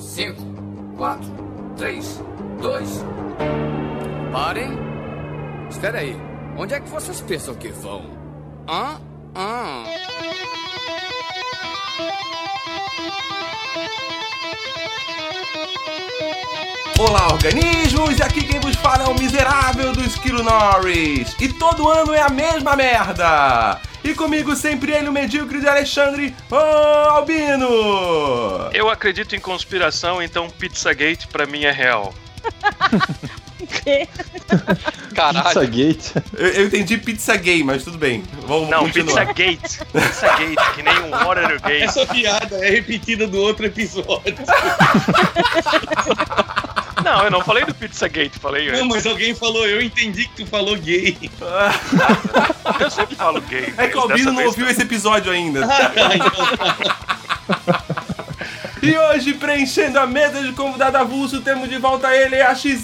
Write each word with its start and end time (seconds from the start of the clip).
5, 0.00 0.34
4, 0.96 1.26
3, 1.76 2.20
2. 2.62 3.04
Parem! 4.32 4.78
Espera 5.68 5.98
aí. 5.98 6.16
Onde 6.56 6.74
é 6.74 6.80
que 6.80 6.88
vocês 6.88 7.20
pensam 7.20 7.54
que 7.54 7.68
vão? 7.68 8.04
Hã? 8.66 8.98
Hã? 9.36 9.84
Olá, 16.98 17.32
organismos! 17.32 18.18
E 18.18 18.22
aqui 18.22 18.42
quem 18.42 18.58
vos 18.58 18.76
fala 18.76 19.04
é 19.04 19.08
o 19.08 19.18
miserável 19.18 19.92
do 19.92 20.02
Esquilo 20.02 20.42
Norris. 20.42 21.36
E 21.38 21.48
todo 21.48 21.88
ano 21.88 22.14
é 22.14 22.22
a 22.22 22.30
mesma 22.30 22.74
merda! 22.74 23.89
E 24.02 24.14
comigo 24.14 24.56
sempre 24.56 24.92
ele, 24.92 25.08
o 25.08 25.12
medíocre 25.12 25.60
de 25.60 25.68
Alexandre 25.68 26.34
oh, 26.50 26.56
Albino! 26.56 27.68
Eu 28.72 28.88
acredito 28.88 29.36
em 29.36 29.40
conspiração, 29.40 30.22
então 30.22 30.48
Pizzagate 30.48 31.26
pra 31.26 31.46
mim 31.46 31.64
é 31.64 31.70
real. 31.70 32.14
Caralho. 35.14 35.44
Pizzagate. 35.44 36.14
Eu, 36.36 36.48
eu 36.48 36.66
entendi 36.66 36.96
pizza 36.96 37.36
gay, 37.36 37.62
mas 37.62 37.84
tudo 37.84 37.98
bem. 37.98 38.24
Vamos 38.46 38.70
Não, 38.70 38.84
continuar. 38.84 39.34
Pizzagate. 39.34 39.80
Pizzagate, 39.92 40.74
que 40.74 40.82
nem 40.82 40.98
um 41.00 41.10
Watergate. 41.10 41.82
Essa 41.82 42.06
piada 42.06 42.56
é 42.64 42.70
repetida 42.70 43.26
do 43.26 43.38
outro 43.38 43.66
episódio. 43.66 44.34
Não, 47.10 47.24
eu 47.24 47.30
não 47.30 47.42
falei 47.42 47.64
do 47.64 47.74
Pizzagate, 47.74 48.38
falei. 48.38 48.70
Não, 48.70 48.86
mas 48.86 49.04
alguém 49.04 49.34
falou, 49.34 49.66
eu 49.66 49.82
entendi 49.82 50.28
que 50.28 50.44
tu 50.44 50.46
falou 50.46 50.76
gay. 50.76 51.18
Eu 52.78 52.90
sempre 52.90 53.16
falo 53.16 53.40
gay. 53.40 53.74
É 53.76 53.88
que 53.88 53.96
o 53.96 54.00
Albino 54.00 54.32
não 54.32 54.44
ouviu 54.44 54.68
esse 54.68 54.82
episódio 54.82 55.32
ainda. 55.32 55.66
então, 56.14 56.30
E 58.82 58.96
hoje, 58.96 59.34
preenchendo 59.34 59.98
a 59.98 60.06
mesa 60.06 60.42
de 60.42 60.52
convidado 60.52 60.96
avulso, 60.96 61.42
temos 61.42 61.68
de 61.68 61.76
volta 61.76 62.16
ele, 62.16 62.40
a 62.40 62.54
XN! 62.54 62.80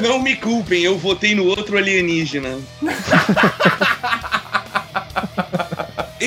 não 0.00 0.18
me 0.18 0.34
culpem, 0.36 0.82
eu 0.82 0.96
votei 0.96 1.34
no 1.34 1.44
outro 1.44 1.76
alienígena. 1.76 2.58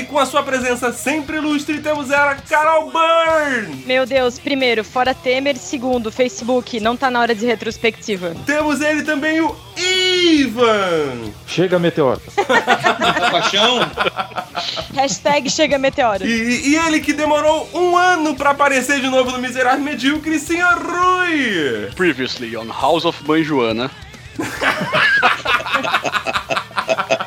Com 0.10 0.18
a 0.18 0.26
sua 0.26 0.42
presença 0.42 0.92
sempre 0.92 1.38
ilustre, 1.38 1.80
temos 1.82 2.10
ela, 2.10 2.34
Carol 2.36 2.92
Byrne! 2.92 3.84
Meu 3.86 4.08
Deus, 4.08 4.40
primeiro, 4.40 4.84
fora 4.84 5.14
Temer, 5.14 5.56
segundo, 5.56 6.12
Facebook, 6.12 6.80
não 6.80 6.98
tá 6.98 7.12
na 7.12 7.20
hora 7.20 7.36
de 7.36 7.46
retrospectiva. 7.46 8.34
Temos 8.44 8.82
ele 8.82 9.04
também, 9.04 9.40
o 9.40 9.56
Ivan! 9.78 11.32
Chega, 11.46 11.78
meteoro. 11.78 12.20
A 12.38 13.30
paixão? 13.34 13.82
Hashtag 14.96 15.48
chega 15.48 15.78
meteoro. 15.78 16.26
E, 16.26 16.70
e 16.70 16.76
ele 16.76 17.02
que 17.02 17.14
demorou 17.14 17.70
um 17.72 17.96
ano 17.96 18.36
pra 18.36 18.50
aparecer 18.50 19.00
de 19.02 19.10
novo 19.10 19.30
no 19.30 19.38
Miserável 19.38 19.84
Medíocre, 19.84 20.40
Sr. 20.40 20.80
Rui! 20.82 21.92
Previously 21.96 22.58
on 22.58 22.68
House 22.70 23.06
of 23.06 23.24
Manjoana. 23.28 23.92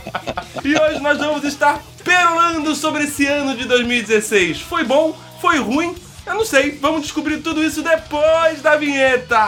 E 0.65 0.79
hoje 0.79 1.01
nós 1.01 1.19
vamos 1.19 1.43
estar 1.43 1.83
perolando 2.05 2.73
sobre 2.77 3.03
esse 3.03 3.27
ano 3.27 3.57
de 3.57 3.65
2016. 3.65 4.61
Foi 4.61 4.85
bom? 4.85 5.13
Foi 5.41 5.59
ruim? 5.59 5.93
Eu 6.25 6.35
não 6.35 6.45
sei. 6.45 6.79
Vamos 6.81 7.03
descobrir 7.03 7.39
tudo 7.39 7.65
isso 7.65 7.83
depois 7.83 8.63
da 8.63 8.77
vinheta! 8.77 9.39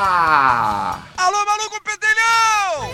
Alô, 1.16 1.44
maluco 1.46 1.80
pedelhão! 1.84 2.90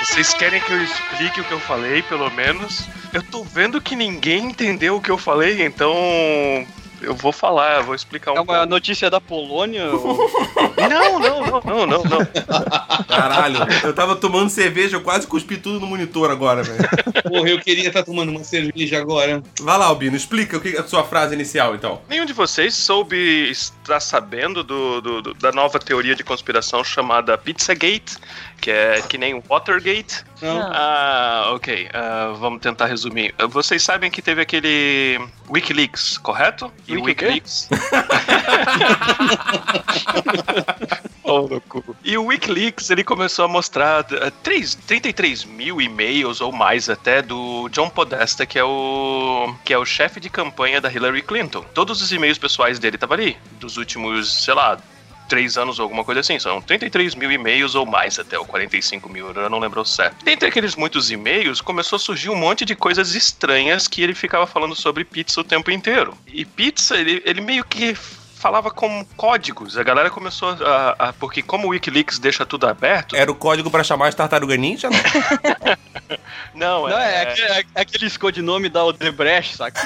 Vocês 0.00 0.32
querem 0.32 0.62
que 0.62 0.72
eu 0.72 0.82
explique 0.82 1.40
o 1.40 1.44
que 1.44 1.52
eu 1.52 1.60
falei, 1.60 2.00
pelo 2.04 2.30
menos? 2.30 2.88
Eu 3.14 3.22
tô 3.22 3.42
vendo 3.44 3.80
que 3.80 3.94
ninguém 3.96 4.46
entendeu 4.46 4.96
o 4.96 5.00
que 5.00 5.10
eu 5.10 5.16
falei, 5.16 5.64
então 5.64 5.94
eu 7.00 7.14
vou 7.14 7.30
falar, 7.32 7.76
eu 7.78 7.84
vou 7.84 7.94
explicar 7.94 8.32
um 8.32 8.36
É 8.36 8.40
uma 8.40 8.46
pouco. 8.46 8.66
notícia 8.66 9.08
da 9.08 9.20
Polônia? 9.20 9.84
ou- 9.92 10.28
Não, 10.76 11.18
não, 11.18 11.40
não, 11.46 11.60
não, 11.64 11.86
não, 11.86 12.02
não. 12.04 13.06
Caralho, 13.06 13.58
eu 13.84 13.92
tava 13.94 14.16
tomando 14.16 14.50
cerveja, 14.50 14.96
eu 14.96 15.00
quase 15.00 15.26
cuspi 15.26 15.56
tudo 15.56 15.78
no 15.80 15.86
monitor 15.86 16.30
agora, 16.30 16.62
velho. 16.62 16.78
Porra, 17.22 17.48
eu 17.48 17.60
queria 17.60 17.86
estar 17.88 18.02
tomando 18.02 18.30
uma 18.30 18.42
cerveja 18.42 18.98
agora. 18.98 19.42
Vai 19.60 19.78
lá, 19.78 19.86
Albino, 19.86 20.16
explica 20.16 20.56
o 20.56 20.60
que 20.60 20.76
é 20.76 20.80
a 20.80 20.84
sua 20.84 21.04
frase 21.04 21.34
inicial, 21.34 21.74
então. 21.74 22.00
Nenhum 22.08 22.26
de 22.26 22.32
vocês 22.32 22.74
soube, 22.74 23.16
está 23.50 24.00
sabendo 24.00 24.64
do, 24.64 25.00
do- 25.00 25.22
do- 25.22 25.34
da 25.34 25.52
nova 25.52 25.78
teoria 25.78 26.14
de 26.14 26.24
conspiração 26.24 26.82
chamada 26.82 27.38
Pizzagate, 27.38 28.16
que 28.60 28.70
é 28.70 29.02
que 29.02 29.18
nem 29.18 29.34
o 29.34 29.42
Watergate. 29.48 30.24
Não. 30.42 30.60
Ah, 30.72 31.50
ok. 31.54 31.88
ah, 31.92 32.34
vamos 32.38 32.60
tentar 32.60 32.86
resumir. 32.86 33.34
Ah, 33.38 33.46
Vocês 33.46 33.82
sabem 33.82 34.10
que 34.10 34.20
teve 34.22 34.40
aquele 34.42 35.18
Wikileaks, 35.50 36.18
correto? 36.18 36.72
E 36.88 36.96
o 36.96 37.02
Wiki? 37.02 37.24
Wikileaks. 37.24 37.68
E 42.04 42.18
o 42.18 42.26
Wikileaks 42.26 42.90
ele 42.90 43.02
começou 43.02 43.46
a 43.46 43.48
mostrar 43.48 44.00
ah, 44.20 44.30
três- 44.42 44.74
33 44.74 45.44
mil 45.44 45.80
e-mails 45.80 46.40
ou 46.40 46.52
mais 46.52 46.88
até 46.90 47.22
do 47.22 47.68
John 47.70 47.88
Podesta, 47.88 48.44
que 48.46 48.58
é 48.58 48.64
o 48.64 49.54
que 49.64 49.72
é 49.72 49.78
o 49.78 49.84
chefe 49.86 50.20
de 50.20 50.28
campanha 50.28 50.80
da 50.80 50.92
Hillary 50.92 51.22
Clinton. 51.22 51.64
Todos 51.74 52.02
os 52.02 52.12
e-mails 52.12 52.38
pessoais 52.38 52.78
dele 52.78 52.96
estavam 52.96 53.14
ali, 53.14 53.36
dos 53.58 53.76
últimos, 53.76 54.44
sei 54.44 54.54
lá, 54.54 54.78
três 55.28 55.56
anos 55.56 55.78
ou 55.78 55.84
alguma 55.84 56.04
coisa 56.04 56.20
assim. 56.20 56.38
São 56.38 56.60
33 56.60 57.14
mil 57.14 57.30
e-mails 57.30 57.74
ou 57.74 57.86
mais 57.86 58.18
até, 58.18 58.38
ou 58.38 58.44
45 58.44 59.08
mil, 59.08 59.30
eu 59.32 59.50
não 59.50 59.58
lembro 59.58 59.84
certo. 59.84 60.24
Dentre 60.24 60.48
aqueles 60.48 60.76
muitos 60.76 61.10
e-mails, 61.10 61.60
começou 61.60 61.96
a 61.96 62.00
surgir 62.00 62.30
um 62.30 62.36
monte 62.36 62.64
de 62.64 62.74
coisas 62.74 63.14
estranhas 63.14 63.88
que 63.88 64.02
ele 64.02 64.14
ficava 64.14 64.46
falando 64.46 64.74
sobre 64.74 65.04
pizza 65.04 65.40
o 65.40 65.44
tempo 65.44 65.70
inteiro. 65.70 66.16
E 66.26 66.44
pizza, 66.44 66.96
ele, 66.96 67.22
ele 67.24 67.40
meio 67.40 67.64
que 67.64 67.96
falava 68.44 68.70
com 68.70 69.06
códigos. 69.16 69.78
A 69.78 69.82
galera 69.82 70.10
começou 70.10 70.50
a, 70.50 70.94
a- 70.98 71.12
Porque 71.14 71.40
como 71.42 71.66
o 71.66 71.70
Wikileaks 71.70 72.18
deixa 72.18 72.44
tudo 72.44 72.66
aberto... 72.66 73.16
Era 73.16 73.32
o 73.32 73.34
código 73.34 73.70
pra 73.70 73.82
chamar 73.82 74.08
as 74.08 74.14
tartaruga 74.14 74.54
ninja? 74.54 74.90
Não? 74.90 74.98
Não, 76.54 76.88
Não, 76.88 76.98
é, 76.98 77.14
é... 77.14 77.22
aquele, 77.22 77.52
é 77.74 77.80
aqueles 77.80 78.16
codinome 78.18 78.68
da 78.68 78.84
Odebrecht, 78.84 79.56
saca? 79.56 79.80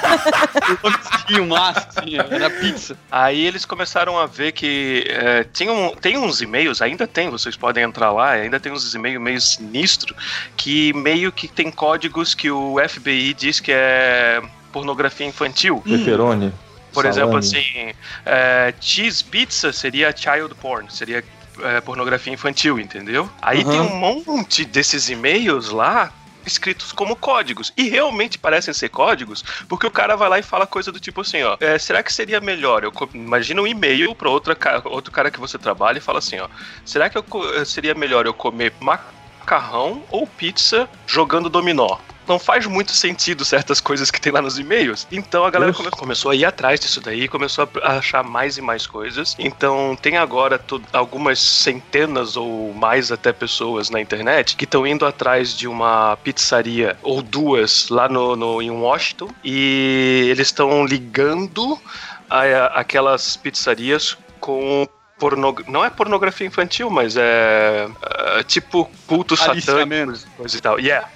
o 1.39 1.45
massa, 1.45 1.87
assim, 1.95 2.17
era 2.17 2.49
pizza. 2.49 2.97
Aí 3.09 3.45
eles 3.45 3.63
começaram 3.63 4.19
a 4.19 4.25
ver 4.25 4.51
que 4.51 5.05
é, 5.07 5.45
tinham, 5.45 5.95
tem 6.01 6.17
uns 6.17 6.41
e-mails, 6.41 6.81
ainda 6.81 7.07
tem, 7.07 7.29
vocês 7.29 7.55
podem 7.55 7.85
entrar 7.85 8.11
lá, 8.11 8.31
ainda 8.31 8.59
tem 8.59 8.73
uns 8.73 8.93
e-mails 8.93 9.21
meio 9.21 9.39
sinistro, 9.39 10.13
que 10.57 10.91
meio 10.93 11.31
que 11.31 11.47
tem 11.47 11.71
códigos 11.71 12.35
que 12.35 12.51
o 12.51 12.75
FBI 12.89 13.33
diz 13.33 13.61
que 13.61 13.71
é 13.71 14.41
pornografia 14.71 15.25
infantil. 15.25 15.81
Pepperoni. 15.81 16.53
Por 16.93 17.05
exemplo, 17.05 17.41
salame. 17.41 17.67
assim, 17.67 17.93
é, 18.25 18.73
cheese 18.79 19.23
pizza 19.23 19.71
seria 19.71 20.15
child 20.15 20.53
porn, 20.55 20.91
seria 20.91 21.23
é, 21.61 21.81
pornografia 21.81 22.33
infantil, 22.33 22.79
entendeu? 22.79 23.29
Aí 23.41 23.63
Uhum. 23.63 23.69
tem 23.69 23.79
um 23.81 23.89
monte 23.97 24.65
desses 24.65 25.09
e-mails 25.09 25.69
lá 25.69 26.11
escritos 26.45 26.91
como 26.91 27.15
códigos. 27.15 27.71
E 27.77 27.89
realmente 27.89 28.37
parecem 28.37 28.73
ser 28.73 28.89
códigos, 28.89 29.43
porque 29.67 29.85
o 29.85 29.91
cara 29.91 30.15
vai 30.15 30.29
lá 30.29 30.39
e 30.39 30.43
fala 30.43 30.65
coisa 30.65 30.91
do 30.91 30.99
tipo 30.99 31.21
assim, 31.21 31.43
ó. 31.43 31.57
é, 31.59 31.77
será 31.77 32.01
que 32.01 32.11
seria 32.11 32.39
melhor? 32.39 32.83
Eu 32.83 32.91
imagina 33.13 33.61
um 33.61 33.67
e-mail 33.67 34.15
para 34.15 34.29
outra 34.29 34.57
outro 34.85 35.11
cara 35.11 35.29
que 35.29 35.39
você 35.39 35.57
trabalha 35.57 35.97
e 35.97 36.01
fala 36.01 36.19
assim, 36.19 36.39
ó. 36.39 36.47
Será 36.83 37.09
que 37.09 37.17
eu 37.17 37.65
seria 37.65 37.93
melhor 37.93 38.25
eu 38.25 38.33
comer 38.33 38.73
macarrão 38.79 40.03
ou 40.09 40.25
pizza 40.25 40.89
jogando 41.05 41.49
dominó? 41.49 41.97
Não 42.29 42.37
faz 42.37 42.65
muito 42.67 42.91
sentido 42.91 43.43
certas 43.43 43.81
coisas 43.81 44.11
que 44.11 44.21
tem 44.21 44.31
lá 44.31 44.39
nos 44.41 44.59
e-mails. 44.59 45.07
Então 45.11 45.43
a 45.43 45.49
galera 45.49 45.73
come- 45.73 45.89
começou 45.89 46.29
a 46.29 46.35
ir 46.35 46.45
atrás 46.45 46.79
disso 46.79 47.01
daí, 47.01 47.27
começou 47.27 47.67
a 47.81 47.93
achar 47.97 48.23
mais 48.23 48.57
e 48.57 48.61
mais 48.61 48.85
coisas. 48.85 49.35
Então 49.39 49.97
tem 49.99 50.15
agora 50.17 50.61
algumas 50.93 51.39
centenas 51.39 52.37
ou 52.37 52.71
mais 52.73 53.11
até 53.11 53.33
pessoas 53.33 53.89
na 53.89 53.99
internet 53.99 54.55
que 54.55 54.65
estão 54.65 54.85
indo 54.85 55.05
atrás 55.05 55.57
de 55.57 55.67
uma 55.67 56.17
pizzaria 56.23 56.95
ou 57.01 57.21
duas 57.23 57.89
lá 57.89 58.07
no, 58.07 58.35
no- 58.35 58.61
em 58.61 58.69
Washington 58.69 59.29
e 59.43 60.27
eles 60.29 60.47
estão 60.49 60.85
ligando 60.85 61.79
a, 62.29 62.41
a- 62.41 62.65
aquelas 62.79 63.35
pizzarias 63.37 64.15
com 64.39 64.87
porno... 65.17 65.55
não 65.67 65.83
é 65.83 65.89
pornografia 65.89 66.45
infantil, 66.47 66.89
mas 66.89 67.17
é, 67.17 67.87
é 68.37 68.43
tipo 68.43 68.89
culto 69.07 69.35
satânico, 69.35 69.65
coisa 70.37 70.57
e 70.57 70.61
tal. 70.61 70.79
Yeah. 70.79 71.09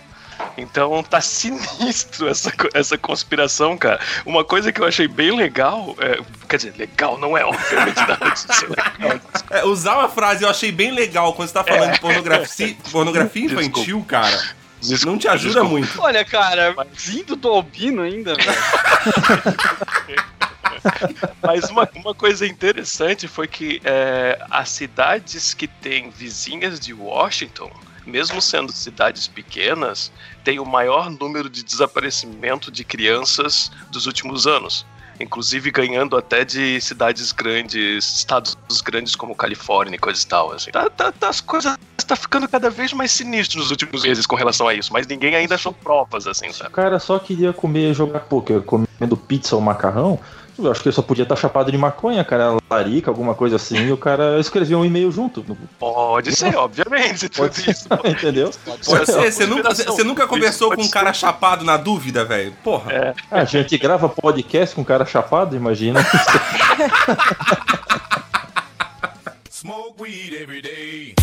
Então 0.57 1.01
tá 1.03 1.19
sinistro 1.21 2.27
essa, 2.27 2.51
essa 2.73 2.97
conspiração, 2.97 3.77
cara. 3.77 3.99
Uma 4.25 4.43
coisa 4.43 4.71
que 4.71 4.81
eu 4.81 4.85
achei 4.85 5.07
bem 5.07 5.35
legal, 5.35 5.95
é, 5.99 6.19
quer 6.47 6.57
dizer, 6.57 6.73
legal 6.77 7.17
não 7.17 7.37
é, 7.37 7.45
obviamente, 7.45 7.97
nada 7.97 8.29
disso 8.29 8.47
é 8.51 8.67
legal. 8.67 9.19
É, 9.49 9.65
usar 9.65 9.97
uma 9.97 10.09
frase 10.09 10.43
eu 10.43 10.49
achei 10.49 10.71
bem 10.71 10.91
legal 10.91 11.33
quando 11.33 11.47
você 11.47 11.53
tá 11.53 11.63
falando 11.63 11.93
de 11.93 11.99
pornografia, 11.99 12.75
pornografia 12.91 13.47
Desculpa. 13.47 13.63
infantil, 13.63 14.05
cara. 14.07 14.63
Desculpa, 14.81 15.11
não 15.11 15.17
te 15.17 15.27
ajuda 15.27 15.61
desculpa. 15.61 15.69
muito. 15.69 16.01
Olha, 16.01 16.25
cara, 16.25 16.75
vindo 16.93 17.35
do 17.35 17.47
Albino 17.47 18.01
ainda, 18.01 18.35
velho. 18.35 18.51
Mas 21.41 21.69
uma, 21.69 21.89
uma 21.95 22.13
coisa 22.13 22.45
interessante 22.45 23.27
foi 23.27 23.47
que 23.47 23.81
é, 23.83 24.39
as 24.49 24.69
cidades 24.69 25.53
que 25.53 25.67
têm 25.67 26.09
vizinhas 26.09 26.79
de 26.79 26.93
Washington, 26.93 27.71
mesmo 28.05 28.41
sendo 28.41 28.71
cidades 28.71 29.27
pequenas, 29.27 30.11
têm 30.43 30.59
o 30.59 30.65
maior 30.65 31.09
número 31.09 31.49
de 31.49 31.63
desaparecimento 31.63 32.71
de 32.71 32.83
crianças 32.83 33.71
dos 33.91 34.05
últimos 34.05 34.45
anos. 34.47 34.85
Inclusive 35.19 35.69
ganhando 35.69 36.17
até 36.17 36.43
de 36.43 36.81
cidades 36.81 37.31
grandes, 37.31 38.17
estados 38.17 38.57
grandes 38.83 39.15
como 39.15 39.35
Califórnia 39.35 39.95
e 39.95 39.99
coisa 39.99 40.21
e 40.21 40.25
tal. 40.25 40.51
Assim. 40.51 40.71
Tá, 40.71 40.89
tá- 40.89 41.11
tá- 41.11 41.29
as 41.29 41.39
coisas 41.39 41.77
tá 42.07 42.15
ficando 42.15 42.47
cada 42.49 42.69
vez 42.69 42.91
mais 42.93 43.11
sinistro 43.11 43.59
nos 43.59 43.69
últimos 43.69 44.03
meses 44.03 44.25
com 44.25 44.35
relação 44.35 44.67
a 44.67 44.73
isso, 44.73 44.91
mas 44.91 45.05
ninguém 45.07 45.35
ainda 45.35 45.55
achou 45.55 45.71
provas, 45.71 46.25
assim, 46.27 46.49
O 46.49 46.53
sabe? 46.53 46.71
cara 46.71 46.99
só 46.99 47.19
queria 47.19 47.53
comer 47.53 47.91
e 47.91 47.93
jogar 47.93 48.21
poker, 48.21 48.61
comendo 48.63 49.15
pizza 49.15 49.55
ou 49.55 49.61
macarrão. 49.61 50.19
Eu 50.57 50.71
acho 50.71 50.81
que 50.81 50.89
ele 50.89 50.95
só 50.95 51.01
podia 51.01 51.23
estar 51.23 51.35
chapado 51.35 51.71
de 51.71 51.77
maconha, 51.77 52.23
cara, 52.23 52.57
larica, 52.69 53.09
alguma 53.09 53.33
coisa 53.33 53.55
assim, 53.55 53.87
e 53.87 53.91
o 53.91 53.97
cara 53.97 54.39
escrevia 54.39 54.77
um 54.77 54.85
e-mail 54.85 55.11
junto. 55.11 55.43
Pode 55.79 56.35
ser, 56.35 56.55
obviamente, 56.55 57.27
Pode 57.29 57.55
ser, 57.55 57.71
isso. 57.71 57.87
entendeu? 58.05 58.51
Pode 58.63 58.85
ser 58.85 59.05
ser, 59.05 59.31
você 59.31 59.45
nunca, 59.47 59.73
você 59.73 60.03
nunca 60.03 60.27
conversou 60.27 60.69
com 60.75 60.81
um 60.81 60.85
ser. 60.85 60.91
cara 60.91 61.11
chapado 61.13 61.65
na 61.65 61.75
dúvida, 61.77 62.23
velho? 62.23 62.53
Porra. 62.63 63.15
Ah, 63.31 63.41
a 63.41 63.45
gente 63.45 63.77
grava 63.77 64.07
podcast 64.07 64.75
com 64.75 64.81
um 64.81 64.85
cara 64.85 65.05
chapado, 65.05 65.55
imagina. 65.55 65.99
Smoke 69.49 70.01
weed 70.01 70.33
every 70.33 70.61
day. 70.61 71.15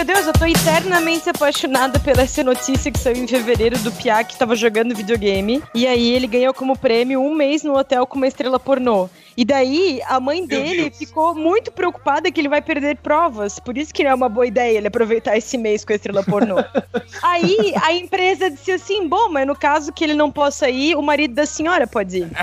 Meu 0.00 0.06
Deus, 0.06 0.26
eu 0.26 0.32
tô 0.32 0.46
eternamente 0.46 1.28
apaixonada 1.28 2.00
pela 2.00 2.22
essa 2.22 2.42
notícia 2.42 2.90
que 2.90 2.98
saiu 2.98 3.22
em 3.22 3.28
fevereiro 3.28 3.78
do 3.80 3.92
Piá 3.92 4.24
que 4.24 4.34
tava 4.34 4.56
jogando 4.56 4.96
videogame. 4.96 5.62
E 5.74 5.86
aí 5.86 6.14
ele 6.14 6.26
ganhou 6.26 6.54
como 6.54 6.74
prêmio 6.74 7.20
um 7.20 7.34
mês 7.34 7.62
no 7.62 7.76
hotel 7.76 8.06
com 8.06 8.16
uma 8.16 8.26
estrela 8.26 8.58
pornô. 8.58 9.10
E 9.36 9.44
daí 9.44 10.00
a 10.08 10.18
mãe 10.18 10.46
dele 10.46 10.90
ficou 10.90 11.34
muito 11.34 11.70
preocupada 11.70 12.32
que 12.32 12.40
ele 12.40 12.48
vai 12.48 12.62
perder 12.62 12.96
provas. 12.96 13.58
Por 13.58 13.76
isso 13.76 13.92
que 13.92 14.02
não 14.02 14.12
é 14.12 14.14
uma 14.14 14.30
boa 14.30 14.46
ideia 14.46 14.78
ele 14.78 14.86
aproveitar 14.86 15.36
esse 15.36 15.58
mês 15.58 15.84
com 15.84 15.92
a 15.92 15.96
estrela 15.96 16.22
pornô. 16.22 16.56
aí 17.20 17.74
a 17.82 17.92
empresa 17.92 18.50
disse 18.50 18.72
assim: 18.72 19.06
bom, 19.06 19.28
mas 19.28 19.46
no 19.46 19.54
caso 19.54 19.92
que 19.92 20.02
ele 20.02 20.14
não 20.14 20.32
possa 20.32 20.70
ir, 20.70 20.96
o 20.96 21.02
marido 21.02 21.34
da 21.34 21.44
senhora 21.44 21.86
pode 21.86 22.20
ir. 22.20 22.30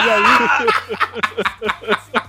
E 0.00 0.10
aí. 0.10 0.22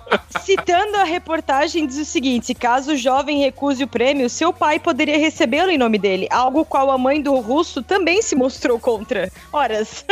Citando 0.42 0.98
a 0.98 1.04
reportagem, 1.04 1.86
diz 1.88 1.98
o 1.98 2.06
seguinte: 2.06 2.54
caso 2.54 2.94
o 2.94 2.98
jovem 2.98 3.40
recuse 3.40 3.84
o 3.84 3.88
prêmio, 3.88 4.30
seu 4.30 4.52
pai 4.52 4.80
poderia 4.80 5.18
recebê-lo 5.18 5.70
em 5.72 5.78
nome 5.78 5.98
dele, 5.98 6.28
algo 6.32 6.66
qual 6.66 6.90
a 6.92 6.98
mãe 6.98 7.22
do 7.22 7.36
russo 7.40 7.82
também 7.84 8.22
se 8.22 8.36
mostrou 8.36 8.80
contra. 8.80 9.32
Horas. 9.52 10.06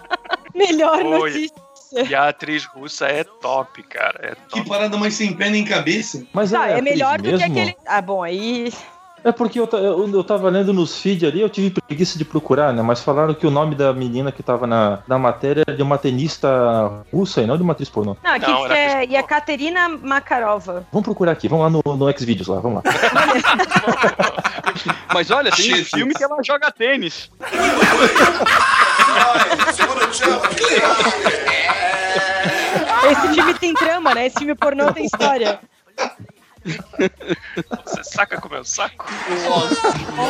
Melhor 0.54 1.02
Oi. 1.04 1.18
notícia. 1.18 1.62
E 2.08 2.14
a 2.14 2.28
atriz 2.28 2.64
russa 2.64 3.06
é 3.06 3.22
top, 3.24 3.82
cara. 3.82 4.18
É 4.22 4.34
Que 4.34 4.56
top. 4.58 4.68
parada 4.68 4.96
mais 4.96 5.14
sem 5.14 5.34
pé 5.34 5.50
nem 5.50 5.62
cabeça. 5.64 6.24
Mas 6.32 6.50
Tá, 6.50 6.66
é 6.68 6.74
atriz 6.74 6.84
melhor 6.84 7.18
do 7.18 7.24
que 7.24 7.30
mesmo? 7.32 7.52
aquele. 7.52 7.76
Ah, 7.86 8.00
bom, 8.00 8.22
aí. 8.22 8.72
É 9.24 9.30
porque 9.30 9.60
eu, 9.60 9.68
eu, 9.72 10.10
eu 10.12 10.24
tava 10.24 10.48
lendo 10.48 10.72
nos 10.72 11.00
feed 11.00 11.24
ali, 11.24 11.40
eu 11.40 11.48
tive 11.48 11.70
preguiça 11.70 12.18
de 12.18 12.24
procurar, 12.24 12.72
né? 12.72 12.82
Mas 12.82 13.00
falaram 13.00 13.32
que 13.34 13.46
o 13.46 13.50
nome 13.50 13.74
da 13.74 13.92
menina 13.92 14.32
que 14.32 14.42
tava 14.42 14.66
na, 14.66 14.98
na 15.06 15.18
matéria 15.18 15.62
era 15.66 15.76
de 15.76 15.82
uma 15.82 15.96
tenista 15.96 17.04
russa 17.12 17.40
e 17.40 17.46
não 17.46 17.56
de 17.56 17.62
uma 17.62 17.72
atriz 17.72 17.88
pornô. 17.88 18.16
Não, 18.22 18.32
aqui 18.32 18.50
Não, 18.50 18.66
é 18.66 19.06
e 19.06 19.16
a 19.16 19.22
Katerina 19.22 19.88
Makarova. 19.88 20.84
Vamos 20.90 21.04
procurar 21.04 21.32
aqui, 21.32 21.46
vamos 21.48 21.64
lá 21.64 21.82
no, 21.84 21.96
no 21.96 22.18
Xvideos 22.18 22.48
lá, 22.48 22.58
vamos 22.58 22.82
lá. 22.82 22.92
Mas 25.14 25.30
olha, 25.30 25.50
tem 25.52 25.74
um 25.74 25.84
filme 25.84 26.14
que 26.14 26.24
ela 26.24 26.42
joga 26.42 26.70
tênis. 26.72 27.30
Esse 33.10 33.34
filme 33.34 33.54
tem 33.54 33.74
trama, 33.74 34.14
né? 34.14 34.26
Esse 34.26 34.38
filme 34.38 34.54
pornô 34.54 34.92
tem 34.92 35.04
história. 35.04 35.60
Você 37.84 38.04
saca 38.04 38.40
como 38.40 38.54
é 38.54 38.60
o 38.60 38.64
saco? 38.64 39.04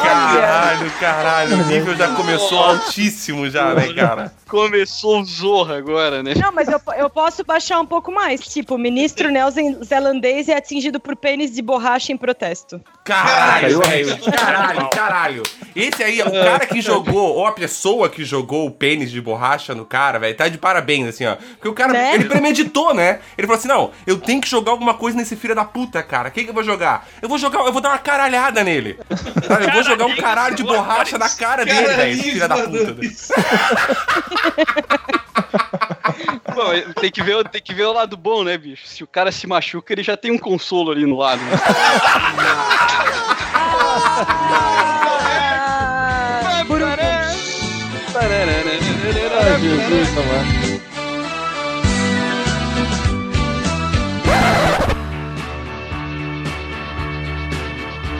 Caralho, 0.02 0.90
caralho. 0.98 1.62
O 1.62 1.66
nível 1.66 1.94
já 1.94 2.14
começou 2.14 2.58
altíssimo 2.58 3.48
já, 3.50 3.74
né, 3.74 3.92
cara? 3.92 4.32
Começou 4.48 5.20
o 5.20 5.24
Zorra 5.24 5.76
agora, 5.76 6.22
né? 6.22 6.34
Não, 6.34 6.52
mas 6.52 6.68
eu, 6.68 6.80
eu 6.96 7.10
posso 7.10 7.44
baixar 7.44 7.80
um 7.80 7.86
pouco 7.86 8.10
mais. 8.12 8.40
Tipo, 8.40 8.74
o 8.74 8.78
ministro 8.78 9.30
neozelandês 9.30 10.48
é 10.48 10.56
atingido 10.56 10.98
por 10.98 11.16
pênis 11.16 11.52
de 11.52 11.62
borracha 11.62 12.12
em 12.12 12.16
protesto. 12.16 12.80
Caralho, 13.04 13.80
velho. 13.80 14.18
Caralho, 14.30 14.90
caralho. 14.90 15.42
Esse 15.74 16.04
aí, 16.04 16.22
o 16.22 16.30
cara 16.30 16.66
que 16.66 16.80
jogou, 16.80 17.34
ou 17.36 17.46
a 17.46 17.52
pessoa 17.52 18.08
que 18.08 18.24
jogou 18.24 18.66
o 18.66 18.70
pênis 18.70 19.10
de 19.10 19.20
borracha 19.20 19.74
no 19.74 19.84
cara, 19.84 20.18
velho, 20.20 20.36
tá 20.36 20.48
de 20.48 20.56
parabéns, 20.56 21.08
assim, 21.08 21.26
ó. 21.26 21.34
Porque 21.34 21.68
o 21.68 21.74
cara, 21.74 21.92
Né? 21.92 22.14
ele 22.14 22.26
premeditou, 22.26 22.94
né? 22.94 23.18
Ele 23.36 23.46
falou 23.46 23.58
assim: 23.58 23.68
não, 23.68 23.90
eu 24.06 24.18
tenho 24.18 24.40
que 24.40 24.48
jogar 24.48 24.70
alguma 24.72 24.94
coisa 24.94 25.16
nesse 25.16 25.34
filho 25.34 25.54
da 25.54 25.64
puta, 25.64 26.00
cara. 26.02 26.28
O 26.28 26.32
que, 26.32 26.44
que 26.44 26.50
eu 26.50 26.54
vou 26.54 26.62
jogar? 26.62 27.08
Eu 27.20 27.28
vou 27.28 27.38
jogar, 27.38 27.60
eu 27.66 27.72
vou 27.72 27.82
dar 27.82 27.88
uma 27.88 27.98
caralhada 27.98 28.62
nele. 28.62 28.98
Sabe? 29.48 29.64
Eu 29.64 29.72
vou 29.72 29.82
jogar 29.82 30.06
um 30.06 30.16
caralho 30.16 30.54
de 30.54 30.62
borracha 30.62 31.18
na 31.18 31.28
cara 31.28 31.64
dele, 31.64 31.88
velho, 31.94 32.12
esse 32.12 32.22
filho 32.22 32.48
da 32.48 32.56
puta. 32.56 32.96
Bom, 36.54 36.92
tem 37.00 37.10
que, 37.10 37.22
ver, 37.22 37.48
tem 37.48 37.62
que 37.62 37.72
ver 37.72 37.84
o 37.84 37.92
lado 37.92 38.16
bom, 38.16 38.44
né, 38.44 38.58
bicho? 38.58 38.86
Se 38.86 39.02
o 39.02 39.06
cara 39.06 39.32
se 39.32 39.46
machuca, 39.46 39.92
ele 39.92 40.02
já 40.02 40.16
tem 40.16 40.30
um 40.30 40.38
consolo 40.38 40.90
ali 40.90 41.06
no 41.06 41.16
lado. 41.16 41.40
Né? 41.42 41.52
Ah, 46.44 46.64
Burum. 46.66 46.86
Ai, 48.14 49.60
Jesus, 49.60 50.08
amado. 50.18 50.82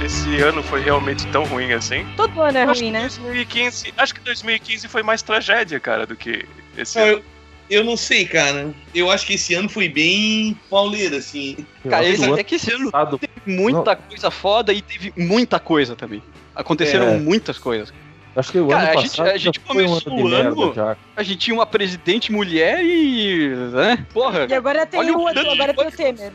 Esse 0.04 0.40
ano 0.42 0.62
foi 0.62 0.80
realmente 0.82 1.26
tão 1.28 1.44
ruim 1.44 1.72
assim. 1.72 2.04
Todo 2.16 2.42
ano 2.42 2.58
é 2.58 2.62
Acho 2.64 2.80
ruim, 2.80 2.92
que 2.92 2.98
né? 2.98 3.00
2015, 3.02 3.94
acho 3.96 4.14
que 4.14 4.20
2015 4.20 4.88
foi 4.88 5.02
mais 5.02 5.22
tragédia, 5.22 5.78
cara, 5.78 6.06
do 6.06 6.16
que 6.16 6.44
esse 6.76 6.98
ano. 6.98 7.22
Eu, 7.70 7.84
não 7.84 7.96
sei, 7.96 8.24
cara. 8.26 8.70
Eu 8.94 9.10
acho 9.10 9.26
que 9.26 9.34
esse 9.34 9.54
ano 9.54 9.68
foi 9.68 9.88
bem 9.88 10.58
pauleiro, 10.68 11.16
assim. 11.16 11.56
Eu 11.84 11.90
Cara, 11.90 12.04
esse, 12.06 12.30
que 12.32 12.40
é 12.40 12.44
que 12.44 12.54
esse 12.56 12.72
ano 12.72 12.90
passado- 12.90 13.18
teve 13.18 13.32
muita 13.46 13.96
coisa 13.96 14.30
foda 14.30 14.72
e 14.72 14.80
teve 14.82 15.12
muita 15.16 15.58
coisa 15.58 15.94
também. 15.96 16.22
Aconteceram 16.54 17.08
É. 17.08 17.16
muitas 17.18 17.58
coisas. 17.58 17.92
Acho 18.34 18.52
que 18.52 18.58
o 18.60 18.68
Cara, 18.68 18.90
ano 18.90 18.98
a 18.98 19.02
gente- 19.02 19.10
passado 19.16 19.28
a 19.28 19.36
gente 19.36 19.58
um 19.58 19.62
ano 19.62 19.68
começou 19.88 20.16
de 20.16 20.22
o 20.22 20.26
ano- 20.34 20.74
já. 20.74 20.96
A 21.16 21.22
gente 21.22 21.38
tinha 21.38 21.54
uma 21.54 21.66
presidente 21.66 22.32
mulher 22.32 22.80
e. 22.82 23.48
né? 23.72 24.06
Porra. 24.12 24.46
E 24.48 24.54
agora 24.54 24.86
tem 24.86 25.00
Olha 25.00 25.12
o 25.16 25.20
outro, 25.20 25.50
agora 25.50 25.74
tem 25.74 25.86
o. 25.86 25.90
Temer. 25.92 26.32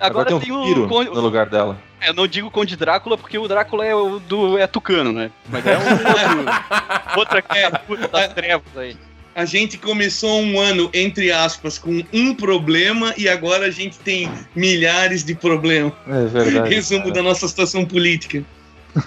Agora, 0.00 0.28
Agora, 0.28 0.28
tem 0.30 0.40
tem 0.40 0.52
um 0.52 0.60
o. 0.62 0.64
tiro 0.64 0.88
Con- 0.88 1.04
no 1.04 1.20
lugar 1.20 1.46
dela. 1.46 1.76
Eu 2.06 2.14
não 2.14 2.28
digo 2.28 2.48
Conde 2.52 2.76
Drácula 2.76 3.18
porque 3.18 3.36
o 3.36 3.48
Drácula 3.48 3.84
é 3.84 3.92
o 3.94 4.20
do 4.20 4.56
é 4.56 4.66
tucano, 4.68 5.12
né? 5.12 5.30
Mas 5.48 5.66
é 5.66 5.76
um 5.76 5.80
outro, 5.80 5.98
outra 7.18 7.42
criatura 7.42 8.06
das 8.08 8.32
trevas 8.32 8.76
aí. 8.76 8.96
A 9.38 9.44
gente 9.44 9.78
começou 9.78 10.40
um 10.40 10.58
ano, 10.58 10.90
entre 10.92 11.30
aspas, 11.30 11.78
com 11.78 12.02
um 12.12 12.34
problema 12.34 13.14
e 13.16 13.28
agora 13.28 13.66
a 13.66 13.70
gente 13.70 13.96
tem 14.00 14.28
milhares 14.52 15.22
de 15.22 15.32
problemas. 15.32 15.92
É 16.08 16.24
verdade. 16.24 16.74
Resumo 16.74 17.02
cara. 17.02 17.14
da 17.14 17.22
nossa 17.22 17.46
situação 17.46 17.84
política. 17.84 18.42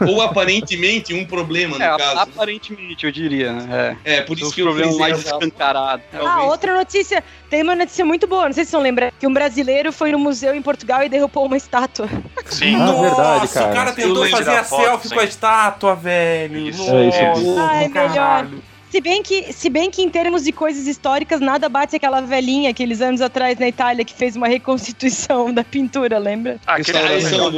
Ou 0.07 0.21
aparentemente 0.21 1.13
um 1.13 1.25
problema, 1.25 1.77
no 1.77 1.83
É, 1.83 1.97
caso. 1.97 2.19
aparentemente, 2.19 3.05
eu 3.05 3.11
diria, 3.11 3.51
né? 3.51 3.97
É. 4.05 4.19
É, 4.19 4.21
por 4.21 4.38
isso 4.39 4.53
que 4.53 4.61
problemas 4.61 4.95
frisei 4.95 5.11
mais 5.11 5.25
escancarados. 5.25 6.05
Ah, 6.13 6.43
outra 6.43 6.77
notícia. 6.77 7.21
Tem 7.50 7.61
uma 7.61 7.75
notícia 7.75 8.05
muito 8.05 8.25
boa, 8.25 8.45
não 8.45 8.53
sei 8.53 8.63
se 8.63 8.69
vocês 8.69 8.79
vão 8.79 8.83
lembrar, 8.83 9.11
que 9.19 9.27
um 9.27 9.33
brasileiro 9.33 9.91
foi 9.91 10.13
no 10.13 10.19
museu 10.19 10.55
em 10.55 10.61
Portugal 10.61 11.03
e 11.03 11.09
derrubou 11.09 11.45
uma 11.45 11.57
estátua. 11.57 12.07
Sim. 12.45 12.75
Ah, 12.75 12.85
Nossa, 12.85 13.01
verdade, 13.01 13.47
cara. 13.50 13.69
o 13.69 13.73
cara 13.73 13.91
tentou 13.91 14.29
fazer 14.29 14.51
a 14.51 14.63
foto, 14.63 14.81
selfie 14.81 15.09
sim. 15.09 15.15
com 15.15 15.19
a 15.19 15.25
estátua, 15.25 15.93
velho. 15.93 16.69
Isso. 16.69 16.89
É, 16.89 17.09
isso 17.09 17.51
Nossa. 17.51 17.61
Ai, 17.69 17.88
melhor. 17.89 18.47
Se 18.91 19.00
bem, 19.00 19.24
que, 19.24 19.53
se 19.53 19.69
bem 19.69 19.89
que 19.89 20.01
em 20.01 20.10
termos 20.10 20.43
de 20.43 20.51
coisas 20.51 20.86
históricas, 20.86 21.39
nada 21.39 21.69
bate 21.69 21.95
aquela 21.95 22.19
velhinha 22.19 22.69
aqueles 22.71 23.00
anos 23.01 23.21
atrás 23.21 23.57
na 23.57 23.67
Itália 23.69 24.03
que 24.03 24.13
fez 24.13 24.36
uma 24.36 24.48
reconstituição 24.50 25.51
da 25.53 25.63
pintura, 25.63 26.17
lembra? 26.19 26.60
Aquele 26.67 26.98
ali, 26.98 27.24
do- 27.24 27.51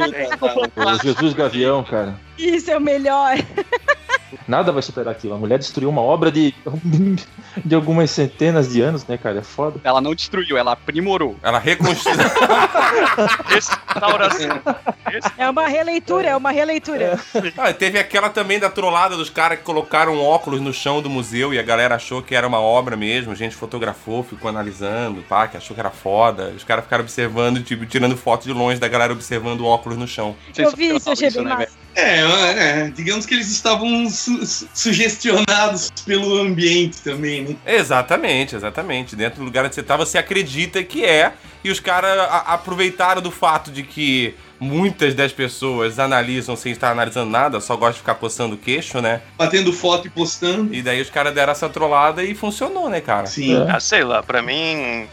O 0.80 1.02
Jesus 1.02 1.32
Gavião, 1.34 1.82
cara. 1.82 2.14
Isso 2.38 2.70
é 2.70 2.78
o 2.78 2.80
melhor. 2.80 3.36
Nada 4.46 4.72
vai 4.72 4.82
superar 4.82 5.12
aquilo. 5.12 5.34
A 5.34 5.38
mulher 5.38 5.58
destruiu 5.58 5.88
uma 5.88 6.02
obra 6.02 6.30
de, 6.30 6.54
de 7.64 7.74
algumas 7.74 8.10
centenas 8.10 8.72
de 8.72 8.80
anos, 8.80 9.06
né, 9.06 9.16
cara? 9.16 9.38
É 9.38 9.42
foda. 9.42 9.80
Ela 9.84 10.00
não 10.00 10.14
destruiu, 10.14 10.56
ela 10.56 10.72
aprimorou. 10.72 11.36
Ela 11.42 11.58
reconstruiu. 11.58 12.18
restauração. 13.46 14.60
É 15.36 15.48
uma 15.48 15.66
releitura, 15.66 16.28
é 16.28 16.36
uma 16.36 16.50
releitura. 16.50 17.18
Ah, 17.56 17.72
teve 17.72 17.98
aquela 17.98 18.28
também 18.30 18.58
da 18.58 18.68
trollada 18.68 19.16
dos 19.16 19.30
caras 19.30 19.58
que 19.58 19.64
colocaram 19.64 20.20
óculos 20.20 20.60
no 20.60 20.72
chão 20.72 21.00
do 21.00 21.10
museu 21.10 21.52
e 21.54 21.58
a 21.58 21.62
galera 21.62 21.94
achou 21.94 22.22
que 22.22 22.34
era 22.34 22.46
uma 22.46 22.60
obra 22.60 22.96
mesmo. 22.96 23.32
A 23.32 23.36
gente 23.36 23.54
fotografou, 23.54 24.22
ficou 24.22 24.48
analisando, 24.48 25.22
pá, 25.22 25.46
que 25.46 25.56
achou 25.56 25.74
que 25.74 25.80
era 25.80 25.90
foda. 25.90 26.52
Os 26.56 26.64
caras 26.64 26.84
ficaram 26.84 27.02
observando, 27.02 27.62
tipo, 27.62 27.86
tirando 27.86 28.16
foto 28.16 28.44
de 28.44 28.52
longe 28.52 28.80
da 28.80 28.88
galera 28.88 29.12
observando 29.12 29.60
o 29.60 29.66
óculos 29.66 29.98
no 29.98 30.06
chão. 30.06 30.34
Eu 30.56 30.70
vi 30.72 30.96
isso, 30.96 31.08
eu 31.08 31.12
achei 31.12 31.30
bem 31.30 31.44
né, 31.44 31.54
massa. 31.54 31.83
É, 31.96 32.20
é, 32.20 32.90
digamos 32.94 33.24
que 33.26 33.34
eles 33.34 33.48
estavam 33.50 34.08
su- 34.10 34.44
su- 34.44 34.68
sugestionados 34.74 35.90
pelo 36.04 36.40
ambiente 36.40 37.00
também, 37.02 37.42
né? 37.44 37.56
Exatamente, 37.66 38.56
exatamente. 38.56 39.14
Dentro 39.16 39.40
do 39.40 39.44
lugar 39.44 39.64
onde 39.64 39.74
você 39.74 39.82
tá, 39.82 39.96
você 39.96 40.18
acredita 40.18 40.82
que 40.82 41.04
é. 41.04 41.32
E 41.62 41.70
os 41.70 41.80
caras 41.80 42.18
aproveitaram 42.46 43.22
do 43.22 43.30
fato 43.30 43.70
de 43.70 43.82
que 43.82 44.34
muitas 44.60 45.14
das 45.14 45.32
pessoas 45.32 45.98
analisam 45.98 46.56
sem 46.56 46.72
estar 46.72 46.90
analisando 46.90 47.30
nada, 47.30 47.60
só 47.60 47.74
gostam 47.74 47.92
de 47.92 47.98
ficar 48.00 48.14
coçando 48.16 48.54
o 48.54 48.58
queixo, 48.58 49.00
né? 49.00 49.22
Batendo 49.38 49.72
foto 49.72 50.06
e 50.06 50.10
postando. 50.10 50.74
E 50.74 50.82
daí 50.82 51.00
os 51.00 51.08
caras 51.10 51.34
deram 51.34 51.52
essa 51.52 51.68
trollada 51.68 52.22
e 52.22 52.34
funcionou, 52.34 52.90
né, 52.90 53.00
cara? 53.00 53.26
Sim. 53.26 53.56
É. 53.66 53.70
Ah, 53.70 53.80
sei 53.80 54.04
lá, 54.04 54.22
pra 54.22 54.42
mim, 54.42 55.06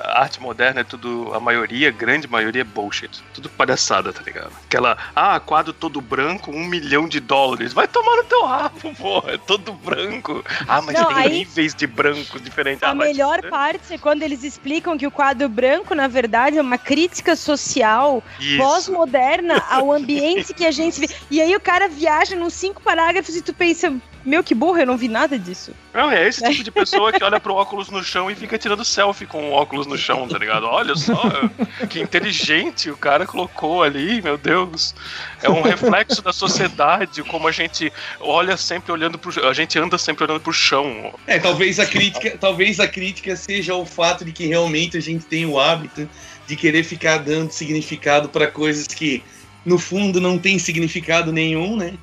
a 0.00 0.20
arte 0.20 0.40
moderna 0.40 0.80
é 0.80 0.84
tudo, 0.84 1.32
a 1.34 1.40
maioria, 1.40 1.90
grande 1.90 2.28
maioria 2.28 2.62
é 2.62 2.64
bullshit. 2.64 3.22
Tudo 3.32 3.48
palhaçada, 3.48 4.12
tá 4.12 4.22
ligado? 4.22 4.52
Aquela, 4.64 4.96
ah, 5.14 5.40
quadro 5.40 5.72
todo 5.72 6.00
branco, 6.00 6.50
um 6.50 6.64
milhão 6.66 7.08
de 7.08 7.20
dólares. 7.20 7.72
Vai 7.72 7.88
tomar 7.88 8.16
no 8.16 8.24
teu 8.24 8.44
rabo, 8.44 8.94
porra, 8.94 9.32
é 9.32 9.38
todo 9.38 9.72
branco. 9.72 10.44
Ah, 10.68 10.82
mas 10.82 10.98
Não, 10.98 11.06
tem 11.06 11.16
aí- 11.16 11.38
níveis 11.38 11.74
de 11.74 11.86
branco 11.86 12.38
diferentes. 12.38 12.82
A 12.82 12.90
ah, 12.90 12.94
melhor 12.94 13.36
fuder. 13.36 13.50
parte 13.50 13.94
é 13.94 13.98
quando 13.98 14.22
eles 14.22 14.42
explicam 14.42 14.98
que 14.98 15.06
o 15.06 15.10
quadro 15.10 15.48
branco, 15.48 15.94
na 15.94 16.08
verdade, 16.08 16.58
é 16.58 16.62
uma 16.62 16.78
crítica 16.78 17.34
social 17.34 18.22
pós-moderna 18.58 19.62
ao 19.70 19.92
ambiente 19.92 20.52
que 20.52 20.66
a 20.66 20.70
gente 20.70 21.00
vive. 21.00 21.14
E 21.30 21.40
aí 21.40 21.54
o 21.54 21.60
cara 21.60 21.88
viaja 21.88 22.36
nos 22.36 22.54
cinco 22.54 22.82
parágrafos 22.82 23.34
e 23.34 23.42
tu 23.42 23.54
pensa, 23.54 23.94
meu, 24.26 24.42
que 24.42 24.54
burro, 24.54 24.78
eu 24.78 24.86
não 24.86 24.96
vi 24.96 25.08
nada 25.08 25.38
disso. 25.38 25.72
Não, 25.94 26.10
é 26.10 26.26
esse 26.26 26.42
tipo 26.50 26.64
de 26.64 26.70
pessoa 26.70 27.12
que 27.12 27.22
olha 27.22 27.38
pro 27.38 27.54
óculos 27.54 27.88
no 27.90 28.02
chão 28.02 28.30
e 28.30 28.34
fica 28.34 28.58
tirando 28.58 28.84
selfie 28.84 29.26
com 29.26 29.50
o 29.50 29.52
óculos 29.52 29.86
no 29.86 29.96
chão, 29.96 30.26
tá 30.26 30.36
ligado? 30.36 30.66
Olha 30.66 30.96
só, 30.96 31.22
que 31.88 32.00
inteligente 32.00 32.90
o 32.90 32.96
cara 32.96 33.26
colocou 33.26 33.82
ali, 33.82 34.20
meu 34.20 34.36
Deus. 34.36 34.94
É 35.42 35.48
um 35.48 35.62
reflexo 35.62 36.20
da 36.20 36.32
sociedade, 36.32 37.22
como 37.22 37.46
a 37.46 37.52
gente 37.52 37.92
olha 38.20 38.56
sempre 38.56 38.90
olhando 38.90 39.18
pro. 39.18 39.48
A 39.48 39.54
gente 39.54 39.78
anda 39.78 39.96
sempre 39.96 40.24
olhando 40.24 40.40
pro 40.40 40.52
chão. 40.52 41.14
É, 41.26 41.38
talvez 41.38 41.78
a 41.78 41.86
crítica, 41.86 42.36
talvez 42.38 42.80
a 42.80 42.88
crítica 42.88 43.36
seja 43.36 43.74
o 43.74 43.86
fato 43.86 44.24
de 44.24 44.32
que 44.32 44.46
realmente 44.46 44.96
a 44.96 45.00
gente 45.00 45.24
tem 45.24 45.46
o 45.46 45.58
hábito 45.58 46.08
de 46.46 46.56
querer 46.56 46.84
ficar 46.84 47.18
dando 47.18 47.50
significado 47.50 48.28
para 48.28 48.46
coisas 48.46 48.86
que 48.86 49.22
no 49.64 49.78
fundo 49.78 50.20
não 50.20 50.38
tem 50.38 50.58
significado 50.58 51.32
nenhum, 51.32 51.76
né? 51.76 51.94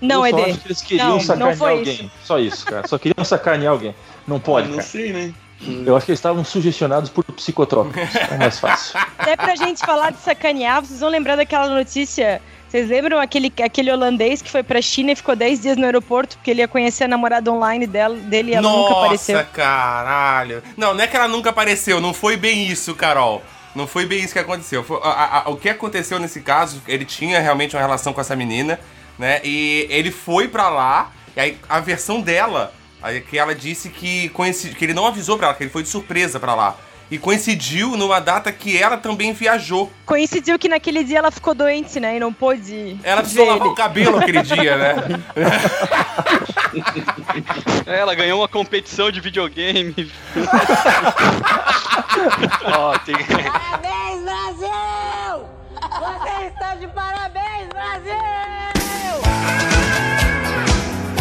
Não, 0.00 0.26
eu 0.26 0.30
só 0.32 0.38
Ede. 0.40 0.50
acho 0.50 0.60
que 0.60 0.68
eles 0.68 0.82
queriam 0.82 1.06
Não, 1.08 1.14
não 1.16 1.20
sacanear 1.20 1.56
foi 1.56 1.70
alguém. 1.72 1.94
isso. 1.94 2.10
Só 2.24 2.38
isso, 2.38 2.64
cara. 2.66 2.86
Só 2.88 2.98
queriam 2.98 3.24
sacanear 3.24 3.72
alguém. 3.72 3.94
Não 4.26 4.38
pode, 4.38 4.68
não 4.68 4.76
cara. 4.76 4.86
sei, 4.88 5.12
né? 5.12 5.32
Eu 5.84 5.96
acho 5.96 6.06
que 6.06 6.12
eles 6.12 6.20
estavam 6.20 6.44
sugestionados 6.44 7.10
por 7.10 7.24
psicotrópicos. 7.24 8.00
É 8.30 8.36
mais 8.36 8.60
fácil. 8.60 8.96
Até 9.18 9.34
pra 9.36 9.56
gente 9.56 9.80
falar 9.84 10.10
de 10.12 10.18
sacanear, 10.20 10.84
vocês 10.84 11.00
vão 11.00 11.08
lembrar 11.08 11.34
daquela 11.34 11.68
notícia. 11.68 12.40
Vocês 12.68 12.88
lembram 12.88 13.18
aquele, 13.18 13.52
aquele 13.64 13.90
holandês 13.90 14.40
que 14.42 14.50
foi 14.50 14.62
pra 14.62 14.80
China 14.82 15.10
e 15.10 15.16
ficou 15.16 15.34
10 15.34 15.60
dias 15.62 15.76
no 15.76 15.84
aeroporto 15.86 16.36
porque 16.36 16.50
ele 16.50 16.60
ia 16.60 16.68
conhecer 16.68 17.04
a 17.04 17.08
namorada 17.08 17.50
online 17.50 17.86
dela, 17.86 18.14
dele 18.14 18.52
e 18.52 18.54
ela 18.54 18.70
nunca 18.70 18.92
apareceu? 18.92 19.36
Nossa, 19.36 19.48
caralho. 19.50 20.62
Não, 20.76 20.94
não 20.94 21.02
é 21.02 21.06
que 21.06 21.16
ela 21.16 21.26
nunca 21.28 21.50
apareceu, 21.50 22.00
não 22.00 22.12
foi 22.14 22.36
bem 22.36 22.66
isso, 22.66 22.94
Carol. 22.94 23.42
Não 23.74 23.86
foi 23.86 24.06
bem 24.06 24.22
isso 24.22 24.32
que 24.32 24.38
aconteceu. 24.38 24.84
Foi- 24.84 25.00
a- 25.02 25.44
a- 25.46 25.50
o 25.50 25.56
que 25.56 25.68
aconteceu 25.68 26.18
nesse 26.18 26.40
caso, 26.40 26.82
ele 26.86 27.04
tinha 27.04 27.40
realmente 27.40 27.74
uma 27.74 27.82
relação 27.82 28.12
com 28.12 28.20
essa 28.20 28.36
menina, 28.36 28.78
né? 29.18 29.40
E 29.44 29.86
ele 29.90 30.10
foi 30.10 30.48
pra 30.48 30.68
lá, 30.68 31.12
e 31.36 31.40
aí 31.40 31.58
a 31.68 31.80
versão 31.80 32.20
dela, 32.20 32.72
que 33.28 33.38
ela 33.38 33.54
disse 33.54 33.88
que, 33.90 34.28
coincid... 34.30 34.74
que 34.74 34.84
ele 34.84 34.94
não 34.94 35.06
avisou 35.06 35.36
pra 35.36 35.48
ela, 35.48 35.56
que 35.56 35.62
ele 35.64 35.70
foi 35.70 35.82
de 35.82 35.88
surpresa 35.88 36.38
pra 36.38 36.54
lá. 36.54 36.76
E 37.10 37.16
coincidiu 37.16 37.96
numa 37.96 38.20
data 38.20 38.52
que 38.52 38.76
ela 38.76 38.98
também 38.98 39.32
viajou. 39.32 39.90
Coincidiu 40.04 40.58
que 40.58 40.68
naquele 40.68 41.02
dia 41.02 41.20
ela 41.20 41.30
ficou 41.30 41.54
doente, 41.54 41.98
né? 41.98 42.16
E 42.16 42.20
não 42.20 42.30
pôde. 42.34 42.98
Ela 43.02 43.22
precisou 43.22 43.46
lavar 43.46 43.62
ele. 43.62 43.70
o 43.70 43.74
cabelo 43.74 44.18
aquele 44.18 44.42
dia, 44.42 44.76
né? 44.76 44.94
É, 47.86 47.96
ela 48.00 48.14
ganhou 48.14 48.40
uma 48.40 48.48
competição 48.48 49.10
de 49.10 49.20
videogame. 49.20 49.94
Ó, 52.76 52.98
tem- 52.98 53.16
Parabéns, 53.24 54.22
Brasil! 54.22 55.48
Você 55.80 56.46
está 56.46 56.74
de 56.74 56.88
parabéns, 56.88 57.68
Brasil! 57.68 58.77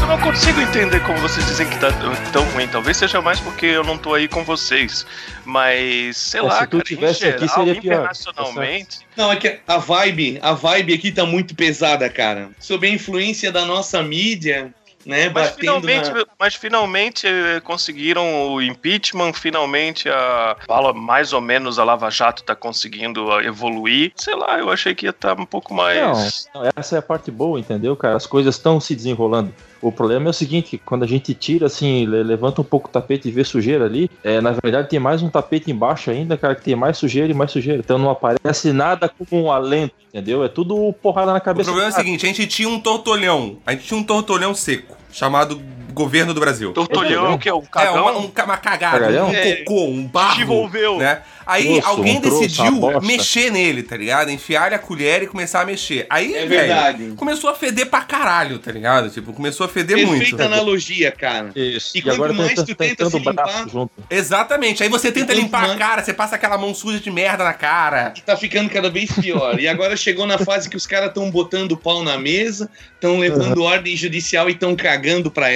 Eu 0.07 0.11
não 0.15 0.21
consigo 0.21 0.61
entender 0.61 1.01
como 1.01 1.19
vocês 1.19 1.45
dizem 1.47 1.69
que 1.69 1.77
tá 1.79 1.89
tão 2.31 2.45
ruim. 2.51 2.65
Talvez 2.69 2.95
seja 2.95 3.21
mais 3.21 3.41
porque 3.41 3.65
eu 3.65 3.83
não 3.83 3.97
tô 3.97 4.13
aí 4.13 4.25
com 4.25 4.41
vocês. 4.41 5.05
Mas, 5.43 6.15
sei 6.15 6.39
É, 6.39 6.43
lá, 6.43 6.59
se 6.61 6.67
tu 6.67 6.77
cara, 6.77 6.83
tivesse 6.85 7.25
em 7.25 7.29
aqui, 7.29 7.39
geral, 7.41 7.55
seria 7.55 7.81
pior. 7.81 7.93
internacionalmente. 7.95 8.99
Não, 9.17 9.29
é 9.29 9.35
que 9.35 9.59
a 9.67 9.77
vibe, 9.77 10.39
a 10.41 10.53
vibe 10.53 10.93
aqui 10.93 11.11
tá 11.11 11.25
muito 11.25 11.53
pesada, 11.53 12.09
cara. 12.09 12.51
Sob 12.57 12.87
a 12.87 12.89
influência 12.89 13.51
da 13.51 13.65
nossa 13.65 14.01
mídia, 14.01 14.73
né, 15.05 15.29
Mas 15.29 15.51
finalmente, 15.51 16.09
na... 16.09 16.25
mas 16.39 16.55
finalmente 16.55 17.27
eh, 17.27 17.59
conseguiram 17.59 18.53
o 18.53 18.61
impeachment, 18.61 19.33
finalmente 19.33 20.07
a 20.09 20.55
fala 20.65 20.93
mais 20.93 21.33
ou 21.33 21.41
menos 21.41 21.79
a 21.79 21.83
Lava 21.83 22.09
Jato 22.09 22.43
tá 22.43 22.55
conseguindo 22.55 23.29
ah, 23.31 23.43
evoluir. 23.43 24.13
Sei 24.15 24.35
lá, 24.35 24.57
eu 24.57 24.69
achei 24.71 24.95
que 24.95 25.05
ia 25.05 25.09
estar 25.09 25.37
um 25.37 25.45
pouco 25.45 25.73
mais. 25.73 26.47
Não, 26.55 26.63
essa 26.77 26.95
é 26.95 26.99
a 26.99 27.01
parte 27.01 27.29
boa, 27.29 27.59
entendeu, 27.59 27.93
cara? 27.97 28.15
As 28.15 28.25
coisas 28.25 28.55
estão 28.55 28.79
se 28.79 28.95
desenrolando. 28.95 29.53
O 29.81 29.91
problema 29.91 30.27
é 30.27 30.29
o 30.29 30.33
seguinte, 30.33 30.81
quando 30.83 31.03
a 31.03 31.07
gente 31.07 31.33
tira 31.33 31.67
assim, 31.67 32.05
le- 32.05 32.23
levanta 32.23 32.61
um 32.61 32.63
pouco 32.63 32.87
o 32.87 32.91
tapete 32.91 33.27
e 33.27 33.31
vê 33.31 33.43
sujeira 33.43 33.85
ali, 33.85 34.09
é, 34.23 34.41
na 34.41 34.51
verdade 34.51 34.89
tem 34.89 34.99
mais 34.99 35.21
um 35.21 35.29
tapete 35.29 35.69
embaixo 35.71 36.09
ainda, 36.09 36.35
cara, 36.37 36.55
que 36.55 36.63
tem 36.63 36.75
mais 36.75 36.97
sujeira 36.97 37.31
e 37.31 37.35
mais 37.35 37.51
sujeira. 37.51 37.79
Então 37.79 37.97
não 37.97 38.09
aparece 38.09 38.73
nada 38.73 39.07
como 39.07 39.43
um 39.43 39.51
alento, 39.51 39.93
entendeu? 40.09 40.43
É 40.43 40.47
tudo 40.47 40.93
porrada 41.01 41.31
na 41.31 41.37
O 41.37 41.41
cabeça. 41.41 41.65
problema 41.69 41.89
é 41.89 41.93
o 41.93 41.95
seguinte, 41.95 42.25
a 42.25 42.29
gente 42.29 42.47
tinha 42.47 42.67
um 42.69 42.79
tortolhão. 42.79 43.57
A 43.65 43.71
gente 43.73 43.85
tinha 43.85 43.99
um 43.99 44.03
tortolhão 44.03 44.53
seco, 44.55 44.97
chamado 45.11 45.61
governo 45.97 46.33
do 46.33 46.39
Brasil. 46.39 46.71
Tortolhão 46.73 47.25
é 47.25 47.29
o 47.35 47.37
que? 47.37 47.51
Um 47.51 47.59
É, 47.61 47.65
cagão? 47.69 48.01
uma, 48.03 48.11
um 48.19 48.31
uma 48.45 48.57
cagada, 48.57 48.99
Cagalhão? 48.99 49.29
um 49.29 49.33
cocô, 49.65 49.85
um 49.87 50.03
barro. 50.05 50.33
Desenvolveu. 50.35 50.97
Né? 50.97 51.21
Aí 51.45 51.79
alguém 51.85 52.17
um 52.17 52.21
troço, 52.21 52.41
decidiu 52.41 52.71
bosta. 52.73 52.99
mexer 53.07 53.49
nele, 53.49 53.81
tá 53.81 53.95
ligado? 53.95 54.29
Enfiar 54.29 54.73
a 54.73 54.77
colher 54.79 55.23
e 55.23 55.27
começar 55.27 55.61
a 55.61 55.65
mexer. 55.65 56.05
Aí, 56.09 56.33
É 56.35 56.45
velho, 56.45 56.49
verdade. 56.49 57.13
começou 57.15 57.49
a 57.49 57.55
feder 57.55 57.85
pra 57.89 58.01
caralho, 58.01 58.59
tá 58.59 58.69
ligado? 58.69 59.09
Tipo, 59.09 59.31
começou 59.31 59.65
a 59.65 59.69
feder 59.69 59.95
Perfeita 59.97 60.17
muito. 60.17 60.41
analogia, 60.41 61.09
cara. 61.09 61.51
Isso. 61.55 61.91
E 61.95 61.99
E, 61.99 62.01
quanto 62.01 62.15
agora 62.15 62.33
mais 62.33 62.53
tu 62.61 62.75
tenta 62.75 63.09
se 63.09 63.17
limpar- 63.17 63.69
junto. 63.69 63.91
Exatamente. 64.09 64.83
Aí 64.83 64.89
você 64.89 65.09
tenta 65.09 65.33
limpar 65.33 65.63
a 65.63 65.67
mais- 65.67 65.79
cara, 65.79 66.03
você 66.03 66.13
passa 66.13 66.35
aquela 66.35 66.57
mão 66.57 66.73
suja 66.75 66.99
de 66.99 67.09
merda 67.09 67.45
na 67.45 67.53
cara. 67.53 68.13
Tá 68.25 68.35
ficando 68.35 68.69
cada 68.69 68.89
vez 68.89 69.09
pior. 69.13 69.57
E 69.57 69.69
agora 69.69 69.95
chegou 69.95 70.27
na 70.27 70.37
fase 70.37 70.69
que 70.69 70.75
os 70.75 70.85
caras 70.85 71.07
estão 71.09 71.31
botando 71.31 71.77
pau 71.77 72.03
na 72.03 72.17
mesa, 72.17 72.69
estão 72.93 73.19
levando 73.19 73.63
ordem 73.63 73.95
judicial 73.95 74.49
e 74.49 74.51
estão 74.53 74.75
cagando 74.75 75.31
pra 75.31 75.49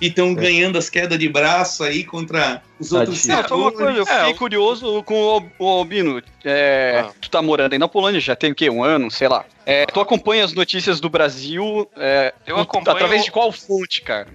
e 0.00 0.06
estão 0.08 0.34
ganhando 0.34 0.76
as 0.78 0.88
quedas 0.90 1.18
de 1.18 1.28
braço 1.28 1.82
aí 1.84 2.04
contra 2.04 2.62
os 2.78 2.90
Tá 2.90 2.96
outros 3.00 3.14
difícil. 3.16 3.36
Não, 3.36 3.48
só 3.48 3.56
uma 3.56 3.72
coisa, 3.72 3.98
eu 3.98 4.02
É, 4.04 4.18
fiquei 4.20 4.34
curioso 4.34 5.02
com 5.04 5.14
o, 5.14 5.42
o 5.58 5.68
Albino. 5.68 6.22
É, 6.44 7.04
Ah. 7.06 7.12
Tu 7.20 7.30
tá 7.30 7.40
morando 7.42 7.72
aí 7.72 7.78
na 7.78 7.88
Polônia, 7.88 8.20
já 8.20 8.34
tem 8.36 8.52
o 8.52 8.54
quê? 8.54 8.68
Um 8.70 8.82
ano, 8.84 9.10
sei 9.10 9.28
lá. 9.28 9.44
É, 9.66 9.86
tu 9.86 10.00
acompanha 10.00 10.44
as 10.44 10.52
notícias 10.52 11.00
do 11.00 11.08
Brasil 11.08 11.90
é, 11.96 12.32
Eu 12.46 12.58
acompanho- 12.58 12.96
através 12.96 13.24
de 13.24 13.30
qual 13.30 13.50
fonte, 13.52 14.02
cara? 14.02 14.28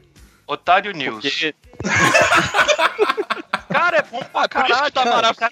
Otário 0.48 0.92
News. 0.94 1.22
Porque 1.22 1.54
Cara, 3.70 3.98
é 3.98 4.02
bom 4.02 4.20
pra 4.20 4.48
por 4.50 4.62
isso 4.66 4.70
caralho. 4.70 4.86
que 4.86 4.92
tá 4.92 5.04
cara. 5.04 5.52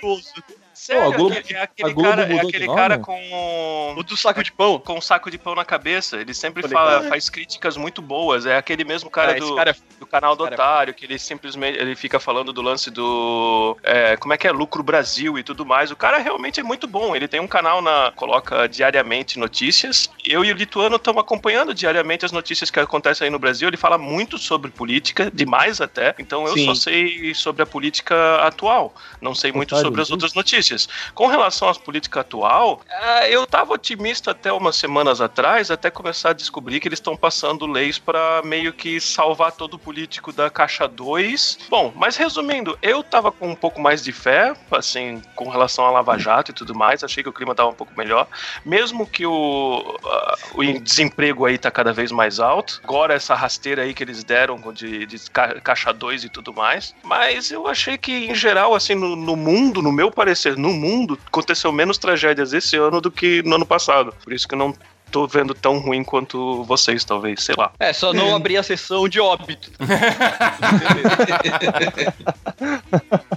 Sério, 0.87 1.03
Pô, 1.11 1.17
Globo- 1.17 1.37
aquele, 1.37 1.59
é 1.59 1.61
aquele 1.63 1.93
cara, 1.95 2.21
é 2.23 2.39
aquele 2.39 2.65
cara 2.67 2.97
com 2.97 3.93
O 3.97 4.03
do 4.03 4.15
saco 4.15 4.41
de 4.41 4.53
pão. 4.53 4.79
com 4.79 4.97
um 4.97 5.01
saco 5.01 5.29
de 5.29 5.37
pão 5.37 5.53
na 5.53 5.65
cabeça. 5.65 6.15
Ele 6.15 6.33
sempre 6.33 6.65
fala, 6.65 7.03
faz 7.09 7.29
críticas 7.29 7.75
muito 7.75 8.01
boas. 8.01 8.45
É 8.45 8.55
aquele 8.55 8.85
mesmo 8.85 9.09
cara, 9.09 9.33
Ah, 9.33 9.35
do, 9.39 9.53
cara 9.55 9.71
é 9.71 9.75
do 9.99 10.05
canal 10.05 10.33
do 10.33 10.45
é 10.47 10.47
Otário, 10.53 10.93
que 10.93 11.03
ele 11.03 11.19
simplesmente 11.19 11.77
ele 11.77 11.93
fica 11.93 12.21
falando 12.21 12.53
do 12.53 12.61
lance 12.61 12.89
do. 12.89 13.75
é, 13.83 14.15
como 14.15 14.33
é 14.33 14.37
que 14.37 14.47
é? 14.47 14.51
Lucro 14.53 14.81
Brasil 14.81 15.37
e 15.37 15.43
tudo 15.43 15.65
mais. 15.65 15.91
O 15.91 15.95
cara 15.97 16.19
realmente 16.19 16.61
é 16.61 16.63
muito 16.63 16.87
bom. 16.87 17.13
Ele 17.13 17.27
tem 17.27 17.41
um 17.41 17.47
canal 17.47 17.81
na. 17.81 18.13
coloca 18.15 18.65
diariamente 18.69 19.37
notícias. 19.37 20.09
Eu 20.23 20.45
e 20.45 20.51
o 20.53 20.55
Lituano 20.55 20.95
estamos 20.95 21.21
acompanhando 21.21 21.73
diariamente 21.73 22.23
as 22.23 22.31
notícias 22.31 22.71
que 22.71 22.79
acontecem 22.79 23.25
aí 23.25 23.31
no 23.31 23.39
Brasil. 23.39 23.67
Ele 23.67 23.75
fala 23.75 23.97
muito 23.97 24.37
sobre 24.37 24.71
política, 24.71 25.29
demais 25.33 25.81
até. 25.81 26.15
Então 26.17 26.47
eu 26.47 26.53
Sim. 26.53 26.65
só 26.65 26.75
sei 26.75 27.33
sobre 27.33 27.61
a 27.63 27.65
política 27.65 28.37
atual. 28.43 28.95
Não 29.19 29.35
sei 29.35 29.51
muito 29.51 29.73
Otário 29.73 29.85
sobre 29.85 30.01
as 30.01 30.09
outras 30.11 30.33
notícias. 30.33 30.76
Com 31.13 31.27
relação 31.27 31.69
à 31.69 31.73
política 31.75 32.19
atual, 32.21 32.81
ah, 32.89 33.27
eu 33.29 33.47
tava 33.47 33.73
otimista 33.73 34.31
até 34.31 34.51
umas 34.51 34.75
semanas 34.75 35.21
atrás, 35.21 35.71
até 35.71 35.89
começar 35.89 36.31
a 36.31 36.33
descobrir 36.33 36.79
que 36.79 36.87
eles 36.87 36.99
estão 36.99 37.15
passando 37.15 37.65
leis 37.65 37.97
para 37.97 38.41
meio 38.43 38.73
que 38.73 38.99
salvar 38.99 39.51
todo 39.53 39.79
político 39.79 40.31
da 40.33 40.49
caixa 40.49 40.87
2. 40.87 41.59
Bom, 41.69 41.93
mas 41.95 42.15
resumindo, 42.17 42.77
eu 42.81 43.01
tava 43.03 43.31
com 43.31 43.49
um 43.49 43.55
pouco 43.55 43.79
mais 43.81 44.03
de 44.03 44.11
fé, 44.11 44.53
assim, 44.71 45.21
com 45.35 45.49
relação 45.49 45.85
à 45.85 45.91
Lava 45.91 46.17
Jato 46.17 46.51
e 46.51 46.53
tudo 46.53 46.75
mais, 46.75 47.03
achei 47.03 47.23
que 47.23 47.29
o 47.29 47.33
clima 47.33 47.55
tava 47.55 47.69
um 47.69 47.73
pouco 47.73 47.93
melhor, 47.97 48.27
mesmo 48.65 49.05
que 49.07 49.25
o, 49.25 49.97
ah, 50.05 50.35
o 50.53 50.63
desemprego 50.79 51.45
aí 51.45 51.57
tá 51.57 51.71
cada 51.71 51.93
vez 51.93 52.11
mais 52.11 52.39
alto. 52.39 52.81
Agora 52.83 53.13
essa 53.13 53.33
rasteira 53.35 53.83
aí 53.83 53.93
que 53.93 54.03
eles 54.03 54.23
deram 54.23 54.57
de, 54.73 55.05
de 55.05 55.17
ca- 55.29 55.59
caixa 55.61 55.93
2 55.93 56.23
e 56.25 56.29
tudo 56.29 56.53
mais, 56.53 56.93
mas 57.03 57.51
eu 57.51 57.67
achei 57.67 57.97
que 57.97 58.11
em 58.25 58.35
geral, 58.35 58.73
assim, 58.75 58.95
no, 58.95 59.15
no 59.15 59.35
mundo, 59.35 59.81
no 59.81 59.91
meu 59.91 60.11
parecer, 60.11 60.57
no 60.57 60.66
mundo, 60.73 61.17
aconteceu 61.25 61.71
menos 61.71 61.97
tragédias 61.97 62.53
esse 62.53 62.75
ano 62.77 62.99
do 63.01 63.09
que 63.11 63.41
no 63.43 63.55
ano 63.55 63.65
passado. 63.65 64.13
Por 64.23 64.33
isso 64.33 64.47
que 64.47 64.53
eu 64.55 64.59
não 64.59 64.73
tô 65.11 65.25
vendo 65.25 65.53
tão 65.53 65.79
ruim 65.79 66.03
quanto 66.03 66.63
vocês, 66.65 67.03
talvez, 67.05 67.41
sei 67.43 67.55
lá. 67.57 67.71
É, 67.79 67.93
só 67.93 68.11
não 68.13 68.35
abrir 68.35 68.57
a 68.57 68.63
sessão 68.63 69.07
de 69.07 69.19
óbito. 69.19 69.71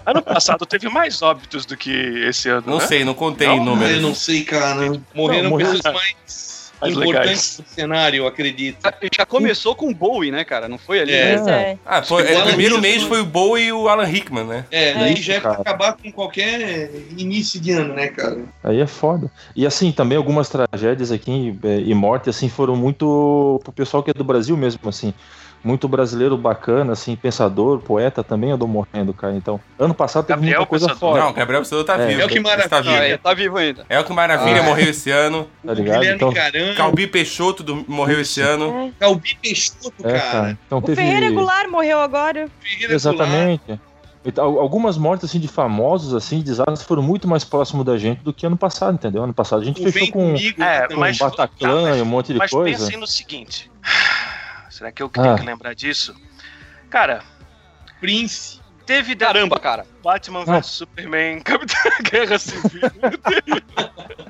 Ano 0.06 0.22
passado 0.22 0.66
teve 0.66 0.88
mais 0.88 1.22
óbitos 1.22 1.64
do 1.66 1.76
que 1.76 1.90
esse 2.26 2.48
ano, 2.48 2.64
Não 2.66 2.78
né? 2.78 2.86
sei, 2.86 3.04
não 3.04 3.14
contei 3.14 3.46
Não? 3.46 3.54
em 3.54 3.58
Eu 3.58 3.64
números. 3.64 4.02
não 4.02 4.14
sei, 4.14 4.42
cara. 4.44 5.00
Morreram 5.14 5.56
pessoas 5.56 5.80
mais 5.94 6.59
Mais 6.80 6.94
importantes 6.94 7.58
legais. 7.58 7.60
do 7.60 7.74
cenário, 7.74 8.18
eu 8.18 8.26
acredito. 8.26 8.78
Já 9.14 9.26
começou 9.26 9.74
com 9.74 9.90
o 9.90 9.94
Bowie, 9.94 10.30
né, 10.30 10.44
cara? 10.44 10.68
Não 10.68 10.78
foi 10.78 11.00
ali? 11.00 11.12
É. 11.12 11.36
Pois 11.36 11.46
é. 11.46 11.78
Ah, 11.84 12.02
foi, 12.02 12.22
o 12.22 12.26
é, 12.26 12.42
primeiro 12.42 12.80
mês 12.80 13.02
foi 13.02 13.20
o 13.20 13.24
Bowie 13.26 13.66
e 13.66 13.72
o 13.72 13.88
Alan 13.88 14.04
Rickman, 14.04 14.44
né? 14.44 14.64
É, 14.70 14.94
daí 14.94 15.14
isso, 15.14 15.22
já 15.22 15.34
é 15.34 15.40
pra 15.40 15.52
acabar 15.52 15.96
com 15.96 16.10
qualquer 16.10 16.90
início 17.16 17.60
de 17.60 17.72
ano, 17.72 17.94
né, 17.94 18.08
cara? 18.08 18.38
Aí 18.64 18.80
é 18.80 18.86
foda. 18.86 19.30
E 19.54 19.66
assim, 19.66 19.92
também 19.92 20.16
algumas 20.16 20.48
tragédias 20.48 21.12
aqui 21.12 21.58
é, 21.62 21.80
e 21.80 21.94
morte, 21.94 22.30
assim, 22.30 22.48
foram 22.48 22.76
muito 22.76 23.60
pro 23.62 23.72
pessoal 23.72 24.02
que 24.02 24.10
é 24.10 24.14
do 24.14 24.24
Brasil 24.24 24.56
mesmo, 24.56 24.88
assim. 24.88 25.12
Muito 25.62 25.86
brasileiro 25.86 26.38
bacana, 26.38 26.94
assim, 26.94 27.14
pensador, 27.14 27.80
poeta 27.80 28.24
também 28.24 28.50
andou 28.50 28.66
morrendo, 28.66 29.12
cara. 29.12 29.34
Então, 29.36 29.60
ano 29.78 29.92
passado 29.92 30.24
teve 30.24 30.36
Gabriel 30.38 30.58
muita 30.60 30.68
coisa 30.70 30.86
Pensador. 30.88 31.10
fora, 31.10 31.24
Não, 31.24 31.32
Gabriel 31.34 31.62
Pseudo 31.62 31.84
tá 31.84 31.94
É. 32.00 32.06
vivo. 32.06 32.20
É 32.22 32.24
o 32.24 32.28
que 32.28 32.34
tá 32.36 32.48
maravilha. 32.48 32.76
Ah, 32.76 32.80
vivo. 32.80 32.94
é, 33.04 33.16
tá 33.18 33.34
vivo 33.34 33.56
ainda. 33.58 33.86
É 33.88 34.00
o 34.00 34.04
que 34.04 34.12
Maravilha 34.14 34.60
Ah. 34.60 34.62
morreu 34.62 34.88
esse 34.88 35.10
ano. 35.10 35.46
tá 35.66 35.74
ligado? 35.74 35.98
Guilherme 36.00 36.16
Então, 36.16 36.32
Caramba, 36.32 36.74
Calbi 36.74 37.06
Peixoto 37.06 37.62
do- 37.62 37.84
morreu 37.86 38.20
esse 38.20 38.40
ano. 38.40 38.92
Calbi 38.98 39.36
Peixoto, 39.42 39.92
é, 40.02 40.12
cara. 40.18 40.30
cara. 40.30 40.58
Então 40.66 40.78
O 40.78 40.82
teve. 40.82 40.96
Ferreira 40.96 41.30
Goulart 41.30 41.68
morreu 41.68 42.00
agora. 42.00 42.48
Ferreira 42.60 42.94
Exatamente. 42.94 43.80
Então, 44.24 44.44
al- 44.44 44.60
algumas 44.60 44.98
mortes 44.98 45.24
assim 45.30 45.40
de 45.40 45.48
famosos 45.48 46.14
assim, 46.14 46.40
desastres 46.42 46.82
foram 46.82 47.02
muito 47.02 47.26
mais 47.28 47.42
próximos 47.44 47.84
da 47.86 47.96
gente 47.96 48.18
do 48.22 48.32
que 48.34 48.44
ano 48.46 48.56
passado, 48.56 48.94
entendeu? 48.94 49.22
Ano 49.24 49.32
passado 49.32 49.62
a 49.62 49.64
gente 49.64 49.80
o 49.86 49.90
fechou 49.92 50.12
com, 50.12 50.26
Comigo 50.34 50.62
É, 50.62 50.88
com 50.88 50.96
mas- 51.00 51.16
Bataclan 51.18 51.82
tá, 51.84 51.88
mas- 51.90 51.98
e 51.98 52.02
um 52.02 52.04
monte 52.06 52.32
de 52.32 52.38
Mas 52.38 52.50
coisa. 52.50 52.78
pensem 52.84 52.98
no 52.98 53.06
seguinte. 53.06 53.70
Será 54.80 54.90
que 54.90 55.02
eu 55.02 55.10
que 55.10 55.20
Ah. 55.20 55.24
tenho 55.24 55.36
que 55.36 55.44
lembrar 55.44 55.74
disso? 55.74 56.16
Cara, 56.88 57.22
Prince. 58.00 58.58
teve 58.86 59.14
da- 59.14 59.26
Caramba, 59.26 59.60
cara. 59.60 59.86
Batman 60.02 60.40
Ah. 60.48 60.58
vs 60.58 60.66
Superman, 60.68 61.40
Capitão 61.44 61.92
Guerra 62.10 62.38
Civil. 62.38 62.80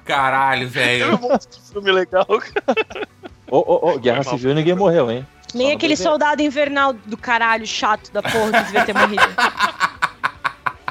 Caralho, 0.04 0.68
Teve 0.68 1.04
um 1.04 1.16
velho. 1.16 1.20
monte 1.20 1.46
de 1.48 1.60
filme 1.70 1.92
legal. 1.92 2.26
cara. 2.26 3.06
Ô, 3.48 3.58
ô, 3.58 3.90
ô, 3.92 3.98
Guerra 4.00 4.24
Foi 4.24 4.32
mal. 4.32 4.38
Civil 4.40 4.54
ninguém 4.56 4.74
morreu, 4.74 5.08
hein? 5.08 5.24
Nem 5.54 5.70
aquele 5.70 5.96
soldado 5.96 6.42
invernal 6.42 6.92
do 6.94 7.16
caralho 7.16 7.64
chato 7.64 8.10
da 8.12 8.20
porra 8.20 8.50
que 8.52 8.62
devia 8.64 8.84
ter 8.84 8.92
morrido. 8.92 9.22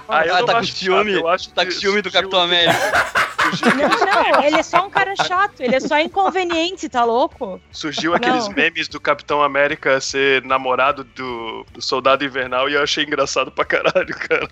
Ah, 0.09 0.25
eu 0.25 0.35
Ah, 0.35 0.43
tá 0.45 0.53
com 0.53 0.59
acho 0.59 0.73
ciúme. 0.73 1.11
chato, 1.13 1.21
eu 1.23 1.27
acho 1.27 1.49
Tá 1.51 1.65
com 1.65 1.71
ciúme 1.71 2.01
do 2.01 2.11
Capitão 2.11 2.41
América. 2.41 2.79
Não, 3.75 4.05
não, 4.33 4.43
ele 4.43 4.57
é 4.57 4.63
só 4.63 4.85
um 4.85 4.89
cara 4.91 5.15
chato, 5.15 5.61
ele 5.61 5.75
é 5.75 5.79
só 5.79 5.99
inconveniente, 5.99 6.87
tá 6.87 7.03
louco? 7.03 7.59
Surgiu 7.71 8.13
aqueles 8.13 8.47
Não. 8.47 8.53
memes 8.53 8.87
do 8.87 8.99
Capitão 8.99 9.41
América 9.41 9.99
ser 9.99 10.43
namorado 10.43 11.03
do, 11.03 11.65
do 11.73 11.81
Soldado 11.81 12.23
Invernal 12.23 12.69
e 12.69 12.73
eu 12.73 12.83
achei 12.83 13.03
engraçado 13.05 13.51
pra 13.51 13.65
caralho, 13.65 14.13
cara. 14.15 14.49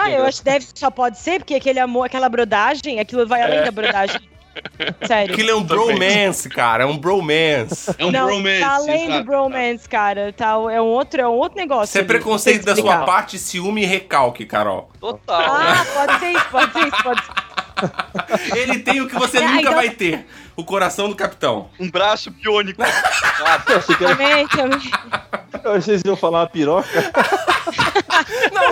Ah, 0.00 0.10
é 0.10 0.18
eu 0.18 0.24
acho 0.24 0.38
que 0.38 0.44
deve, 0.44 0.66
só 0.74 0.90
pode 0.90 1.18
ser, 1.18 1.40
porque 1.40 1.54
aquele 1.54 1.78
amor, 1.80 2.04
aquela 2.04 2.28
brodagem, 2.28 3.00
aquilo 3.00 3.26
vai 3.26 3.42
além 3.42 3.64
da 3.64 3.70
brodagem. 3.70 4.20
Sério. 5.06 5.32
Aquilo 5.32 5.50
é 5.50 5.54
um 5.54 5.62
bromance, 5.62 6.48
cara. 6.48 6.84
É 6.84 6.86
um 6.86 6.96
bromance. 6.98 7.94
É 7.98 8.04
um 8.04 8.10
não, 8.10 8.26
bromance. 8.26 8.60
tá 8.60 8.74
além 8.76 9.04
exato. 9.04 9.18
do 9.18 9.24
bromance, 9.24 9.88
cara. 9.88 10.32
Tá, 10.32 10.50
é 10.70 10.80
um 10.80 10.86
outro, 10.86 11.20
é 11.20 11.26
um 11.28 11.32
outro 11.32 11.58
negócio. 11.58 11.84
Isso 11.90 11.98
é 11.98 12.02
preconceito 12.04 12.64
da 12.64 12.74
sua 12.76 12.98
parte, 13.04 13.38
ciúme 13.38 13.82
e 13.82 13.86
recalque, 13.86 14.44
Carol. 14.46 14.90
Total. 15.00 15.40
Ah, 15.40 15.84
pode 15.94 16.18
ser 16.20 16.30
isso, 16.32 16.46
pode 16.50 16.72
ser 16.72 16.86
isso, 16.88 17.02
pode 17.02 17.22
ser. 17.24 17.32
Ele 18.56 18.78
tem 18.78 19.00
o 19.00 19.08
que 19.08 19.14
você 19.14 19.38
É, 19.38 19.40
nunca 19.40 19.60
então- 19.60 19.74
vai 19.74 19.90
ter. 19.90 20.26
O 20.54 20.62
coração 20.64 21.08
do 21.08 21.16
capitão. 21.16 21.70
Um 21.80 21.90
braço 21.90 22.30
biônico. 22.30 22.82
Ah, 22.82 23.62
Eu 23.68 23.78
achei 23.78 23.96
que 23.96 24.04
era- 24.04 24.14
Também, 24.16 24.46
também. 24.48 24.90
eu 25.64 25.70
achei 25.72 25.80
que 25.80 25.82
vocês 25.82 26.02
iam 26.04 26.14
falar 26.16 26.40
uma 26.40 26.46
piroca. 26.46 26.86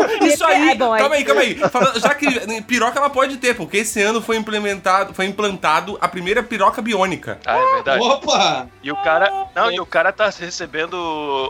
Não, 0.06 0.26
isso 0.26 0.44
aí. 0.44 0.70
É 0.70 0.74
bom, 0.74 0.92
aí- 0.92 1.00
calma 1.00 1.14
aí, 1.16 1.24
calma 1.24 1.40
aí. 1.42 1.60
Já 2.00 2.14
que 2.14 2.62
piroca 2.62 2.98
ela 2.98 3.10
pode 3.10 3.36
ter, 3.36 3.54
porque 3.54 3.78
esse 3.78 4.00
ano 4.02 4.20
foi 4.20 4.36
implementado, 4.36 5.14
foi 5.14 5.26
implantado 5.26 5.98
a 6.00 6.08
primeira 6.08 6.42
piroca 6.42 6.80
biônica. 6.82 7.38
Ah, 7.46 7.58
é 7.58 7.74
verdade. 7.74 8.04
Opa! 8.04 8.68
E 8.82 8.90
o 8.90 8.96
cara. 8.96 9.46
Não, 9.54 9.70
e 9.70 9.80
o 9.80 9.86
cara 9.86 10.12
tá 10.12 10.30
recebendo 10.30 10.94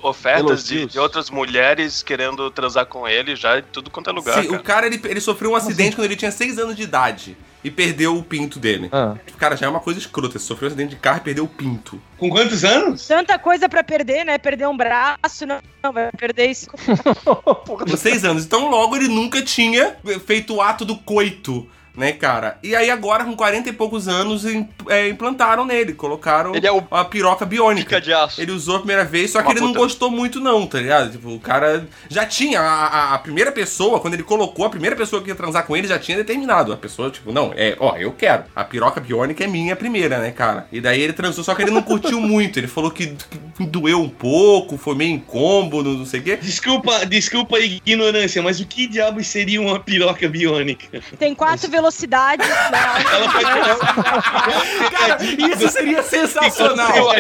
ofertas 0.02 0.64
de, 0.64 0.86
de 0.86 0.98
outras 0.98 1.30
mulheres 1.30 2.02
querendo 2.02 2.50
transar 2.50 2.86
com 2.86 3.06
ele 3.06 3.36
já 3.36 3.58
em 3.58 3.62
tudo 3.62 3.90
quanto 3.90 4.10
é 4.10 4.12
lugar. 4.12 4.42
Sim, 4.42 4.48
cara. 4.48 4.60
o 4.60 4.62
cara 4.62 4.86
ele, 4.86 5.00
ele 5.04 5.20
sofreu 5.20 5.52
um 5.52 5.56
acidente 5.56 5.96
quando 5.96 6.06
ele 6.06 6.16
tinha 6.16 6.30
6 6.30 6.58
anos 6.58 6.76
de 6.76 6.82
idade 6.82 7.36
e 7.62 7.70
perdeu 7.70 8.16
o 8.16 8.22
pinto 8.22 8.58
dele. 8.58 8.88
Ah, 8.92 9.14
Cara, 9.38 9.56
já 9.56 9.66
é 9.66 9.68
uma 9.68 9.80
coisa 9.80 9.98
escrota. 9.98 10.38
Você 10.38 10.46
sofreu 10.46 10.68
um 10.68 10.72
acidente 10.72 10.90
de 10.94 11.00
carro 11.00 11.18
e 11.18 11.20
perdeu 11.20 11.44
o 11.44 11.48
pinto. 11.48 12.00
Com 12.18 12.30
quantos 12.30 12.64
anos? 12.64 13.06
Tanta 13.06 13.38
coisa 13.38 13.68
pra 13.68 13.82
perder, 13.84 14.24
né? 14.24 14.38
Perder 14.38 14.68
um 14.68 14.76
braço, 14.76 15.46
não, 15.46 15.60
não 15.82 15.92
vai 15.92 16.10
perder 16.12 16.46
isso. 16.50 16.68
Com 17.64 17.96
6 17.96 18.24
anos. 18.24 18.44
Então 18.44 18.68
logo 18.70 18.96
ele 18.96 19.08
nunca 19.08 19.42
tinha 19.42 19.96
feito 20.26 20.54
o 20.54 20.60
ato 20.62 20.84
do 20.84 20.96
coito. 20.96 21.66
Né, 21.96 22.12
cara? 22.12 22.56
E 22.62 22.74
aí 22.74 22.88
agora, 22.88 23.24
com 23.24 23.34
40 23.34 23.68
e 23.68 23.72
poucos 23.72 24.06
anos, 24.08 24.44
é, 24.88 25.08
implantaram 25.08 25.64
nele, 25.66 25.92
colocaram 25.92 26.54
Ele 26.54 26.66
é 26.66 26.72
o 26.72 26.82
a 26.90 27.04
piroca 27.04 27.44
biônica. 27.44 27.84
pica 27.88 28.00
de 28.00 28.12
aço. 28.12 28.40
Ele 28.40 28.52
usou 28.52 28.76
a 28.76 28.78
primeira 28.78 29.04
vez, 29.04 29.32
só 29.32 29.40
que 29.40 29.46
Uma 29.48 29.52
ele 29.52 29.60
não 29.60 29.68
puta. 29.68 29.78
gostou 29.80 30.10
muito, 30.10 30.40
não, 30.40 30.66
tá 30.66 30.78
ligado? 30.78 31.10
Tipo, 31.10 31.30
o 31.34 31.40
cara 31.40 31.86
já 32.08 32.24
tinha. 32.24 32.60
A, 32.60 32.86
a- 32.86 33.14
a 33.14 33.18
primeira 33.18 33.50
pessoa, 33.50 33.98
quando 34.00 34.14
ele 34.14 34.22
colocou, 34.22 34.64
a 34.64 34.70
primeira 34.70 34.94
pessoa 34.94 35.20
que 35.20 35.28
ia 35.28 35.34
transar 35.34 35.66
com 35.66 35.76
ele 35.76 35.88
já 35.88 35.98
tinha 35.98 36.16
determinado. 36.16 36.72
A 36.72 36.76
pessoa, 36.76 37.10
tipo, 37.10 37.32
não, 37.32 37.52
é, 37.56 37.76
ó, 37.80 37.96
eu 37.96 38.12
quero. 38.12 38.44
A 38.54 38.62
piroca 38.64 39.00
biônica 39.00 39.42
é 39.42 39.46
minha 39.48 39.74
primeira, 39.74 40.18
né, 40.18 40.30
cara? 40.30 40.66
E 40.72 40.80
daí 40.80 41.00
ele 41.02 41.12
transou, 41.12 41.42
só 41.42 41.54
que 41.54 41.62
ele 41.62 41.70
não 41.72 41.82
curtiu 41.82 42.20
muito. 42.22 42.58
Ele 42.58 42.68
falou 42.68 42.90
que, 42.90 43.08
que 43.56 43.66
doeu 43.66 44.00
um 44.00 44.08
pouco, 44.08 44.78
foi 44.78 44.94
meio 44.94 45.10
incômodo, 45.16 45.90
não 45.98 46.06
sei 46.06 46.20
o 46.20 46.22
quê. 46.22 46.36
Desculpa, 46.36 47.04
desculpa 47.04 47.56
a 47.56 47.60
ignorância, 47.60 48.40
mas 48.42 48.60
o 48.60 48.66
que 48.66 48.86
diabos 48.86 49.26
seria 49.26 49.60
uma 49.60 49.78
piroca 49.80 50.28
biônica? 50.28 51.00
Tem 51.18 51.34
quatro 51.34 51.68
velocidades, 51.80 52.46
né? 52.70 52.78
Ela 53.12 53.28
vai 53.28 54.90
Cara, 54.90 55.18
isso 55.24 55.68
seria 55.68 56.02
sensacional. 56.02 57.14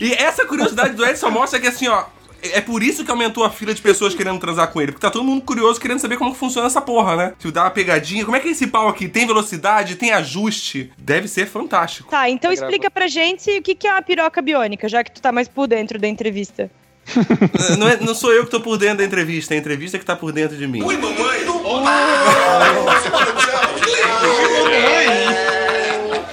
E 0.00 0.12
essa 0.14 0.44
curiosidade 0.46 0.94
do 0.94 1.04
Ed 1.04 1.18
só 1.18 1.30
mostra 1.30 1.58
que 1.60 1.66
assim, 1.66 1.88
ó. 1.88 2.04
É 2.44 2.60
por 2.60 2.82
isso 2.82 3.04
que 3.04 3.10
aumentou 3.12 3.44
a 3.44 3.50
fila 3.50 3.72
de 3.72 3.80
pessoas 3.80 4.16
querendo 4.16 4.40
transar 4.40 4.66
com 4.66 4.82
ele. 4.82 4.90
Porque 4.90 5.06
tá 5.06 5.12
todo 5.12 5.22
mundo 5.24 5.42
curioso 5.42 5.80
querendo 5.80 6.00
saber 6.00 6.16
como 6.16 6.32
que 6.32 6.38
funciona 6.40 6.66
essa 6.66 6.80
porra, 6.80 7.14
né? 7.14 7.32
Tipo, 7.38 7.52
dá 7.52 7.62
uma 7.62 7.70
pegadinha. 7.70 8.24
Como 8.24 8.36
é 8.36 8.40
que 8.40 8.48
é 8.48 8.50
esse 8.50 8.66
pau 8.66 8.88
aqui? 8.88 9.06
Tem 9.06 9.24
velocidade? 9.24 9.94
Tem 9.94 10.10
ajuste? 10.10 10.90
Deve 10.98 11.28
ser 11.28 11.46
fantástico. 11.46 12.10
Tá, 12.10 12.28
então 12.28 12.48
Tá 12.50 12.54
explica 12.54 12.90
pra 12.90 13.06
gente 13.06 13.48
o 13.58 13.62
que 13.62 13.76
que 13.76 13.86
é 13.86 13.92
uma 13.92 14.02
piroca 14.02 14.42
biônica, 14.42 14.88
já 14.88 15.04
que 15.04 15.12
tu 15.12 15.22
tá 15.22 15.30
mais 15.30 15.46
por 15.46 15.68
dentro 15.68 16.00
da 16.00 16.08
entrevista. 16.08 16.68
não, 17.78 17.88
é- 17.88 17.98
não 18.00 18.12
sou 18.12 18.32
eu 18.32 18.44
que 18.44 18.50
tô 18.50 18.60
por 18.60 18.76
dentro 18.76 18.98
da 18.98 19.04
entrevista, 19.04 19.54
é 19.54 19.56
a 19.56 19.60
entrevista 19.60 19.96
que 19.96 20.04
tá 20.04 20.16
por 20.16 20.32
dentro 20.32 20.56
de 20.56 20.66
mim. 20.66 20.80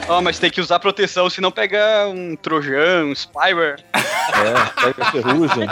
Ó, 0.08 0.21
mas 0.21 0.39
tem 0.39 0.49
que 0.49 0.60
usar 0.60 0.80
proteção, 0.80 1.30
senão 1.30 1.52
pega 1.52 2.08
um 2.08 2.36
trojan, 2.36 3.06
um 3.06 3.13
spyware. 3.15 3.84
é, 3.93 4.82
pega 4.84 5.04
a 5.04 5.12
ferrugem. 5.12 5.67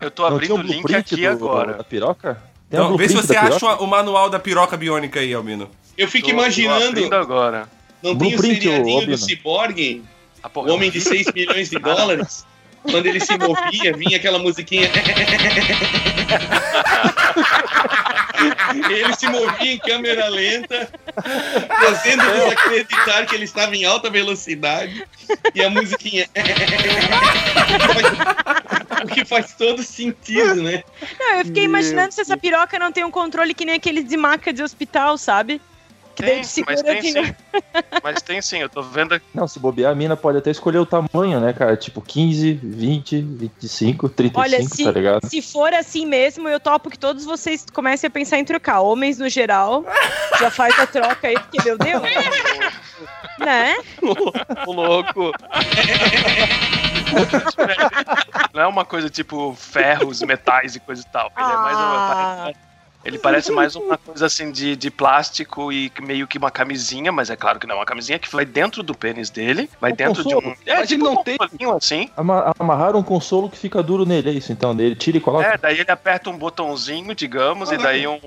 Eu 0.00 0.10
tô 0.10 0.22
Não 0.28 0.34
abrindo 0.36 0.54
o 0.54 0.58
um 0.58 0.62
link 0.62 0.94
aqui 0.94 1.16
do- 1.22 1.28
agora. 1.28 1.74
da 1.74 1.84
piroca? 1.84 2.42
Tem 2.68 2.78
um 2.80 2.84
Então, 2.84 2.96
vê 2.96 3.08
se 3.08 3.14
você 3.14 3.34
acha 3.36 3.58
piroca? 3.58 3.82
o 3.82 3.86
manual 3.86 4.28
da 4.28 4.38
piroca 4.38 4.76
biônica 4.76 5.18
aí, 5.20 5.32
Albino. 5.32 5.70
Eu 5.96 6.08
fico 6.08 6.28
Tô- 6.28 6.34
tô 6.34 6.40
imaginando. 6.40 6.88
abrindo 6.88 7.14
agora. 7.14 7.68
Não 8.02 8.16
tem 8.16 8.34
o 8.34 8.38
seriadinho 8.40 8.96
Albino. 8.96 9.12
do 9.12 9.18
Cyborg, 9.18 10.02
Ah, 10.42 10.50
o 10.54 10.72
homem 10.72 10.90
de 10.90 11.00
6 11.00 11.26
milhões 11.32 11.70
de 11.70 11.78
dólares? 11.78 12.44
Quando 12.82 13.06
ele 13.06 13.20
se 13.20 13.38
movia, 13.38 13.92
vinha 13.96 14.16
aquela 14.16 14.40
musiquinha. 14.40 14.90
ele 18.90 19.14
se 19.14 19.28
movia 19.28 19.72
em 19.72 19.78
câmera 19.78 20.28
lenta, 20.28 20.88
fazendo 21.80 22.22
desacreditar 22.32 23.26
que 23.26 23.34
ele 23.34 23.44
estava 23.44 23.76
em 23.76 23.84
alta 23.84 24.08
velocidade. 24.10 25.06
E 25.54 25.62
a 25.62 25.70
musiquinha. 25.70 26.28
o 29.02 29.08
que 29.08 29.24
faz 29.24 29.54
todo 29.54 29.82
sentido, 29.82 30.62
né? 30.62 30.84
Não, 31.18 31.38
eu 31.38 31.44
fiquei 31.44 31.64
imaginando 31.64 32.12
se 32.12 32.20
essa 32.20 32.36
piroca 32.36 32.78
não 32.78 32.92
tem 32.92 33.04
um 33.04 33.10
controle 33.10 33.54
que 33.54 33.64
nem 33.64 33.76
aqueles 33.76 34.04
de 34.04 34.16
maca 34.16 34.52
de 34.52 34.62
hospital, 34.62 35.18
sabe? 35.18 35.60
Tem, 36.22 36.42
mas 36.64 36.82
tem 36.82 37.02
sim. 37.02 37.34
Mas 38.02 38.22
tem 38.22 38.42
sim, 38.42 38.58
eu 38.58 38.68
tô 38.68 38.82
vendo 38.82 39.14
aqui. 39.14 39.24
Não, 39.34 39.46
se 39.46 39.58
bobear, 39.58 39.92
a 39.92 39.94
mina 39.94 40.16
pode 40.16 40.38
até 40.38 40.50
escolher 40.50 40.78
o 40.78 40.86
tamanho, 40.86 41.38
né, 41.40 41.52
cara? 41.52 41.76
Tipo 41.76 42.00
15, 42.00 42.54
20, 42.54 43.20
25, 43.20 44.08
35, 44.08 44.40
Olha, 44.40 44.62
se, 44.62 44.84
tá 44.84 44.90
ligado? 44.90 45.28
se 45.28 45.42
for 45.42 45.72
assim 45.72 46.06
mesmo, 46.06 46.48
eu 46.48 46.58
topo 46.58 46.90
que 46.90 46.98
todos 46.98 47.24
vocês 47.24 47.64
comecem 47.72 48.08
a 48.08 48.10
pensar 48.10 48.38
em 48.38 48.44
trocar. 48.44 48.80
Homens 48.80 49.18
no 49.18 49.28
geral, 49.28 49.84
já 50.38 50.50
faz 50.50 50.78
a 50.78 50.86
troca 50.86 51.28
aí, 51.28 51.34
porque, 51.34 51.62
meu 51.64 51.78
Deus. 51.78 52.02
né? 53.38 53.76
Ô, 54.66 54.72
louco. 54.72 55.32
Não 58.54 58.62
é 58.62 58.66
uma 58.66 58.84
coisa 58.84 59.08
tipo 59.10 59.54
ferros, 59.54 60.22
metais 60.22 60.76
e 60.76 60.80
coisa 60.80 61.02
e 61.02 61.06
tal. 61.12 61.30
Ele 61.36 61.52
é 61.52 61.56
mais 61.56 61.76
uma. 61.76 62.52
Ele 63.04 63.18
parece 63.18 63.50
mais 63.50 63.74
uma 63.74 63.98
coisa 63.98 64.26
assim 64.26 64.52
de, 64.52 64.76
de 64.76 64.90
plástico 64.90 65.72
e 65.72 65.90
meio 66.00 66.26
que 66.26 66.38
uma 66.38 66.50
camisinha, 66.50 67.10
mas 67.10 67.30
é 67.30 67.36
claro 67.36 67.58
que 67.58 67.66
não 67.66 67.74
é 67.74 67.78
uma 67.78 67.84
camisinha, 67.84 68.18
que 68.18 68.30
vai 68.30 68.44
dentro 68.44 68.82
do 68.82 68.94
pênis 68.94 69.28
dele, 69.30 69.68
vai 69.80 69.92
Um 69.92 69.96
dentro 69.96 70.22
de 70.22 70.34
consolo. 70.34 70.48
um. 70.50 70.56
É, 70.66 70.76
Mas 70.76 70.88
tipo 70.88 71.04
ele 71.06 71.14
não 71.14 71.20
um 71.20 71.24
tem- 71.24 71.38
assim. 71.76 72.08
Ama- 72.16 72.54
Amarraram 72.58 73.00
um 73.00 73.02
consolo 73.02 73.48
que 73.50 73.58
fica 73.58 73.82
duro 73.82 74.06
nele, 74.06 74.30
é 74.30 74.32
isso 74.32 74.52
então. 74.52 74.72
Ele 74.72 74.94
tira 74.94 75.16
e 75.16 75.20
coloca. 75.20 75.46
É, 75.46 75.58
daí 75.58 75.80
ele 75.80 75.90
aperta 75.90 76.30
um 76.30 76.36
botãozinho, 76.38 77.14
digamos, 77.14 77.70
e 77.72 77.76
daí 77.76 78.06
um. 78.06 78.20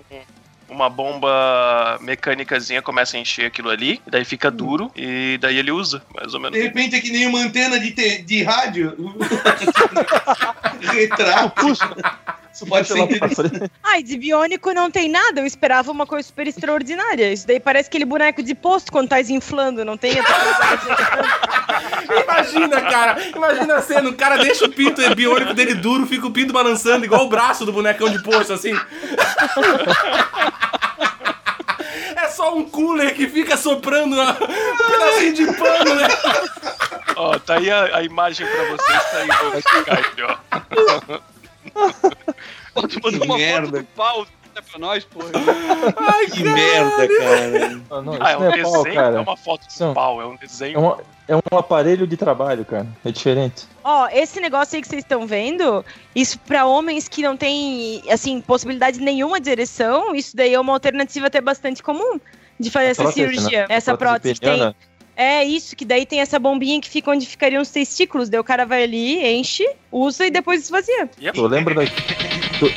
Uma 0.68 0.90
bomba 0.90 2.00
mecânicazinha 2.02 2.82
começa 2.82 3.16
a 3.16 3.20
encher 3.20 3.46
aquilo 3.46 3.70
ali, 3.70 4.02
e 4.06 4.10
daí 4.10 4.26
fica 4.26 4.50
duro, 4.50 4.92
e 4.96 5.38
daí 5.40 5.60
ele 5.60 5.72
usa, 5.72 6.02
mais 6.16 6.34
ou 6.34 6.40
menos. 6.40 6.58
De 6.58 6.64
repente 6.64 6.96
é 6.96 7.00
que 7.00 7.12
nem 7.12 7.28
uma 7.28 7.38
antena 7.40 7.80
de, 7.80 7.92
te- 7.92 8.24
de 8.24 8.42
rádio. 8.44 8.96
Retrato. 10.82 11.66
Isso 12.56 12.66
pode 12.66 12.88
ser. 12.88 13.70
Ai, 13.84 14.02
de 14.02 14.18
biônico 14.18 14.72
não 14.74 14.90
tem 14.90 15.10
nada, 15.10 15.42
eu 15.42 15.46
esperava 15.46 15.92
uma 15.92 16.06
coisa 16.08 16.26
super 16.26 16.48
extraordinária. 16.48 17.34
Isso 17.34 17.46
daí 17.46 17.60
parece 17.60 17.90
aquele 17.90 18.06
boneco 18.06 18.42
de 18.42 18.56
posto 18.56 18.92
quando 18.94 19.10
tá 19.10 19.20
inflando, 19.20 19.84
não 19.84 19.98
tem? 19.98 20.14
Imagina, 22.24 22.82
cara. 22.82 23.22
Imagina 23.36 23.76
a 23.76 23.82
cena. 23.82 24.10
O 24.10 24.14
cara 24.14 24.38
deixa 24.38 24.66
o 24.66 24.70
pinto 24.70 25.02
biônico 25.16 25.54
dele 25.54 25.74
duro, 25.76 26.06
fica 26.08 26.26
o 26.28 26.32
pinto 26.32 26.54
balançando 26.54 27.04
igual 27.04 27.26
o 27.26 27.30
braço 27.30 27.66
do 27.66 27.74
bonecão 27.74 28.10
de 28.10 28.22
posto, 28.24 28.54
assim. 28.54 28.72
É 32.16 32.28
só 32.30 32.56
um 32.56 32.64
cooler 32.66 33.14
que 33.16 33.28
fica 33.28 33.56
soprando 33.58 34.14
uma- 34.16 34.32
um 34.32 34.90
pedacinho 34.90 35.34
de 35.34 35.46
pano, 35.54 35.96
né? 35.96 36.08
Ó, 37.16 37.38
tá 37.40 37.56
aí 37.56 37.70
a, 37.70 37.98
a 37.98 38.04
imagem 38.04 38.46
pra 38.48 38.64
vocês, 38.66 39.04
tá 39.12 39.18
aí 39.18 39.28
Skype, 39.60 40.22
ó. 40.24 41.35
Pô, 42.74 42.88
tu 42.88 43.00
mandou 43.04 43.24
uma 43.26 43.38
merda. 43.38 43.68
foto 43.68 43.78
do 43.82 43.86
pau 43.96 44.22
né, 44.56 44.62
pra 44.70 44.80
nós, 44.80 45.04
porra. 45.06 45.30
Que 46.34 46.44
merda, 46.44 47.08
cara. 47.08 47.82
Ah, 47.92 48.02
não, 48.02 48.14
Ah, 48.20 48.32
é 48.32 48.34
isso 48.34 48.40
um 48.40 48.50
é 48.50 48.62
pau, 48.64 48.72
desenho, 48.84 48.96
cara. 48.96 49.16
é 49.18 49.20
uma 49.20 49.38
foto 49.38 49.68
de 49.68 49.84
é 49.84 49.94
pau, 49.94 50.22
é 50.22 50.26
um 50.26 50.36
desenho. 50.36 50.76
É, 50.76 50.80
uma- 50.80 50.98
é 51.28 51.36
um 51.36 51.58
aparelho 51.58 52.06
de 52.08 52.16
trabalho, 52.18 52.64
cara. 52.66 52.88
É 53.04 53.12
diferente. 53.12 53.66
Ó, 53.84 54.08
esse 54.12 54.40
negócio 54.40 54.76
aí 54.76 54.82
que 54.82 54.88
vocês 54.88 55.04
estão 55.04 55.26
vendo, 55.28 55.84
isso 56.16 56.40
pra 56.40 56.66
homens 56.66 57.08
que 57.08 57.22
não 57.22 57.36
tem, 57.36 58.02
assim, 58.10 58.40
possibilidade 58.42 59.00
nenhuma 59.00 59.40
de 59.40 59.50
ereção, 59.50 60.16
isso 60.16 60.36
daí 60.36 60.54
é 60.54 60.60
uma 60.60 60.74
alternativa 60.74 61.28
até 61.28 61.42
bastante 61.42 61.82
comum 61.84 62.20
de 62.60 62.70
fazer 62.72 62.88
essa 62.88 63.04
Prótese, 63.04 63.36
cirurgia. 63.36 63.60
né? 63.62 63.76
Essa 63.76 63.98
prótese 63.98 64.40
tem. 64.40 64.76
É 65.16 65.44
isso, 65.46 65.76
que 65.76 65.86
daí 65.86 66.06
tem 66.06 66.20
essa 66.20 66.38
bombinha 66.38 66.80
que 66.82 66.90
fica 66.90 67.10
onde 67.10 67.26
ficariam 67.26 67.62
os 67.62 67.70
testículos. 67.70 68.28
Daí 68.30 68.40
o 68.40 68.44
cara 68.44 68.66
vai 68.66 68.84
ali, 68.84 69.26
enche, 69.26 69.66
usa 69.92 70.26
e 70.26 70.30
depois 70.32 70.64
esvazia. 70.64 71.10
Yep. 71.22 71.34
Tu 71.40 71.48
lembra 71.48 71.74
da. 71.76 71.82
tu- 72.60 72.72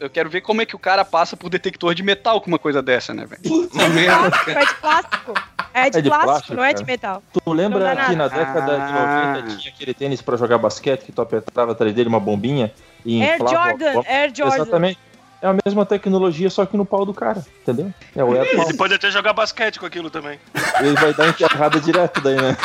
Eu 0.00 0.10
quero 0.10 0.28
ver 0.28 0.40
como 0.40 0.60
é 0.62 0.66
que 0.66 0.74
o 0.74 0.78
cara 0.78 1.04
passa 1.04 1.36
por 1.36 1.48
detector 1.48 1.94
de 1.94 2.02
metal 2.02 2.40
com 2.40 2.48
uma 2.48 2.58
coisa 2.58 2.82
dessa, 2.82 3.14
né, 3.14 3.24
velho? 3.26 3.42
Puta 3.42 3.88
merda. 3.88 4.30
Plástico, 4.30 4.50
é 4.50 4.64
de 4.66 4.74
plástico. 4.74 5.34
É 5.74 5.90
de, 5.90 5.98
É 5.98 6.00
de 6.02 6.08
plástico, 6.08 6.28
plástico, 6.32 6.54
não 6.54 6.64
é 6.64 6.68
de 6.68 6.74
cara. 6.74 6.86
metal. 6.86 7.22
Tu 7.32 7.52
lembra 7.52 7.96
que 8.06 8.16
na 8.16 8.28
década 8.28 8.74
de 8.76 8.80
Ah. 8.92 9.34
90 9.40 9.56
tinha 9.56 9.72
aquele 9.74 9.94
tênis 9.94 10.20
pra 10.22 10.36
jogar 10.36 10.58
basquete 10.58 11.02
que 11.04 11.12
tu 11.12 11.20
apertava 11.22 11.72
atrás 11.72 11.94
dele 11.94 12.08
uma 12.08 12.20
bombinha 12.20 12.72
e 13.04 13.22
Air 13.22 13.34
inflava 13.36 13.54
Jordan, 13.68 13.92
bola? 13.92 14.04
Air 14.08 14.32
Jordan. 14.34 14.54
Exatamente. 14.56 14.98
É 15.40 15.46
a 15.48 15.56
mesma 15.66 15.84
tecnologia, 15.84 16.48
só 16.48 16.64
que 16.64 16.76
no 16.76 16.84
pau 16.84 17.04
do 17.04 17.12
cara, 17.12 17.44
entendeu? 17.62 17.92
É 18.14 18.22
o 18.22 18.32
Air 18.32 18.54
Pau. 18.54 18.64
Ele 18.68 18.76
pode 18.76 18.94
até 18.94 19.10
jogar 19.10 19.32
basquete 19.32 19.80
com 19.80 19.86
aquilo 19.86 20.08
também. 20.08 20.38
Ele 20.78 20.94
vai 20.94 21.12
dar 21.12 21.28
enterrada 21.28 21.80
direto 21.80 22.20
daí, 22.20 22.36
né? 22.36 22.56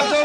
Aberto. 0.00 0.19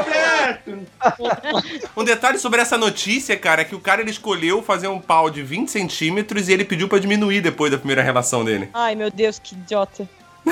Um 1.96 2.04
detalhe 2.04 2.40
sobre 2.40 2.62
essa 2.62 2.78
notícia, 2.78 3.38
cara, 3.38 3.62
é 3.62 3.66
que 3.66 3.76
o 3.76 3.80
cara 3.80 4.02
ele 4.02 4.12
escolheu 4.12 4.64
fazer 4.64 4.88
um 4.88 5.00
pau 5.00 5.30
de 5.30 5.44
20 5.44 5.70
centímetros 5.70 6.50
e 6.50 6.54
ele 6.54 6.66
pediu 6.66 6.88
pra 6.88 7.00
diminuir 7.00 7.42
depois 7.42 7.72
da 7.72 7.78
primeira 7.78 8.02
relação 8.02 8.44
dele. 8.44 8.70
Ai, 8.74 8.96
meu 8.96 9.12
Deus, 9.12 9.40
que 9.40 9.56
idiota. 9.56 10.08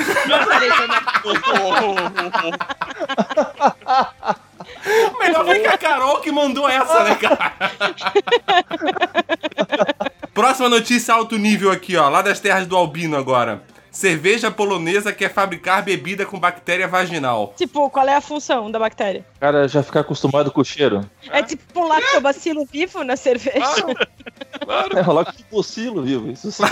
Melhor 5.18 5.44
foi 5.44 5.60
que 5.60 5.66
a 5.66 5.78
Carol 5.78 6.20
que 6.20 6.32
mandou 6.32 6.68
essa, 6.68 7.04
né, 7.04 7.14
cara? 7.14 7.54
Próxima 10.34 10.68
notícia 10.68 11.14
alto 11.14 11.38
nível 11.38 11.70
aqui, 11.70 11.96
ó, 11.96 12.08
lá 12.08 12.22
das 12.22 12.40
terras 12.40 12.66
do 12.66 12.76
Albino 12.76 13.16
agora. 13.16 13.62
Cerveja 13.94 14.50
polonesa 14.50 15.12
quer 15.12 15.32
fabricar 15.32 15.84
bebida 15.84 16.26
com 16.26 16.36
bactéria 16.36 16.88
vaginal. 16.88 17.54
Tipo, 17.56 17.88
qual 17.88 18.08
é 18.08 18.16
a 18.16 18.20
função 18.20 18.68
da 18.68 18.76
bactéria? 18.76 19.24
O 19.36 19.38
cara 19.38 19.68
já 19.68 19.84
ficar 19.84 20.00
acostumado 20.00 20.50
com 20.50 20.60
o 20.60 20.64
cheiro. 20.64 21.08
É 21.30 21.40
tipo 21.44 21.80
um 21.80 21.86
lactobacilo 21.86 22.66
vivo 22.66 23.04
na 23.04 23.16
cerveja? 23.16 23.86
É 24.96 25.00
rolar 25.00 25.26
com 25.26 25.30
o 25.30 25.44
bocilo, 25.48 26.02
viu? 26.02 26.28
Isso 26.28 26.50
sim. 26.50 26.64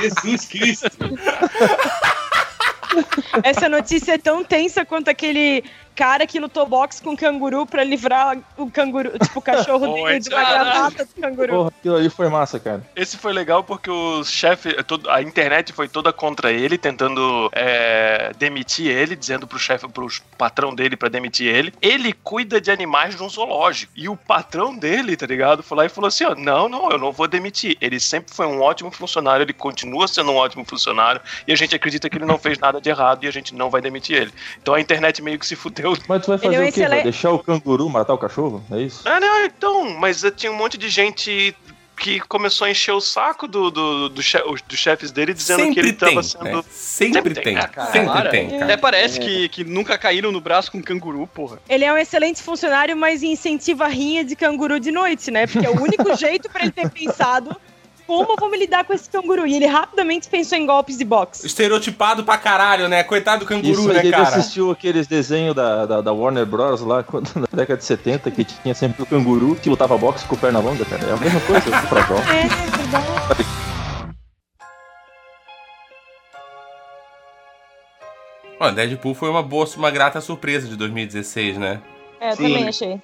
Jesus 0.00 0.46
Cristo. 0.46 0.88
Essa 3.42 3.68
notícia 3.68 4.12
é 4.12 4.18
tão 4.18 4.44
tensa 4.44 4.84
quanto 4.84 5.08
aquele 5.08 5.64
cara 5.94 6.26
que 6.26 6.40
lutou 6.40 6.64
boxe 6.66 7.02
com 7.02 7.14
canguru 7.14 7.66
pra 7.66 7.84
livrar 7.84 8.38
o 8.56 8.70
canguru, 8.70 9.10
tipo, 9.18 9.38
o 9.38 9.42
cachorro 9.42 9.92
dele 9.92 10.20
de 10.20 10.30
uma 10.30 10.40
gravata 10.42 11.04
do 11.04 11.20
canguru. 11.20 11.48
Porra, 11.52 11.68
aquilo 11.68 11.96
ali 11.96 12.08
foi 12.08 12.28
massa, 12.30 12.58
cara. 12.58 12.82
Esse 12.96 13.18
foi 13.18 13.32
legal 13.34 13.62
porque 13.62 13.90
os 13.90 14.30
chefes, 14.30 14.74
todo- 14.86 15.10
a 15.10 15.20
internet 15.20 15.70
foi 15.72 15.88
toda 15.88 16.10
contra 16.10 16.50
ele, 16.50 16.78
tentando 16.78 17.50
é, 17.52 18.32
demitir 18.38 18.86
ele, 18.86 19.14
dizendo 19.14 19.46
pro 19.46 19.58
chefe, 19.58 19.86
pro 19.86 20.08
patrão 20.38 20.74
dele 20.74 20.96
pra 20.96 21.10
demitir 21.10 21.46
ele. 21.54 21.74
Ele 21.82 22.14
cuida 22.14 22.58
de 22.58 22.70
animais 22.70 23.14
de 23.14 23.22
um 23.22 23.28
zoológico. 23.28 23.92
E 23.94 24.08
o 24.08 24.16
patrão 24.16 24.74
dele, 24.74 25.14
tá 25.14 25.26
ligado? 25.26 25.62
Foi 25.62 25.76
lá 25.76 25.84
e 25.84 25.90
falou 25.90 26.08
assim: 26.08 26.24
ó, 26.24 26.34
não, 26.34 26.70
não, 26.70 26.90
eu 26.90 26.96
não 26.98 27.12
vou 27.12 27.28
demitir. 27.28 27.76
Ele 27.82 28.00
sempre 28.00 28.34
foi 28.34 28.46
um 28.46 28.62
ótimo 28.62 28.90
funcionário, 28.90 29.44
ele 29.44 29.52
continua 29.52 30.08
sendo 30.08 30.32
um 30.32 30.36
ótimo 30.36 30.64
funcionário, 30.64 31.20
e 31.46 31.52
a 31.52 31.56
gente 31.56 31.76
acredita 31.76 32.08
que 32.08 32.16
ele 32.16 32.24
não 32.24 32.38
fez 32.38 32.58
nada 32.58 32.80
de 32.80 32.88
errado 32.88 33.21
e 33.24 33.28
a 33.28 33.32
gente 33.32 33.54
não 33.54 33.70
vai 33.70 33.80
demitir 33.80 34.16
ele. 34.16 34.32
Então 34.60 34.74
a 34.74 34.80
internet 34.80 35.22
meio 35.22 35.38
que 35.38 35.46
se 35.46 35.56
fudeu. 35.56 35.96
Mas 36.08 36.22
tu 36.24 36.28
vai 36.28 36.36
Ele 36.36 36.44
fazer 36.44 36.56
é 36.56 36.60
um 36.64 36.68
o 36.68 36.72
quê? 36.72 36.86
Vai 36.88 37.02
deixar 37.02 37.30
o 37.30 37.38
canguru 37.38 37.88
matar 37.88 38.14
o 38.14 38.18
cachorro? 38.18 38.62
É 38.70 38.80
isso? 38.80 39.02
Ah, 39.04 39.20
não, 39.20 39.44
então, 39.44 39.90
mas 39.98 40.22
tinha 40.36 40.50
um 40.52 40.56
monte 40.56 40.76
de 40.76 40.88
gente 40.88 41.54
que 41.94 42.18
começou 42.20 42.66
a 42.66 42.70
encher 42.70 42.90
o 42.90 43.00
saco 43.00 43.46
do, 43.46 43.70
do, 43.70 44.08
do 44.08 44.22
che- 44.22 44.42
os- 44.46 44.60
dos 44.62 44.76
chefes 44.78 45.12
dele, 45.12 45.32
dizendo 45.32 45.58
que 45.60 45.66
Sempre 45.66 45.80
ele 45.80 45.92
tava 45.92 46.12
tem, 46.14 46.22
sendo. 46.22 46.44
né? 46.44 46.62
Sempre 46.68 47.14
Sempre 47.14 47.34
tem. 47.34 47.44
tem, 47.44 47.54
né, 47.54 47.66
cara? 47.68 47.92
Sempre 47.92 48.12
Para. 48.12 48.30
tem, 48.30 48.50
cara. 48.50 48.64
Até 48.64 48.76
parece 48.76 49.20
que, 49.20 49.48
que 49.50 49.62
nunca 49.62 49.96
caíram 49.96 50.32
no 50.32 50.40
braço 50.40 50.72
com 50.72 50.82
canguru, 50.82 51.28
porra. 51.28 51.58
Ele 51.68 51.84
é 51.84 51.92
um 51.92 51.96
excelente 51.96 52.42
funcionário, 52.42 52.96
mas 52.96 53.22
incentiva 53.22 53.84
a 53.84 53.88
rinha 53.88 54.24
de 54.24 54.34
canguru 54.34 54.80
de 54.80 54.90
noite, 54.90 55.30
né? 55.30 55.46
Porque 55.46 55.64
é 55.64 55.70
o 55.70 55.80
único 55.80 56.12
jeito 56.16 56.50
pra 56.50 56.62
ele 56.62 56.72
ter 56.72 56.90
pensado 56.90 57.54
como 58.06 58.36
vamos 58.38 58.58
lidar 58.58 58.84
com 58.84 58.92
esse 58.92 59.08
canguru. 59.08 59.46
E 59.46 59.54
ele 59.54 59.66
rapidamente 59.66 60.28
pensou 60.28 60.56
em 60.58 60.66
golpes 60.66 60.96
de 60.98 61.04
boxe. 61.04 61.46
Estereotipado 61.46 62.24
pra 62.24 62.36
caralho, 62.38 62.88
né? 62.88 63.02
Coitado 63.02 63.44
do 63.44 63.48
canguru, 63.48 63.70
Isso 63.72 63.88
né, 63.88 64.00
ele 64.00 64.10
cara? 64.10 64.22
assistiu 64.24 64.70
aqueles 64.70 65.06
desenhos 65.06 65.54
da, 65.54 65.86
da, 65.86 66.00
da 66.00 66.12
Warner 66.12 66.44
Bros. 66.46 66.80
lá 66.82 67.02
quando- 67.02 67.30
na 67.34 67.46
década 67.52 67.78
de 67.78 67.84
70, 67.84 68.30
que 68.30 68.44
tinha 68.44 68.74
sempre 68.74 69.02
o 69.02 69.06
canguru 69.06 69.56
que 69.56 69.68
lutava 69.70 69.96
boxe 69.96 70.24
com 70.26 70.36
perna 70.36 70.58
longa, 70.60 70.84
cara. 70.84 71.02
É 71.06 71.12
a 71.12 71.16
mesma 71.16 71.40
coisa, 71.40 71.62
pra 71.88 72.00
jovem. 72.02 72.36
É, 72.36 72.40
é 72.42 72.76
verdade. 72.76 73.52
Ó, 78.60 78.70
Deadpool 78.70 79.14
foi 79.14 79.28
uma 79.28 79.42
boa, 79.42 79.66
uma 79.76 79.90
grata 79.90 80.20
surpresa 80.20 80.68
de 80.68 80.76
2016, 80.76 81.58
né? 81.58 81.80
É, 82.20 82.32
Sim. 82.36 82.44
também 82.44 82.68
achei. 82.68 83.00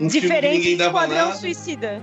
Um 0.00 0.06
Diferente 0.06 0.76
de 0.76 0.82
Esquadrão 0.82 1.26
nada. 1.28 1.34
Suicida. 1.36 2.02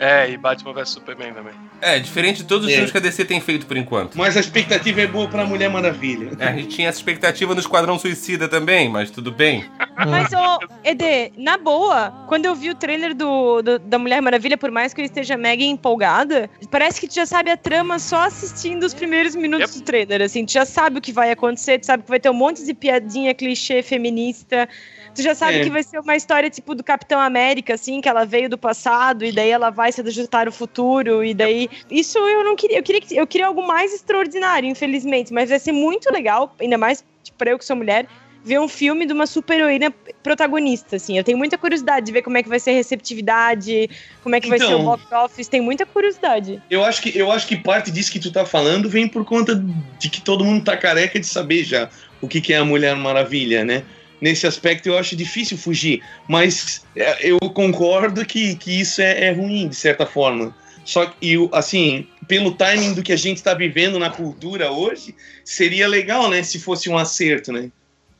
É, 0.00 0.30
e 0.30 0.36
Batman 0.38 0.72
vs 0.72 0.88
Superman 0.88 1.34
também. 1.34 1.52
É, 1.82 1.98
diferente 1.98 2.38
de 2.38 2.44
todos 2.44 2.64
os 2.66 2.72
É. 2.72 2.74
filmes 2.76 2.90
que 2.90 2.96
a 2.96 3.00
DC 3.00 3.22
tem 3.26 3.38
feito 3.40 3.66
por 3.66 3.76
enquanto. 3.76 4.16
Mas 4.16 4.34
a 4.36 4.40
expectativa 4.40 5.02
é 5.02 5.06
boa 5.06 5.28
pra 5.28 5.44
Mulher 5.44 5.68
Maravilha. 5.68 6.30
É, 6.38 6.48
a 6.48 6.52
gente 6.54 6.68
tinha 6.68 6.88
essa 6.88 6.98
expectativa 6.98 7.54
no 7.54 7.60
Esquadrão 7.60 7.98
Suicida 7.98 8.48
também, 8.48 8.88
mas 8.88 9.10
tudo 9.10 9.30
bem. 9.30 9.64
Mas, 9.96 10.32
ô, 10.32 10.58
Ed, 10.82 11.32
na 11.36 11.58
boa, 11.58 12.24
quando 12.28 12.46
eu 12.46 12.54
vi 12.54 12.70
o 12.70 12.74
trailer 12.74 13.14
do, 13.14 13.60
do- 13.60 13.78
da 13.78 13.98
Mulher 13.98 14.22
Maravilha, 14.22 14.56
por 14.56 14.70
mais 14.70 14.94
que 14.94 15.02
eu 15.02 15.04
esteja 15.04 15.36
mega 15.36 15.62
empolgada, 15.62 16.48
parece 16.70 16.98
que 16.98 17.06
tu 17.06 17.14
já 17.14 17.26
sabe 17.26 17.50
a 17.50 17.56
trama 17.56 17.98
só 17.98 18.22
assistindo 18.24 18.84
os 18.84 18.94
primeiros 18.94 19.36
minutos 19.36 19.74
do 19.74 19.82
trailer, 19.82 20.22
assim. 20.22 20.46
Tu 20.46 20.52
já 20.52 20.64
sabe 20.64 20.98
o 20.98 21.00
que 21.02 21.12
vai 21.12 21.30
acontecer, 21.30 21.78
tu 21.78 21.84
sabe 21.84 22.02
que 22.04 22.08
vai 22.08 22.18
ter 22.18 22.30
um 22.30 22.34
monte 22.34 22.64
de 22.64 22.72
piadinha, 22.72 23.34
clichê 23.34 23.82
feminista. 23.82 24.66
Tu 25.14 25.22
já 25.22 25.34
sabe 25.34 25.58
É. 25.58 25.64
que 25.64 25.70
vai 25.70 25.82
ser 25.82 25.98
uma 25.98 26.14
história 26.16 26.48
tipo 26.48 26.74
do 26.74 26.84
Capitão 26.84 27.18
América, 27.20 27.74
assim, 27.74 28.00
que 28.00 28.08
ela 28.08 28.24
veio 28.24 28.48
do 28.48 28.56
passado 28.56 29.24
e 29.24 29.32
daí 29.32 29.50
ela 29.50 29.70
vai 29.70 29.90
se 29.92 30.00
ajustar 30.00 30.46
ao 30.46 30.52
futuro 30.52 31.24
e 31.24 31.34
daí... 31.34 31.68
Isso 31.90 32.18
eu 32.18 32.44
não 32.44 32.54
queria, 32.56 32.78
eu 32.78 32.82
queria, 32.82 33.00
que- 33.00 33.16
eu 33.16 33.26
queria 33.26 33.46
algo 33.46 33.66
mais 33.66 33.92
extraordinário, 33.92 34.68
infelizmente, 34.68 35.32
mas 35.32 35.50
vai 35.50 35.58
ser 35.58 35.72
muito 35.72 36.12
legal, 36.12 36.54
ainda 36.60 36.78
mais 36.78 37.04
tipo, 37.22 37.36
pra 37.36 37.50
eu 37.50 37.58
que 37.58 37.64
sou 37.64 37.76
mulher, 37.76 38.06
ver 38.42 38.58
um 38.58 38.68
filme 38.68 39.04
de 39.04 39.12
uma 39.12 39.26
super-heroína 39.26 39.92
protagonista, 40.22 40.96
assim. 40.96 41.18
Eu 41.18 41.24
tenho 41.24 41.36
muita 41.36 41.58
curiosidade 41.58 42.06
de 42.06 42.12
ver 42.12 42.22
como 42.22 42.38
é 42.38 42.42
que 42.42 42.48
vai 42.48 42.58
ser 42.58 42.70
a 42.70 42.74
receptividade, 42.74 43.90
como 44.22 44.34
é 44.34 44.40
que 44.40 44.48
vai 44.48 44.58
ser 44.58 44.64
Então. 44.66 44.80
o 44.80 44.84
box 44.84 45.04
office, 45.12 45.48
tem 45.48 45.60
muita 45.60 45.84
curiosidade. 45.84 46.62
Eu 46.70 46.82
acho, 46.84 47.02
que, 47.02 47.16
eu 47.16 47.30
acho 47.30 47.46
que 47.46 47.56
parte 47.56 47.90
disso 47.90 48.10
que 48.10 48.18
tu 48.18 48.32
tá 48.32 48.46
falando 48.46 48.88
vem 48.88 49.06
por 49.08 49.24
conta 49.24 49.62
de 49.98 50.08
que 50.08 50.20
todo 50.22 50.44
mundo 50.44 50.64
tá 50.64 50.76
careca 50.76 51.20
de 51.20 51.26
saber 51.26 51.64
já 51.64 51.90
o 52.20 52.28
que, 52.28 52.40
que 52.40 52.52
é 52.52 52.56
a 52.58 52.64
Mulher 52.64 52.96
Maravilha, 52.96 53.64
né? 53.64 53.82
Nesse 54.20 54.46
aspecto 54.46 54.88
eu 54.88 54.98
acho 54.98 55.16
difícil 55.16 55.56
fugir, 55.56 56.02
mas 56.28 56.84
é, 56.94 57.28
eu 57.28 57.38
concordo 57.38 58.24
que, 58.24 58.54
que 58.56 58.80
isso 58.80 59.00
é, 59.00 59.26
é 59.26 59.32
ruim, 59.32 59.68
de 59.68 59.76
certa 59.76 60.04
forma. 60.04 60.54
Só 60.84 61.06
que, 61.06 61.36
assim, 61.52 62.06
pelo 62.26 62.52
timing 62.52 62.94
do 62.94 63.02
que 63.02 63.12
a 63.12 63.16
gente 63.16 63.42
tá 63.42 63.54
vivendo 63.54 63.98
na 63.98 64.10
cultura 64.10 64.70
hoje, 64.70 65.14
seria 65.44 65.86
legal, 65.86 66.28
né, 66.28 66.42
se 66.42 66.58
fosse 66.58 66.88
um 66.88 66.98
acerto, 66.98 67.52
né? 67.52 67.70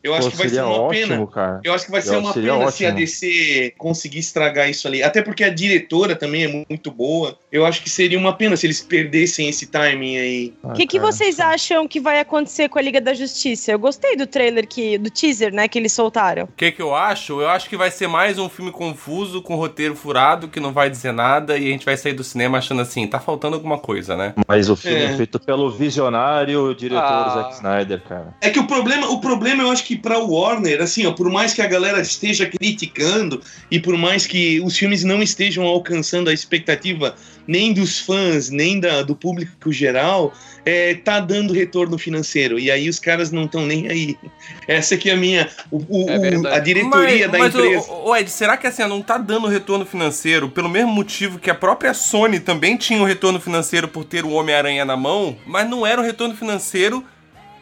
Eu 0.02 0.14
acho 0.14 0.26
Pô, 0.26 0.30
que 0.32 0.36
vai 0.38 0.48
ser 0.48 0.62
uma 0.62 0.70
ótimo, 0.80 1.06
pena. 1.08 1.26
cara. 1.26 1.60
Eu 1.62 1.74
acho 1.74 1.84
que 1.84 1.90
vai 1.90 2.00
ser 2.02 2.14
Eu- 2.14 2.20
uma 2.20 2.32
seria 2.32 2.52
pena 2.54 2.70
se 2.70 2.84
a 2.84 2.88
ótimo. 2.88 3.00
DC 3.00 3.74
conseguir 3.76 4.18
estragar 4.20 4.68
isso 4.70 4.88
ali. 4.88 5.02
Até 5.02 5.20
porque 5.22 5.44
a 5.44 5.50
diretora 5.50 6.16
também 6.16 6.44
é 6.44 6.64
muito 6.68 6.90
boa. 6.90 7.38
Eu 7.52 7.66
acho 7.66 7.82
que 7.82 7.90
seria 7.90 8.18
uma 8.18 8.32
pena 8.34 8.56
se 8.56 8.66
eles 8.66 8.80
perdessem 8.80 9.48
esse 9.48 9.66
timing 9.66 10.16
aí. 10.16 10.54
Ah, 10.62 10.68
O 10.68 10.72
que, 10.72 10.86
que 10.86 10.98
cara. 10.98 11.12
vocês 11.12 11.38
acham 11.38 11.86
que 11.86 12.00
vai 12.00 12.18
acontecer 12.18 12.68
com 12.68 12.78
a 12.78 12.82
Liga 12.82 13.00
da 13.00 13.12
Justiça? 13.12 13.72
Eu 13.72 13.78
gostei 13.78 14.16
do 14.16 14.26
trailer, 14.26 14.66
que, 14.66 14.96
do 14.96 15.10
teaser, 15.10 15.52
né, 15.52 15.68
que 15.68 15.78
eles 15.78 15.92
soltaram. 15.92 16.44
O 16.44 16.48
que 16.56 16.72
que 16.72 16.80
eu 16.80 16.94
acho? 16.94 17.40
Eu 17.40 17.48
acho 17.48 17.68
que 17.68 17.76
vai 17.76 17.90
ser 17.90 18.06
mais 18.08 18.38
um 18.38 18.48
filme 18.48 18.70
confuso, 18.72 19.42
com 19.42 19.54
roteiro 19.54 19.94
furado, 19.94 20.48
que 20.48 20.60
não 20.60 20.72
vai 20.72 20.88
dizer 20.88 21.12
nada, 21.12 21.58
e 21.58 21.66
a 21.68 21.70
gente 21.70 21.84
vai 21.84 21.96
sair 21.96 22.14
do 22.14 22.24
cinema 22.24 22.58
achando 22.58 22.80
assim, 22.80 23.06
tá 23.06 23.20
faltando 23.20 23.54
alguma 23.56 23.78
coisa, 23.78 24.16
né? 24.16 24.34
Mas 24.48 24.70
o 24.70 24.76
filme 24.76 24.98
é, 24.98 25.04
É. 25.12 25.16
feito 25.16 25.38
pelo 25.38 25.70
visionário 25.70 26.74
diretor 26.74 27.02
Ah. 27.04 27.30
Zack 27.34 27.54
Snyder, 27.56 28.00
cara. 28.02 28.34
É 28.40 28.50
que 28.50 28.58
o 28.58 28.66
problema, 28.66 29.08
o 29.10 29.20
problema 29.20 29.62
eu 29.62 29.70
acho 29.70 29.84
que 29.84 29.89
pra 29.96 30.18
Warner, 30.18 30.80
assim, 30.82 31.06
ó, 31.06 31.12
por 31.12 31.30
mais 31.30 31.52
que 31.54 31.62
a 31.62 31.66
galera 31.66 32.00
esteja 32.00 32.46
criticando 32.46 33.40
e 33.70 33.78
por 33.80 33.96
mais 33.96 34.26
que 34.26 34.60
os 34.60 34.76
filmes 34.76 35.04
não 35.04 35.22
estejam 35.22 35.64
alcançando 35.64 36.30
a 36.30 36.32
expectativa 36.32 37.14
nem 37.46 37.72
dos 37.72 37.98
fãs, 37.98 38.48
nem 38.50 38.78
da, 38.78 39.02
do 39.02 39.16
público 39.16 39.72
geral, 39.72 40.32
é, 40.64 40.94
tá 40.94 41.18
dando 41.18 41.52
retorno 41.52 41.98
financeiro. 41.98 42.58
E 42.60 42.70
aí 42.70 42.88
os 42.88 42.98
caras 43.00 43.32
não 43.32 43.44
estão 43.46 43.66
nem 43.66 43.88
aí. 43.88 44.16
Essa 44.68 44.96
que 44.96 45.10
é 45.10 45.14
a 45.14 45.16
minha. 45.16 45.48
o- 45.70 45.78
o- 45.88 46.08
É 46.08 46.36
o- 46.38 46.46
a 46.46 46.58
diretoria 46.60 47.28
da 47.28 47.38
mas, 47.38 47.52
empresa. 47.54 47.90
ô, 47.90 48.10
ô, 48.10 48.16
Ed, 48.16 48.30
será 48.30 48.56
que 48.56 48.66
assim, 48.68 48.82
não 48.86 49.02
tá 49.02 49.18
dando 49.18 49.48
retorno 49.48 49.84
financeiro 49.84 50.48
pelo 50.48 50.68
mesmo 50.68 50.92
motivo 50.92 51.38
que 51.38 51.50
a 51.50 51.54
própria 51.54 51.92
Sony 51.92 52.38
também 52.38 52.76
tinha 52.76 53.00
um 53.00 53.04
retorno 53.04 53.40
financeiro 53.40 53.88
por 53.88 54.04
ter 54.04 54.24
o 54.24 54.30
Homem-Aranha 54.30 54.84
na 54.84 54.96
mão, 54.96 55.36
mas 55.46 55.68
não 55.68 55.84
era 55.84 56.00
um 56.00 56.04
retorno 56.04 56.36
financeiro 56.36 57.04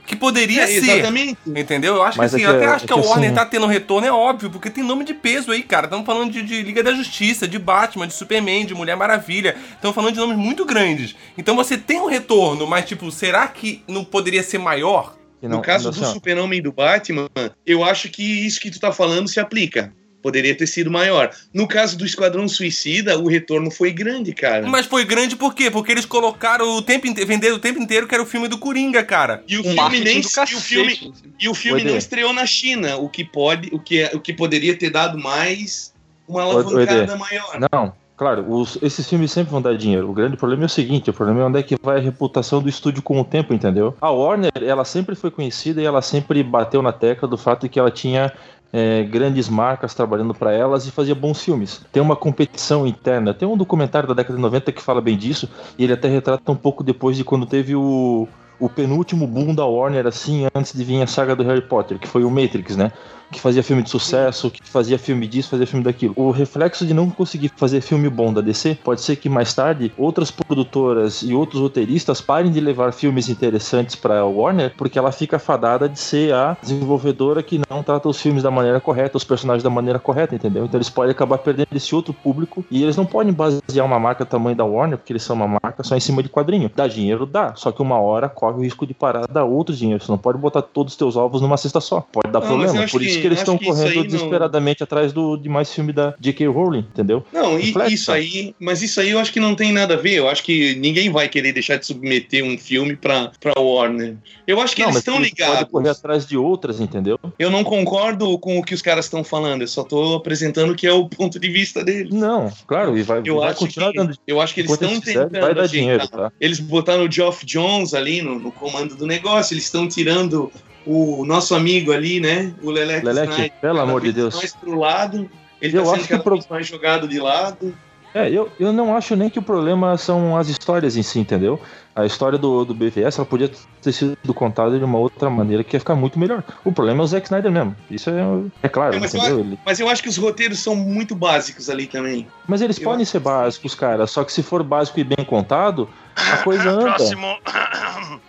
que 0.09 0.16
poderia 0.16 0.62
É, 0.62 0.66
ser. 0.66 0.77
exatamente. 0.90 1.37
Entendeu? 1.47 1.97
Eu 1.97 2.03
acho 2.03 2.16
Mas 2.18 2.31
que 2.31 2.37
assim, 2.37 2.44
é 2.44 2.49
eu 2.49 2.51
que- 2.53 2.57
até 2.57 2.64
é 2.64 2.68
acho 2.75 2.87
que, 2.87 2.92
que 2.94 2.99
a 2.99 3.03
Warner 3.03 3.27
assim- 3.31 3.35
tá 3.35 3.44
tendo 3.47 3.66
retorno, 3.66 4.07
é 4.07 4.11
óbvio, 4.12 4.49
porque 4.51 4.71
tem 4.71 4.83
nome 4.83 5.05
de 5.05 5.12
peso 5.14 5.53
aí, 5.53 5.62
cara. 5.62 5.85
Estamos 5.87 6.07
falando 6.07 6.33
de, 6.33 6.42
de 6.42 6.62
Liga 6.62 6.83
da 6.83 6.92
Justiça, 6.94 7.47
de 7.47 7.59
Batman, 7.59 8.07
de 8.09 8.14
Superman, 8.14 8.64
de 8.64 8.75
Mulher 8.75 8.97
Maravilha. 8.97 9.55
Estamos 9.75 9.94
falando 9.94 10.14
de 10.14 10.18
nomes 10.18 10.38
muito 10.38 10.64
grandes. 10.64 11.14
Então 11.37 11.55
você 11.55 11.77
tem 11.77 12.01
um 12.01 12.07
retorno, 12.07 12.66
mas 12.66 12.87
tipo, 12.87 13.11
será 13.12 13.47
que 13.47 13.83
não 13.87 14.03
poderia 14.03 14.42
ser 14.42 14.59
maior? 14.59 15.14
Que 15.40 15.47
No 15.47 15.57
não- 15.57 15.62
caso 15.62 15.90
assim, 15.90 16.01
do 16.01 16.07
ó, 16.07 16.12
Super-Homem 16.14 16.59
e 16.59 16.62
do 16.62 16.73
Batman, 16.73 17.29
eu 17.64 17.85
acho 17.85 18.09
que 18.09 18.23
isso 18.47 18.59
que 18.61 18.71
tu 18.73 18.81
tá 18.81 18.90
falando 18.90 19.29
se 19.29 19.38
aplica. 19.38 19.92
Poderia 20.22 20.54
ter 20.54 20.66
sido 20.66 20.90
maior. 20.90 21.31
No 21.54 21.68
caso 21.68 21.96
do 21.96 22.04
Esquadrão 22.04 22.48
Suicida, 22.48 23.16
o 23.18 23.28
retorno 23.28 23.70
foi 23.70 23.92
grande, 23.92 24.33
cara. 24.33 24.66
Mas 24.66 24.87
foi 24.87 25.04
grande 25.04 25.37
por 25.37 25.54
quê? 25.54 25.70
Porque 25.70 25.92
eles 25.92 26.04
colocaram 26.04 26.76
o 26.76 26.83
tempo 26.83 27.07
inteiro, 27.07 27.28
venderam 27.28 27.57
o 27.57 27.61
tempo 27.61 27.81
inteiro 27.81 28.07
que 28.09 28.14
era 28.14 28.22
o 28.22 28.26
filme 28.26 28.48
do 28.48 28.59
Coringa, 28.59 29.04
cara. 29.04 29.42
E 29.46 29.57
o 29.57 29.61
Um 29.61 29.64
filme 29.74 30.00
nem 30.00 30.20
do 30.20 30.26
e 30.28 30.54
o 30.54 30.61
filme, 30.61 31.12
e 31.40 31.48
o 31.48 31.54
filme 31.54 31.83
estreou 31.96 32.33
na 32.33 32.44
China, 32.46 32.96
o 32.96 33.09
que 33.09 33.24
pode, 33.24 33.68
o 33.72 33.78
que, 33.78 34.00
é- 34.00 34.11
o 34.14 34.20
que 34.20 34.33
poderia 34.33 34.76
ter 34.76 34.90
dado 34.90 35.16
mais 35.18 35.94
uma 36.26 36.42
alavancada 36.42 37.16
maior. 37.16 37.59
Não, 37.72 37.92
claro, 38.16 38.44
os- 38.52 38.76
esses 38.83 39.09
filmes 39.09 39.31
sempre 39.31 39.52
vão 39.52 39.62
dar 39.62 39.76
dinheiro. 39.76 40.11
O 40.11 40.12
grande 40.12 40.37
problema 40.37 40.64
é 40.64 40.66
o 40.66 40.68
seguinte: 40.68 41.09
o 41.11 41.12
problema 41.12 41.40
é 41.42 41.44
onde 41.44 41.59
é 41.61 41.62
que 41.62 41.76
vai 41.81 41.98
a 41.98 42.00
reputação 42.00 42.61
do 42.61 42.68
estúdio 42.68 43.02
com 43.02 43.20
o 43.20 43.24
tempo, 43.24 43.54
entendeu? 43.54 43.96
A 44.00 44.11
Warner, 44.11 44.50
ela 44.61 44.85
sempre 44.85 45.14
foi 45.14 45.31
conhecida 45.31 45.81
e 45.81 45.85
ela 45.85 46.02
sempre 46.02 46.42
bateu 46.42 46.83
na 46.83 46.92
tecla 46.92 47.28
do 47.28 47.38
fato 47.38 47.62
de 47.62 47.68
que 47.68 47.78
ela 47.78 47.90
tinha 47.90 48.33
é, 48.72 49.02
grandes 49.04 49.48
marcas 49.48 49.94
trabalhando 49.94 50.35
para 50.35 50.52
elas 50.52 50.87
e 50.87 50.90
fazia 50.90 51.14
bons 51.14 51.42
filmes. 51.42 51.81
Tem 51.92 52.02
uma 52.02 52.16
competição 52.16 52.87
interna. 52.87 53.33
Tem 53.33 53.48
um 53.48 53.57
documentário 53.57 54.09
da 54.09 54.14
década 54.14 54.37
de 54.37 54.42
90 54.42 54.72
que 54.72 54.83
fala 54.83 55.00
bem 55.00 55.16
disso 55.16 55.48
e 55.78 55.85
ele 55.85 55.92
até 55.92 56.09
retrata 56.09 56.52
um 56.52 56.57
pouco 56.57 56.85
depois 56.85 57.16
de 57.16 57.24
quando 57.24 57.46
teve 57.46 57.74
o. 57.74 58.28
O 58.61 58.68
penúltimo 58.68 59.24
boom 59.24 59.54
da 59.54 59.64
Warner, 59.64 60.04
assim, 60.04 60.48
antes 60.52 60.72
de 60.72 60.83
vir 60.83 61.00
a 61.00 61.07
saga 61.07 61.37
do 61.37 61.44
Harry 61.44 61.62
Potter, 61.62 61.96
que 61.96 62.09
foi 62.09 62.24
o 62.24 62.31
Matrix, 62.31 62.76
né? 62.76 62.90
Que 63.31 63.41
fazia 63.41 63.62
filme 63.62 63.83
de 63.83 63.91
sucesso, 63.91 64.51
que 64.51 64.61
fazia 64.64 64.99
filme 64.99 65.27
disso, 65.27 65.51
fazia 65.51 65.67
filme 65.67 65.85
daquilo. 65.85 66.14
O 66.17 66.31
reflexo 66.31 66.87
de 66.87 66.95
não 66.95 67.11
conseguir 67.11 67.51
fazer 67.57 67.81
filme 67.81 68.09
bom 68.09 68.33
da 68.33 68.41
DC 68.41 68.79
pode 68.83 69.01
ser 69.01 69.17
que 69.17 69.29
mais 69.29 69.53
tarde 69.55 69.93
outras 69.97 70.31
produtoras 70.31 71.23
e 71.23 71.35
outros 71.35 71.61
roteiristas 71.61 72.21
parem 72.21 72.51
de 72.51 72.61
levar 72.61 72.93
filmes 72.93 73.29
interessantes 73.29 73.95
para 73.95 74.25
Warner, 74.25 74.73
porque 74.77 74.99
ela 74.99 75.12
fica 75.12 75.38
fadada 75.38 75.88
de 75.88 75.99
ser 75.99 76.33
a 76.35 76.57
desenvolvedora 76.61 77.43
que 77.43 77.61
não 77.69 77.83
trata 77.83 78.09
os 78.09 78.21
filmes 78.21 78.43
da 78.43 78.51
maneira 78.51 78.81
correta, 78.81 79.17
os 79.17 79.25
personagens 79.25 79.62
da 79.62 79.71
maneira 79.71 79.99
correta, 79.99 80.35
entendeu? 80.35 80.64
Então 80.64 80.79
eles 80.79 80.91
podem 80.91 81.11
acabar 81.11 81.38
perdendo 81.38 81.69
esse 81.75 81.95
outro 81.95 82.12
público 82.12 82.64
e 82.71 82.83
eles 82.83 82.97
não 82.97 83.05
podem 83.05 83.33
basear 83.33 83.85
uma 83.85 83.99
marca 83.99 84.25
tamanho 84.25 84.57
da 84.57 84.64
Warner, 84.64 84.99
porque 84.99 85.12
eles 85.12 85.23
são 85.23 85.37
uma 85.37 85.59
marca 85.62 85.83
só 85.83 85.97
em 85.97 86.01
cima 86.01 86.23
de 86.23 86.29
quadrinho. 86.29 86.71
Dá 86.75 86.87
dinheiro, 86.87 87.27
dá, 87.27 87.55
só 87.55 87.73
que 87.73 87.83
uma 87.83 87.99
hora 88.01 88.29
corre 88.29 88.59
o 88.59 88.62
risco 88.62 88.87
de 88.87 88.95
parar, 88.95 89.27
dar 89.27 89.45
outro 89.45 89.75
dinheiro. 89.75 90.03
Você 90.03 90.11
não 90.11 90.19
pode 90.19 90.38
botar 90.38 90.62
todos 90.62 90.93
os 90.93 90.97
teus 90.97 91.17
ovos 91.17 91.41
numa 91.41 91.57
cesta 91.57 91.81
só. 91.81 92.07
Pode 92.12 92.31
dar 92.33 92.41
Não, 92.41 92.47
problema. 92.47 92.87
Por 92.88 93.03
isso 93.03 93.17
que- 93.18 93.22
que 93.22 93.26
eles 93.28 93.38
acho 93.42 93.52
estão 93.52 93.59
correndo 93.59 93.88
aí 93.90 93.96
não- 93.96 94.02
desesperadamente 94.04 94.83
atrás 94.83 95.12
do, 95.12 95.37
de 95.37 95.48
mais 95.48 95.72
filme 95.72 95.92
da 95.92 96.14
J.K. 96.18 96.46
Rowling, 96.48 96.81
entendeu? 96.92 97.24
Não, 97.33 97.59
e, 97.59 97.70
isso 97.92 98.07
cara. 98.07 98.18
aí, 98.18 98.54
mas 98.59 98.83
isso 98.83 99.00
aí 99.00 99.11
eu 99.11 99.18
acho 99.18 99.33
que 99.33 99.40
não 99.40 99.54
tem 99.54 99.72
nada 99.72 99.94
a 99.94 99.96
ver. 99.96 100.14
Eu 100.14 100.28
acho 100.28 100.42
que 100.42 100.74
ninguém 100.76 101.11
vai 101.11 101.28
querer 101.28 101.52
deixar 101.52 101.76
de 101.76 101.87
submeter 101.87 102.44
um 102.44 102.57
filme 102.59 102.96
pra, 102.96 103.31
pra 103.40 103.52
Warner. 103.61 104.16
Eu 104.46 104.61
acho 104.61 104.74
que 104.74 104.83
não, 104.83 104.88
eles 104.88 104.98
estão 104.98 105.16
eles 105.16 105.31
podem 105.31 105.46
ligados. 105.48 105.70
correr 105.70 105.88
atrás 105.90 106.26
de 106.26 106.37
outras, 106.37 106.81
entendeu? 106.81 107.18
Eu 107.38 107.50
não 107.50 107.62
concordo 107.64 108.38
com 108.38 108.59
o 108.59 108.62
que 108.64 108.74
os 108.74 108.83
caras 108.83 109.04
estão 109.07 109.22
falando, 109.22 109.62
eu 109.62 109.68
só 109.68 109.83
tô 109.85 110.14
apresentando 110.14 110.74
que 110.74 110.87
é 110.87 110.92
o 110.92 111.09
ponto 111.09 111.38
de 111.38 111.48
vista 111.48 111.85
deles. 111.85 112.12
Não, 112.12 112.50
claro, 112.66 112.96
e 112.96 113.02
vai, 113.02 113.22
Eu 113.24 113.37
vai 113.40 113.50
acho, 113.50 113.59
continuar 113.59 113.90
que, 113.92 113.98
dando. 113.98 114.16
eu 114.26 114.40
acho 114.40 114.54
que 114.54 114.61
eles 114.61 114.70
estão 114.72 115.00
tentando 115.00 115.40
vai 115.40 115.54
dar 115.54 115.66
dinheiro, 115.66 116.07
tá? 116.09 116.33
Eles 116.40 116.59
botaram 116.61 117.04
o 117.04 117.11
Geoff 117.11 117.44
Jones 117.44 117.94
ali 117.94 118.22
no, 118.22 118.38
no 118.38 118.50
comando 118.52 118.94
do 118.96 119.07
negócio, 119.07 119.54
eles 119.54 119.64
estão 119.64 119.87
tirando 119.88 120.50
o 120.90 121.24
nosso 121.24 121.55
amigo 121.55 121.92
ali, 121.92 122.18
né? 122.20 122.53
O 122.62 122.70
Leleque, 122.70 123.05
Leleque, 123.05 123.33
Snyder, 123.33 123.53
pelo 123.61 123.81
amor 123.81 124.01
de 124.01 124.12
Deus. 124.12 124.35
mais 124.35 124.55
pro 124.55 124.74
lado. 124.79 125.31
Ele 125.61 125.77
Eu 125.77 125.85
tá 125.85 125.92
acho 125.92 126.07
que 126.07 126.14
o 126.14 126.22
pro- 126.22 126.38
mais 126.48 126.66
jogado 126.66 127.07
de 127.07 127.18
lado. 127.20 127.74
É, 128.14 128.31
eu, 128.31 128.51
eu 128.59 128.72
não 128.72 128.96
acho 128.96 129.14
nem 129.14 129.29
que 129.29 129.38
o 129.38 129.42
problema 129.42 129.98
são 129.98 130.35
as 130.35 130.48
histórias 130.48 130.96
em 130.96 131.03
si, 131.03 131.18
entendeu? 131.18 131.61
A 131.94 132.07
história 132.07 132.38
do, 132.38 132.64
do 132.64 132.72
BVS 132.72 133.18
ela 133.18 133.27
podia 133.27 133.51
ter 133.83 133.92
sido 133.92 134.16
contada 134.33 134.79
de 134.79 134.85
uma 134.85 134.98
outra 134.98 135.29
maneira 135.29 135.62
que 135.62 135.77
ia 135.77 135.81
ficar 135.81 135.94
muito 135.94 136.18
melhor. 136.18 136.42
O 136.64 136.72
problema 136.72 137.03
é 137.03 137.05
o 137.05 137.07
Zack 137.07 137.27
Snyder 137.27 137.51
mesmo. 137.53 137.77
Isso 137.90 138.09
é, 138.09 138.14
é 138.62 138.68
claro, 138.68 138.96
É, 138.96 139.01
mas, 139.01 139.12
eu, 139.12 139.20
entendeu? 139.20 139.37
acho- 139.40 139.46
Ele- 139.48 139.59
mas 139.66 139.81
eu 139.81 139.88
acho 139.90 140.03
que 140.03 140.09
os 140.09 140.16
roteiros 140.16 140.59
são 140.59 140.74
muito 140.74 141.14
básicos 141.14 141.68
ali 141.68 141.87
também. 141.87 142.27
mas 142.46 142.62
eles 142.62 142.79
eu 142.79 142.85
podem 142.85 143.03
acho 143.03 143.11
ser 143.12 143.20
básicos, 143.20 143.74
cara. 143.74 144.07
Só 144.07 144.24
que 144.24 144.33
se 144.33 144.42
for 144.42 144.62
básico 144.62 144.98
e 144.98 145.05
bem 145.05 145.24
contado, 145.27 145.87
a 146.16 146.38
coisa 146.42 146.70
anda. 146.70 146.94
Próximo. 146.94 147.27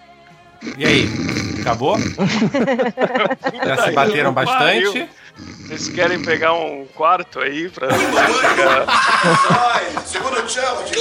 E 0.77 0.85
aí? 0.85 1.07
Acabou? 1.61 1.97
Já 3.65 3.83
se 3.83 3.91
bateram 3.91 4.33
bastante? 4.33 5.09
Vocês 5.67 5.89
querem 5.89 6.21
pegar 6.21 6.53
um 6.53 6.85
quarto 6.95 7.39
aí 7.39 7.69
pra 7.69 7.87
pegar... 7.87 8.85
Vai, 8.85 9.85
segura 10.05 10.43
o 10.43 10.49
challenge. 10.49 10.91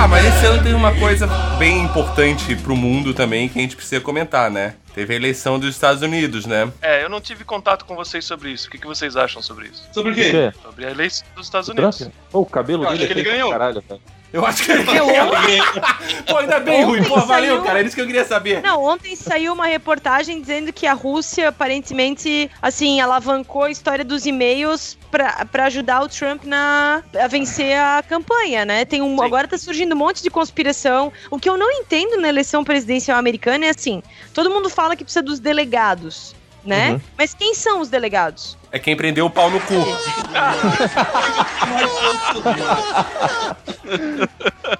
Ah, 0.00 0.06
mas 0.06 0.24
esse 0.24 0.46
ano 0.46 0.62
teve 0.62 0.74
uma 0.74 0.94
coisa 0.94 1.26
bem 1.58 1.82
importante 1.82 2.54
pro 2.54 2.76
mundo 2.76 3.12
também 3.12 3.48
que 3.48 3.58
a 3.58 3.62
gente 3.62 3.74
precisa 3.74 4.00
comentar, 4.00 4.48
né? 4.48 4.74
Teve 4.94 5.12
a 5.12 5.16
eleição 5.16 5.58
dos 5.58 5.70
Estados 5.70 6.02
Unidos, 6.02 6.46
né? 6.46 6.72
É, 6.80 7.02
eu 7.02 7.08
não 7.08 7.20
tive 7.20 7.44
contato 7.44 7.84
com 7.84 7.96
vocês 7.96 8.24
sobre 8.24 8.50
isso. 8.50 8.68
O 8.68 8.70
que, 8.70 8.78
que 8.78 8.86
vocês 8.86 9.16
acham 9.16 9.42
sobre 9.42 9.66
isso? 9.66 9.82
Sobre 9.92 10.12
o 10.12 10.14
quê? 10.14 10.52
Sobre 10.62 10.86
a 10.86 10.90
eleição 10.92 11.26
dos 11.34 11.46
Estados 11.46 11.68
O 11.68 11.74
Trump? 11.74 11.92
Unidos. 11.94 12.12
Pô, 12.30 12.40
o 12.40 12.46
cabelo 12.46 12.84
Eu 12.84 12.90
dele 12.90 13.02
acho 13.04 13.06
que 13.06 13.12
é 13.12 13.16
ele 13.16 13.22
feio 13.24 13.24
pra 13.24 13.32
ganhou. 13.34 13.50
Caralho, 13.50 13.82
cara. 13.82 14.00
Eu 14.32 14.44
acho 14.44 14.62
que 14.64 14.72
ele 14.72 14.84
Pô, 16.28 16.36
ainda 16.36 16.60
bem, 16.60 16.84
Rui. 16.84 17.02
Pô, 17.04 17.14
Ontem 17.14 17.26
valeu, 17.26 17.50
saiu- 17.54 17.62
cara. 17.64 17.78
Era 17.78 17.86
isso 17.86 17.96
que 17.96 18.02
eu 18.02 18.06
queria 18.06 18.24
saber. 18.24 18.60
Não, 18.62 18.82
ontem 18.84 19.16
saiu 19.16 19.52
uma 19.54 19.66
reportagem 19.66 20.40
dizendo 20.40 20.72
que 20.72 20.86
a 20.86 20.92
Rússia 20.92 21.48
aparentemente, 21.48 22.50
assim, 22.60 23.00
alavancou 23.00 23.62
a 23.64 23.70
história 23.70 24.04
dos 24.04 24.26
e-mails 24.26 24.98
pra 25.10 25.46
pra 25.46 25.64
ajudar 25.64 26.02
o 26.02 26.08
Trump 26.08 26.44
na, 26.44 27.02
a 27.18 27.26
vencer 27.26 27.78
a 27.78 28.02
campanha, 28.06 28.64
né? 28.64 28.84
Tem 28.84 29.00
um, 29.00 29.16
Sim. 29.16 29.24
agora 29.24 29.48
tá 29.48 29.56
surgindo 29.56 29.94
um 29.94 29.98
monte 29.98 30.22
de 30.22 30.28
conspiração. 30.30 31.10
O 31.30 31.38
que 31.38 31.48
eu 31.48 31.56
não 31.56 31.70
entendo 31.72 32.20
na 32.20 32.28
eleição 32.28 32.62
presidencial 32.62 33.18
americana 33.18 33.64
é 33.66 33.70
assim, 33.70 34.02
todo 34.34 34.50
mundo 34.50 34.68
fala 34.68 34.94
que 34.94 35.04
precisa 35.04 35.22
dos 35.22 35.40
delegados, 35.40 36.34
né? 36.64 36.92
Uhum. 36.92 37.00
Mas 37.16 37.32
quem 37.32 37.54
são 37.54 37.80
os 37.80 37.88
delegados? 37.88 38.58
É 38.70 38.78
quem 38.78 38.94
prendeu 38.96 39.26
o 39.26 39.30
pau 39.30 39.50
no 39.50 39.60
cu. 39.60 39.74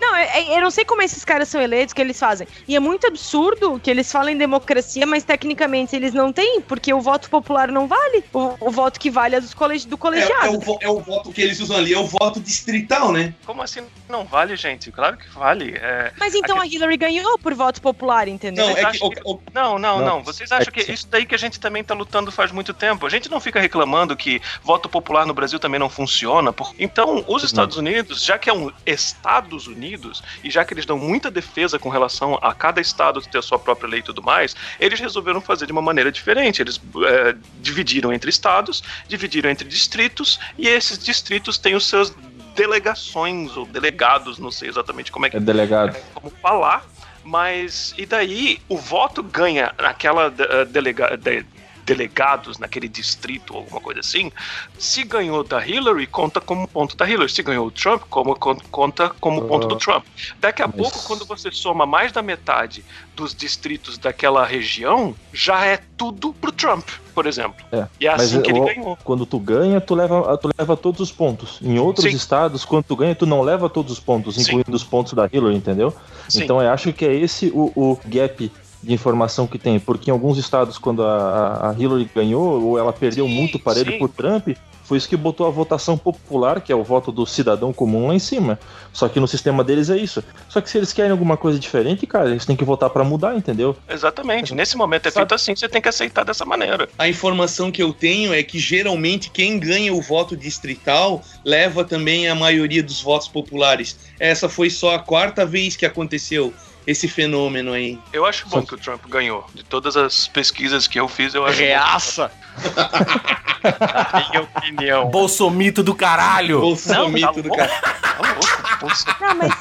Não, 0.01 0.15
é- 0.17 0.41
é- 0.41 0.57
eu 0.57 0.61
não 0.61 0.71
sei 0.71 0.85
como 0.85 1.01
esses 1.03 1.25
caras 1.25 1.49
são 1.49 1.61
eleitos, 1.61 1.95
que 1.95 2.01
eles 2.03 2.19
fazem. 2.19 2.47
E 2.67 2.77
é 2.77 2.81
muito 2.81 3.07
absurdo 3.07 3.81
que 3.83 3.91
eles 3.91 4.11
falem 4.13 4.37
democracia, 4.37 5.07
mas 5.07 5.25
tecnicamente 5.25 5.97
eles 5.97 6.13
não 6.13 6.33
têm, 6.33 6.61
porque 6.61 6.93
o 6.93 7.01
voto 7.01 7.31
popular 7.31 7.69
não 7.69 7.87
vale. 7.87 8.23
O, 8.33 8.55
o 8.61 8.71
voto 8.71 9.01
que 9.01 9.11
vale 9.11 9.37
é 9.37 9.41
dos 9.41 9.55
colegi 9.55 9.89
do 9.89 9.95
É, 9.95 9.99
colegiado. 9.99 10.47
é 10.47 10.51
o, 10.51 10.61
vo- 10.61 10.79
é 10.83 10.89
o 10.91 11.01
voto 11.01 11.33
que 11.33 11.41
eles 11.41 11.59
usam 11.61 11.77
ali, 11.79 11.95
é 11.95 11.99
o 11.99 12.07
voto 12.07 12.39
distrital, 12.41 13.11
né? 13.13 13.33
Como 13.47 13.63
assim 13.63 13.83
não 14.09 14.25
vale, 14.25 14.55
gente? 14.57 14.91
Claro 14.93 15.17
que 15.17 15.29
vale. 15.31 15.75
É, 15.81 16.13
Mas 16.19 16.35
então 16.35 16.61
a 16.61 16.67
Hillary 16.67 16.97
ganhou 16.99 17.39
por 17.39 17.55
voto 17.55 17.81
popular, 17.81 18.29
entendeu? 18.29 18.67
Não, 18.67 18.77
é 18.77 18.85
que. 18.91 18.99
que- 18.99 19.05
o- 19.25 19.33
o- 19.35 19.41
Não, 19.55 19.79
não, 19.79 19.99
Não, 19.99 20.07
não. 20.07 20.23
Vocês 20.23 20.53
acham 20.53 20.69
é 20.69 20.71
que 20.71 20.85
que- 20.85 20.93
isso 20.93 21.07
daí 21.09 21.25
que 21.25 21.35
a 21.35 21.39
gente 21.39 21.59
também 21.59 21.83
tá 21.83 21.95
lutando 21.95 22.31
faz 22.31 22.53
muito 22.53 22.75
tempo? 22.75 23.07
A 23.07 23.11
gente 23.11 23.31
não 23.31 23.41
fica 23.41 23.59
reclamando 23.59 23.78
que 24.17 24.41
voto 24.63 24.89
popular 24.89 25.27
no 25.27 25.35
Brasil 25.35 25.59
também 25.59 25.79
não 25.79 25.89
funciona. 25.89 26.53
por- 26.53 26.75
Então, 26.79 27.25
os 27.29 27.43
Estados 27.43 27.77
Unidos, 27.77 28.25
já 28.25 28.39
que 28.39 28.49
é 28.51 28.53
um 28.53 28.71
Estados 28.87 29.67
Unidos, 29.67 30.23
e 30.43 30.51
já 30.51 30.65
que 30.65 30.75
eles 30.75 30.87
dão 30.87 30.99
muita 30.99 31.31
defesa 31.31 31.79
com 31.79 31.89
relação 31.89 32.39
a 32.43 32.53
cada 32.55 32.81
estado 32.81 33.21
ter 33.23 33.39
a 33.39 33.43
sua 33.43 33.59
própria 33.59 33.89
lei 33.89 34.01
e 34.01 34.03
tudo 34.03 34.23
mais, 34.23 34.55
eles 34.81 34.99
resolveram 35.01 35.41
fazer 35.41 35.67
de 35.67 35.73
uma 35.73 35.83
maneira 35.83 36.11
diferente. 36.11 36.61
Eles 36.63 36.81
é, 37.07 37.35
dividiram 37.61 38.13
entre 38.13 38.31
estados, 38.31 38.83
dividiram 39.07 39.51
entre 39.51 39.69
distritos, 39.69 40.39
e 40.57 40.67
esses 40.69 40.99
distritos 40.99 41.59
têm 41.59 41.75
os 41.75 41.87
seus 41.87 42.13
delegações 42.55 43.57
ou 43.57 43.65
delegados, 43.67 44.39
não 44.39 44.51
sei 44.51 44.69
exatamente 44.69 45.13
como 45.13 45.27
é 45.27 45.31
que 45.31 45.37
É 45.37 45.41
delegado. 45.41 45.97
como 46.15 46.31
falar, 46.43 46.85
mas 47.25 47.95
e 47.97 48.05
daí 48.05 48.61
o 48.69 48.77
voto 48.77 49.23
ganha 49.23 49.73
naquela 49.79 50.33
eh, 50.39 50.65
delega, 50.65 51.17
de- 51.17 51.47
delegados 51.89 52.59
naquele 52.59 52.87
distrito 52.89 53.53
ou 53.55 53.61
alguma 53.61 53.81
coisa 53.81 54.01
assim. 54.01 54.31
Se 54.79 55.03
ganhou 55.05 55.43
da 55.43 55.67
Hillary, 55.67 56.07
conta 56.07 56.41
como 56.41 56.69
ponto 56.69 56.97
da 56.97 57.09
Hillary. 57.09 57.31
Se 57.33 57.43
ganhou 57.43 57.67
o 57.67 57.71
Trump, 57.71 58.03
como, 58.11 58.37
con- 58.37 58.61
conta 58.71 59.09
como 59.21 59.43
ponto 59.49 59.67
do 59.67 59.77
Trump. 59.77 60.05
Daqui 60.39 60.63
a 60.63 60.67
Mas- 60.69 60.77
pouco, 60.77 61.03
quando 61.05 61.25
você 61.25 61.51
soma 61.51 61.87
mais 61.87 62.13
da 62.13 62.21
metade 62.23 62.85
dos 63.17 63.35
distritos 63.35 63.97
daquela 63.99 64.45
região, 64.45 65.15
já 65.33 65.65
é 65.65 65.81
tudo 65.97 66.33
pro 66.35 66.53
Trump, 66.53 66.87
por 67.15 67.27
exemplo. 67.27 67.65
É, 67.73 67.87
E 68.01 68.07
é 68.07 68.11
assim 68.13 68.41
que 68.43 68.51
ele 68.51 68.61
o- 68.61 68.65
ganhou. 68.67 68.99
quando 69.03 69.25
tu 69.27 69.39
ganha, 69.41 69.81
tu 69.81 69.95
leva, 69.95 70.37
tu 70.39 70.51
leva 70.57 70.77
todos 70.77 71.01
os 71.01 71.11
pontos. 71.11 71.59
Em 71.63 71.79
outros 71.79 72.09
Sim. 72.11 72.17
estados, 72.17 72.65
quando 72.65 72.85
tu 72.85 72.95
ganha, 72.97 73.15
tu 73.15 73.27
não 73.27 73.41
leva 73.41 73.69
todos 73.69 73.91
os 73.93 73.99
pontos, 74.01 74.35
Sim. 74.37 74.43
incluindo 74.43 74.75
os 74.77 74.85
pontos 74.85 75.15
da 75.15 75.29
Hillary, 75.33 75.57
entendeu? 75.57 75.93
Sim. 76.29 76.45
Então 76.45 76.61
eu 76.63 76.71
acho 76.71 76.93
que 76.93 77.05
é 77.05 77.15
esse 77.15 77.47
o, 77.55 77.73
o 77.75 77.99
gap 78.05 78.53
de 78.83 78.93
informação 78.93 79.47
que 79.47 79.59
tem, 79.59 79.79
porque 79.81 80.11
em 80.11 80.13
alguns 80.13 80.39
estados, 80.39 80.79
quando 80.79 81.03
a, 81.03 81.71
a- 81.71 81.75
Hillary 81.79 82.09
ganhou, 82.15 82.63
ou 82.63 82.79
ela 82.79 82.93
perdeu 82.93 83.27
Sim, 83.27 83.35
muito 83.35 83.59
parelho 83.59 83.93
sim. 83.93 83.99
por 83.99 84.09
Trump, 84.09 84.49
foi 84.85 84.97
isso 84.97 85.09
que 85.09 85.19
botou 85.19 85.47
a 85.47 85.51
votação 85.51 85.99
popular, 85.99 86.63
que 86.63 86.73
é 86.73 86.75
o 86.75 86.83
voto 86.83 87.13
do 87.13 87.27
cidadão 87.27 87.75
comum 87.75 88.07
lá 88.07 88.15
em 88.15 88.19
cima. 88.19 88.59
Só 88.91 89.07
que 89.07 89.21
no 89.21 89.29
sistema 89.29 89.63
deles 89.63 89.91
é 89.91 89.99
isso. 89.99 90.25
Só 90.49 90.63
que 90.63 90.71
se 90.71 90.79
eles 90.79 90.95
querem 90.95 91.11
alguma 91.11 91.37
coisa 91.37 91.59
diferente, 91.59 92.07
cara, 92.07 92.31
eles 92.31 92.47
têm 92.47 92.57
que 92.57 92.65
votar 92.65 92.89
pra 92.89 93.05
mudar, 93.05 93.37
entendeu? 93.37 93.77
Exatamente. 93.87 94.55
Nesse 94.55 94.79
momento 94.79 95.07
é 95.07 95.11
Sabe- 95.11 95.25
feito 95.27 95.35
assim, 95.35 95.55
você 95.55 95.69
tem 95.69 95.83
que 95.83 95.91
aceitar 95.91 96.25
dessa 96.25 96.47
maneira. 96.47 96.89
A 96.99 97.07
informação 97.07 97.71
que 97.71 97.83
eu 97.83 97.93
tenho 97.93 98.33
é 98.33 98.43
que 98.43 98.59
geralmente 98.59 99.29
quem 99.31 99.59
ganha 99.59 99.93
o 99.93 100.01
voto 100.01 100.35
distrital 100.35 101.23
leva 101.45 101.85
também 101.85 102.27
a 102.27 102.35
maioria 102.35 102.83
dos 102.83 103.03
votos 103.03 103.29
populares. 103.29 103.99
Essa 104.19 104.49
foi 104.49 104.71
só 104.71 104.95
a 104.95 104.99
quarta 104.99 105.45
vez 105.45 105.77
que 105.77 105.85
aconteceu 105.85 106.55
esse 106.91 107.07
fenômeno 107.07 107.73
aí. 107.75 107.99
Eu 108.13 108.25
acho 108.25 108.49
bom 108.49 108.61
Só 108.61 108.67
que 108.67 108.75
o 108.75 108.79
Trump 108.79 109.05
ganhou. 109.09 109.45
De 109.55 109.63
todas 109.63 109.97
as 109.97 110.27
pesquisas 110.27 110.87
que 110.87 110.99
eu 110.99 111.07
fiz, 111.07 111.35
eu 111.35 111.45
acho 111.45 111.59
bom. 111.59 111.65
Reaça! 111.65 112.31
Na 113.63 114.29
minha 114.31 114.43
opinião. 114.43 115.11
Bolsomito 115.11 115.83
do 115.83 115.95
caralho! 115.95 116.61
Bolsomito 116.61 117.27
tá 117.27 117.33
do 117.33 117.49
bom. 117.49 117.57
cara. 117.57 117.69
Tá 117.69 118.17
louco, 118.19 118.79
Bolso- 118.81 119.07
Não, 119.21 119.35
mas 119.35 119.53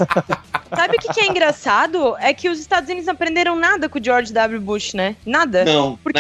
sabe 0.76 0.98
o 0.98 1.00
que, 1.00 1.14
que 1.14 1.20
é 1.20 1.28
engraçado? 1.28 2.16
É 2.20 2.34
que 2.34 2.50
os 2.50 2.60
Estados 2.60 2.90
Unidos 2.90 3.06
não 3.06 3.14
aprenderam 3.14 3.56
nada 3.56 3.88
com 3.90 4.00
o 4.00 4.04
George 4.04 4.34
W. 4.34 4.60
Bush, 4.60 4.94
né? 4.94 5.16
Nada. 5.26 5.66
Não, 5.66 5.98
Porque 6.04 6.20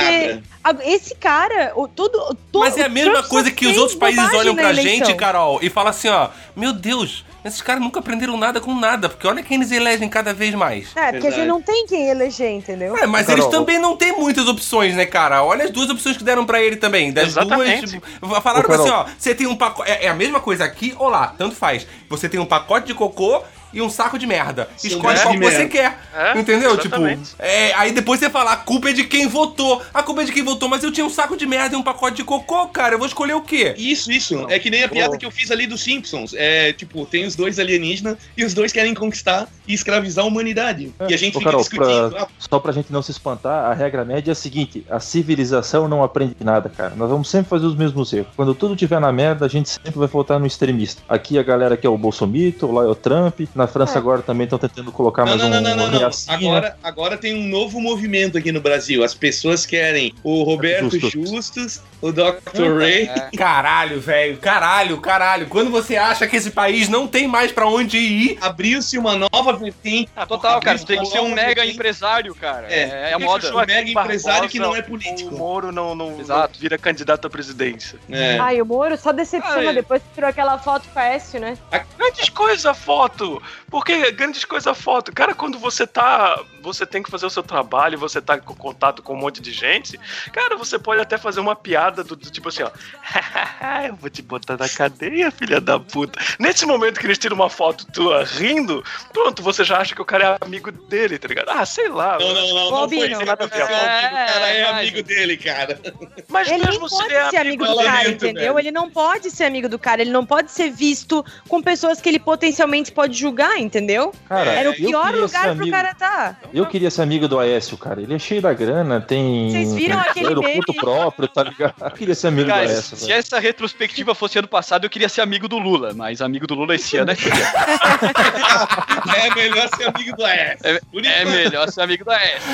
nada. 0.63 0.83
esse 0.83 1.15
cara, 1.15 1.73
o, 1.75 1.87
tudo, 1.87 2.19
todo, 2.51 2.63
Mas 2.63 2.77
é 2.77 2.85
a 2.85 2.89
mesma 2.89 3.13
Trump 3.13 3.27
coisa 3.27 3.51
que 3.51 3.67
os 3.67 3.77
outros 3.77 3.97
países 3.97 4.33
olham 4.33 4.55
pra 4.55 4.69
eleição. 4.69 5.07
gente, 5.07 5.15
Carol, 5.15 5.59
e 5.61 5.69
falam 5.69 5.89
assim, 5.89 6.09
ó, 6.09 6.29
meu 6.55 6.73
Deus, 6.73 7.25
esses 7.43 7.61
caras 7.61 7.81
nunca 7.81 7.99
aprenderam 7.99 8.37
nada 8.37 8.59
com 8.59 8.75
nada, 8.75 9.07
porque 9.07 9.25
olha 9.25 9.41
quem 9.41 9.57
eles 9.57 9.71
elegem 9.71 10.09
cada 10.09 10.33
vez 10.33 10.53
mais. 10.53 10.89
É, 10.95 11.11
porque 11.11 11.27
a 11.27 11.29
gente 11.29 11.39
Verdade. 11.39 11.47
não 11.47 11.61
tem 11.61 11.85
quem 11.85 12.09
eleger, 12.09 12.51
entendeu? 12.51 12.97
É, 12.97 13.05
mas 13.05 13.25
Carol, 13.25 13.41
eles 13.41 13.57
também 13.57 13.79
não 13.79 13.95
têm 13.95 14.11
muitas 14.11 14.47
opções, 14.47 14.95
né, 14.95 15.05
cara? 15.05 15.43
Olha 15.43 15.65
as 15.65 15.71
duas 15.71 15.89
opções 15.89 16.17
que 16.17 16.23
deram 16.23 16.45
pra 16.45 16.61
ele 16.61 16.75
também. 16.75 17.11
Das 17.13 17.27
Exatamente. 17.29 18.01
duas. 18.21 18.43
Falaram 18.43 18.69
Ô, 18.69 18.73
assim, 18.73 18.89
ó, 18.89 19.05
você 19.17 19.33
tem 19.33 19.47
um 19.47 19.55
pacote. 19.55 19.89
É, 19.89 20.05
é 20.05 20.09
a 20.09 20.13
mesma 20.13 20.39
coisa 20.39 20.65
aqui 20.65 20.93
ou 20.99 21.07
lá, 21.07 21.33
tanto 21.37 21.55
faz. 21.55 21.87
Você 22.09 22.27
tem 22.27 22.39
um 22.39 22.45
pacote 22.45 22.87
de 22.87 22.93
cocô 22.93 23.41
e 23.77 23.81
um 23.81 23.89
saco 23.89 24.17
de 24.17 24.25
merda. 24.25 24.67
Sim, 24.75 24.87
Escolhe 24.89 25.17
é 25.17 25.21
qual 25.21 25.33
que 25.33 25.39
você 25.39 25.67
quer. 25.67 25.99
É, 26.15 26.39
entendeu? 26.39 26.71
exatamente. 26.73 27.29
Tipo, 27.29 27.35
é, 27.43 27.73
aí 27.75 27.91
depois 27.91 28.19
você 28.19 28.29
fala, 28.29 28.53
a 28.53 28.57
culpa 28.57 28.89
é 28.89 28.93
de 28.93 29.03
quem 29.03 29.27
votou. 29.27 29.81
A 29.93 30.01
culpa 30.03 30.23
é 30.23 30.25
de 30.25 30.31
quem 30.31 30.43
votou, 30.43 30.67
mas 30.67 30.83
eu 30.83 30.91
tinha 30.91 31.05
um 31.05 31.09
saco 31.09 31.37
de 31.37 31.45
merda 31.45 31.75
e 31.75 31.77
um 31.77 31.83
pacote 31.83 32.17
de 32.17 32.23
cocô, 32.23 32.67
cara. 32.67 32.95
Eu 32.95 32.97
vou 32.97 33.07
escolher 33.07 33.33
o 33.33 33.41
quê? 33.41 33.75
Isso, 33.77 34.11
isso. 34.11 34.45
É 34.49 34.57
que 34.59 34.69
nem 34.69 34.83
a 34.83 34.89
piada 34.89 35.17
que 35.17 35.25
eu 35.25 35.31
fiz 35.31 35.51
ali 35.51 35.67
dos 35.67 35.81
Simpsons. 35.81 36.33
É, 36.35 36.73
tipo, 36.73 37.05
tem 37.05 37.25
os 37.25 37.35
dois 37.35 37.59
alienígenas 37.59 38.17
e 38.35 38.43
os 38.43 38.53
dois 38.53 38.71
querem 38.71 38.93
conquistar 38.93 39.47
e 39.67 39.73
escravizar 39.73 40.25
a 40.25 40.27
humanidade. 40.27 40.91
e 41.07 41.13
a 41.13 41.17
gente 41.17 41.35
Ô, 41.35 41.39
fica 41.39 41.51
Carol, 41.51 41.61
discutindo. 41.61 42.09
pra- 42.11 42.23
ah, 42.23 42.27
só 42.39 42.59
pra 42.59 42.71
gente 42.71 42.91
não 42.91 43.01
se 43.01 43.11
espantar, 43.11 43.69
a 43.69 43.73
regra 43.73 44.03
média 44.03 44.31
é 44.31 44.33
a 44.33 44.35
seguinte: 44.35 44.83
a 44.89 44.99
civilização 44.99 45.87
não 45.87 46.03
aprende 46.03 46.35
nada, 46.43 46.69
cara. 46.69 46.93
Nós 46.95 47.09
vamos 47.09 47.29
sempre 47.29 47.49
fazer 47.49 47.65
os 47.65 47.75
mesmos 47.75 48.11
erros. 48.13 48.27
Quando 48.35 48.55
tudo 48.55 48.75
tiver 48.75 48.99
na 48.99 49.11
merda, 49.11 49.45
a 49.45 49.49
gente 49.49 49.69
sempre 49.69 49.91
vai 49.99 50.07
votar 50.07 50.39
no 50.39 50.47
extremista. 50.47 51.01
Aqui 51.07 51.37
a 51.37 51.43
galera 51.43 51.75
que 51.77 51.85
é 51.85 51.89
o 51.89 51.97
Bolsomito, 51.97 52.71
lá 52.71 52.83
é 52.83 52.87
o 52.87 52.95
Trump. 52.95 53.41
Na 53.53 53.66
França 53.67 53.95
É. 53.95 53.97
agora 53.97 54.21
também 54.21 54.45
estão 54.45 54.57
tentando 54.59 54.91
colocar 54.91 55.25
Não, 55.25 55.37
mais 55.37 55.41
não, 55.41 55.47
um 55.47 55.51
não, 55.51 55.61
não, 55.61 55.75
não, 55.85 55.91
não. 55.91 55.99
reacinha. 55.99 56.35
Agora, 56.37 56.77
agora 56.83 57.17
tem 57.17 57.35
um 57.35 57.47
novo 57.47 57.79
movimento 57.79 58.37
aqui 58.37 58.51
no 58.51 58.61
Brasil. 58.61 59.03
As 59.03 59.13
pessoas 59.13 59.65
querem 59.65 60.13
o 60.23 60.43
Roberto 60.43 60.99
Justus. 60.99 61.11
Justus, 61.29 61.81
o 62.01 62.11
Dr. 62.11 62.77
Ray. 62.77 63.09
Caralho, 63.37 63.99
velho. 63.99 64.37
Caralho, 64.37 64.97
caralho. 64.99 65.47
Quando 65.47 65.69
você 65.71 65.95
acha 65.97 66.27
que 66.27 66.35
esse 66.35 66.51
país 66.51 66.87
não 66.89 67.07
tem 67.07 67.27
mais 67.27 67.51
pra 67.51 67.67
onde 67.67 67.97
ir. 67.97 68.37
Abriu-se 68.41 68.97
uma 68.97 69.15
nova 69.15 69.53
vertente. 69.53 70.09
Ah, 70.15 70.25
total, 70.25 70.59
cara. 70.59 70.77
Tem 70.79 70.99
que 70.99 71.05
ser 71.07 71.19
um 71.19 71.29
mega 71.29 71.55
vertente. 71.55 71.73
empresário, 71.73 72.33
cara. 72.35 72.67
É, 72.71 72.79
É, 72.79 73.09
é 73.11 73.13
a 73.13 73.19
moda. 73.19 73.47
Joaquim 73.47 73.73
mega 73.73 73.89
empresário 73.89 74.49
que 74.49 74.59
não 74.59 74.75
é 74.75 74.81
político. 74.81 75.33
O 75.33 75.37
Moro 75.37 75.71
não, 75.71 75.95
não, 75.95 76.19
Exato. 76.19 76.53
não 76.53 76.59
vira 76.61 76.77
candidato 76.77 77.25
à 77.27 77.29
presidência. 77.29 77.99
É. 78.09 78.37
Ai, 78.39 78.61
o 78.61 78.65
Moro 78.65 78.97
só 78.97 79.11
decepciona 79.11 79.69
Ai. 79.69 79.73
depois 79.73 80.01
que 80.01 80.07
tirou 80.13 80.29
aquela 80.29 80.57
foto 80.57 80.87
com 80.93 80.99
a 80.99 81.05
Écio, 81.05 81.39
né? 81.39 81.57
Grandes 81.97 82.29
coisa 82.29 82.73
foto! 82.73 83.41
Porque 83.69 84.11
grandes 84.11 84.45
coisa 84.45 84.73
foto. 84.73 85.11
Cara, 85.13 85.33
quando 85.33 85.59
você 85.59 85.85
tá. 85.85 86.39
Você 86.67 86.85
tem 86.85 87.01
que 87.01 87.09
fazer 87.09 87.25
o 87.25 87.29
seu 87.29 87.41
trabalho, 87.43 87.97
você 87.97 88.21
tá 88.21 88.37
com 88.37 88.53
contato 88.53 89.01
com 89.01 89.13
um 89.13 89.17
monte 89.17 89.41
de 89.41 89.53
gente. 89.53 89.97
Cara, 90.33 90.57
você 90.57 90.77
pode 90.77 91.01
até 91.01 91.17
fazer 91.17 91.39
uma 91.39 91.55
piada 91.55 92.03
do, 92.03 92.13
do 92.15 92.29
tipo 92.29 92.49
assim, 92.49 92.63
ó. 92.63 92.69
eu 93.87 93.95
vou 93.95 94.09
te 94.09 94.21
botar 94.21 94.57
na 94.57 94.67
cadeia, 94.67 95.31
filha 95.31 95.61
da 95.61 95.79
puta. 95.79 96.19
Nesse 96.37 96.65
momento 96.65 96.99
que 96.99 97.05
eles 97.07 97.17
tiram 97.17 97.35
uma 97.35 97.49
foto 97.49 97.85
tua 97.91 98.23
rindo, 98.25 98.83
pronto, 99.13 99.41
você 99.41 99.63
já 99.63 99.77
acha 99.77 99.95
que 99.95 100.01
o 100.01 100.05
cara 100.05 100.37
é 100.41 100.45
amigo 100.45 100.71
dele, 100.71 101.17
tá 101.17 101.27
ligado? 101.27 101.49
Ah, 101.49 101.65
sei 101.65 101.87
lá. 101.87 102.17
Não, 102.19 102.33
não, 102.33 102.47
não, 102.53 102.71
não 102.81 102.89
foi 102.89 103.09
isso 103.11 103.21
que 103.23 103.29
aconteceu. 103.29 103.65
É, 103.65 103.69
O 103.69 103.69
cara 103.69 104.49
é 104.49 104.59
é, 104.59 104.69
amigo 104.69 105.03
dele, 105.03 105.37
cara. 105.37 105.79
Mas 106.27 106.49
Ele 106.49 106.57
não 106.57 106.65
mesmo 106.71 106.89
se 106.89 106.95
pode 106.97 107.13
ele 107.13 107.15
é 107.15 107.29
ser 107.29 107.37
amigo 107.37 107.65
do 107.65 107.75
cara, 107.77 107.97
dentro, 108.03 108.27
entendeu? 108.27 108.53
velho. 108.55 108.59
Ele 108.59 108.71
não 108.71 108.89
pode 108.89 109.31
ser 109.31 109.45
amigo 109.45 109.69
do 109.69 109.79
cara, 109.79 110.01
ele 110.01 110.11
não 110.11 110.25
pode 110.25 110.51
ser 110.51 110.69
visto 110.69 111.23
com 111.47 111.61
pessoas 111.61 112.01
que 112.01 112.09
ele 112.09 112.19
potencialmente 112.19 112.91
pode 112.91 113.17
julgar, 113.17 113.57
entendeu? 113.59 114.13
Cara, 114.27 114.51
Era 114.51 114.69
o 114.69 114.73
pior 114.73 115.13
lugar 115.13 115.29
ser 115.29 115.55
pro 115.55 115.61
amigo- 115.63 115.71
cara 115.71 115.93
tá. 115.95 116.35
Eu 116.57 116.65
queria 116.65 116.89
ser 116.91 117.01
amigo 117.01 117.27
do 117.27 117.39
Aécio, 117.39 117.77
cara. 117.77 118.01
Ele 118.01 118.13
é 118.15 118.19
cheio 118.19 118.41
da 118.41 118.53
grana, 118.53 118.99
tem. 119.01 119.51
Vocês 119.51 119.73
viram 119.73 119.99
tem 120.01 120.09
aquele 120.09 120.27
aeroporto 120.27 120.71
meme? 120.73 120.79
próprio, 120.79 121.27
tá 121.27 121.43
ligado? 121.43 121.73
Eu 121.81 121.91
queria 121.91 122.15
ser 122.15 122.27
amigo 122.27 122.47
Cara, 122.49 122.65
do 122.65 122.69
Aécio, 122.69 122.97
se 122.97 123.07
velho. 123.07 123.19
essa 123.19 123.39
retrospectiva 123.39 124.15
fosse 124.15 124.39
ano 124.39 124.47
passado, 124.47 124.85
eu 124.85 124.89
queria 124.89 125.09
ser 125.09 125.21
amigo 125.21 125.47
do 125.47 125.57
Lula, 125.57 125.93
mas 125.93 126.21
amigo 126.21 126.47
do 126.47 126.55
Lula 126.55 126.75
esse 126.75 126.97
ano 126.97 127.11
é 127.11 127.15
É 129.17 129.33
melhor 129.35 129.67
ser 129.75 129.89
amigo 129.93 130.15
do 130.15 130.25
Aécio. 130.25 130.67
É, 130.67 130.79
é 131.07 131.25
melhor 131.25 131.69
ser 131.69 131.81
amigo 131.81 132.05
da 132.05 132.15
S. 132.21 132.45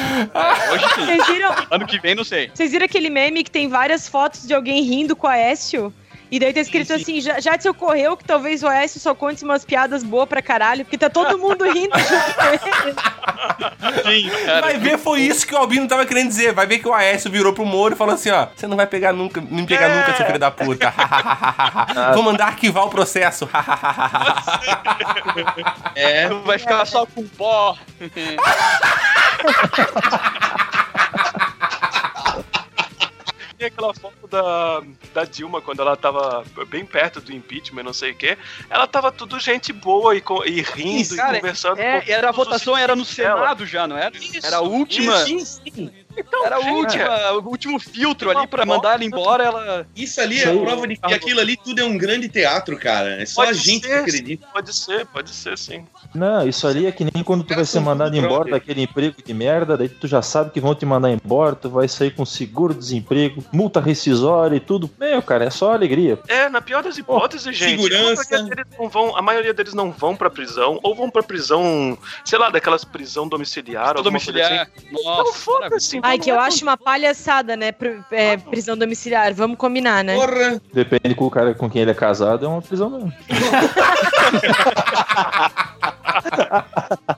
Hoje 0.72 0.86
sim. 0.96 1.06
Vocês 1.06 1.28
viram, 1.28 1.56
Ano 1.72 1.86
que 1.88 2.00
vem, 2.00 2.16
não 2.16 2.24
sei. 2.24 2.50
vocês 2.54 2.72
viram 2.72 2.86
aquele 2.86 3.10
meme 3.10 3.44
que 3.44 3.52
tem 3.52 3.68
várias 3.68 4.08
fotos 4.08 4.48
de 4.48 4.54
alguém 4.54 4.82
rindo 4.84 5.16
com 5.16 5.28
a 5.28 5.32
Aécio? 5.34 5.94
E 6.34 6.40
daí 6.40 6.52
tá 6.52 6.62
escrito 6.62 6.88
Sim, 6.88 6.96
sim. 6.98 7.02
assim, 7.04 7.22
já, 7.22 7.40
já 7.40 7.56
te 7.60 7.70
ocorreu 7.70 8.18
que 8.18 8.24
talvez 8.24 8.64
o 8.64 8.68
Aécio 8.68 9.00
só 9.00 9.14
conte 9.14 9.44
umas 9.44 9.64
piadas 9.64 10.04
boas 10.04 10.28
pra 10.28 10.42
caralho, 10.42 10.84
porque 10.84 10.98
tá 10.98 11.08
todo 11.08 11.38
mundo 11.38 11.64
rindo 11.64 11.96
junto 12.00 12.34
com 12.34 12.46
ele. 12.48 12.60
Sim, 14.24 14.30
cara. 14.44 14.62
Vai 14.62 14.78
ver, 14.80 14.98
foi 14.98 15.20
isso 15.22 15.46
que 15.46 15.54
o 15.54 15.58
Albino 15.60 15.88
tava 15.88 16.08
querendo 16.08 16.30
dizer. 16.30 16.52
Vai 16.52 16.66
ver 16.66 16.80
que 16.80 16.88
o 16.88 16.94
Aécio 16.94 17.30
virou 17.30 17.54
pro 17.54 17.64
Moro 17.64 17.94
e 17.94 17.98
falou 17.98 18.16
assim, 18.16 18.32
ó. 18.32 18.48
Você 18.56 18.66
não 18.66 18.76
vai 18.76 18.88
pegar 18.88 19.14
nunca, 19.14 19.40
me 19.42 19.64
pegar 19.68 19.90
É. 19.90 19.96
nunca, 19.96 20.16
seu 20.18 20.26
filho 20.26 20.40
da 20.40 20.50
puta. 20.50 20.92
Vou 22.16 22.24
mandar 22.24 22.48
arquivar 22.48 22.86
o 22.86 22.90
processo. 22.90 23.48
É. 25.96 26.28
Vai 26.30 26.58
ficar 26.58 26.86
só 26.86 27.06
com 27.06 27.28
pó. 27.28 27.78
Tem 33.58 33.68
aquela 33.68 33.84
aquela 33.84 33.94
foto 33.94 34.28
da, 34.28 34.82
da 35.14 35.26
Dilma 35.26 35.62
quando 35.62 35.82
ela 35.82 35.96
tava 35.96 36.44
bem 36.68 36.86
perto 36.86 37.22
do 37.22 37.34
impeachment, 37.34 37.84
não 37.84 37.94
sei 37.94 38.12
o 38.12 38.16
quê. 38.16 38.38
Ela 38.70 38.88
tava 38.88 39.12
tudo 39.12 39.40
gente 39.40 39.72
boa 39.72 40.16
e, 40.16 40.24
e 40.46 40.62
rindo 40.62 41.02
Isso, 41.02 41.16
cara, 41.16 41.38
e 41.38 41.42
conversando. 41.42 41.80
É, 41.80 42.02
com 42.02 42.12
era 42.12 42.30
a 42.30 42.32
votação 42.32 42.78
era 42.78 42.96
no 42.96 43.04
inimigos 43.04 43.16
dela. 43.16 43.40
Senado 43.40 43.66
já, 43.66 43.88
não 43.88 43.98
era? 43.98 44.16
Isso, 44.16 44.46
Era 44.46 44.58
a 44.58 44.62
última. 44.62 45.26
Sim, 45.26 45.40
sim. 45.40 45.92
Então, 46.16 46.46
Era 46.46 46.62
gente, 46.62 46.74
última, 46.74 47.32
o 47.34 47.48
último 47.50 47.80
filtro 47.80 48.30
ali 48.30 48.48
pra 48.48 48.66
mandar 48.66 48.94
ela 48.94 49.04
embora, 49.04 49.44
ela. 49.44 49.88
Isso 49.96 50.20
ali 50.22 50.42
é 50.42 50.56
prova 50.56 50.88
de 50.88 50.98
que 50.98 51.14
aquilo 51.14 51.40
ali 51.40 51.58
tudo 51.58 51.80
é 51.80 51.84
um 51.84 51.98
grande 51.98 52.30
teatro, 52.30 52.78
cara. 52.78 53.22
É 53.22 53.26
só 53.26 53.44
Pode 53.44 53.52
a 53.52 53.62
gente 53.62 53.86
ser, 53.86 53.88
que 53.88 53.94
acredita. 53.94 54.48
Pode 54.54 54.76
ser, 54.76 55.06
pode 55.08 55.30
ser, 55.32 55.58
sim. 55.58 55.86
Não, 56.14 56.48
isso 56.48 56.68
ali 56.68 56.86
é 56.86 56.92
que 56.92 57.04
nem 57.04 57.24
quando 57.24 57.44
tu 57.44 57.56
vai 57.56 57.66
ser 57.66 57.80
mandado 57.80 58.16
embora 58.16 58.52
daquele 58.52 58.82
emprego 58.84 59.16
de 59.24 59.34
merda, 59.34 59.78
daí 59.78 59.90
tu 59.90 60.08
já 60.08 60.22
sabe 60.22 60.52
que 60.52 60.60
vão 60.60 60.76
te 60.76 60.86
mandar 60.86 61.10
embora, 61.12 61.56
tu 61.56 61.70
vai 61.70 61.88
sair 61.88 62.12
com 62.12 62.26
seguro-desemprego, 62.26 63.44
multa 63.52 63.80
rescisória 63.80 64.56
e 64.56 64.60
tudo. 64.60 64.90
Meu, 65.00 65.22
cara, 65.22 65.46
é 65.46 65.50
só 65.50 65.74
alegria. 65.74 66.20
É, 66.28 66.50
na 66.50 66.62
pior 66.62 66.84
das 66.84 66.98
hipóteses, 66.98 67.56
gente, 67.56 67.82
segurança. 67.82 68.24
a 68.36 68.42
maioria, 68.42 68.56
deles 68.56 68.78
não 68.78 68.90
vão, 68.90 69.18
a 69.18 69.22
maioria 69.22 69.54
deles 69.54 69.74
não 69.74 69.92
vão 69.92 70.16
pra 70.16 70.30
prisão, 70.30 70.80
ou 70.84 70.96
vão 70.96 71.10
pra 71.10 71.24
prisão, 71.24 71.98
sei 72.24 72.38
lá, 72.38 72.50
daquelas 72.50 72.84
prisão 72.84 73.28
domiciliar, 73.28 73.94
coisa 73.96 74.04
domiciliar. 74.04 74.70
assim. 74.76 74.92
Nossa, 74.92 75.22
Então 75.22 75.34
foda-se. 75.34 76.00
Ai, 76.04 76.20
que 76.20 76.30
eu 76.30 76.38
acho 76.40 76.64
uma 76.64 76.76
palhaçada, 76.76 77.56
né? 77.56 77.72
pr- 77.72 78.02
é, 78.12 78.36
prisão 78.38 78.76
domiciliar. 78.78 79.34
Vamos 79.34 79.58
combinar, 79.58 80.04
né? 80.04 80.16
Porra! 80.16 80.62
Depende 80.74 81.16
com 81.16 81.26
o 81.26 81.32
cara 81.32 81.54
com 81.56 81.70
quem 81.70 81.82
ele 81.82 81.92
é 81.92 81.94
casado, 81.94 82.46
é 82.46 82.50
uma 82.50 82.62
prisão 82.62 82.90
mesmo. 82.90 83.14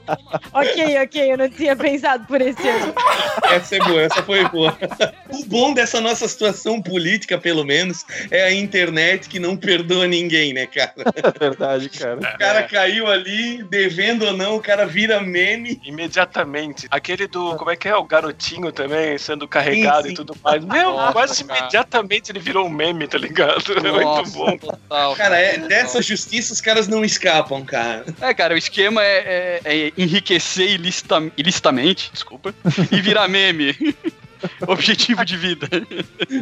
ok, 0.53 0.97
ok, 1.03 1.31
eu 1.33 1.37
não 1.37 1.49
tinha 1.49 1.75
pensado 1.75 2.25
por 2.25 2.41
esse 2.41 2.67
ano. 2.67 2.93
Essa 3.51 3.75
é 3.75 3.79
boa, 3.79 4.01
essa 4.01 4.23
foi 4.23 4.47
boa. 4.49 4.77
O 5.29 5.45
bom 5.45 5.73
dessa 5.73 5.99
nossa 6.01 6.27
situação 6.27 6.81
política, 6.81 7.37
pelo 7.37 7.63
menos, 7.63 8.05
é 8.31 8.43
a 8.43 8.53
internet 8.53 9.27
que 9.29 9.39
não 9.39 9.55
perdoa 9.57 10.07
ninguém, 10.07 10.53
né, 10.53 10.65
cara? 10.67 10.93
É 10.97 11.39
verdade, 11.39 11.89
cara. 11.89 12.17
O 12.17 12.37
cara 12.37 12.63
caiu 12.63 13.07
ali, 13.07 13.63
devendo 13.63 14.25
ou 14.25 14.33
não, 14.33 14.55
o 14.55 14.61
cara 14.61 14.85
vira 14.85 15.19
meme. 15.21 15.79
Imediatamente. 15.85 16.87
Aquele 16.89 17.27
do. 17.27 17.55
Como 17.55 17.71
é 17.71 17.75
que 17.75 17.87
é? 17.87 17.95
O 17.95 18.03
garotinho 18.03 18.71
também 18.71 19.17
sendo 19.17 19.47
carregado 19.47 20.03
Sim, 20.03 20.07
sim. 20.09 20.13
e 20.13 20.15
tudo 20.15 20.35
mais. 20.43 20.63
Meu, 20.63 20.91
Nossa, 20.93 21.13
quase 21.13 21.43
cara. 21.43 21.59
imediatamente 21.59 22.31
ele 22.31 22.39
virou 22.39 22.65
um 22.65 22.69
meme, 22.69 23.07
tá 23.07 23.17
ligado? 23.17 23.63
É 23.75 23.91
muito 23.91 24.03
Nossa, 24.03 24.37
bom. 24.37 24.57
total. 24.57 25.15
Cara, 25.15 25.37
é, 25.39 25.53
total. 25.53 25.67
dessa 25.67 26.01
justiça 26.01 26.53
os 26.53 26.61
caras 26.61 26.87
não 26.87 27.03
escapam, 27.03 27.63
cara. 27.63 28.05
É, 28.21 28.33
cara, 28.33 28.53
o 28.53 28.57
esquema 28.57 29.03
é, 29.03 29.59
é- 29.63 29.85
é 29.87 29.91
enriquecer 29.97 30.69
ilicita- 30.71 31.31
ilicitamente, 31.37 32.09
desculpa, 32.13 32.53
e 32.91 33.01
virar 33.01 33.27
meme. 33.27 33.75
Objetivo 34.67 35.25
de 35.25 35.37
vida. 35.37 35.67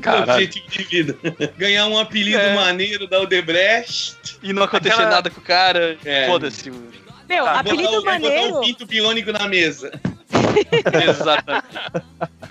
Caralho. 0.01 0.32
Objetivo 0.34 0.70
de 0.70 0.84
vida. 0.84 1.18
Ganhar 1.58 1.88
um 1.88 1.97
apelido 1.97 2.38
É. 2.39 2.54
maneiro 2.56 3.08
da 3.08 3.22
Odebrecht. 3.22 4.16
E 4.41 4.51
não 4.51 4.64
acontecer 4.64 4.95
Aquela- 4.95 5.10
nada 5.10 5.30
com 5.30 5.39
o 5.39 5.43
cara. 5.43 5.97
É. 6.04 6.28
Foda-se. 6.28 6.70
Meu, 6.70 7.45
Botar 7.45 7.60
apelido 7.60 7.91
botar 7.91 8.20
maneiro. 8.20 8.58
um 8.58 8.62
pinto 8.62 8.86
pilônico 8.86 9.32
na 9.32 9.47
mesa. 9.47 9.91
Exatamente. 11.09 11.65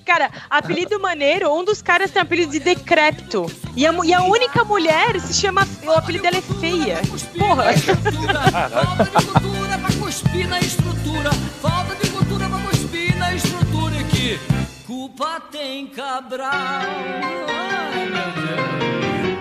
Cara, 0.05 0.31
apelido 0.51 0.99
maneiro, 1.01 1.53
um 1.55 1.65
dos 1.65 1.81
caras 1.81 2.11
tem 2.11 2.21
apelido 2.21 2.53
de 2.53 2.61
decrépito. 2.61 3.47
E 3.77 3.87
a, 3.87 3.93
e 4.05 4.13
a 4.13 4.23
única 4.23 4.65
mulher 4.65 5.19
se 5.21 5.35
chama. 5.35 5.67
O 5.85 5.91
apelido 5.93 6.23
dela 6.23 6.39
é 6.39 6.43
feia. 6.43 7.01
Porra! 7.39 7.73
Falta 7.73 9.05
de 9.05 9.27
cultura 9.27 9.79
pra 9.79 9.93
cuspir 10.01 10.49
na 10.49 10.59
estrutura. 10.61 11.31
Falta 11.61 11.95
de 11.95 12.11
cultura 12.11 12.49
pra 12.49 12.59
cuspir 12.59 13.17
na 13.17 13.35
estrutura. 13.35 13.97
E 13.97 14.05
que 14.05 14.41
culpa 14.87 15.41
tem 15.51 15.87
Cabral? 15.87 16.51
Ai, 17.49 18.07
meu 18.07 18.33
Deus. 18.33 19.32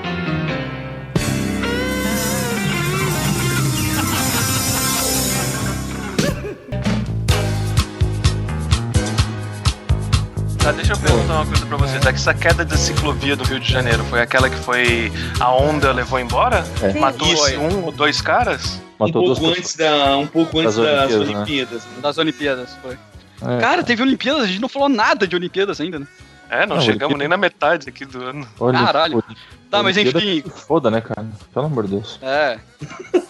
Tá, 10.64 10.72
deixa 10.72 10.94
eu 10.94 10.98
perguntar 10.98 11.34
uma 11.34 11.46
coisa 11.46 11.66
pra 11.66 11.78
vocês. 11.78 12.06
É 12.06 12.10
que 12.12 12.20
essa 12.20 12.34
queda 12.34 12.64
da 12.64 12.78
ciclovia 12.78 13.36
do 13.36 13.44
Rio 13.44 13.60
de 13.60 13.72
Janeiro 13.72 14.04
foi 14.06 14.22
aquela 14.22 14.48
que 14.50 14.56
foi. 14.58 15.12
A 15.40 15.52
onda 15.52 15.92
levou 15.92 16.20
embora? 16.20 16.64
É. 16.84 16.94
Matou 17.00 17.28
Isso. 17.34 17.60
um 17.60 17.86
ou 17.86 17.92
dois 17.92 18.22
caras? 18.22 18.80
Um 19.00 19.06
Matou 19.06 19.24
duas 19.26 19.40
pouco, 19.40 19.56
pessoas. 19.56 19.58
antes 19.58 19.76
da, 19.76 20.18
um 20.18 20.28
pouco 20.28 20.60
antes 20.60 20.76
Das 20.76 20.86
das 20.86 21.12
Olimpíadas, 21.16 21.28
né? 21.30 21.36
Olimpíadas. 21.36 21.84
né? 21.84 21.92
Das 22.02 22.18
Olimpíadas, 22.20 22.70
foi. 22.82 22.98
É. 23.42 23.60
Cara, 23.60 23.84
teve 23.84 24.04
Olimpíadas, 24.04 24.44
a 24.44 24.48
gente 24.48 24.62
não 24.62 24.70
falou 24.70 24.88
nada 24.88 25.26
de 25.26 25.36
Olimpíadas 25.36 25.82
ainda, 25.82 25.98
né? 26.00 26.08
É, 26.48 26.66
não, 26.68 26.76
Não, 26.76 26.82
chegamos 26.82 27.16
Olimpíada- 27.16 27.18
nem 27.18 27.28
na 27.28 27.38
metade 27.38 27.90
aqui 27.90 28.06
do 28.06 28.22
ano. 28.24 28.48
Olha, 28.60 28.78
Caralho. 28.78 29.16
olha, 29.28 29.38
Tá, 29.72 29.82
mas 29.82 29.96
enfim. 29.98 30.42
que 30.42 30.50
Foda, 30.50 30.92
né, 30.92 31.00
cara? 31.02 31.26
Pelo 31.54 31.66
amor 31.66 31.86
de 31.88 31.92
Deus. 31.96 32.20
É. 32.22 32.60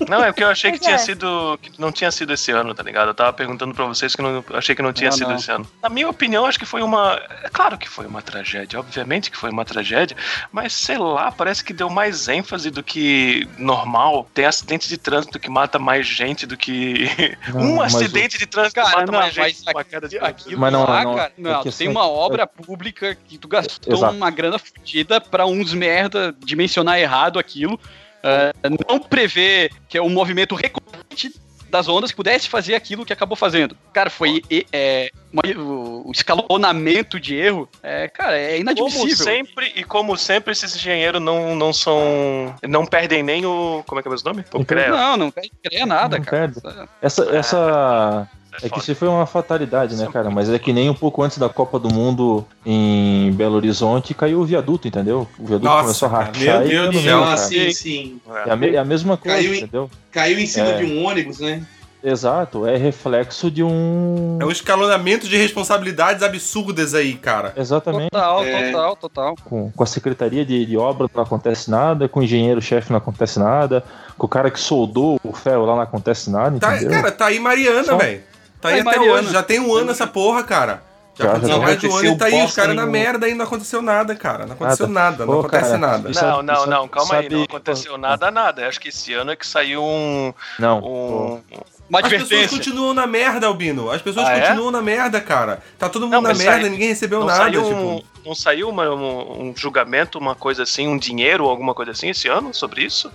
Não, 0.10 0.24
é 0.24 0.28
porque 0.32 0.44
eu 0.44 0.48
achei 0.50 0.72
que 0.72 0.80
tinha 0.80 0.96
é. 0.96 0.98
sido. 0.98 1.60
que 1.62 1.80
não 1.80 1.92
tinha 1.92 2.10
sido 2.12 2.34
esse 2.34 2.52
ano, 2.52 2.74
tá 2.74 2.82
ligado? 2.82 3.10
Eu 3.10 3.14
tava 3.14 3.32
perguntando 3.34 3.74
pra 3.76 3.86
vocês 3.86 4.16
que 4.16 4.22
não, 4.22 4.30
eu 4.38 4.46
achei 4.54 4.74
que 4.74 4.82
não 4.82 4.92
tinha 4.92 5.10
Não, 5.12 5.18
sido 5.18 5.28
não. 5.30 5.36
esse 5.36 5.52
ano. 5.52 5.68
Na 5.84 5.90
minha 5.90 6.10
opinião, 6.10 6.46
acho 6.46 6.58
que 6.58 6.66
foi 6.66 6.82
uma. 6.82 7.22
É 7.44 7.50
claro 7.50 7.78
que 7.78 7.88
foi 7.88 8.06
uma 8.08 8.22
tragédia, 8.22 8.80
obviamente 8.80 9.30
que 9.30 9.38
foi 9.38 9.50
uma 9.52 9.64
tragédia, 9.66 10.16
mas 10.52 10.74
sei 10.74 10.98
lá, 10.98 11.32
parece 11.32 11.64
que 11.64 11.74
deu 11.74 11.90
mais 11.90 12.28
ênfase 12.28 12.72
do 12.72 12.82
que 12.82 13.48
normal. 13.58 14.28
Tem 14.34 14.46
acidente 14.46 14.88
de 14.90 14.98
trânsito 14.98 15.40
que 15.40 15.50
mata 15.50 15.78
mais 15.78 16.08
gente 16.08 16.46
do 16.48 16.58
que. 16.58 17.38
Não, 17.54 17.62
um 17.76 17.82
acidente 17.82 18.38
de 18.40 18.46
trânsito 18.48 18.76
que 18.76 18.82
Cara, 18.82 19.00
mata 19.02 19.12
não, 19.12 19.20
mais 19.20 19.34
gente 19.34 19.44
mas 19.44 19.64
que 19.64 19.70
uma 19.72 19.84
queda 19.84 20.08
de 20.08 20.18
aqui- 20.18 20.26
aquilo 20.28 20.62
Mas 20.62 20.74
não, 20.74 20.86
lá, 20.88 21.04
não, 21.04 21.16
cara, 21.16 21.32
é 21.38 21.42
não, 21.42 21.62
tem 21.62 21.70
assim, 21.70 21.88
uma 21.88 22.02
é- 22.02 22.06
obra 22.06 22.48
pública 22.48 23.16
que 23.28 23.38
tu 23.38 23.48
gastou 23.48 23.94
Exato. 23.94 24.16
uma 24.16 24.30
grana 24.32 24.58
fodida 24.58 25.20
pra 25.22 25.46
uns 25.46 25.74
merda 25.74 26.31
dimensionar 26.40 27.00
errado 27.00 27.38
aquilo, 27.40 27.80
ah, 28.24 28.52
não 28.90 29.00
prever 29.00 29.72
que 29.90 29.98
é 29.98 30.02
um 30.02 30.10
movimento 30.10 30.56
recorrente 30.56 31.34
das 31.70 31.88
ondas 31.88 32.12
que 32.12 32.18
pudesse 32.18 32.50
fazer 32.50 32.76
aquilo 32.76 33.06
que 33.06 33.14
acabou 33.14 33.36
fazendo. 33.38 33.78
Cara, 33.94 34.10
foi 34.10 34.44
é, 34.74 35.10
uma- 35.32 35.42
o, 35.64 36.12
escalonamento 36.12 37.18
de 37.18 37.34
erro, 37.36 37.68
é, 37.82 38.10
cara, 38.10 38.38
é 38.38 38.50
Como 38.58 38.62
inadmissível. 38.62 39.16
sempre, 39.16 39.72
e 39.76 39.84
como 39.84 40.18
sempre, 40.18 40.52
esses 40.52 40.76
engenheiros 40.76 41.22
não, 41.22 41.56
não 41.56 41.72
são. 41.72 42.54
não 42.68 42.86
perdem 42.86 43.24
nem 43.24 43.46
o. 43.46 43.84
Como 43.88 44.00
é 44.00 44.04
que 44.04 44.10
é 44.10 44.12
o 44.12 44.16
nome? 44.26 44.44
O 44.54 44.66
CREA. 44.66 44.90
Não, 44.90 45.16
não 45.16 45.32
perde 45.32 45.52
crer 45.64 45.86
nada, 45.88 46.18
Não 46.18 46.26
cara. 46.26 46.50
perde. 46.50 46.62
Essa, 47.02 47.24
essa 47.36 48.30
É 48.64 48.70
que 48.70 48.80
isso 48.80 48.94
foi 48.96 49.08
uma 49.08 49.26
fatalidade, 49.26 49.96
né, 49.96 50.08
cara? 50.12 50.30
Mas 50.30 50.50
é 50.50 50.58
que 50.60 50.72
nem 50.74 50.90
um 50.90 50.94
pouco 50.94 51.24
antes 51.24 51.38
da 51.38 51.50
Copa 51.50 51.80
do 51.80 51.92
Mundo 51.94 52.46
em 52.66 53.32
Belo 53.34 53.56
Horizonte 53.56 54.14
caiu 54.14 54.40
o 54.42 54.46
viaduto, 54.46 54.88
entendeu? 54.88 55.28
O 55.40 55.46
viaduto 55.46 55.66
Nossa, 55.66 55.82
começou 55.84 56.08
a 56.08 56.12
rachar 56.12 56.60
meu 56.60 56.68
Deus 56.68 56.96
do 56.96 57.02
céu. 57.02 57.22
Cara. 57.22 57.38
sim. 57.74 58.20
É 58.46 58.52
a, 58.52 58.56
me- 58.56 58.76
é 58.76 58.78
a 58.78 58.86
mesma 58.86 59.18
coisa, 59.18 59.38
Caiu 59.38 59.54
em- 59.54 59.58
entendeu? 59.58 59.90
Caiu 60.12 60.40
em 60.40 60.46
cima 60.46 60.68
É. 60.68 60.78
de 60.78 60.86
um 60.86 61.06
ônibus, 61.06 61.40
né? 61.40 61.64
Exato, 62.04 62.66
é 62.66 62.76
reflexo 62.78 63.52
de 63.52 63.62
um. 63.64 64.40
É 64.42 64.46
um 64.46 64.50
escalonamento 64.50 65.28
de 65.28 65.38
responsabilidades 65.38 66.24
absurdas 66.24 66.96
aí, 66.96 67.14
cara. 67.14 67.54
Exatamente. 67.56 68.10
Total, 68.10 68.44
É. 68.44 68.72
total, 68.72 68.96
total. 68.96 69.36
Com, 69.46 69.72
com 69.72 69.84
a 69.84 69.86
Secretaria 69.86 70.44
de, 70.44 70.66
de 70.66 70.76
Obra 70.78 71.08
não 71.14 71.22
acontece 71.24 71.70
nada, 71.70 72.10
com 72.10 72.20
o 72.20 72.24
engenheiro-chefe 72.24 72.90
não 72.90 72.98
acontece 72.98 73.38
nada, 73.38 73.84
com 74.18 74.26
o 74.26 74.30
cara 74.30 74.50
que 74.50 74.60
soldou 74.60 75.20
o 75.24 75.32
ferro 75.32 75.64
lá 75.64 75.76
não 75.76 75.82
acontece 75.84 76.32
nada, 76.32 76.58
Tá, 76.60 76.76
entendeu? 76.76 76.90
cara, 76.92 77.12
tá 77.12 77.26
aí 77.28 77.40
Mariana, 77.40 77.96
velho. 77.96 78.22
Tá 78.62 78.70
aí 78.70 78.84
Tá 78.84 78.90
aí 78.92 78.96
até 78.96 78.98
Mariana. 79.00 79.20
hoje. 79.20 79.32
Já 79.34 79.44
tem 79.44 79.60
um 79.60 79.74
ano 79.76 79.92
essa 79.92 80.06
porra, 80.08 80.44
cara. 80.44 80.84
Já, 81.14 81.26
Já, 81.26 81.32
aconteceu 81.32 81.60
mais 81.62 81.80
de 81.80 81.88
um 81.88 81.96
ano 81.98 82.06
e 82.08 82.18
tá 82.18 82.26
aí 82.26 82.46
os 82.46 82.56
caras 82.56 82.74
na 82.76 82.86
merda 82.86 83.28
e 83.28 83.34
não 83.34 83.44
aconteceu 83.46 83.82
nada, 83.82 84.16
cara. 84.16 84.46
Não 84.46 84.54
aconteceu 84.54 84.88
Nada. 84.88 85.10
nada, 85.12 85.26
não 85.26 85.34
Pô, 85.34 85.40
acontece 85.42 85.66
cara, 85.66 85.78
nada. 85.78 86.10
Não, 86.10 86.42
não, 86.42 86.66
não, 86.66 86.88
calma 86.88 87.16
aí, 87.16 87.30
não 87.30 87.44
aconteceu 87.44 87.98
nada, 87.98 88.32
nada. 88.32 88.66
Acho 88.68 88.80
que 88.80 88.88
esse 88.90 89.14
ano 89.14 89.32
é 89.32 89.36
que 89.36 89.46
saiu 89.46 89.84
um. 89.84 90.34
Não. 90.58 90.80
um 90.80 91.42
Uma 91.90 92.00
As 92.00 92.08
pessoas 92.08 92.48
continuam 92.50 92.94
na 92.94 93.06
merda, 93.06 93.48
Albino. 93.48 93.92
As 93.92 94.02
pessoas 94.02 94.26
Ah, 94.26 94.38
é? 94.38 94.42
continuam 94.48 94.72
na 94.72 94.82
merda, 94.82 95.20
cara. 95.20 95.62
Tá 95.78 95.90
todo 95.90 96.04
mundo 96.04 96.14
Não, 96.14 96.22
na 96.22 96.34
merda, 96.34 96.62
sai- 96.62 96.70
ninguém 96.70 96.88
recebeu 96.88 97.20
não 97.20 97.28
nada, 97.28 97.40
saiu, 97.44 97.64
tipo. 97.66 97.76
um, 97.76 98.02
não 98.26 98.34
saiu 98.34 98.70
uma- 98.70 98.90
um, 98.90 99.50
um 99.50 99.54
julgamento, 99.56 100.18
uma 100.18 100.34
coisa 100.34 100.64
assim, 100.64 100.88
um 100.88 100.98
dinheiro 100.98 101.44
ou 101.44 101.50
alguma 101.50 101.74
coisa 101.74 101.92
assim 101.92 102.10
esse 102.10 102.30
ano 102.30 102.54
sobre 102.54 102.84
isso? 102.86 103.12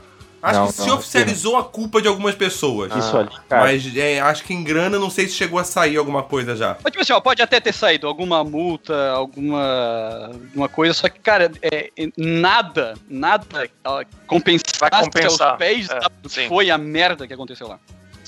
Acho 0.47 0.61
Não, 0.61 0.67
que 0.69 0.73
se 0.75 0.87
não, 0.87 0.97
oficializou 0.97 1.57
a 1.57 1.65
culpa 1.65 2.01
de 2.01 2.07
algumas 2.07 2.37
pessoas. 2.37 2.95
Isso 2.95 3.17
ali, 3.17 3.31
cara. 3.49 3.63
Mas 3.65 3.97
é, 3.97 4.21
acho 4.21 4.45
que 4.45 4.55
em 4.55 4.63
grana 4.63 4.97
não 4.97 5.11
sei 5.11 5.27
se 5.27 5.35
chegou 5.35 5.59
a 5.59 5.65
sair 5.65 5.97
alguma 5.97 6.23
coisa 6.23 6.55
já. 6.55 6.77
Mas, 6.85 6.93
tipo 6.93 7.03
assim, 7.03 7.13
ó, 7.13 7.19
pode 7.21 7.43
até 7.43 7.59
ter 7.59 7.73
saído 7.73 8.07
alguma 8.07 8.45
multa, 8.45 9.11
alguma, 9.11 10.31
alguma 10.33 10.69
coisa, 10.69 10.95
só 10.95 11.09
que, 11.09 11.19
cara, 11.19 11.51
é, 11.61 11.91
é 11.99 12.09
nada, 12.17 12.95
nada 13.11 13.69
ó, 13.85 14.05
compensasse 14.29 14.79
Vai 14.79 14.89
compensar, 14.89 15.49
aos 15.49 15.59
pés 15.59 15.91
é, 15.91 15.99
da- 15.99 16.11
sim. 16.29 16.47
foi 16.47 16.71
a 16.71 16.79
merda 16.79 17.27
que 17.27 17.35
aconteceu 17.35 17.67
lá. 17.67 17.81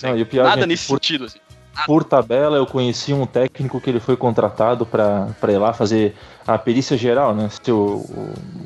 Não, 0.02 0.18
e 0.18 0.22
o 0.22 0.26
pior, 0.26 0.42
nada 0.42 0.62
gente, 0.62 0.70
nesse 0.70 0.88
por, 0.88 0.94
sentido, 0.96 1.26
assim. 1.26 1.38
Por 1.86 2.04
tabela, 2.04 2.56
eu 2.56 2.66
conheci 2.66 3.12
um 3.12 3.26
técnico 3.26 3.80
que 3.80 3.90
ele 3.90 4.00
foi 4.00 4.16
contratado 4.16 4.86
pra 4.86 5.28
ir 5.48 5.58
lá 5.58 5.72
fazer 5.72 6.14
a 6.46 6.56
perícia 6.56 6.96
geral, 6.96 7.34
né? 7.34 7.48
Ser 7.62 7.72
o, 7.72 8.04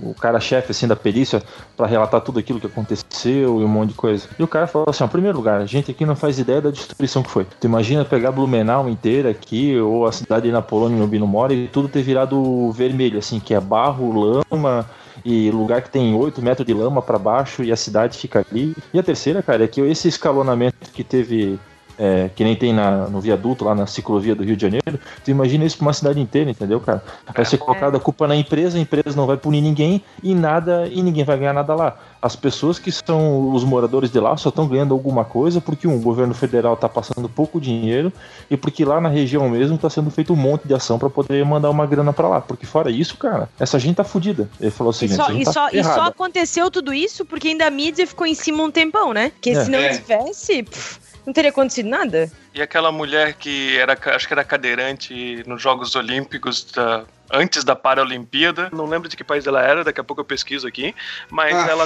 o, 0.02 0.10
o 0.10 0.14
cara-chefe 0.14 0.70
assim 0.70 0.86
da 0.86 0.94
perícia 0.94 1.42
pra 1.76 1.86
relatar 1.86 2.20
tudo 2.20 2.38
aquilo 2.38 2.60
que 2.60 2.66
aconteceu 2.66 3.60
e 3.60 3.64
um 3.64 3.68
monte 3.68 3.90
de 3.90 3.94
coisa. 3.94 4.28
E 4.38 4.42
o 4.42 4.48
cara 4.48 4.66
falou 4.66 4.88
assim: 4.88 5.02
em 5.02 5.08
primeiro 5.08 5.36
lugar, 5.36 5.60
a 5.60 5.66
gente 5.66 5.90
aqui 5.90 6.06
não 6.06 6.14
faz 6.14 6.38
ideia 6.38 6.60
da 6.60 6.70
destruição 6.70 7.22
que 7.22 7.30
foi. 7.30 7.44
Tu 7.60 7.66
imagina 7.66 8.04
pegar 8.04 8.30
Blumenau 8.30 8.88
inteira 8.88 9.30
aqui, 9.30 9.78
ou 9.78 10.06
a 10.06 10.12
cidade 10.12 10.50
na 10.52 10.62
Polônia, 10.62 10.98
no 10.98 11.06
Bino 11.06 11.26
mora, 11.26 11.52
e 11.52 11.68
tudo 11.68 11.88
ter 11.88 12.02
virado 12.02 12.70
vermelho, 12.72 13.18
assim, 13.18 13.40
que 13.40 13.52
é 13.52 13.60
barro, 13.60 14.12
lama 14.50 14.86
e 15.24 15.50
lugar 15.50 15.82
que 15.82 15.90
tem 15.90 16.14
8 16.14 16.40
metros 16.42 16.66
de 16.66 16.74
lama 16.74 17.02
pra 17.02 17.18
baixo 17.18 17.62
e 17.62 17.70
a 17.72 17.76
cidade 17.76 18.16
fica 18.16 18.44
ali. 18.50 18.74
E 18.92 18.98
a 18.98 19.02
terceira, 19.02 19.42
cara, 19.42 19.64
é 19.64 19.68
que 19.68 19.80
esse 19.80 20.08
escalonamento 20.08 20.90
que 20.92 21.04
teve 21.04 21.58
é, 21.98 22.30
que 22.34 22.42
nem 22.44 22.54
tem 22.56 22.72
na- 22.72 23.06
no 23.08 23.20
viaduto 23.20 23.64
lá 23.64 23.74
na 23.74 23.86
ciclovia 23.86 24.34
do 24.34 24.42
Rio 24.42 24.56
de 24.56 24.62
Janeiro, 24.62 24.98
tu 25.24 25.30
imagina 25.30 25.64
isso 25.64 25.76
pra 25.76 25.86
uma 25.86 25.92
cidade 25.92 26.20
inteira, 26.20 26.50
entendeu, 26.50 26.80
cara? 26.80 27.02
Vai 27.34 27.44
ser 27.44 27.58
colocada 27.58 27.96
a 27.96 28.00
culpa 28.00 28.26
na 28.26 28.34
empresa, 28.36 28.78
a 28.78 28.80
empresa 28.80 29.14
não 29.16 29.26
vai 29.26 29.36
punir 29.36 29.60
ninguém 29.60 30.02
e 30.22 30.34
nada 30.34 30.88
e 30.90 31.02
ninguém 31.02 31.24
vai 31.24 31.38
ganhar 31.38 31.52
nada 31.52 31.74
lá. 31.74 31.96
As 32.20 32.36
pessoas 32.36 32.78
que 32.78 32.92
são 32.92 33.52
os 33.52 33.64
moradores 33.64 34.10
de 34.10 34.20
lá 34.20 34.36
só 34.36 34.48
estão 34.48 34.66
ganhando 34.68 34.94
alguma 34.94 35.24
coisa 35.24 35.60
porque 35.60 35.88
um, 35.88 35.96
o 35.96 36.00
governo 36.00 36.32
federal 36.34 36.76
tá 36.76 36.88
passando 36.88 37.28
pouco 37.28 37.60
dinheiro 37.60 38.12
e 38.48 38.56
porque 38.56 38.84
lá 38.84 39.00
na 39.00 39.08
região 39.08 39.48
mesmo 39.48 39.76
tá 39.76 39.90
sendo 39.90 40.08
feito 40.10 40.32
um 40.32 40.36
monte 40.36 40.66
de 40.68 40.72
ação 40.74 40.98
pra 41.00 41.10
poder 41.10 41.44
mandar 41.44 41.68
uma 41.70 41.84
grana 41.84 42.12
pra 42.12 42.28
lá. 42.28 42.40
Porque 42.40 42.64
fora 42.64 42.90
isso, 42.90 43.16
cara, 43.16 43.48
essa 43.58 43.76
gente 43.78 43.96
tá 43.96 44.04
fudida. 44.04 44.48
Ele 44.60 44.70
falou 44.70 44.90
assim, 44.92 45.06
E 45.06 45.08
só, 45.08 45.30
e, 45.32 45.44
tá 45.44 45.52
só, 45.52 45.68
e 45.72 45.82
só 45.82 46.02
aconteceu 46.04 46.70
tudo 46.70 46.94
isso 46.94 47.24
porque 47.24 47.48
ainda 47.48 47.66
a 47.66 47.70
mídia 47.70 48.06
ficou 48.06 48.26
em 48.26 48.34
cima 48.34 48.62
um 48.62 48.70
tempão, 48.70 49.12
né? 49.12 49.30
Porque 49.30 49.50
É. 49.50 49.64
se 49.64 49.70
não 49.70 49.80
É. 49.80 49.88
tivesse, 49.98 50.62
pff, 50.62 51.00
não 51.26 51.32
teria 51.32 51.50
acontecido 51.50 51.88
nada. 51.88 52.30
E 52.54 52.60
aquela 52.60 52.90
mulher 52.92 53.34
que 53.34 53.76
era, 53.78 53.96
acho 54.14 54.26
que 54.26 54.34
era 54.34 54.44
cadeirante 54.44 55.42
nos 55.46 55.62
Jogos 55.62 55.94
Olímpicos 55.94 56.64
da- 56.72 57.04
antes 57.32 57.64
da 57.64 57.74
Paralimpíada, 57.74 58.68
não 58.72 58.86
lembro 58.86 59.08
de 59.08 59.16
que 59.16 59.24
país 59.24 59.46
ela 59.46 59.62
era, 59.62 59.82
daqui 59.82 60.00
a 60.00 60.04
pouco 60.04 60.20
eu 60.20 60.24
pesquiso 60.24 60.66
aqui, 60.68 60.94
mas 61.30 61.54
Ah. 61.56 61.70
ela, 61.70 61.84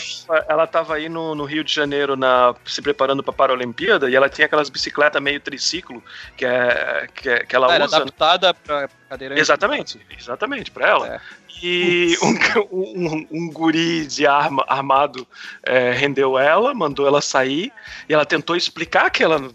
ela 0.48 0.66
tava 0.66 0.94
aí 0.96 1.08
no, 1.08 1.34
no 1.34 1.44
Rio 1.44 1.62
de 1.62 1.72
Janeiro 1.72 2.16
na, 2.16 2.54
se 2.64 2.82
preparando 2.82 3.22
pra 3.22 3.32
Paralimpíada 3.32 4.10
e 4.10 4.16
ela 4.16 4.28
tinha 4.28 4.46
aquelas 4.46 4.68
bicicletas 4.68 5.22
meio 5.22 5.40
triciclo 5.40 6.02
que, 6.36 6.44
é, 6.44 7.06
que, 7.14 7.28
é- 7.28 7.44
que 7.44 7.54
ela 7.54 7.72
Era 7.72 7.84
usa. 7.84 7.96
adaptada 7.98 8.52
pra 8.52 8.88
cadeirante. 9.08 9.40
Exatamente, 9.40 10.00
exatamente, 10.18 10.70
pra 10.70 10.88
ela. 10.88 11.06
É. 11.14 11.20
E 11.62 12.14
um, 12.70 13.16
um, 13.16 13.26
um 13.30 13.50
guri 13.50 14.06
de 14.06 14.26
arma 14.26 14.64
armado 14.68 15.26
é, 15.62 15.90
rendeu 15.92 16.38
ela, 16.38 16.74
mandou 16.74 17.06
ela 17.06 17.20
sair, 17.22 17.72
e 18.08 18.12
ela 18.12 18.26
tentou 18.26 18.56
explicar 18.56 19.08
que 19.10 19.22
ela. 19.22 19.50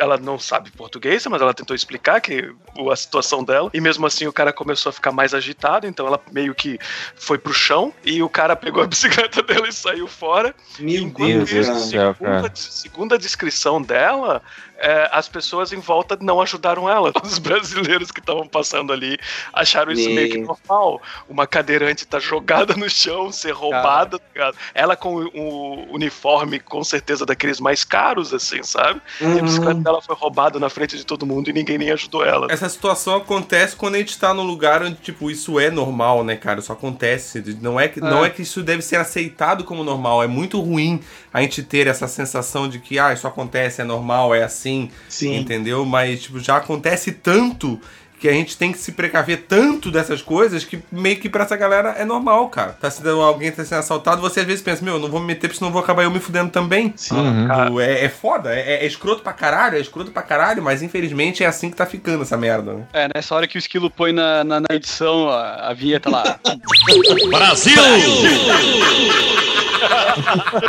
Ela 0.00 0.16
não 0.16 0.38
sabe 0.38 0.70
português, 0.70 1.26
mas 1.26 1.42
ela 1.42 1.52
tentou 1.52 1.76
explicar 1.76 2.20
que 2.20 2.50
a 2.90 2.96
situação 2.96 3.44
dela. 3.44 3.70
E 3.74 3.80
mesmo 3.80 4.06
assim 4.06 4.26
o 4.26 4.32
cara 4.32 4.50
começou 4.52 4.88
a 4.90 4.92
ficar 4.92 5.12
mais 5.12 5.34
agitado, 5.34 5.86
então 5.86 6.06
ela 6.06 6.18
meio 6.32 6.54
que 6.54 6.78
foi 7.14 7.36
pro 7.36 7.52
chão 7.52 7.92
e 8.02 8.22
o 8.22 8.28
cara 8.28 8.56
pegou 8.56 8.82
a 8.82 8.86
bicicleta 8.88 9.42
dela 9.42 9.68
e 9.68 9.72
saiu 9.72 10.08
fora. 10.08 10.54
Meu 10.78 11.02
Enquanto 11.02 11.28
Deus, 11.28 11.50
isso, 11.50 11.72
do 11.72 11.80
céu, 11.80 12.14
segundo, 12.18 12.46
a- 12.46 12.50
segundo 12.54 13.14
a 13.14 13.18
descrição 13.18 13.82
dela, 13.82 14.42
é, 14.80 15.08
as 15.12 15.28
pessoas 15.28 15.72
em 15.72 15.78
volta 15.80 16.16
não 16.20 16.40
ajudaram 16.40 16.88
ela. 16.88 17.12
Os 17.22 17.38
brasileiros 17.38 18.10
que 18.10 18.20
estavam 18.20 18.46
passando 18.46 18.92
ali 18.92 19.18
acharam 19.52 19.92
isso 19.92 20.08
meio 20.10 20.30
que 20.30 20.38
normal. 20.38 21.00
Uma 21.28 21.46
cadeirante 21.46 22.06
tá 22.06 22.18
jogada 22.18 22.74
no 22.74 22.88
chão, 22.88 23.30
ser 23.30 23.52
roubada, 23.52 24.18
tá 24.18 24.24
ligado? 24.34 24.56
Ela 24.74 24.96
com 24.96 25.16
o, 25.34 25.92
uniforme, 25.94 26.58
com 26.60 26.82
certeza, 26.82 27.26
daqueles 27.26 27.60
mais 27.60 27.84
caros, 27.84 28.32
assim, 28.32 28.62
sabe? 28.62 29.00
E 29.20 29.24
a 29.24 29.28
Uhum. 29.28 29.42
bicicleta 29.42 29.80
dela 29.80 30.00
foi 30.02 30.16
roubada 30.16 30.58
na 30.58 30.70
frente 30.70 30.96
de 30.96 31.04
todo 31.04 31.26
mundo 31.26 31.50
e 31.50 31.52
ninguém 31.52 31.76
nem 31.78 31.90
ajudou 31.90 32.24
ela. 32.24 32.46
Essa 32.50 32.68
situação 32.68 33.16
acontece 33.16 33.76
quando 33.76 33.96
a 33.96 33.98
gente 33.98 34.18
tá 34.18 34.32
num 34.32 34.44
lugar 34.44 34.82
onde, 34.82 34.96
tipo, 34.96 35.30
isso 35.30 35.60
é 35.60 35.70
normal, 35.70 36.24
né, 36.24 36.36
cara? 36.36 36.60
Isso 36.60 36.72
acontece. 36.72 37.42
Não 37.60 37.78
é, 37.78 37.88
que, 37.88 38.00
não 38.00 38.24
é 38.24 38.30
que 38.30 38.42
isso 38.42 38.62
deve 38.62 38.82
ser 38.82 38.96
aceitado 38.96 39.64
como 39.64 39.84
normal. 39.84 40.22
É 40.22 40.26
muito 40.26 40.60
ruim 40.60 41.00
a 41.32 41.40
gente 41.42 41.62
ter 41.62 41.86
essa 41.86 42.08
sensação 42.08 42.68
de 42.68 42.78
que, 42.78 42.98
ah, 42.98 43.12
isso 43.12 43.26
acontece, 43.26 43.80
é 43.80 43.84
normal, 43.84 44.34
é 44.34 44.42
assim, 44.42 44.69
Sim. 45.08 45.36
entendeu? 45.36 45.84
Mas, 45.84 46.22
tipo, 46.22 46.38
já 46.40 46.56
acontece 46.56 47.12
tanto 47.12 47.80
que 48.20 48.28
a 48.28 48.32
gente 48.32 48.54
tem 48.54 48.70
que 48.70 48.76
se 48.76 48.92
precaver 48.92 49.46
tanto 49.48 49.90
dessas 49.90 50.20
coisas 50.20 50.62
que 50.62 50.78
meio 50.92 51.16
que 51.16 51.26
pra 51.26 51.44
essa 51.44 51.56
galera 51.56 51.94
é 51.98 52.04
normal, 52.04 52.50
cara. 52.50 52.76
Tá 52.78 52.90
sendo, 52.90 53.18
alguém 53.22 53.50
tá 53.50 53.64
sendo 53.64 53.78
assaltado, 53.78 54.20
você 54.20 54.40
às 54.40 54.46
vezes 54.46 54.60
pensa, 54.62 54.84
meu, 54.84 54.96
eu 54.96 55.00
não 55.00 55.08
vou 55.08 55.20
me 55.20 55.26
meter 55.26 55.48
porque 55.48 55.56
senão 55.56 55.72
vou 55.72 55.82
acabar 55.82 56.02
eu 56.02 56.10
me 56.10 56.20
fudendo 56.20 56.50
também. 56.50 56.92
Uhum. 57.10 57.48
Tipo, 57.48 57.80
É, 57.80 58.04
é 58.04 58.08
foda, 58.10 58.54
é, 58.54 58.84
é 58.84 58.86
escroto 58.86 59.22
pra 59.22 59.32
caralho, 59.32 59.78
é 59.78 59.80
escroto 59.80 60.10
pra 60.10 60.20
caralho, 60.20 60.62
mas 60.62 60.82
infelizmente 60.82 61.42
é 61.42 61.46
assim 61.46 61.70
que 61.70 61.76
tá 61.76 61.86
ficando 61.86 62.20
essa 62.22 62.36
merda, 62.36 62.74
né? 62.74 62.84
É, 62.92 63.08
nessa 63.14 63.34
hora 63.34 63.48
que 63.48 63.56
o 63.56 63.58
esquilo 63.58 63.90
põe 63.90 64.12
na, 64.12 64.44
na, 64.44 64.60
na 64.60 64.68
edição 64.72 65.30
a, 65.30 65.70
a 65.70 65.72
vinheta 65.72 66.10
lá. 66.10 66.38
É, 66.46 66.58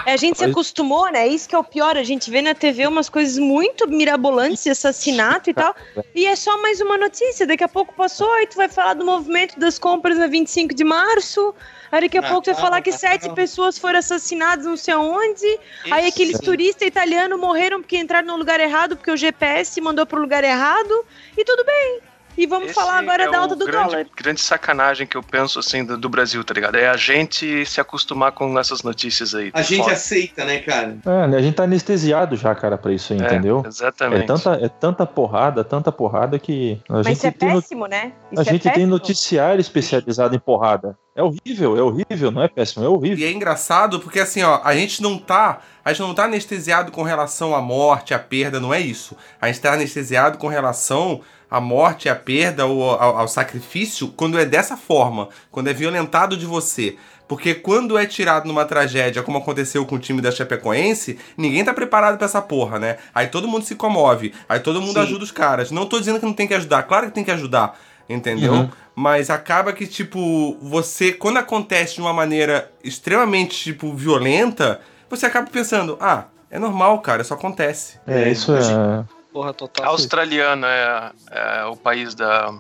A 0.06 0.18
gente 0.18 0.38
se 0.38 0.46
acostumou, 0.46 1.12
né? 1.12 1.28
Isso 1.28 1.48
que 1.48 1.56
é 1.56 1.58
o 1.58 1.64
pior. 1.64 1.98
A 1.98 2.04
gente 2.04 2.30
vê 2.30 2.42
na 2.42 2.54
TV 2.54 2.88
umas 2.88 3.10
coisas 3.10 3.38
muito 3.38 3.88
mirabolantes 3.88 4.64
de 4.64 4.70
assassinato 4.70 5.50
e 5.50 5.54
tal. 5.54 5.76
E 6.16 6.26
é 6.26 6.36
só 6.36 6.62
mais 6.62 6.80
uma 6.82 6.98
notícia. 6.98 7.46
Daqui 7.48 7.64
a 7.64 7.68
pouco 7.70 7.94
passou 7.94 8.32
e 8.42 8.48
tu 8.48 8.56
vai 8.56 8.70
falar 8.70 8.94
do 8.96 9.06
movimento 9.06 9.60
das 9.60 9.78
compras 9.80 10.18
na 10.18 10.28
25 10.28 10.74
de 10.74 10.84
março. 10.84 11.54
Aí 11.92 12.02
daqui 12.02 12.18
a 12.18 12.22
Ah, 12.22 12.30
pouco 12.30 12.44
tu 12.44 12.52
vai 12.54 12.62
falar 12.62 12.82
que 12.82 12.92
sete 12.92 13.28
tá. 13.28 13.34
pessoas 13.34 13.78
foram 13.78 14.00
assassinadas 14.00 14.66
não 14.66 14.78
sei 14.78 14.94
aonde. 14.94 15.60
Aí 15.92 16.08
aqueles 16.08 16.40
turistas 16.40 16.88
italianos 16.88 17.40
morreram 17.40 17.82
porque 17.82 17.98
entraram 17.98 18.28
no 18.28 18.38
lugar 18.38 18.60
errado, 18.60 18.96
porque 18.96 19.12
o 19.12 19.18
GPS 19.18 19.80
mandou 19.82 20.06
pro 20.06 20.22
lugar 20.22 20.44
errado. 20.44 21.06
E 21.38 21.44
tudo 21.44 21.66
bem. 21.66 22.00
E 22.38 22.48
vamos 22.48 22.68
Esse 22.68 22.76
falar 22.76 22.98
agora 23.00 23.24
é 23.24 23.30
da 23.32 23.40
alta 23.40 23.56
do 23.56 23.66
grande, 23.66 23.90
dólar. 23.90 24.06
grande 24.16 24.42
sacanagem 24.42 25.06
que 25.06 25.16
eu 25.18 25.22
penso 25.24 25.60
assim 25.60 25.84
do, 25.84 25.98
do 25.98 26.08
Brasil, 26.10 26.44
tá 26.44 26.54
ligado? 26.54 26.76
É 26.76 26.88
a 26.90 26.96
gente 26.98 27.66
se 27.66 27.80
acostumar 27.82 28.32
com 28.32 28.58
essas 28.58 28.84
notícias 28.84 29.36
aí. 29.36 29.52
A 29.54 29.62
gente 29.62 29.90
aceita, 29.90 30.46
né, 30.46 30.60
cara? 30.60 30.98
É, 31.06 31.28
né, 31.28 31.38
a 31.38 31.42
gente 31.42 31.56
tá 31.56 31.64
anestesiado 31.64 32.36
já, 32.36 32.56
cara, 32.56 32.78
pra 32.78 32.94
isso 32.94 33.14
aí, 33.14 33.20
É, 33.22 33.26
entendeu? 33.26 33.64
Exatamente. 33.66 34.24
É 34.24 34.26
tanta, 34.26 34.52
é 34.54 34.70
tanta 34.70 35.06
porrada, 35.06 35.64
tanta 35.64 35.92
porrada 35.92 36.40
que 36.40 36.80
a 36.90 36.94
Mas 36.94 37.08
gente 37.08 37.18
isso 37.18 37.28
é 37.28 37.32
tem 37.32 37.50
no- 37.50 37.62
péssimo, 37.62 37.86
né? 37.88 38.14
a 38.32 38.34
Isso 38.34 38.42
é 38.42 38.54
gente 38.54 38.64
tem 38.64 38.72
péssimo. 38.74 38.88
noticiário 38.92 39.62
especializado 39.62 40.36
em 40.36 40.40
porrada. 40.40 40.98
É 41.14 41.22
horrível, 41.22 41.78
é 41.78 41.82
horrível, 41.82 42.32
não 42.32 42.42
é 42.42 42.48
péssimo, 42.48 42.86
é 42.86 42.88
horrível. 42.88 43.18
E 43.20 43.26
é 43.26 43.32
engraçado 43.34 44.00
porque 44.00 44.20
assim, 44.20 44.42
ó, 44.44 44.62
a 44.64 44.74
gente 44.74 45.02
não 45.02 45.18
tá. 45.18 45.60
A 45.84 45.92
gente 45.92 46.02
não 46.08 46.14
tá 46.16 46.24
anestesiado 46.24 46.92
com 46.92 47.04
relação 47.04 47.54
à 47.54 47.62
morte, 47.62 48.14
à 48.14 48.20
perda, 48.20 48.60
não 48.60 48.74
é 48.74 48.80
isso. 48.80 49.18
A 49.42 49.48
gente 49.48 49.60
tá 49.60 49.74
anestesiado 49.74 50.38
com 50.38 50.48
relação 50.48 51.20
à 51.52 51.60
morte, 51.60 52.08
à 52.08 52.16
perda 52.16 52.66
ou 52.66 52.90
ao, 52.90 53.18
ao 53.20 53.28
sacrifício 53.28 54.08
quando 54.08 54.40
é 54.40 54.46
dessa 54.46 54.78
forma, 54.78 55.28
quando 55.52 55.68
é 55.68 55.74
violentado 55.74 56.38
de 56.38 56.46
você. 56.46 56.96
Porque 57.28 57.54
quando 57.54 57.98
é 57.98 58.06
tirado 58.06 58.46
numa 58.46 58.66
tragédia, 58.66 59.22
como 59.24 59.38
aconteceu 59.38 59.86
com 59.86 59.96
o 59.96 60.00
time 60.00 60.22
da 60.22 60.32
Chapecoense, 60.32 61.18
ninguém 61.38 61.64
tá 61.64 61.74
preparado 61.74 62.18
pra 62.18 62.26
essa 62.26 62.42
porra, 62.42 62.80
né? 62.80 62.98
Aí 63.14 63.28
todo 63.28 63.48
mundo 63.48 63.64
se 63.64 63.76
comove, 63.76 64.34
aí 64.50 64.60
todo 64.60 64.82
mundo 64.82 64.94
Sim. 64.94 65.00
ajuda 65.00 65.24
os 65.24 65.32
caras. 65.32 65.72
Não 65.72 65.86
tô 65.86 66.00
dizendo 66.00 66.20
que 66.20 66.26
não 66.26 66.34
tem 66.34 66.48
que 66.48 66.54
ajudar, 66.54 66.84
claro 66.84 67.08
que 67.08 67.14
tem 67.14 67.24
que 67.24 67.32
ajudar, 67.32 67.80
entendeu? 68.10 68.54
Uhum. 68.54 68.70
Mas 68.94 69.30
acaba 69.30 69.72
que, 69.72 69.88
tipo, 69.88 70.58
você, 70.62 71.14
quando 71.14 71.38
acontece 71.38 71.96
de 71.96 72.02
uma 72.02 72.12
maneira 72.12 72.70
extremamente, 72.84 73.56
tipo, 73.56 73.94
violenta, 73.94 74.82
você 75.10 75.26
acaba 75.26 75.50
pensando, 75.50 75.98
ah, 76.02 76.26
é 76.50 76.60
normal, 76.60 77.00
cara, 77.00 77.22
isso 77.22 77.34
acontece. 77.34 77.98
É, 78.06 78.30
isso 78.30 78.54
é. 78.54 79.06
Porra, 79.32 79.54
total. 79.54 79.88
Australiano 79.88 80.66
é, 80.66 81.12
é 81.32 81.66
o 81.66 81.76
país 81.76 82.14
da 82.14 82.54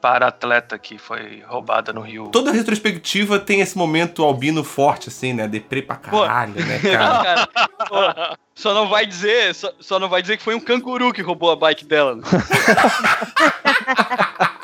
para-atleta 0.00 0.78
que 0.78 0.96
foi 0.96 1.42
roubada 1.46 1.92
no 1.92 2.00
Rio. 2.00 2.28
Toda 2.28 2.52
retrospectiva 2.52 3.38
tem 3.38 3.60
esse 3.60 3.76
momento 3.76 4.22
albino 4.22 4.62
forte, 4.62 5.08
assim, 5.08 5.32
né? 5.32 5.48
Deprê 5.48 5.82
pra 5.82 5.96
caralho, 5.96 6.54
né, 6.64 6.78
cara? 6.82 7.46
Cara, 7.46 7.68
pô, 7.88 8.38
só 8.54 8.74
não 8.74 8.88
vai 8.88 9.06
dizer, 9.06 9.54
só, 9.54 9.72
só 9.80 9.98
não 9.98 10.08
vai 10.08 10.22
dizer 10.22 10.36
que 10.36 10.42
foi 10.42 10.54
um 10.54 10.60
canguru 10.60 11.12
que 11.12 11.22
roubou 11.22 11.50
a 11.50 11.56
bike 11.56 11.84
dela. 11.84 12.18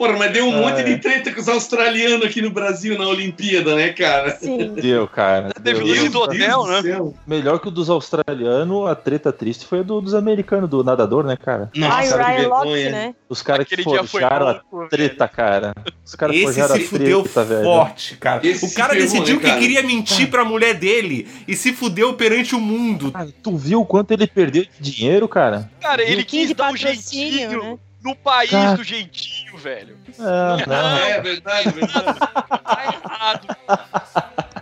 Porra, 0.00 0.16
mas 0.16 0.32
deu 0.32 0.46
um 0.46 0.56
Ah, 0.56 0.60
monte 0.62 0.80
é. 0.80 0.82
de 0.82 0.96
treta 0.96 1.30
com 1.30 1.38
os 1.42 1.46
australianos 1.46 2.24
aqui 2.24 2.40
no 2.40 2.48
Brasil 2.48 2.96
na 2.98 3.06
Olimpíada, 3.06 3.76
né, 3.76 3.90
cara? 3.90 4.30
Sim. 4.30 4.72
Deu, 4.80 5.06
cara. 5.06 5.50
Deve 5.60 5.84
deu. 5.84 5.92
ter 5.92 6.00
sido 6.00 6.12
do 6.12 6.20
hotel, 6.20 6.62
do 6.62 6.70
né? 6.70 7.12
Melhor 7.26 7.60
que 7.60 7.68
o 7.68 7.70
dos 7.70 7.90
australianos, 7.90 8.88
a 8.88 8.94
treta 8.94 9.30
triste 9.30 9.66
foi 9.66 9.80
a 9.80 9.82
do, 9.82 10.00
dos 10.00 10.14
americanos, 10.14 10.70
do 10.70 10.82
nadador, 10.82 11.22
né, 11.22 11.36
cara? 11.36 11.70
Ai, 11.74 11.80
Nossa, 12.08 12.16
que 12.16 12.24
Ryan 12.24 12.48
Locke, 12.48 12.88
né? 12.88 13.14
Os 13.28 13.42
caras 13.42 13.66
que 13.68 13.82
forjaram 14.06 14.48
a 14.48 14.88
treta, 14.88 15.28
cara. 15.28 15.74
Os 16.02 16.14
caras 16.14 16.34
Esse 16.34 16.44
forjaram 16.44 16.76
se 16.76 16.82
a 16.82 16.88
fudeu 16.88 17.22
treta, 17.22 17.44
velho. 17.44 17.64
forte, 17.64 18.16
cara. 18.16 18.46
Esse 18.46 18.64
o 18.64 18.68
se 18.70 18.74
cara 18.74 18.94
decidiu 18.94 19.34
né, 19.34 19.40
que 19.42 19.48
cara? 19.48 19.60
queria 19.60 19.82
mentir 19.82 20.30
pra 20.30 20.46
mulher 20.46 20.72
dele 20.72 21.28
e 21.46 21.54
se 21.54 21.74
fudeu 21.74 22.14
perante 22.14 22.54
o 22.56 22.60
mundo. 22.60 23.12
Cara, 23.12 23.28
tu 23.42 23.54
viu 23.54 23.82
o 23.82 23.84
quanto 23.84 24.12
ele 24.12 24.26
perdeu 24.26 24.64
de 24.80 24.90
dinheiro, 24.92 25.28
cara? 25.28 25.70
Cara, 25.78 26.02
ele 26.02 26.24
quis 26.24 26.54
dar 26.54 26.72
um 26.72 26.76
jeitinho 26.76 27.62
né? 27.62 27.78
No 28.02 28.14
país 28.16 28.50
Cara. 28.50 28.76
do 28.76 28.84
jeitinho, 28.84 29.56
velho. 29.58 29.96
É, 30.18 30.66
não. 30.66 30.96
É 30.98 31.20
verdade, 31.20 31.70
verdade. 31.70 32.18
Tá 32.18 32.84
errado. 33.04 33.56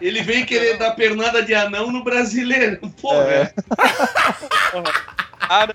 Ele 0.01 0.23
vem 0.23 0.45
querer 0.45 0.77
dar 0.79 0.93
pernada 0.93 1.43
de 1.43 1.55
anão 1.55 1.91
no 1.91 2.03
brasileiro. 2.05 2.79
Pô, 3.01 3.15
É. 3.15 3.53
Cara, 5.41 5.75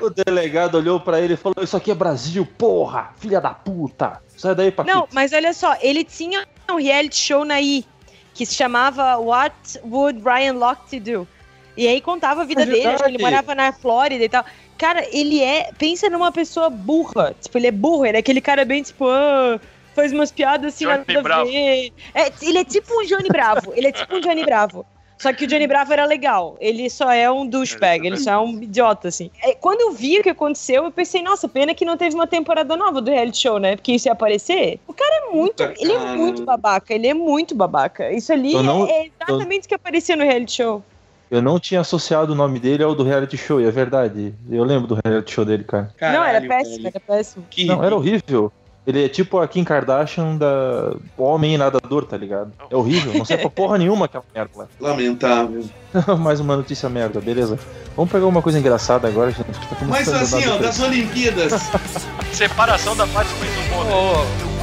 O 0.00 0.08
delegado 0.10 0.76
olhou 0.76 1.00
pra 1.00 1.20
ele 1.20 1.34
e 1.34 1.36
falou: 1.36 1.62
Isso 1.62 1.76
aqui 1.76 1.90
é 1.90 1.94
Brasil, 1.94 2.46
porra! 2.46 3.10
Filha 3.18 3.40
da 3.40 3.50
puta! 3.50 4.22
Sai 4.36 4.54
daí, 4.54 4.70
Paquito. 4.70 4.96
Não, 4.96 5.08
mas 5.12 5.32
olha 5.32 5.52
só, 5.52 5.76
ele 5.80 6.04
tinha 6.04 6.46
um 6.70 6.76
reality 6.76 7.16
show 7.16 7.44
na 7.44 7.60
I 7.60 7.84
que 8.32 8.46
se 8.46 8.54
chamava 8.54 9.18
What 9.18 9.80
Would 9.84 10.22
Ryan 10.24 10.54
Lochte 10.54 10.98
Do? 11.00 11.28
E 11.76 11.86
aí 11.86 12.00
contava 12.00 12.42
a 12.42 12.44
vida 12.44 12.62
É 12.62 12.66
dele, 12.66 12.86
acho 12.86 13.02
que 13.04 13.10
ele 13.10 13.22
morava 13.22 13.54
na 13.54 13.72
Flórida 13.72 14.24
e 14.24 14.28
tal. 14.28 14.44
Cara, 14.80 15.06
ele 15.12 15.42
é. 15.42 15.70
Pensa 15.78 16.08
numa 16.08 16.32
pessoa 16.32 16.70
burra. 16.70 17.34
Tipo, 17.38 17.58
ele 17.58 17.66
é 17.66 17.70
burro, 17.70 18.06
ele 18.06 18.16
é 18.16 18.20
aquele 18.20 18.40
cara 18.40 18.64
bem 18.64 18.82
tipo. 18.82 19.06
"Ah, 19.06 19.60
faz 19.94 20.10
umas 20.10 20.32
piadas 20.32 20.72
assim, 20.74 20.86
Johnny 20.86 20.96
nada 21.06 21.18
a 21.18 21.22
Bravo. 21.22 21.50
ver. 21.50 21.92
É, 22.14 22.32
ele 22.40 22.56
é 22.58 22.64
tipo 22.64 22.98
um 22.98 23.04
Johnny 23.04 23.28
Bravo. 23.28 23.74
Ele 23.76 23.88
é 23.88 23.92
tipo 23.92 24.16
um 24.16 24.20
Johnny 24.20 24.42
Bravo. 24.42 24.86
Só 25.18 25.34
que 25.34 25.44
o 25.44 25.46
Johnny 25.46 25.66
Bravo 25.66 25.92
era 25.92 26.06
legal. 26.06 26.56
Ele 26.58 26.88
só 26.88 27.12
é 27.12 27.30
um 27.30 27.46
douchebag, 27.46 28.06
ele 28.06 28.16
só 28.16 28.30
é 28.30 28.38
um 28.38 28.62
idiota, 28.62 29.08
assim. 29.08 29.30
É, 29.42 29.54
Quando 29.54 29.82
eu 29.82 29.92
vi 29.92 30.18
o 30.18 30.22
que 30.22 30.30
aconteceu, 30.30 30.84
eu 30.84 30.90
pensei, 30.90 31.20
nossa, 31.20 31.46
pena 31.46 31.74
que 31.74 31.84
não 31.84 31.94
teve 31.98 32.14
uma 32.14 32.26
temporada 32.26 32.74
nova 32.74 33.02
do 33.02 33.10
reality 33.10 33.36
show, 33.42 33.58
né? 33.58 33.76
Porque 33.76 33.92
isso 33.92 34.08
ia 34.08 34.12
aparecer. 34.12 34.80
O 34.88 34.94
cara 34.94 35.26
é 35.26 35.30
muito. 35.36 35.62
Puta, 35.62 35.74
ele 35.78 35.92
é 35.92 35.98
muito 36.16 36.42
babaca, 36.42 36.94
ele 36.94 37.06
é 37.06 37.12
muito 37.12 37.54
babaca. 37.54 38.10
Isso 38.10 38.32
ali 38.32 38.54
não- 38.54 38.88
é 38.88 39.08
exatamente 39.08 39.66
o 39.66 39.68
que 39.68 39.74
aparecia 39.74 40.16
no 40.16 40.24
reality 40.24 40.52
show. 40.54 40.82
Eu 41.30 41.40
não 41.40 41.60
tinha 41.60 41.80
associado 41.80 42.32
o 42.32 42.34
nome 42.34 42.58
dele 42.58 42.82
ao 42.82 42.94
do 42.94 43.04
reality 43.04 43.36
show, 43.36 43.60
e 43.60 43.64
é 43.64 43.70
verdade. 43.70 44.34
Eu 44.50 44.64
lembro 44.64 44.88
do 44.88 44.98
reality 45.04 45.32
show 45.32 45.44
dele, 45.44 45.62
cara. 45.62 45.92
não, 46.00 46.08
era 46.08 46.40
Caralho, 46.40 46.48
péssimo, 46.48 46.76
velho. 46.76 46.88
era 46.88 47.00
péssimo. 47.00 47.44
Que 47.48 47.64
Não, 47.66 47.84
era 47.84 47.94
horrível. 47.94 48.52
Ele 48.86 49.04
é 49.04 49.08
tipo 49.08 49.38
a 49.38 49.46
Kim 49.46 49.62
Kardashian 49.62 50.36
da 50.36 50.94
homem 51.16 51.56
nadador, 51.56 52.04
tá 52.06 52.16
ligado? 52.16 52.50
É 52.70 52.74
horrível, 52.74 53.12
não 53.14 53.24
serve 53.24 53.42
pra 53.42 53.50
porra 53.50 53.78
nenhuma 53.78 54.06
aquela 54.06 54.24
merda 54.34 54.50
lá. 54.56 54.66
lamentável. 54.80 55.64
Mais 56.18 56.40
uma 56.40 56.56
notícia 56.56 56.88
merda, 56.88 57.20
beleza. 57.20 57.58
Vamos 57.94 58.10
pegar 58.10 58.26
uma 58.26 58.42
coisa 58.42 58.58
engraçada 58.58 59.06
agora, 59.06 59.30
gente. 59.30 59.52
Tá 59.52 59.76
Mas 59.86 60.08
assim, 60.08 60.48
ó, 60.48 60.56
das 60.56 60.80
Olimpíadas. 60.80 61.52
Separação 62.32 62.96
da 62.96 63.06
Fátima 63.06 63.44
e 63.44 63.48
do 63.48 63.62
Bonner. 63.70 63.94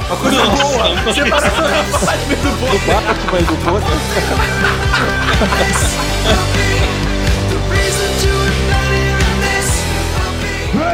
Uma 0.08 0.16
coisa 0.16 0.42
boa! 0.46 1.14
Separação 1.14 1.62
da 1.62 1.84
Fátima 1.98 2.32
e 2.32 2.36
do 2.36 2.50
Do 2.50 2.78
Batman 2.86 3.38
e 3.38 3.44
do 3.44 3.56
Bonner. 3.64 3.88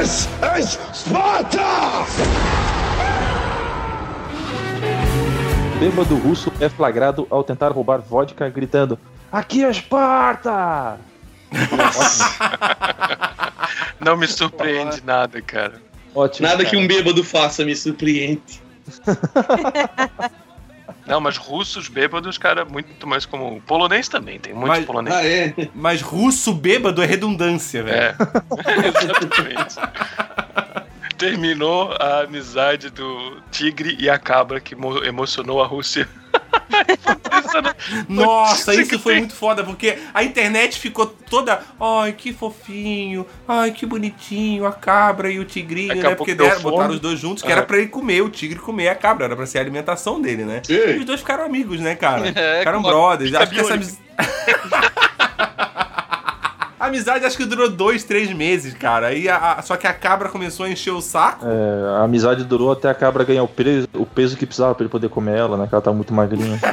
This 0.04 0.28
is 0.60 0.78
Sparta! 0.92 2.04
Bêbado 5.80 6.16
russo 6.16 6.52
é 6.60 6.68
flagrado 6.68 7.26
ao 7.30 7.42
tentar 7.42 7.72
roubar 7.72 8.02
vodka, 8.02 8.46
gritando: 8.50 8.98
Aqui 9.32 9.64
é 9.64 9.70
Esparta! 9.70 10.98
Não 13.98 14.18
me 14.18 14.28
surpreende 14.28 15.02
nada, 15.06 15.40
cara. 15.40 15.80
Ótimo. 16.14 16.48
Nada 16.48 16.64
cara. 16.64 16.68
que 16.68 16.76
um 16.76 16.86
bêbado 16.86 17.24
faça 17.24 17.64
me 17.64 17.74
surpreende. 17.74 18.62
Não, 21.06 21.20
mas 21.20 21.36
russos 21.36 21.88
bêbados, 21.88 22.38
cara, 22.38 22.64
muito 22.64 23.06
mais 23.06 23.26
comum. 23.26 23.60
Polonês 23.66 24.08
também, 24.08 24.38
tem 24.40 24.54
muito 24.54 24.68
Mas- 24.68 24.84
polonês. 24.86 25.14
Ah, 25.14 25.24
é? 25.26 25.54
Mas 25.74 26.00
russo 26.00 26.52
bêbado 26.54 27.02
é 27.02 27.06
redundância, 27.06 27.82
velho. 27.82 27.96
É, 27.96 28.14
exatamente. 29.02 29.76
Terminou 31.18 31.92
a 32.00 32.20
amizade 32.22 32.90
do 32.90 33.38
tigre 33.50 33.96
e 34.00 34.08
a 34.10 34.18
cabra 34.18 34.60
que 34.60 34.74
mo- 34.74 35.04
emocionou 35.04 35.62
a 35.62 35.66
Rússia. 35.66 36.08
Nossa, 38.08 38.72
Notícia 38.72 38.94
isso 38.94 38.98
foi 39.02 39.18
muito 39.18 39.34
foda, 39.34 39.62
porque 39.64 39.98
a 40.12 40.22
internet 40.24 40.78
ficou 40.78 41.06
toda. 41.06 41.60
Ai, 41.80 42.12
que 42.12 42.32
fofinho. 42.32 43.26
Ai, 43.46 43.70
que 43.70 43.84
bonitinho. 43.86 44.66
A 44.66 44.72
cabra 44.72 45.30
e 45.30 45.38
o 45.38 45.44
tigrinho, 45.44 45.88
Daqui 45.88 46.02
né? 46.02 46.14
Porque 46.14 46.34
deram, 46.34 46.60
fome. 46.60 46.74
botaram 46.74 46.94
os 46.94 47.00
dois 47.00 47.18
juntos, 47.18 47.42
que 47.42 47.48
É. 47.48 47.52
era 47.52 47.62
pra 47.62 47.78
ele 47.78 47.88
comer, 47.88 48.22
o 48.22 48.28
tigre 48.28 48.58
comer 48.58 48.88
a 48.88 48.94
cabra. 48.94 49.26
Era 49.26 49.36
pra 49.36 49.46
ser 49.46 49.58
a 49.58 49.60
alimentação 49.60 50.20
dele, 50.20 50.44
né? 50.44 50.62
E 50.68 50.72
Ei. 50.74 50.98
os 50.98 51.04
dois 51.04 51.20
ficaram 51.20 51.44
amigos, 51.44 51.80
né, 51.80 51.94
cara? 51.94 52.28
É, 52.34 52.58
ficaram 52.58 52.82
brothers. 52.82 53.34
Acho 53.34 53.52
que 53.52 53.60
essa. 53.60 53.78
A 56.78 56.86
amizade 56.86 57.24
acho 57.24 57.36
que 57.36 57.44
durou 57.44 57.70
dois, 57.70 58.02
três 58.04 58.32
meses, 58.32 58.74
cara. 58.74 59.08
Aí 59.08 59.28
a- 59.28 59.54
a- 59.58 59.62
só 59.62 59.76
que 59.76 59.86
a 59.86 59.92
cabra 59.94 60.28
começou 60.28 60.66
a 60.66 60.70
encher 60.70 60.92
o 60.92 61.00
saco. 61.00 61.46
É, 61.46 61.98
a 62.00 62.04
amizade 62.04 62.44
durou 62.44 62.72
até 62.72 62.88
a 62.90 62.94
cabra 62.94 63.24
ganhar 63.24 63.42
o 63.42 63.48
peso, 63.48 63.88
o 63.94 64.04
peso 64.04 64.36
que 64.36 64.44
precisava 64.44 64.74
pra 64.74 64.82
ele 64.84 64.90
poder 64.90 65.08
comer 65.08 65.38
ela, 65.38 65.56
né? 65.56 65.66
Que 65.68 65.74
ela 65.74 65.82
tava 65.82 65.96
muito 65.96 66.12
magrinha. 66.12 66.58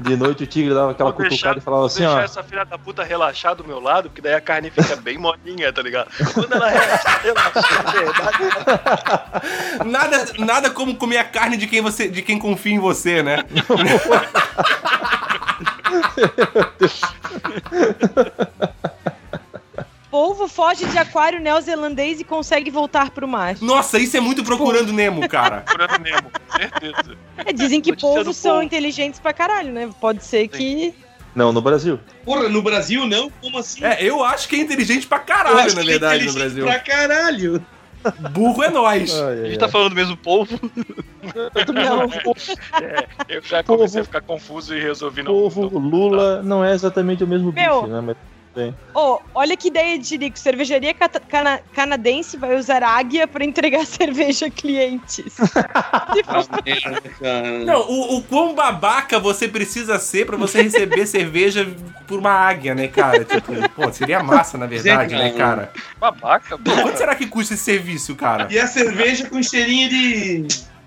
De 0.00 0.16
noite 0.16 0.44
o 0.44 0.46
tigre 0.46 0.72
dava 0.72 0.92
aquela 0.92 1.10
Vou 1.10 1.18
deixar, 1.22 1.34
cutucada 1.54 1.58
e 1.58 1.60
falava 1.60 1.86
assim, 1.86 1.98
deixar 2.04 2.18
ó. 2.18 2.20
essa 2.20 2.40
filha 2.44 2.64
da 2.64 2.78
puta 2.78 3.02
relaxar 3.02 3.56
do 3.56 3.64
meu 3.64 3.80
lado, 3.80 4.08
porque 4.08 4.22
daí 4.22 4.34
a 4.34 4.40
carne 4.40 4.70
fica 4.70 4.94
bem 4.94 5.18
molinha, 5.18 5.72
tá 5.72 5.82
ligado? 5.82 6.08
Quando 6.34 6.52
ela 6.52 6.68
relaxa, 6.68 7.18
relaxa. 7.90 9.22
Nada, 9.84 10.24
nada 10.38 10.70
como 10.70 10.94
comer 10.94 11.18
a 11.18 11.24
carne 11.24 11.56
de 11.56 11.66
quem 11.66 11.80
você, 11.82 12.06
de 12.08 12.22
quem 12.22 12.38
confia 12.38 12.74
em 12.74 12.78
você, 12.78 13.24
né? 13.24 13.44
Polvo 20.10 20.48
foge 20.48 20.86
de 20.86 20.96
aquário 20.96 21.38
neozelandês 21.38 22.18
e 22.18 22.24
consegue 22.24 22.70
voltar 22.70 23.10
pro 23.10 23.28
mar. 23.28 23.56
Nossa, 23.60 23.98
isso 23.98 24.16
é 24.16 24.20
muito 24.20 24.42
procurando 24.42 24.90
Nemo, 24.90 25.28
cara. 25.28 25.60
Procurando 25.68 26.02
Nemo, 26.02 26.30
certeza. 26.56 27.16
É, 27.36 27.52
dizem 27.52 27.78
que 27.80 27.94
polvos 27.94 28.36
são 28.36 28.52
polvo. 28.52 28.64
inteligentes 28.64 29.20
pra 29.20 29.34
caralho, 29.34 29.70
né? 29.70 29.90
Pode 30.00 30.24
ser 30.24 30.48
que. 30.48 30.94
Não, 31.34 31.52
no 31.52 31.60
Brasil. 31.60 32.00
Porra, 32.24 32.48
no 32.48 32.62
Brasil 32.62 33.06
não? 33.06 33.30
Como 33.30 33.58
assim? 33.58 33.84
É, 33.84 34.02
eu 34.02 34.24
acho 34.24 34.48
que 34.48 34.56
é 34.56 34.60
inteligente 34.60 35.06
pra 35.06 35.18
Eu 35.18 35.24
caralho, 35.24 35.58
acho 35.58 35.76
na 35.76 35.82
é 35.82 35.84
verdade, 35.84 36.24
no 36.24 36.30
inteligente 36.30 36.38
Brasil. 36.38 36.64
Pra 36.64 36.80
caralho. 36.80 37.66
Burro 38.32 38.62
é 38.62 38.70
nós. 38.70 39.14
Ai, 39.20 39.40
A 39.40 39.46
gente 39.46 39.58
tá 39.58 39.68
falando 39.68 39.90
do 39.90 39.94
mesmo 39.94 40.16
povo. 40.16 40.58
Eu 43.28 43.42
já 43.42 43.62
comecei 43.62 44.00
a 44.00 44.04
ficar 44.04 44.20
confuso 44.20 44.74
e 44.74 44.80
resolvi 44.80 45.22
não. 45.22 45.32
Povo, 45.32 45.78
Lula 45.78 46.42
não 46.42 46.64
é 46.64 46.72
exatamente 46.72 47.24
o 47.24 47.26
mesmo 47.26 47.52
Meu. 47.52 47.82
bicho, 47.82 47.92
né? 47.92 48.00
Mas 48.00 48.16
Ô, 48.94 49.20
olha 49.34 49.56
que 49.56 49.68
ideia 49.68 49.98
de 49.98 50.08
Jerico. 50.08 50.38
Cervejaria 50.38 50.94
cana- 50.94 51.60
canadense 51.72 52.36
vai 52.36 52.56
usar 52.56 52.82
águia 52.82 53.26
pra 53.26 53.44
entregar 53.44 53.84
cerveja 53.86 54.46
a 54.46 54.50
clientes. 54.50 55.36
Não, 57.64 57.80
o, 57.88 58.16
o 58.18 58.22
quão 58.22 58.54
babaca 58.54 59.18
você 59.18 59.48
precisa 59.48 59.98
ser 59.98 60.26
pra 60.26 60.36
você 60.36 60.62
receber 60.62 61.06
cerveja 61.06 61.66
por 62.06 62.18
uma 62.18 62.32
águia, 62.32 62.74
né, 62.74 62.88
cara? 62.88 63.24
Tipo, 63.24 63.52
pô, 63.70 63.92
seria 63.92 64.22
massa, 64.22 64.58
na 64.58 64.66
verdade, 64.66 65.14
né, 65.14 65.30
cara? 65.32 65.72
Babaca, 65.98 66.58
Pô, 66.58 66.70
quanto 66.82 66.96
será 66.96 67.14
que 67.14 67.26
custa 67.26 67.54
esse 67.54 67.64
serviço, 67.64 68.14
cara? 68.14 68.48
E 68.50 68.58
a 68.58 68.66
cerveja 68.66 69.28
com 69.28 69.42
cheirinho 69.42 69.88
de. 69.88 70.46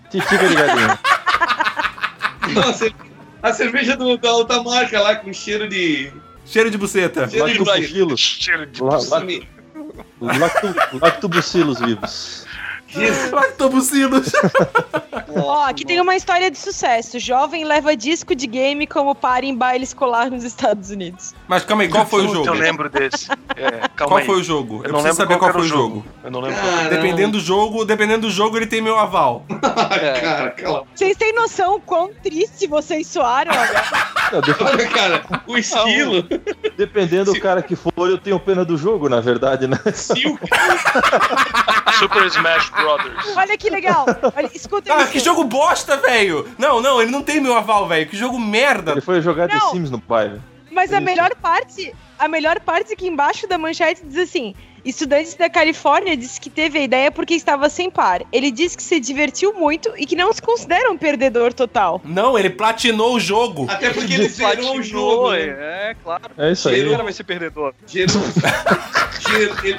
Titica 0.10 0.48
de 0.48 0.56
galinha. 0.56 1.00
Nossa, 2.54 2.90
a 3.42 3.54
cerveja 3.54 3.96
do, 3.96 4.18
da 4.18 4.30
alta 4.30 4.62
marca 4.62 5.00
lá 5.00 5.16
com 5.16 5.32
cheiro 5.32 5.68
de. 5.70 6.12
Cheiro 6.52 6.70
de 6.70 6.78
buceta. 6.78 7.30
Cheiro 7.30 7.48
de 7.48 7.58
Lactobacilos. 7.60 8.20
cheiro 8.40 8.66
de. 8.66 8.84
La- 8.84 8.98
la- 8.98 10.38
lacto- 10.38 10.98
Lactobacilos 11.02 11.80
vivos. 11.80 12.46
Lactobucilos. 13.32 14.32
Ó, 15.34 15.64
aqui 15.66 15.86
tem 15.86 16.02
uma 16.02 16.14
história 16.14 16.52
de 16.52 16.58
sucesso. 16.58 17.20
Jovem 17.20 17.64
leva 17.64 17.96
disco 17.96 18.36
de 18.36 18.46
game 18.46 18.86
como 18.86 19.16
par 19.16 19.46
em 19.46 19.56
baile 19.56 19.86
escolar 19.86 20.30
nos 20.30 20.44
Estados 20.44 20.90
Unidos. 20.90 21.34
Mas 21.48 21.64
calma 21.64 21.84
aí, 21.84 21.90
qual 21.90 22.06
foi 22.06 22.26
o 22.26 22.34
jogo? 22.34 22.48
Eu 22.48 22.54
lembro 22.54 22.90
desse. 22.90 23.28
É, 23.56 23.88
calma 23.96 24.16
Qual 24.16 24.18
aí. 24.18 24.26
foi 24.26 24.40
o 24.42 24.44
jogo? 24.44 24.80
Eu, 24.80 24.86
Eu, 24.88 24.92
não 24.92 25.00
preciso 25.02 25.16
saber 25.18 25.38
qual, 25.38 25.54
foi 25.54 25.62
o 25.62 25.64
jogo. 25.66 25.96
jogo. 25.96 26.06
Eu 26.24 26.32
não 26.32 26.42
lembro. 26.42 26.60
Caramba. 26.62 26.90
Dependendo 26.90 27.32
do 27.38 27.40
jogo, 27.40 27.86
dependendo 27.86 28.28
do 28.28 28.30
jogo, 28.30 28.58
ele 28.58 28.68
tem 28.68 28.82
meu 28.82 29.00
aval. 29.00 29.46
Cara, 29.62 30.52
cala. 30.52 30.84
Vocês 30.94 31.16
têm 31.16 31.34
noção 31.34 31.80
quão 31.80 32.12
triste 32.22 32.68
vocês 32.68 33.08
soaram 33.08 33.54
agora? 33.54 33.84
Não, 34.32 34.40
dep- 34.42 34.62
Olha, 34.62 34.88
cara, 34.90 35.24
o 35.48 35.58
esquilo. 35.58 36.24
dependendo 36.78 37.34
do 37.34 37.40
cara 37.40 37.62
que 37.62 37.76
for, 37.76 37.92
eu 37.98 38.18
tenho 38.18 38.40
pena 38.40 38.64
do 38.66 38.78
jogo, 38.78 39.10
na 39.10 39.20
verdade, 39.22 39.68
né? 39.68 39.78
Se 39.94 40.28
o 40.28 40.38
Super 42.00 42.26
Smash 42.28 42.70
Brothers. 42.70 43.36
Olha 43.36 43.58
que 43.58 43.70
legal. 43.70 44.06
Olha, 44.36 44.50
escuta 44.54 44.94
Ah, 44.94 45.04
isso. 45.04 45.12
que 45.12 45.20
jogo 45.20 45.44
bosta, 45.44 45.98
velho! 45.98 46.48
Não, 46.58 46.82
não, 46.82 47.02
ele 47.02 47.12
não 47.12 47.22
tem 47.22 47.40
meu 47.42 47.56
aval, 47.56 47.88
velho. 47.88 48.08
Que 48.08 48.16
jogo 48.18 48.40
merda. 48.40 48.92
Ele 48.94 49.02
foi 49.02 49.22
jogar 49.22 49.48
The 49.48 49.56
Não. 49.56 49.72
Sims 49.72 49.92
no 49.92 49.98
bairro. 49.98 50.42
Mas 50.72 50.94
a 50.94 51.02
melhor 51.02 51.36
parte, 51.36 51.94
a 52.18 52.28
melhor 52.28 52.60
parte 52.62 52.94
aqui 52.94 53.08
embaixo 53.08 53.46
da 53.48 53.58
manchete 53.58 54.02
diz 54.06 54.18
assim: 54.30 54.56
estudantes 54.84 55.36
da 55.36 55.50
Califórnia 55.50 56.16
disse 56.18 56.40
que 56.40 56.50
teve 56.50 56.80
a 56.80 56.82
ideia 56.82 57.12
porque 57.12 57.34
estava 57.34 57.70
sem 57.70 57.90
par. 57.90 58.22
Ele 58.32 58.50
disse 58.52 58.76
que 58.78 58.84
se 58.84 59.00
divertiu 59.00 59.54
muito 59.54 59.92
e 59.98 60.06
que 60.06 60.16
não 60.16 60.32
se 60.34 60.42
considera 60.42 60.90
um 60.92 60.98
perdedor 60.98 61.54
total. 61.54 62.02
Não, 62.04 62.38
ele 62.38 62.50
platinou 62.50 63.16
o 63.16 63.20
jogo. 63.20 63.66
Até 63.70 63.92
porque 63.92 64.14
ele 64.14 64.28
zerou 64.30 64.78
o 64.78 64.84
jogo. 64.84 65.32
Né? 65.32 65.40
É, 65.92 65.96
claro. 66.04 66.24
É 66.38 66.52
isso 66.52 66.68
aí. 66.70 66.86
O 66.88 66.92
cara 66.92 67.04
vai 67.04 67.14
ser 67.14 67.24
perdedor. 67.24 67.74
Gerou. 67.88 68.22
Gerou. 69.30 69.56
ele- 69.64 69.78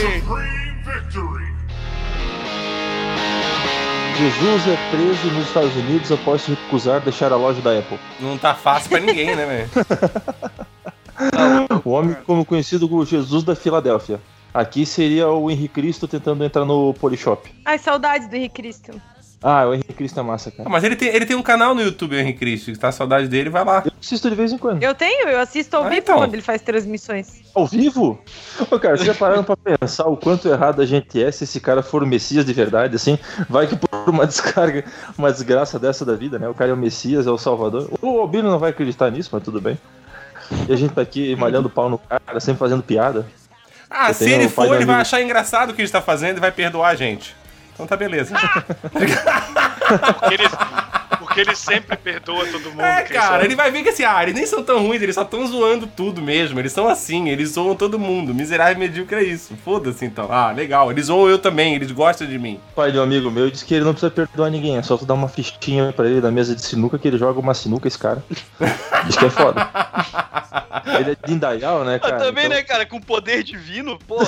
Supreme 0.00 0.74
victory. 0.84 1.33
Jesus 4.16 4.68
é 4.68 4.90
preso 4.90 5.26
nos 5.32 5.48
Estados 5.48 5.74
Unidos 5.74 6.12
após 6.12 6.42
se 6.42 6.54
recusar 6.54 7.00
deixar 7.00 7.32
a 7.32 7.36
loja 7.36 7.60
da 7.60 7.76
Apple. 7.76 7.98
Não 8.20 8.38
tá 8.38 8.54
fácil 8.54 8.90
pra 8.90 9.00
ninguém, 9.00 9.34
né, 9.34 9.44
velho? 9.44 9.70
O 11.84 11.90
homem 11.90 12.16
como 12.26 12.44
conhecido 12.44 12.88
como 12.88 13.06
Jesus 13.06 13.44
da 13.44 13.54
Filadélfia. 13.54 14.20
Aqui 14.52 14.84
seria 14.84 15.28
o 15.28 15.50
Henrique 15.50 15.74
Cristo 15.74 16.08
tentando 16.08 16.44
entrar 16.44 16.64
no 16.64 16.92
Polishop. 16.94 17.52
Ai, 17.64 17.78
saudades 17.78 18.28
do 18.28 18.34
Henrique 18.34 18.56
Cristo. 18.56 19.00
Ah, 19.46 19.66
o 19.68 19.74
Henrique 19.74 19.92
Cristo 19.92 20.18
é 20.18 20.22
massa, 20.22 20.48
Ah, 20.48 20.52
cara. 20.56 20.68
Mas 20.70 20.82
ele 20.84 20.96
tem, 20.96 21.08
ele 21.08 21.26
tem 21.26 21.36
um 21.36 21.42
canal 21.42 21.74
no 21.74 21.82
YouTube, 21.82 22.16
o 22.16 22.18
Henrique 22.18 22.38
Cristo. 22.38 22.72
Se 22.74 22.80
tá 22.80 22.90
saudade 22.90 23.28
dele, 23.28 23.50
vai 23.50 23.62
lá. 23.62 23.82
Eu 23.84 23.92
assisto 24.00 24.30
de 24.30 24.34
vez 24.34 24.50
em 24.50 24.56
quando. 24.56 24.82
Eu 24.82 24.94
tenho, 24.94 25.28
eu 25.28 25.38
assisto 25.38 25.76
ao 25.76 25.84
Ah, 25.84 25.88
vivo 25.90 26.00
então. 26.00 26.16
quando 26.16 26.32
ele 26.32 26.40
faz 26.40 26.62
transmissões. 26.62 27.42
Ao 27.54 27.66
vivo? 27.66 28.18
Ô, 28.70 28.78
cara, 28.80 28.96
você 28.96 29.04
já 29.04 29.12
pararam 29.14 29.44
pra 29.44 29.54
pensar 29.54 30.06
o 30.06 30.16
quanto 30.16 30.48
errado 30.48 30.80
a 30.80 30.86
gente 30.86 31.22
é 31.22 31.30
se 31.30 31.44
esse 31.44 31.60
cara 31.60 31.82
for 31.82 32.02
o 32.02 32.06
Messias 32.06 32.46
de 32.46 32.54
verdade, 32.54 32.96
assim? 32.96 33.18
Vai 33.46 33.66
que 33.66 33.76
por 33.76 33.90
uma 34.08 34.26
descarga, 34.26 34.82
uma 35.18 35.30
desgraça 35.30 35.78
dessa 35.78 36.06
da 36.06 36.14
vida, 36.14 36.38
né? 36.38 36.48
O 36.48 36.54
cara 36.54 36.70
é 36.70 36.74
o 36.74 36.76
Messias, 36.78 37.26
é 37.26 37.30
o 37.30 37.36
Salvador. 37.36 37.90
O 38.00 38.20
Albino 38.20 38.50
não 38.50 38.58
vai 38.58 38.70
acreditar 38.70 39.10
nisso, 39.10 39.28
mas 39.30 39.42
tudo 39.42 39.60
bem. 39.60 39.76
E 40.66 40.72
a 40.72 40.76
gente 40.76 40.94
tá 40.94 41.02
aqui 41.02 41.36
malhando 41.36 41.68
pau 41.68 41.90
no 41.90 41.98
cara, 41.98 42.40
sempre 42.40 42.58
fazendo 42.60 42.82
piada. 42.82 43.26
Ah, 43.90 44.08
Eu 44.08 44.14
se 44.14 44.24
ele 44.30 44.48
for, 44.48 44.74
ele 44.74 44.86
vai 44.86 45.02
achar 45.02 45.20
engraçado 45.20 45.70
o 45.70 45.74
que 45.74 45.82
ele 45.82 45.86
está 45.86 46.00
fazendo 46.00 46.38
e 46.38 46.40
vai 46.40 46.50
perdoar 46.50 46.88
a 46.88 46.94
gente. 46.94 47.36
Então 47.74 47.86
tá 47.86 47.96
beleza. 47.96 48.34
Porque 48.88 50.34
ele, 50.34 50.44
porque 51.24 51.40
ele 51.40 51.54
sempre 51.56 51.96
perdoa 51.96 52.46
todo 52.46 52.70
mundo. 52.70 52.80
É, 52.82 53.02
cara, 53.02 53.26
sabe. 53.28 53.44
ele 53.46 53.56
vai 53.56 53.70
ver 53.70 53.82
que 53.82 53.88
assim, 53.90 54.04
ah, 54.04 54.22
eles 54.22 54.34
nem 54.34 54.46
são 54.46 54.62
tão 54.62 54.86
ruins, 54.86 55.02
eles 55.02 55.14
só 55.14 55.22
estão 55.22 55.46
zoando 55.46 55.86
tudo 55.86 56.20
mesmo. 56.22 56.58
Eles 56.58 56.72
são 56.72 56.88
assim, 56.88 57.28
eles 57.28 57.50
zoam 57.50 57.74
todo 57.74 57.98
mundo. 57.98 58.34
Miserável 58.34 58.74
e 58.76 58.78
medíocre 58.78 59.16
é 59.16 59.22
isso. 59.24 59.54
Foda-se 59.64 60.04
então. 60.04 60.28
Ah, 60.30 60.50
legal. 60.52 60.90
Eles 60.90 61.06
zoam 61.06 61.28
eu 61.28 61.38
também, 61.38 61.74
eles 61.74 61.90
gostam 61.90 62.26
de 62.26 62.38
mim. 62.38 62.60
O 62.72 62.74
pai 62.74 62.92
de 62.92 62.98
um 62.98 63.02
amigo 63.02 63.30
meu 63.30 63.50
disse 63.50 63.64
que 63.64 63.74
ele 63.74 63.84
não 63.84 63.92
precisa 63.92 64.10
perdoar 64.10 64.50
ninguém, 64.50 64.76
é 64.76 64.82
só 64.82 64.96
tu 64.96 65.04
dar 65.06 65.14
uma 65.14 65.28
fichinha 65.28 65.92
pra 65.92 66.06
ele 66.06 66.20
na 66.20 66.30
mesa 66.30 66.54
de 66.54 66.62
sinuca 66.62 66.98
que 66.98 67.08
ele 67.08 67.18
joga 67.18 67.38
uma 67.40 67.54
sinuca, 67.54 67.88
esse 67.88 67.98
cara. 67.98 68.22
Diz 69.06 69.16
que 69.16 69.24
é 69.26 69.30
foda. 69.30 69.68
Ele 70.98 71.12
é 71.12 71.16
Dindayal, 71.26 71.82
né, 71.84 71.98
Mas 72.00 72.10
cara? 72.10 72.22
também, 72.24 72.44
Então- 72.44 72.56
né, 72.58 72.62
cara, 72.62 72.84
com 72.86 73.00
poder 73.00 73.42
divino, 73.42 73.98
porra. 74.06 74.26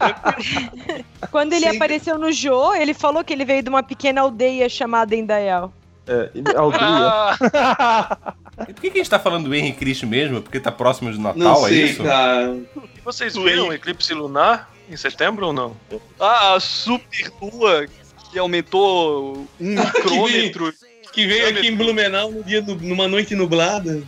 Quando 1.30 1.52
ele 1.52 1.62
Sempre. 1.62 1.76
apareceu 1.76 2.18
no 2.18 2.32
Jô, 2.32 2.74
ele 2.74 2.92
falou 2.92 3.22
que 3.24 3.32
ele 3.32 3.44
veio 3.44 3.62
de 3.62 3.68
uma 3.68 3.82
pequena 3.82 4.20
aldeia 4.20 4.68
chamada 4.68 5.14
Indaial. 5.14 5.72
É, 6.06 6.30
aldeia. 6.56 6.82
Ah, 6.84 8.34
E 8.68 8.72
por 8.74 8.82
que, 8.82 8.90
que 8.90 8.98
a 8.98 9.02
gente 9.02 9.10
tá 9.10 9.18
falando 9.18 9.48
do 9.48 9.54
Henrique 9.54 9.78
Cristo 9.78 10.06
mesmo? 10.06 10.42
Porque 10.42 10.60
tá 10.60 10.70
próximo 10.70 11.10
de 11.10 11.18
Natal, 11.18 11.38
Não 11.38 11.66
é 11.66 11.70
sei, 11.70 11.84
isso? 11.84 12.02
cara. 12.04 12.54
E 12.96 13.00
vocês 13.02 13.34
viram 13.34 13.68
o 13.68 13.72
eclipse 13.72 14.12
lunar 14.12 14.68
em 14.90 14.96
setembro 14.96 15.46
ou 15.46 15.52
não? 15.52 15.74
ah, 16.20 16.54
a 16.54 16.60
super 16.60 17.32
lua 17.40 17.86
que 18.30 18.38
aumentou 18.38 19.48
um 19.60 19.64
micrômetro. 19.74 20.72
Que 21.12 21.26
veio 21.26 21.48
aqui 21.48 21.68
em 21.68 21.76
Blumenau 21.76 22.30
no 22.30 22.42
dia 22.44 22.62
do- 22.62 22.76
numa 22.76 23.08
noite 23.08 23.34
nublada. 23.34 24.02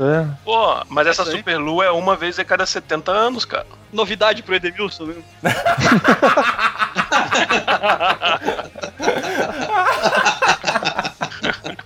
É. 0.00 0.26
Pô, 0.44 0.82
mas 0.88 1.06
essa 1.06 1.22
Isso 1.22 1.32
aí. 1.32 1.38
superlua 1.38 1.84
é 1.84 1.90
uma 1.90 2.16
vez 2.16 2.38
a 2.38 2.44
cada 2.44 2.64
70 2.64 3.12
anos, 3.12 3.44
cara. 3.44 3.66
Novidade 3.92 4.42
pro 4.42 4.54
Edemilson, 4.54 5.04
né? 5.06 5.14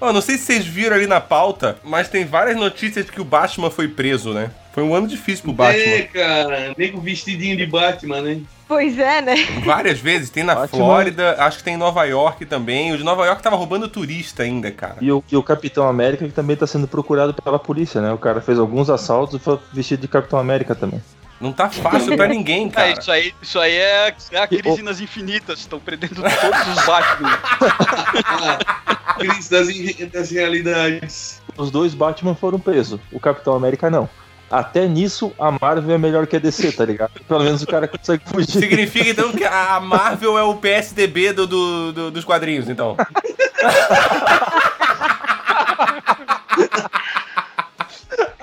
Ó, 0.01 0.13
não 0.13 0.21
sei 0.21 0.37
se 0.37 0.45
vocês 0.45 0.67
viram 0.67 0.97
ali 0.97 1.07
na 1.07 1.21
pauta, 1.21 1.77
mas 1.85 2.09
tem 2.09 2.25
várias 2.25 2.57
notícias 2.57 3.07
de 3.07 3.13
que 3.13 3.21
o 3.21 3.25
Batman 3.25 3.71
foi 3.71 3.89
preso, 3.89 4.33
né? 4.33 4.51
Foi 4.73 4.83
um 4.83 4.95
ano 4.95 5.07
difícil 5.07 5.45
pro 5.45 5.53
Batman. 5.53 5.83
É, 5.83 6.03
cara. 6.03 6.75
Nego 6.77 7.01
vestidinho 7.01 7.57
de 7.57 7.65
Batman, 7.65 8.21
né? 8.21 8.41
Pois 8.67 8.99
é, 8.99 9.21
né? 9.21 9.37
Várias 9.65 10.01
vezes, 10.01 10.31
tem 10.31 10.43
na 10.43 10.55
Batman. 10.55 10.79
Flórida, 10.79 11.37
acho 11.39 11.59
que 11.59 11.65
tem 11.65 11.75
em 11.75 11.79
Nova 11.79 12.05
York 12.05 12.45
também. 12.47 12.93
O 12.93 12.99
de 12.99 13.05
Nova 13.05 13.25
York 13.25 13.43
tava 13.43 13.55
roubando 13.55 13.89
turista 13.89 14.43
ainda, 14.43 14.71
cara. 14.73 14.97
E 15.01 15.13
o, 15.13 15.23
e 15.31 15.37
o 15.37 15.43
Capitão 15.43 15.87
América 15.87 16.27
que 16.27 16.33
também 16.33 16.57
tá 16.57 16.67
sendo 16.67 16.89
procurado 16.89 17.33
pela 17.35 17.59
polícia, 17.59 18.01
né? 18.01 18.13
O 18.13 18.19
cara 18.19 18.41
fez 18.41 18.59
alguns 18.59 18.91
assaltos 18.91 19.37
e 19.37 19.39
foi 19.39 19.59
vestido 19.73 20.01
de 20.01 20.09
Capitão 20.09 20.39
América 20.39 20.75
também. 20.75 21.01
Não 21.45 21.53
tá 21.53 21.69
fácil 21.69 22.17
pra 22.17 22.27
ninguém, 22.27 22.69
É, 22.69 22.71
cara. 22.71 22.91
isso 22.99 23.13
aí, 23.13 23.35
isso 23.43 23.61
aí 23.61 23.73
é, 23.77 24.15
é 24.33 24.39
a 24.39 24.47
crise 24.47 24.81
nas 24.83 24.99
infinitas. 24.99 25.59
Estão 25.59 25.79
prendendo 25.79 26.15
todos 26.15 26.79
os 26.79 26.85
Batman. 26.87 27.39
Ah, 28.97 29.15
crise 29.19 29.51
das, 29.51 29.69
das 30.11 30.31
realidades. 30.31 31.43
Os 31.57 31.71
dois 31.71 31.93
Batman 31.95 32.35
foram 32.35 32.59
presos, 32.59 32.99
o 33.13 33.21
Capitão 33.21 33.55
América 33.55 33.91
não. 33.91 34.09
Até 34.51 34.87
nisso, 34.87 35.33
a 35.39 35.51
Marvel 35.51 35.95
é 35.95 35.99
melhor 35.99 36.27
que 36.27 36.37
a 36.37 36.39
DC, 36.39 36.73
tá 36.73 36.85
ligado? 36.85 37.11
Pelo 37.29 37.45
menos 37.45 37.63
o 37.63 37.67
cara 37.67 37.87
consegue 37.87 38.23
fugir. 38.27 38.51
Significa 38.53 39.11
então 39.11 39.31
que 39.33 39.45
a 39.45 39.79
Marvel 39.81 40.39
é 40.39 40.43
o 40.43 40.55
PSDB 40.57 41.33
do, 41.35 41.47
do- 41.47 41.93
do- 41.93 42.11
dos 42.11 42.25
quadrinhos, 42.25 42.69
então. 42.71 42.97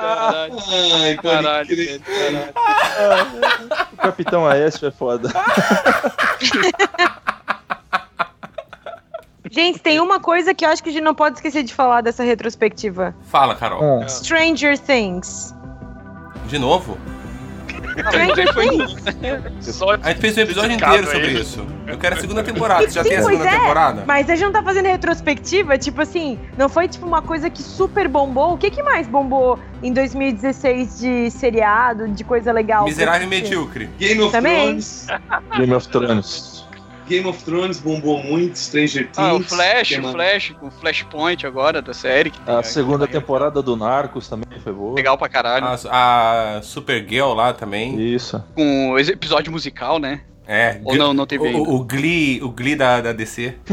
Caralho, 0.02 0.58
Ai, 1.04 1.16
caralho, 1.18 1.68
crer. 1.68 2.02
caralho. 2.02 3.32
O 3.94 3.98
Capitão 3.98 4.48
Aécio 4.48 4.88
é 4.88 4.92
foda. 4.92 5.30
Gente, 9.50 9.80
tem 9.80 10.00
uma 10.00 10.20
coisa 10.20 10.54
que 10.54 10.66
eu 10.66 10.70
acho 10.70 10.82
que 10.82 10.90
a 10.90 10.92
gente 10.94 11.04
não 11.04 11.14
pode 11.14 11.36
esquecer 11.36 11.64
de 11.64 11.74
falar 11.74 12.02
dessa 12.02 12.24
retrospectiva. 12.24 13.14
Fala, 13.24 13.54
Carol. 13.56 14.02
Ah, 14.02 14.08
Stranger 14.08 14.78
Things. 14.80 15.54
De 16.48 16.58
novo? 16.58 16.98
A 20.04 20.10
gente 20.10 20.22
fez 20.22 20.38
um 20.38 20.42
episódio 20.42 20.72
inteiro 20.72 21.06
sobre 21.06 21.28
ele. 21.28 21.42
isso. 21.42 21.66
Eu 21.88 21.98
quero 21.98 22.16
a 22.16 22.20
segunda 22.20 22.44
temporada. 22.44 22.84
Você 22.84 22.92
já 22.92 23.04
Sim, 23.04 23.10
tem 23.10 23.18
a 23.18 23.24
segunda 23.24 23.46
é, 23.46 23.52
temporada? 23.52 24.04
Mas 24.08 24.30
a 24.30 24.36
gente 24.36 24.46
não 24.46 24.52
tá 24.52 24.64
fazendo 24.64 24.86
retrospectiva, 24.86 25.78
tipo 25.78 26.02
assim, 26.02 26.40
não 26.58 26.70
foi 26.70 26.88
tipo 26.88 27.06
uma 27.06 27.22
coisa 27.22 27.50
que 27.50 27.62
super 27.62 28.08
bombou. 28.08 28.54
O 28.54 28.58
que, 28.58 28.70
que 28.70 28.82
mais 28.82 29.08
bombou 29.08 29.60
em 29.84 29.92
2016 29.92 31.00
de 31.00 31.32
seriado, 31.32 32.08
de 32.08 32.24
coisa 32.24 32.52
legal? 32.52 32.86
Miserável 32.86 33.28
e 33.28 33.30
medíocre. 33.30 33.90
Game 34.00 34.22
of 34.22 34.32
Também. 34.32 34.68
Thrones. 34.68 35.08
Game 35.58 35.74
of 35.74 35.88
Thrones. 35.90 36.51
Game 37.12 37.28
of 37.28 37.44
Thrones 37.44 37.78
bombou 37.78 38.24
muito. 38.24 38.58
Stranger 38.58 39.04
Things. 39.04 39.18
Ah, 39.18 39.34
o 39.34 39.44
Flash, 39.44 39.92
o? 39.92 40.12
Flash, 40.12 40.56
o 40.62 40.72
Flashpoint 40.72 41.46
agora 41.46 41.82
da 41.82 41.94
série. 41.94 42.32
Que 42.32 42.40
tem 42.40 42.56
A 42.56 42.64
segunda 42.64 43.06
temporada 43.06 43.62
do 43.62 43.76
Narcos 43.76 44.30
também 44.30 44.48
foi 44.62 44.72
boa. 44.72 44.96
Legal 44.96 45.18
pra 45.18 45.28
caralho. 45.28 45.66
A, 45.90 46.58
a 46.58 46.62
Supergirl 46.62 47.34
lá 47.34 47.52
também. 47.54 48.00
Isso. 48.00 48.42
Com 48.56 48.98
esse 48.98 49.12
episódio 49.12 49.52
musical, 49.52 50.00
né? 50.00 50.22
É. 50.48 50.80
Ou 50.86 50.96
não, 50.96 51.14
não 51.14 51.28
teve 51.28 51.44
o, 51.44 51.76
o, 51.76 51.84
Glee, 51.84 52.42
o 52.42 52.50
Glee 52.50 52.76
da, 52.76 53.02
da 53.02 53.12
DC. 53.12 53.56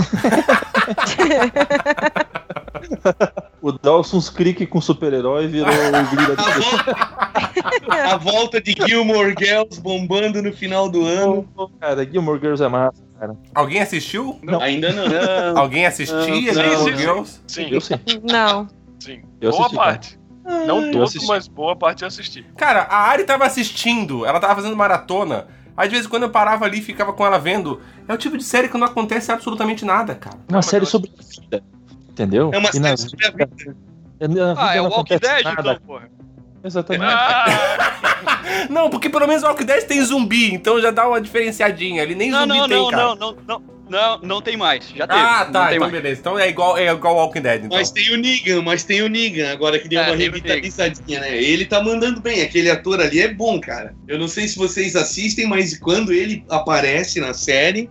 O 3.61 3.73
Dawson's 3.73 4.31
Creek 4.31 4.67
com 4.67 4.81
super-herói 4.81 5.49
virou 5.49 5.69
o 5.69 6.15
Glee 6.15 6.27
da 6.27 6.43
A 6.43 6.59
volta, 6.59 8.15
a 8.15 8.17
volta 8.17 8.61
de 8.61 8.73
Gilmore 8.87 9.35
Girls 9.37 9.81
bombando 9.81 10.41
no 10.41 10.53
final 10.53 10.89
do 10.89 11.05
ano. 11.05 11.49
Cara, 11.81 12.09
Gilmore 12.09 12.39
Girls 12.39 12.63
é 12.63 12.69
massa, 12.69 13.03
cara. 13.19 13.37
Alguém 13.55 13.81
assistiu? 13.81 14.39
Não. 14.43 14.61
Ainda 14.61 14.93
não. 14.93 15.05
Alguém 15.59 15.87
assistia 15.87 16.17
Não, 16.55 16.85
não. 16.91 16.97
Girls? 16.97 17.41
Sim, 17.47 17.69
Eu 17.71 17.81
sei. 17.81 17.99
Não. 18.23 18.69
sim. 18.99 19.23
Eu 19.41 19.51
boa 19.51 19.63
assisti, 19.67 19.77
cara. 19.77 19.87
parte. 19.93 20.19
Não 20.67 20.83
Eu 20.83 20.93
tudo, 20.93 21.05
assisti. 21.05 21.27
mas 21.29 21.47
boa 21.49 21.77
parte 21.77 22.03
eu 22.03 22.09
assisti. 22.09 22.43
Cara, 22.57 22.83
a 22.85 22.97
Ari 23.09 23.25
tava 23.25 23.45
assistindo, 23.45 24.25
ela 24.25 24.41
tava 24.41 24.55
fazendo 24.57 24.75
maratona. 24.77 25.47
Aí 25.77 25.89
de 25.89 25.95
vez 25.95 26.07
em 26.07 26.09
quando 26.09 26.23
eu 26.25 26.31
parava 26.31 26.65
ali 26.65 26.79
e 26.79 26.83
ficava 26.83 27.13
com 27.13 27.25
ela 27.25 27.39
vendo. 27.39 27.81
É 28.09 28.13
o 28.13 28.17
tipo 28.17 28.37
de 28.37 28.43
série 28.45 28.69
que 28.69 28.77
não 28.79 28.87
acontece 28.87 29.31
absolutamente 29.31 29.85
nada, 29.85 30.15
cara. 30.15 30.37
Uma 30.49 30.63
série 30.63 30.87
sobre 30.87 31.11
a 31.17 31.41
vida. 31.41 31.63
Entendeu? 32.09 32.51
É 32.53 32.59
uma 32.59 32.71
na 32.81 32.97
série 32.97 33.11
sobre 33.11 33.27
a 33.27 33.47
vida. 33.47 33.77
Ah, 34.57 34.75
é 34.75 34.79
não 34.81 34.87
o 34.87 34.91
Walking 34.91 35.15
acontece 35.15 35.21
Dead, 35.21 35.45
nada. 35.45 35.61
então, 35.61 35.87
porra. 35.87 36.11
Exatamente. 36.65 37.05
Ah, 37.15 37.93
Não, 38.69 38.91
porque 38.91 39.09
pelo 39.09 39.27
menos 39.27 39.43
o 39.43 39.47
Walking 39.47 39.65
Dead 39.65 39.85
tem 39.85 40.03
zumbi, 40.03 40.53
então 40.55 40.81
já 40.81 40.91
dá 40.91 41.07
uma 41.09 41.21
diferenciadinha 41.21 42.03
ali. 42.03 42.15
Nem 42.15 42.31
Não, 42.31 42.41
zumbi 42.41 42.59
não, 42.59 42.69
tem, 42.69 42.77
não, 42.77 42.91
cara. 42.91 43.03
não, 43.03 43.17
não, 43.17 43.37
não, 43.47 43.63
não, 43.89 44.19
não 44.19 44.43
tem 44.43 44.57
mais. 44.57 44.89
Já 44.95 45.07
teve. 45.07 45.21
Ah, 45.21 45.45
não 45.47 45.53
tá, 45.53 45.67
tem 45.67 45.77
então 45.77 45.89
mais. 45.89 45.93
beleza. 45.93 46.21
Então 46.21 46.39
é 46.39 46.49
igual 46.49 46.77
é 46.77 46.91
igual 46.91 47.15
Walking 47.17 47.41
Dead, 47.41 47.65
então. 47.65 47.79
Mas 47.79 47.91
tem 47.91 48.13
o 48.13 48.17
Negan, 48.17 48.63
mas 48.63 48.85
tem 48.85 49.03
o 49.03 49.09
Negan, 49.09 49.51
agora 49.53 49.79
que 49.79 49.89
deu 49.89 50.01
É, 50.01 50.07
uma 50.07 50.17
revitalizadinha, 50.17 51.21
né? 51.21 51.37
Ele 51.43 51.65
tá 51.65 51.83
mandando 51.83 52.21
bem, 52.21 52.43
aquele 52.43 52.71
ator 52.71 53.01
ali 53.01 53.21
é 53.21 53.29
bom, 53.29 53.61
cara. 53.61 53.95
Eu 54.07 54.19
não 54.19 54.29
sei 54.29 54.47
se 54.47 54.57
vocês 54.59 54.95
assistem, 54.95 55.47
mas 55.47 55.79
quando 55.79 56.13
ele 56.13 56.45
aparece 56.51 57.21
na 57.21 57.33
série, 57.33 57.91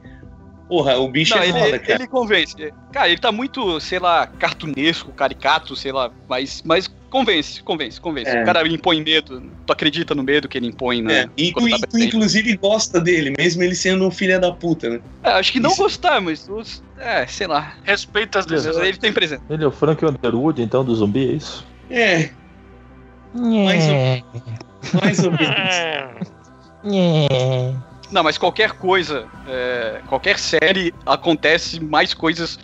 porra, 0.68 0.98
o 0.98 1.08
bicho 1.10 1.36
Não, 1.36 1.42
é 1.42 1.50
ele, 1.50 1.60
foda, 1.60 1.80
cara. 1.80 1.94
ele 1.94 2.08
convence. 2.08 2.74
Cara, 2.92 3.10
ele 3.10 3.20
tá 3.20 3.32
muito, 3.32 3.80
sei 3.80 4.00
lá, 4.00 4.28
cartunesco, 4.28 5.12
caricato, 5.12 5.76
sei 5.76 5.92
lá, 5.92 6.12
mas, 6.28 6.62
mas 6.66 6.88
convence, 7.18 7.64
convence, 7.64 8.00
convence. 8.00 8.30
É. 8.30 8.42
O 8.42 8.46
cara 8.46 8.68
impõe 8.68 9.04
medo, 9.04 9.42
tu 9.66 9.74
acredita 9.74 10.14
no 10.14 10.22
medo 10.24 10.48
que 10.48 10.58
ele 10.58 10.68
impõe, 10.68 11.02
né? 11.02 11.22
É, 11.22 11.30
e 11.38 11.52
tu, 11.52 11.68
tá 11.70 11.88
tu, 11.90 11.98
inclusive 11.98 12.56
gosta 12.58 13.02
dele, 13.02 13.34
mesmo 13.38 13.64
ele 13.64 13.74
sendo 13.76 14.06
um 14.06 14.12
filho 14.12 14.40
da 14.40 14.52
puta, 14.52 14.90
né? 14.90 15.00
É, 15.24 15.32
acho 15.32 15.52
que 15.52 15.60
não 15.60 15.72
Isso. 15.72 15.82
gostar, 15.82 16.22
mas, 16.22 16.48
os- 16.48 16.84
é, 17.00 17.26
sei 17.26 17.48
lá. 17.48 17.74
respeita 17.84 18.40
as 18.40 18.46
decisões. 18.46 18.88
Ele 18.88 18.98
tem 18.98 19.12
presente. 19.12 19.42
Ele 19.50 19.64
é 19.64 19.68
o 19.68 19.72
Frank 19.72 20.04
Underwood, 20.06 20.62
então, 20.62 20.84
do 20.86 20.94
zumbi, 20.96 21.30
é 21.30 21.34
isso? 21.34 21.66
É, 21.90 22.30
mais 23.34 23.88
ou, 23.90 25.02
mais 25.02 25.20
ou 25.20 25.32
menos. 25.32 26.28
Não, 28.12 28.24
mas 28.24 28.38
qualquer 28.38 28.72
coisa, 28.74 29.26
é, 29.48 30.02
qualquer 30.08 30.40
série 30.40 30.94
acontece 31.06 31.80
mais 31.84 32.14
coisas 32.14 32.58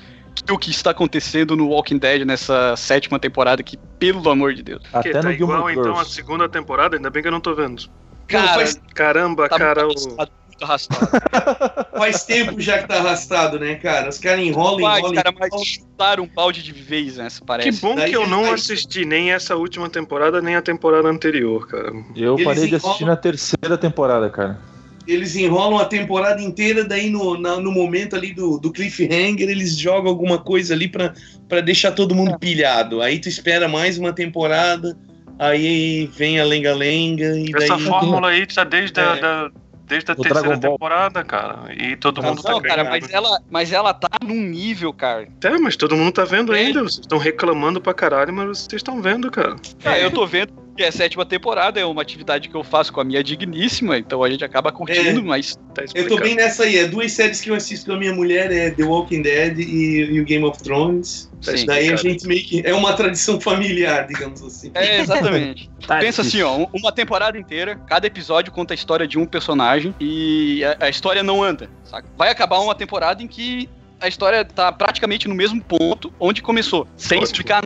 o 0.52 0.58
que 0.58 0.72
está 0.72 0.92
acontecendo 0.92 1.56
no 1.56 1.70
Walking 1.70 1.98
Dead 1.98 2.26
nessa 2.26 2.76
sétima 2.76 3.18
temporada 3.20 3.64
que, 3.64 3.78
pelo 4.00 4.30
amor 4.30 4.54
de 4.54 4.64
Deus. 4.64 4.82
Até 4.92 5.10
que 5.10 5.14
tá 5.14 5.22
no 5.24 5.32
igual 5.32 5.70
Gilmore 5.70 5.74
então 5.90 6.00
a 6.00 6.06
segunda 6.06 6.50
temporada, 6.50 6.96
ainda 6.98 7.10
bem 7.10 7.22
que 7.22 7.28
eu 7.28 7.32
não 7.32 7.40
tô 7.42 7.54
vendo. 7.56 7.84
Cara, 8.28 8.54
faz- 8.54 8.82
Caramba, 8.94 9.48
tá 9.50 9.58
cara, 9.58 9.86
muito 9.86 10.10
o... 10.10 10.64
arrastado. 10.64 11.10
Faz 11.98 12.24
tempo 12.26 12.60
já 12.60 12.80
que 12.80 12.88
tá 12.88 12.96
arrastado, 12.98 13.60
né, 13.60 13.76
cara? 13.76 14.10
Os 14.10 14.18
caras 14.18 14.40
enrolam, 14.44 14.82
Vai, 14.82 15.00
enrolam. 15.00 15.16
cara, 15.16 15.30
enrolam. 15.36 15.50
mas 15.52 15.68
chutaram 15.68 16.24
um 16.24 16.28
balde 16.28 16.64
de 16.64 16.72
vez 16.72 17.18
nessa, 17.18 17.40
Que 17.42 17.46
parece. 17.46 17.82
bom 17.82 17.96
Daí- 17.96 18.10
que 18.10 18.16
eu 18.16 18.28
não 18.28 18.44
daí- 18.44 18.54
assisti 18.54 19.06
nem 19.06 19.32
essa 19.32 19.56
última 19.56 19.90
temporada, 19.90 20.42
nem 20.42 20.56
a 20.56 20.62
temporada 20.62 21.08
anterior, 21.08 21.68
cara. 21.68 21.92
Eu 22.16 22.34
Eles 22.36 22.46
parei 22.46 22.68
de 22.68 22.76
assistir 22.76 23.04
enrolam- 23.04 23.16
na 23.16 23.16
terceira 23.18 23.78
temporada, 23.78 24.30
cara. 24.30 24.60
Eles 25.08 25.36
enrolam 25.36 25.80
a 25.80 25.86
temporada 25.86 26.42
inteira, 26.42 26.84
daí 26.86 27.10
no, 27.10 27.38
na- 27.38 27.58
no 27.60 27.72
momento 27.72 28.16
ali 28.16 28.34
do, 28.34 28.58
do 28.58 28.72
cliffhanger, 28.72 29.50
eles 29.50 29.78
jogam 29.78 30.10
alguma 30.10 30.38
coisa 30.38 30.74
ali 30.74 30.88
pra, 30.88 31.14
pra 31.50 31.60
deixar 31.60 31.92
todo 31.92 32.14
É. 32.14 32.18
mundo 32.18 32.40
pilhado. 32.40 33.02
Aí 33.02 33.20
tu 33.20 33.28
espera 33.28 33.68
mais 33.68 33.98
uma 33.98 34.14
temporada, 34.14 34.98
aí 35.38 36.10
vem 36.16 36.40
a 36.40 36.46
lenga-lenga 36.46 37.38
e 37.38 37.52
daí... 37.52 37.64
Essa 37.64 37.78
fórmula 37.80 38.30
aí 38.30 38.46
tá 38.46 38.64
desde 38.64 39.00
a, 39.00 39.16
É. 39.18 39.20
da, 39.20 39.52
desde 39.86 40.12
a 40.12 40.14
Do 40.16 40.22
terceira 40.24 40.58
temporada, 40.58 41.22
cara. 41.24 41.74
E 41.76 41.98
todo 41.98 42.24
mundo 42.24 42.42
tá 42.42 42.52
Não, 42.52 42.62
cara, 42.62 42.86
mas 42.86 43.10
ela, 43.12 43.40
mas 43.52 43.72
ela 43.74 43.94
tá 43.94 44.08
num 44.26 44.42
nível, 44.42 44.94
cara. 44.94 45.28
É, 45.44 45.58
mas 45.58 45.76
todo 45.76 45.98
mundo 45.98 46.14
tá 46.14 46.24
vendo 46.24 46.56
É. 46.56 46.60
ainda. 46.60 46.82
Vocês 46.82 47.00
estão 47.02 47.18
reclamando 47.18 47.82
pra 47.82 47.94
caralho, 47.94 48.34
mas 48.34 48.60
vocês 48.60 48.80
estão 48.80 49.02
vendo, 49.02 49.30
cara. 49.30 49.58
Ah, 49.84 50.00
eu 50.00 50.10
tô 50.10 50.26
vendo 50.26 50.54
que 50.76 50.84
é 50.84 50.88
a 50.88 50.92
sétima 50.92 51.26
temporada, 51.26 51.80
é 51.80 51.86
uma 51.86 52.02
atividade 52.02 52.50
que 52.50 52.56
eu 52.56 52.64
faço 52.64 52.92
com 52.92 53.00
a 53.00 53.04
minha 53.04 53.24
digníssima, 53.24 53.98
então 53.98 54.24
a 54.24 54.30
gente 54.30 54.44
acaba 54.44 54.72
curtindo, 54.72 55.20
É. 55.20 55.24
mas 55.24 55.56
Tá 55.74 55.84
Eu 55.96 56.08
tô 56.08 56.18
bem 56.18 56.36
nessa 56.36 56.66
aí, 56.66 56.78
é 56.78 56.88
duas 56.88 57.12
séries 57.14 57.42
que 57.42 57.50
eu 57.50 57.56
assisto 57.56 57.88
com 57.88 57.94
a 57.94 57.98
minha 58.00 58.14
mulher, 58.14 58.52
é 58.52 58.70
The 58.70 58.84
Walking 58.84 59.24
Dead 59.24 59.58
e, 59.60 60.02
e 60.12 60.20
o 60.22 60.24
Game 60.24 60.46
of 60.46 60.62
Thrones. 60.62 61.32
sim. 61.42 61.66
Daí 61.66 61.86
a 61.88 61.96
cara. 61.96 61.98
gente 61.98 62.28
meio 62.28 62.44
que... 62.44 62.62
É 62.64 62.74
uma 62.76 62.94
tradição 62.94 63.42
familiar, 63.42 64.06
digamos 64.08 64.42
assim. 64.44 64.70
É, 64.76 65.00
exatamente. 65.00 65.70
Tá 65.88 65.98
Pensa 65.98 66.22
assim, 66.22 66.38
difícil. 66.38 66.48
ó, 66.48 66.58
um- 66.60 66.68
uma 66.80 66.92
temporada 66.92 67.38
inteira, 67.38 67.76
cada 67.88 68.06
episódio 68.08 68.52
conta 68.54 68.74
a 68.74 68.76
história 68.76 69.06
de 69.08 69.18
um 69.20 69.26
personagem 69.26 69.94
e 70.00 70.64
a, 70.64 70.86
a 70.86 70.90
história 70.90 71.22
não 71.24 71.44
anda, 71.44 71.70
saca? 71.84 72.08
Vai 72.18 72.30
acabar 72.30 72.60
uma 72.60 72.74
temporada 72.76 73.22
em 73.22 73.28
que 73.28 73.68
a 74.04 74.08
história 74.10 74.44
tá 74.44 74.70
praticamente 74.72 75.30
no 75.30 75.34
mesmo 75.36 75.62
ponto 75.64 76.14
onde 76.20 76.42
começou, 76.42 76.86
sem 76.98 77.20
Ótimo. 77.20 77.24
explicar 77.24 77.64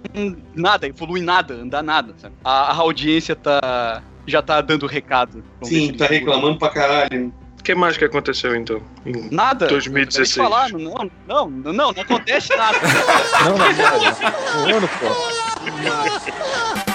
nada, 0.55 0.85
evoluir 0.87 1.23
nada, 1.23 1.55
andar 1.55 1.81
nada, 1.81 2.13
sabe? 2.17 2.35
A, 2.43 2.71
a 2.71 2.75
audiência 2.75 3.35
tá 3.35 4.03
já 4.27 4.41
tá 4.41 4.61
dando 4.61 4.85
recado. 4.85 5.43
Sim, 5.63 5.93
tá 5.93 6.05
reclamando 6.05 6.59
pra 6.59 6.69
caralho. 6.69 7.33
O 7.59 7.63
que 7.63 7.73
mais 7.73 7.97
que 7.97 8.05
aconteceu, 8.05 8.55
então? 8.55 8.81
Em- 9.05 9.29
Nada. 9.31 9.65
2016. 9.67 10.37
Eu 10.37 10.45
acabei 10.45 10.67
de 10.67 10.83
falar, 10.85 10.93
não, 10.93 11.09
não, 11.27 11.49
não, 11.63 11.73
não, 11.73 11.91
não 11.91 12.01
acontece 12.03 12.55
nada. 12.55 12.77
Não, 13.43 13.57
não, 13.57 13.73
não. 13.73 14.71
Um 14.73 14.75
ano, 14.77 14.87
pô. 14.99 16.86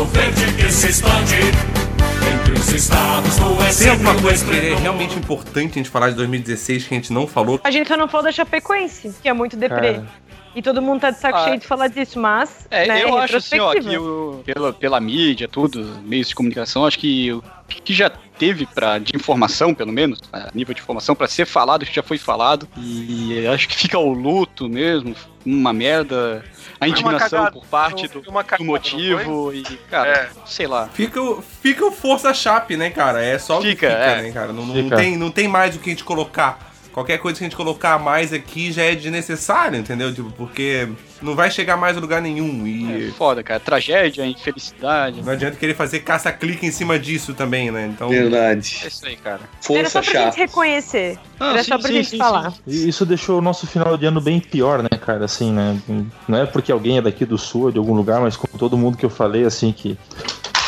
Glorioso 0.00 0.04
verde 0.06 0.54
que 0.56 0.72
se 0.72 0.88
expande 0.88 1.34
entre 1.36 2.52
os 2.54 2.72
estados 2.72 3.36
do 3.36 3.78
Tem 3.78 3.90
alguma 3.90 4.14
coisa 4.20 4.44
que 4.46 4.56
é 4.56 4.74
realmente 4.74 5.18
importante 5.18 5.72
a 5.72 5.74
gente 5.74 5.90
falar 5.90 6.08
de 6.10 6.16
2016 6.16 6.86
que 6.86 6.94
a 6.94 6.96
gente 6.96 7.12
não 7.12 7.26
falou? 7.26 7.60
A 7.62 7.70
gente 7.70 7.86
só 7.86 7.96
não 7.98 8.08
falou 8.08 8.24
da 8.24 8.32
Chapecoense, 8.32 9.14
que 9.20 9.28
é 9.28 9.32
muito 9.34 9.56
deprê. 9.56 9.94
Cara. 9.94 10.08
E 10.54 10.62
todo 10.62 10.80
mundo 10.80 11.02
tá 11.02 11.10
de 11.10 11.18
saco 11.18 11.36
Ah. 11.36 11.44
cheio 11.44 11.58
de 11.58 11.66
falar 11.66 11.88
disso, 11.88 12.18
mas. 12.18 12.66
É, 12.70 12.86
né, 12.86 13.04
eu 13.04 13.16
acho 13.18 13.36
assim, 13.36 13.60
ó, 13.60 13.72
que 13.72 13.98
o, 13.98 14.42
pela, 14.44 14.72
pela 14.72 15.00
mídia, 15.00 15.46
tudo, 15.46 15.84
meios 16.02 16.28
de 16.28 16.34
comunicação, 16.34 16.86
acho 16.86 16.98
que 16.98 17.30
o 17.32 17.42
que 17.66 17.92
já 17.92 18.10
teve 18.40 18.64
para 18.64 18.96
de 18.98 19.14
informação, 19.14 19.74
pelo 19.74 19.92
menos, 19.92 20.18
a 20.32 20.48
nível 20.54 20.74
de 20.74 20.80
informação, 20.80 21.14
para 21.14 21.28
ser 21.28 21.44
falado, 21.44 21.84
que 21.84 21.94
já 21.94 22.02
foi 22.02 22.16
falado. 22.16 22.66
E 22.78 23.46
acho 23.46 23.68
que 23.68 23.76
fica 23.76 23.98
o 23.98 24.14
luto 24.14 24.66
mesmo, 24.66 25.14
uma 25.44 25.74
merda, 25.74 26.42
a 26.80 26.88
indignação 26.88 27.28
cagada, 27.44 27.52
por 27.52 27.66
parte 27.66 28.08
do, 28.08 28.20
uma 28.30 28.42
do 28.42 28.46
cagada, 28.46 28.64
motivo 28.64 29.52
e, 29.52 29.62
cara, 29.90 30.08
É. 30.10 30.28
sei 30.46 30.66
lá. 30.66 30.88
Fica 30.88 31.20
o, 31.20 31.42
fica 31.42 31.84
o 31.84 31.92
Força 31.92 32.32
Chape, 32.32 32.78
né, 32.78 32.88
cara? 32.88 33.22
É 33.22 33.38
só 33.38 33.58
o 33.58 33.60
que 33.60 33.68
Fica, 33.72 33.90
fica, 33.90 34.00
é. 34.00 34.22
né, 34.22 34.32
cara? 34.32 34.54
Não, 34.54 34.64
não 34.64 34.74
Fica. 34.74 34.96
tem, 34.96 35.18
não 35.18 35.30
tem 35.30 35.46
mais 35.46 35.76
o 35.76 35.78
que 35.78 35.90
a 35.90 35.92
gente 35.92 36.04
colocar. 36.04 36.69
Qualquer 36.92 37.18
coisa 37.18 37.38
que 37.38 37.44
a 37.44 37.46
gente 37.48 37.56
colocar 37.56 37.98
mais 37.98 38.32
aqui 38.32 38.72
já 38.72 38.82
é 38.82 38.94
desnecessário, 38.94 39.78
entendeu? 39.78 40.12
Tipo, 40.12 40.30
porque 40.32 40.88
não 41.22 41.36
vai 41.36 41.50
chegar 41.50 41.76
mais 41.76 41.96
a 41.96 42.00
lugar 42.00 42.20
nenhum. 42.20 42.66
E 42.66 43.08
É 43.08 43.10
foda, 43.12 43.42
cara. 43.44 43.60
Tragédia, 43.60 44.26
infelicidade. 44.26 45.22
não 45.22 45.32
adianta 45.32 45.56
querer 45.56 45.74
fazer 45.74 46.00
caça-clique 46.00 46.66
em 46.66 46.72
cima 46.72 46.98
disso 46.98 47.32
também, 47.32 47.70
né? 47.70 47.86
Então. 47.94 48.08
Verdade. 48.08 48.80
É 48.82 48.88
isso 48.88 49.06
aí, 49.06 49.16
cara. 49.16 49.40
Era 49.42 49.48
Força 49.62 49.90
só 49.90 50.00
pra 50.02 50.12
gente 50.12 50.24
chata. 50.24 50.36
reconhecer. 50.36 51.18
Não, 51.38 51.50
Era 51.50 51.62
sim, 51.62 51.68
só 51.68 51.78
pra 51.78 51.88
sim, 51.88 51.94
gente 51.94 52.10
sim, 52.10 52.18
falar. 52.18 52.52
E 52.66 52.88
isso 52.88 53.06
deixou 53.06 53.38
o 53.38 53.42
nosso 53.42 53.66
final 53.66 53.96
de 53.96 54.06
ano 54.06 54.20
bem 54.20 54.40
pior, 54.40 54.82
né, 54.82 54.88
cara? 55.00 55.24
Assim, 55.24 55.52
né? 55.52 55.80
Não 56.26 56.38
é 56.38 56.46
porque 56.46 56.72
alguém 56.72 56.98
é 56.98 57.02
daqui 57.02 57.24
do 57.24 57.38
sul, 57.38 57.70
de 57.70 57.78
algum 57.78 57.94
lugar, 57.94 58.20
mas 58.20 58.36
com 58.36 58.46
todo 58.58 58.76
mundo 58.76 58.96
que 58.96 59.06
eu 59.06 59.10
falei, 59.10 59.44
assim, 59.44 59.70
que 59.72 59.96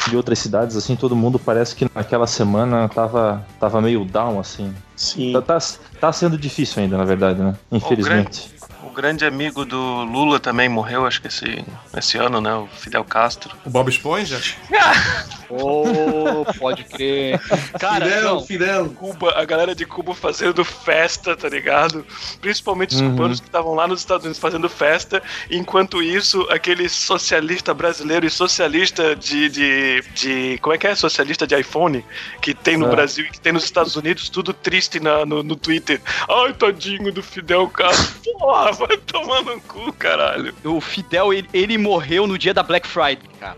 de 0.09 0.16
outras 0.16 0.38
cidades, 0.38 0.76
assim, 0.76 0.96
todo 0.96 1.14
mundo 1.14 1.38
parece 1.38 1.74
que 1.74 1.86
naquela 1.94 2.26
semana 2.26 2.88
tava, 2.88 3.44
tava 3.59 3.80
meio 3.80 4.05
down, 4.05 4.38
assim. 4.40 4.74
Sim. 4.96 5.32
Tá, 5.32 5.42
tá, 5.42 5.59
tá 6.00 6.12
sendo 6.12 6.36
difícil 6.36 6.82
ainda, 6.82 6.96
na 6.96 7.05
verdade, 7.05 7.40
né? 7.40 7.55
Infelizmente. 7.70 8.50
O 8.93 8.95
grande 8.95 9.24
amigo 9.24 9.64
do 9.64 10.05
Lula 10.05 10.38
também 10.38 10.68
morreu, 10.68 11.07
acho 11.07 11.22
que 11.22 11.26
esse, 11.28 11.64
esse 11.97 12.18
ano, 12.18 12.43
né? 12.43 12.55
O 12.55 12.66
Fidel 12.66 13.03
Castro. 13.05 13.57
O 13.64 13.70
Bob 13.70 13.88
Esponja? 13.88 14.38
Oh, 15.55 16.47
pode 16.59 16.82
crer. 16.84 17.38
Cara, 17.78 18.07
Fidel, 18.07 18.22
não, 18.22 18.40
Fidel. 18.43 18.88
Cuba, 18.88 19.34
a 19.38 19.45
galera 19.45 19.74
de 19.74 19.84
Cuba 19.84 20.14
fazendo 20.14 20.64
festa, 20.64 21.36
tá 21.36 21.47
ligado? 21.47 22.07
Principalmente 22.40 22.95
os 22.95 23.03
Uhum. 23.03 23.11
cubanos 23.11 23.38
que 23.38 23.49
estavam 23.49 23.74
lá 23.74 23.86
nos 23.86 24.01
Estados 24.01 24.24
Unidos 24.24 24.38
fazendo 24.40 24.66
festa. 24.70 25.22
Enquanto 25.51 26.03
isso, 26.03 26.40
aquele 26.51 26.88
socialista 26.88 27.74
brasileiro 27.74 28.24
e 28.24 28.30
socialista 28.30 29.14
de. 29.14 29.51
de, 29.51 30.03
de 30.14 30.59
como 30.62 30.74
é 30.74 30.78
que 30.78 30.86
é? 30.86 30.95
Socialista 30.95 31.47
de 31.47 31.55
iPhone, 31.55 32.03
que 32.40 32.55
tem 32.55 32.78
no 32.78 32.86
É. 32.86 32.90
Brasil 32.90 33.26
e 33.26 33.30
que 33.30 33.38
tem 33.38 33.53
nos 33.53 33.64
Estados 33.64 33.95
Unidos, 33.95 34.30
tudo 34.30 34.55
triste 34.55 35.01
na, 35.01 35.26
no, 35.26 35.43
no 35.43 35.55
Twitter. 35.55 36.01
Ai, 36.30 36.55
tadinho 36.55 37.12
do 37.12 37.22
Fidel 37.22 37.68
Castro. 37.68 38.22
Porra, 38.38 38.72
vai 38.87 38.97
tomar 38.97 39.43
no 39.43 39.61
cu, 39.61 39.93
caralho. 39.93 40.55
o 40.64 40.80
Fidel, 40.80 41.33
ele, 41.33 41.49
ele 41.53 41.78
morreu 41.78 42.26
no 42.26 42.37
dia 42.39 42.53
da 42.53 42.62
Black 42.62 42.87
Friday, 42.87 43.18
cara. 43.39 43.57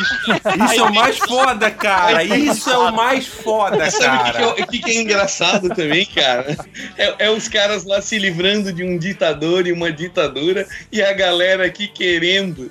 Isso, 0.00 0.14
Isso 0.64 0.80
é 0.80 0.82
o 0.82 0.94
mais 0.94 1.18
foda, 1.18 1.70
cara! 1.70 2.24
Isso 2.24 2.70
é 2.70 2.78
o 2.78 2.92
mais 2.92 3.26
foda, 3.26 3.90
Sabe 3.90 4.16
o 4.16 4.24
que, 4.24 4.24
que 4.24 4.28
é- 4.28 4.32
cara! 4.32 4.48
o 4.48 4.66
que 4.66 4.78
que 4.80 4.90
é 4.90 5.00
engraçado 5.02 5.68
também, 5.70 6.04
cara? 6.06 6.56
É, 6.96 7.26
é 7.26 7.30
os 7.30 7.48
caras 7.48 7.84
lá 7.84 8.00
se 8.00 8.18
livrando 8.18 8.72
de 8.72 8.82
um 8.82 8.98
ditador 8.98 9.66
e 9.66 9.72
uma 9.72 9.92
ditadura 9.92 10.66
e 10.90 11.02
a 11.02 11.12
galera 11.12 11.66
aqui 11.66 11.88
querendo 11.88 12.70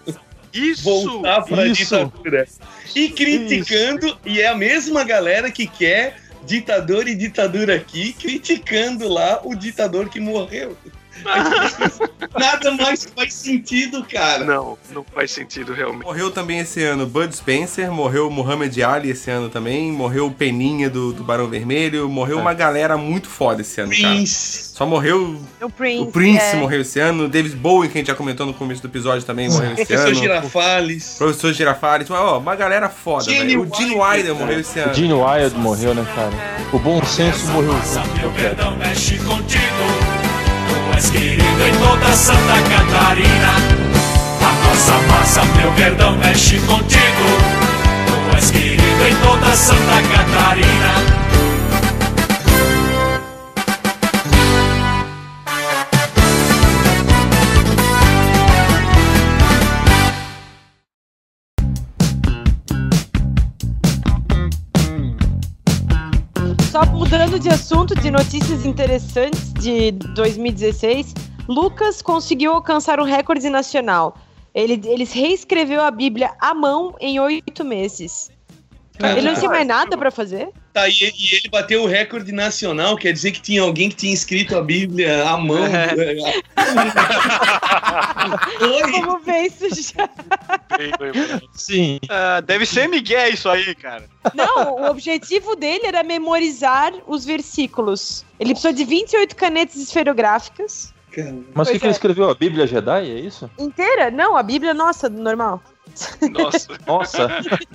Isso! 0.51 0.83
voltar 0.83 1.41
pra 1.41 1.65
isso. 1.65 1.83
ditadura. 1.83 2.47
E 2.95 3.09
criticando, 3.09 4.17
e 4.25 4.39
é 4.41 4.47
a 4.47 4.55
mesma 4.55 5.03
galera 5.03 5.51
que 5.51 5.65
quer 5.65 6.17
ditador 6.45 7.07
e 7.07 7.15
ditadura 7.15 7.75
aqui, 7.75 8.13
criticando 8.13 9.07
lá 9.07 9.39
o 9.43 9.55
ditador 9.55 10.09
que 10.09 10.19
morreu. 10.19 10.77
Nada 12.37 12.71
mais 12.71 13.05
faz 13.05 13.33
sentido, 13.33 14.03
cara. 14.03 14.43
Não, 14.43 14.77
não 14.91 15.05
faz 15.13 15.31
sentido 15.31 15.73
realmente. 15.73 16.03
Morreu 16.03 16.31
também 16.31 16.59
esse 16.59 16.83
ano 16.83 17.05
Bud 17.05 17.35
Spencer, 17.35 17.91
morreu 17.91 18.29
Muhammad 18.29 18.75
Ali 18.81 19.11
esse 19.11 19.29
ano 19.29 19.49
também, 19.49 19.91
morreu 19.91 20.27
o 20.27 20.31
Peninha 20.31 20.89
do, 20.89 21.13
do 21.13 21.23
Barão 21.23 21.47
Vermelho, 21.47 22.09
morreu 22.09 22.39
uma 22.39 22.53
galera 22.53 22.97
muito 22.97 23.27
foda 23.29 23.61
esse 23.61 23.79
ano, 23.79 23.91
cara. 23.91 24.13
Prince. 24.15 24.73
Só 24.73 24.85
morreu 24.85 25.39
O 25.61 25.69
Prince. 25.69 26.01
o 26.01 26.07
Prince, 26.07 26.45
é. 26.45 26.55
morreu 26.55 26.81
esse 26.81 26.99
ano, 26.99 27.27
David 27.29 27.55
Bowie, 27.55 27.89
que 27.89 27.97
a 27.97 28.01
gente 28.01 28.07
já 28.07 28.15
comentou 28.15 28.45
no 28.45 28.53
começo 28.53 28.81
do 28.81 28.87
episódio 28.87 29.25
também, 29.25 29.49
morreu 29.49 29.73
esse 29.73 29.85
Professor 29.85 30.07
ano. 30.07 30.15
Girafales. 30.15 31.15
Professor 31.17 31.53
Girafales, 31.53 32.09
mas, 32.09 32.19
ó, 32.19 32.39
uma 32.39 32.55
galera 32.55 32.89
foda, 32.89 33.25
velho. 33.25 33.61
O 33.61 33.75
Gene 33.75 33.91
Wilder, 33.91 34.01
Wilder 34.01 34.35
morreu 34.35 34.59
esse 34.59 34.79
ano. 34.79 34.91
O 34.91 34.95
Gene 34.95 35.13
Wild 35.13 35.55
morreu, 35.57 35.93
né, 35.93 36.05
cara? 36.15 36.31
O 36.71 36.79
bom 36.79 37.03
senso 37.05 37.45
morreu 37.47 37.73
eu 37.73 38.31
quero. 38.33 38.55
perdão 38.55 38.75
mexe 38.77 39.17
contigo. 39.19 40.22
És 40.97 41.09
querido 41.09 41.63
em 41.67 41.73
toda 41.79 42.13
Santa 42.13 42.61
Catarina. 42.69 43.53
A 44.41 44.67
nossa 44.67 44.97
massa, 45.07 45.41
meu 45.57 45.71
perdão 45.73 46.15
mexe 46.17 46.57
contigo. 46.59 47.27
Tu 48.05 48.37
és 48.37 48.51
querido 48.51 49.07
em 49.07 49.15
toda 49.15 49.55
Santa 49.55 50.01
Catarina. 50.13 51.22
Só 66.83 66.91
mudando 66.91 67.39
de 67.39 67.47
assunto, 67.49 67.95
de 67.95 68.11
notícias 68.11 68.65
interessantes 68.65 69.53
de 69.53 69.91
2016, 69.91 71.13
Lucas 71.47 72.01
conseguiu 72.01 72.51
alcançar 72.51 72.99
um 72.99 73.03
recorde 73.03 73.49
nacional. 73.49 74.17
Ele, 74.53 74.81
ele 74.85 75.05
reescreveu 75.05 75.81
a 75.81 75.89
Bíblia 75.89 76.33
à 76.41 76.53
mão 76.53 76.93
em 76.99 77.19
oito 77.19 77.63
meses. 77.63 78.29
ele 78.99 79.21
não 79.21 79.33
tinha 79.33 79.49
mais 79.49 79.65
nada 79.65 79.97
pra 79.97 80.11
fazer? 80.11 80.49
Tá, 80.73 80.89
e, 80.89 80.93
e 80.93 81.35
ele 81.35 81.49
bateu 81.51 81.83
o 81.83 81.87
recorde 81.87 82.31
nacional, 82.31 82.97
quer 82.97 83.13
dizer 83.13 83.31
que 83.31 83.39
tinha 83.39 83.61
alguém 83.61 83.89
que 83.89 83.95
tinha 83.95 84.13
escrito 84.13 84.57
a 84.57 84.61
Bíblia 84.61 85.23
à 85.29 85.37
mão. 85.37 85.67
Vamos 88.91 89.23
ver 89.23 89.45
isso 89.45 89.93
já. 89.93 90.09
Sim. 91.53 91.99
Ah, 92.09 92.41
deve 92.41 92.65
ser 92.65 92.89
Miguel 92.89 93.29
isso 93.33 93.47
aí, 93.47 93.75
cara. 93.75 94.09
Não, 94.33 94.73
o 94.73 94.89
objetivo 94.89 95.55
dele 95.55 95.85
era 95.85 96.01
memorizar 96.01 96.91
os 97.05 97.23
versículos. 97.23 98.25
Ele 98.39 98.53
precisou 98.53 98.73
de 98.73 98.83
28 98.83 99.35
canetas 99.35 99.75
esferográficas. 99.75 100.91
Mas 101.53 101.67
o 101.67 101.71
que, 101.71 101.79
que 101.79 101.85
ele 101.85 101.91
é. 101.91 101.95
escreveu? 101.95 102.29
A 102.31 102.35
Bíblia 102.35 102.65
Jedi, 102.65 103.11
é 103.11 103.19
isso? 103.19 103.47
Inteira? 103.59 104.09
Não, 104.09 104.35
a 104.35 104.41
Bíblia 104.41 104.73
nossa, 104.73 105.07
normal. 105.07 105.61
Nossa. 106.31 106.67
Nossa. 106.87 107.27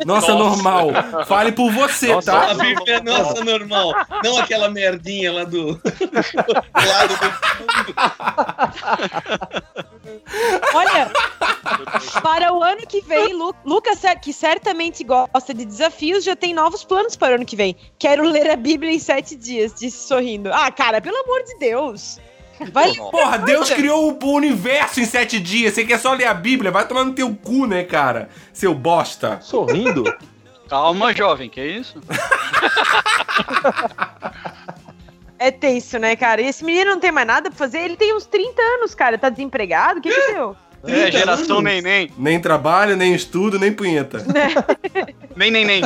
Nossa, 0.05 0.35
normal. 0.35 0.89
Fale 1.27 1.53
por 1.53 1.71
você, 1.71 2.09
Nossa, 2.15 2.33
tá? 2.33 2.51
A 2.51 2.55
Bíblia 2.55 2.97
é 2.97 3.01
nossa 3.01 3.45
normal, 3.45 3.93
não 4.25 4.39
aquela 4.39 4.69
merdinha 4.69 5.33
lá 5.33 5.45
do. 5.45 5.81
lado 6.75 7.15
do 7.17 7.29
Olha, 10.75 11.11
para 12.23 12.53
o 12.53 12.63
ano 12.63 12.83
que 12.87 13.01
vem, 13.03 13.33
Lu- 13.35 13.55
Lucas, 13.65 14.01
que 14.23 14.33
certamente 14.33 15.05
gosta 15.05 15.55
de 15.55 15.65
desafios, 15.65 16.25
já 16.25 16.35
tem 16.35 16.53
novos 16.55 16.85
planos 16.85 17.17
para 17.17 17.33
o 17.33 17.35
ano 17.37 17.45
que 17.47 17.57
vem. 17.57 17.77
Quero 17.99 18.25
ler 18.25 18.51
a 18.51 18.57
Bíblia 18.57 18.93
em 18.93 18.99
sete 18.99 19.37
dias, 19.37 19.75
disse 19.75 20.07
sorrindo. 20.09 20.51
Ah, 20.53 20.71
cara, 20.71 21.01
pelo 21.01 21.17
amor 21.19 21.43
de 21.45 21.59
Deus. 21.59 22.19
Vai 22.73 22.93
Porra, 22.95 23.39
Deus 23.39 23.71
criou 23.71 24.19
o 24.23 24.33
universo 24.33 25.01
em 25.01 25.05
sete 25.05 25.39
dias. 25.39 25.75
Você 25.75 25.85
quer 25.85 25.99
só 25.99 26.13
ler 26.13 26.27
a 26.27 26.35
Bíblia? 26.35 26.71
Vai 26.71 26.87
tomar 26.87 27.05
no 27.05 27.13
teu 27.13 27.35
cu, 27.35 27.67
né, 27.67 27.85
cara? 27.85 28.29
Seu 28.53 28.75
bosta. 28.75 29.39
Sorrindo? 29.41 30.05
Calma, 30.69 31.15
jovem, 31.15 31.49
que 31.49 31.65
isso? 31.65 32.01
É 35.39 35.53
tenso, 35.53 35.99
né, 35.99 36.17
cara? 36.17 36.41
E 36.43 36.47
esse 36.47 36.65
menino 36.65 36.91
não 36.91 37.01
tem 37.01 37.13
mais 37.13 37.27
nada 37.27 37.49
pra 37.49 37.57
fazer. 37.57 37.79
Ele 37.79 37.97
tem 37.97 38.13
uns 38.13 38.27
30 38.27 38.61
anos, 38.61 38.93
cara. 38.95 39.17
Tá 39.17 39.29
desempregado? 39.29 40.01
O 40.01 40.03
que 40.03 40.11
que 40.11 40.33
deu? 40.33 40.57
É, 40.85 41.11
geração 41.11 41.61
nem 41.61 41.81
nem. 41.81 42.11
Nem 42.17 42.41
trabalho, 42.41 42.97
nem 42.97 43.15
estudo, 43.15 43.59
nem 43.59 43.73
punheta. 43.73 44.19
Nem 45.37 45.51
nem 45.53 45.65
nem. 45.65 45.85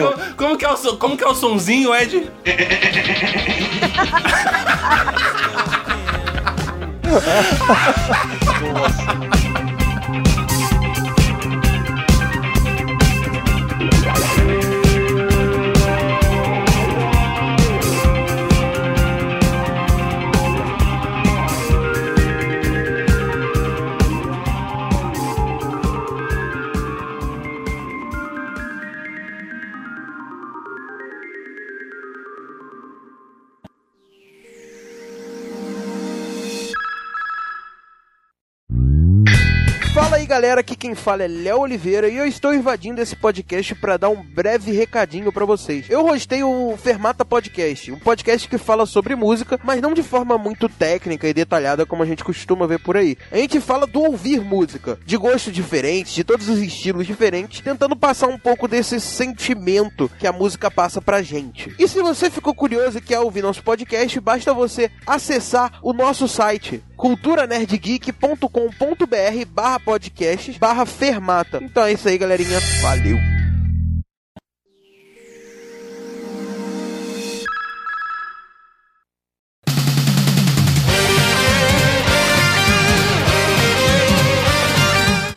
Como, 0.00 0.34
como 0.36 0.58
que 0.58 0.64
é 0.64 0.68
o, 0.70 0.76
som- 0.76 0.96
como 0.96 1.16
que 1.16 1.24
é 1.24 1.28
o 1.28 1.34
sonzinho, 1.34 1.94
Ed? 1.94 2.30
Fala 40.02 40.16
aí 40.16 40.26
galera, 40.26 40.60
aqui 40.60 40.74
quem 40.74 40.96
fala 40.96 41.22
é 41.22 41.28
Léo 41.28 41.60
Oliveira 41.60 42.08
e 42.08 42.16
eu 42.16 42.26
estou 42.26 42.52
invadindo 42.52 43.00
esse 43.00 43.14
podcast 43.14 43.72
para 43.76 43.96
dar 43.96 44.08
um 44.08 44.20
breve 44.20 44.72
recadinho 44.72 45.32
para 45.32 45.44
vocês. 45.44 45.88
Eu 45.88 46.04
hostei 46.04 46.42
o 46.42 46.76
Fermata 46.76 47.24
Podcast, 47.24 47.92
um 47.92 47.98
podcast 48.00 48.48
que 48.48 48.58
fala 48.58 48.84
sobre 48.84 49.14
música, 49.14 49.60
mas 49.62 49.80
não 49.80 49.94
de 49.94 50.02
forma 50.02 50.36
muito 50.36 50.68
técnica 50.68 51.28
e 51.28 51.32
detalhada 51.32 51.86
como 51.86 52.02
a 52.02 52.06
gente 52.06 52.24
costuma 52.24 52.66
ver 52.66 52.80
por 52.80 52.96
aí. 52.96 53.16
A 53.30 53.36
gente 53.36 53.60
fala 53.60 53.86
do 53.86 54.02
ouvir 54.02 54.40
música, 54.40 54.98
de 55.06 55.16
gostos 55.16 55.52
diferentes, 55.52 56.12
de 56.12 56.24
todos 56.24 56.48
os 56.48 56.58
estilos 56.58 57.06
diferentes, 57.06 57.60
tentando 57.60 57.94
passar 57.94 58.26
um 58.26 58.38
pouco 58.38 58.66
desse 58.66 59.00
sentimento 59.00 60.10
que 60.18 60.26
a 60.26 60.32
música 60.32 60.68
passa 60.68 61.00
pra 61.00 61.22
gente. 61.22 61.72
E 61.78 61.86
se 61.86 62.02
você 62.02 62.28
ficou 62.28 62.52
curioso 62.52 62.98
e 62.98 63.00
quer 63.00 63.20
ouvir 63.20 63.42
nosso 63.42 63.62
podcast, 63.62 64.18
basta 64.18 64.52
você 64.52 64.90
acessar 65.06 65.78
o 65.80 65.92
nosso 65.92 66.26
site 66.26 66.82
culturanerdgeek.com.br 67.02 69.46
barra 69.48 69.80
podcasts 69.92 70.56
barra 70.56 70.86
fermata. 70.86 71.58
Então 71.62 71.84
é 71.84 71.92
isso 71.92 72.08
aí, 72.08 72.16
galerinha. 72.16 72.58
Valeu! 72.80 73.18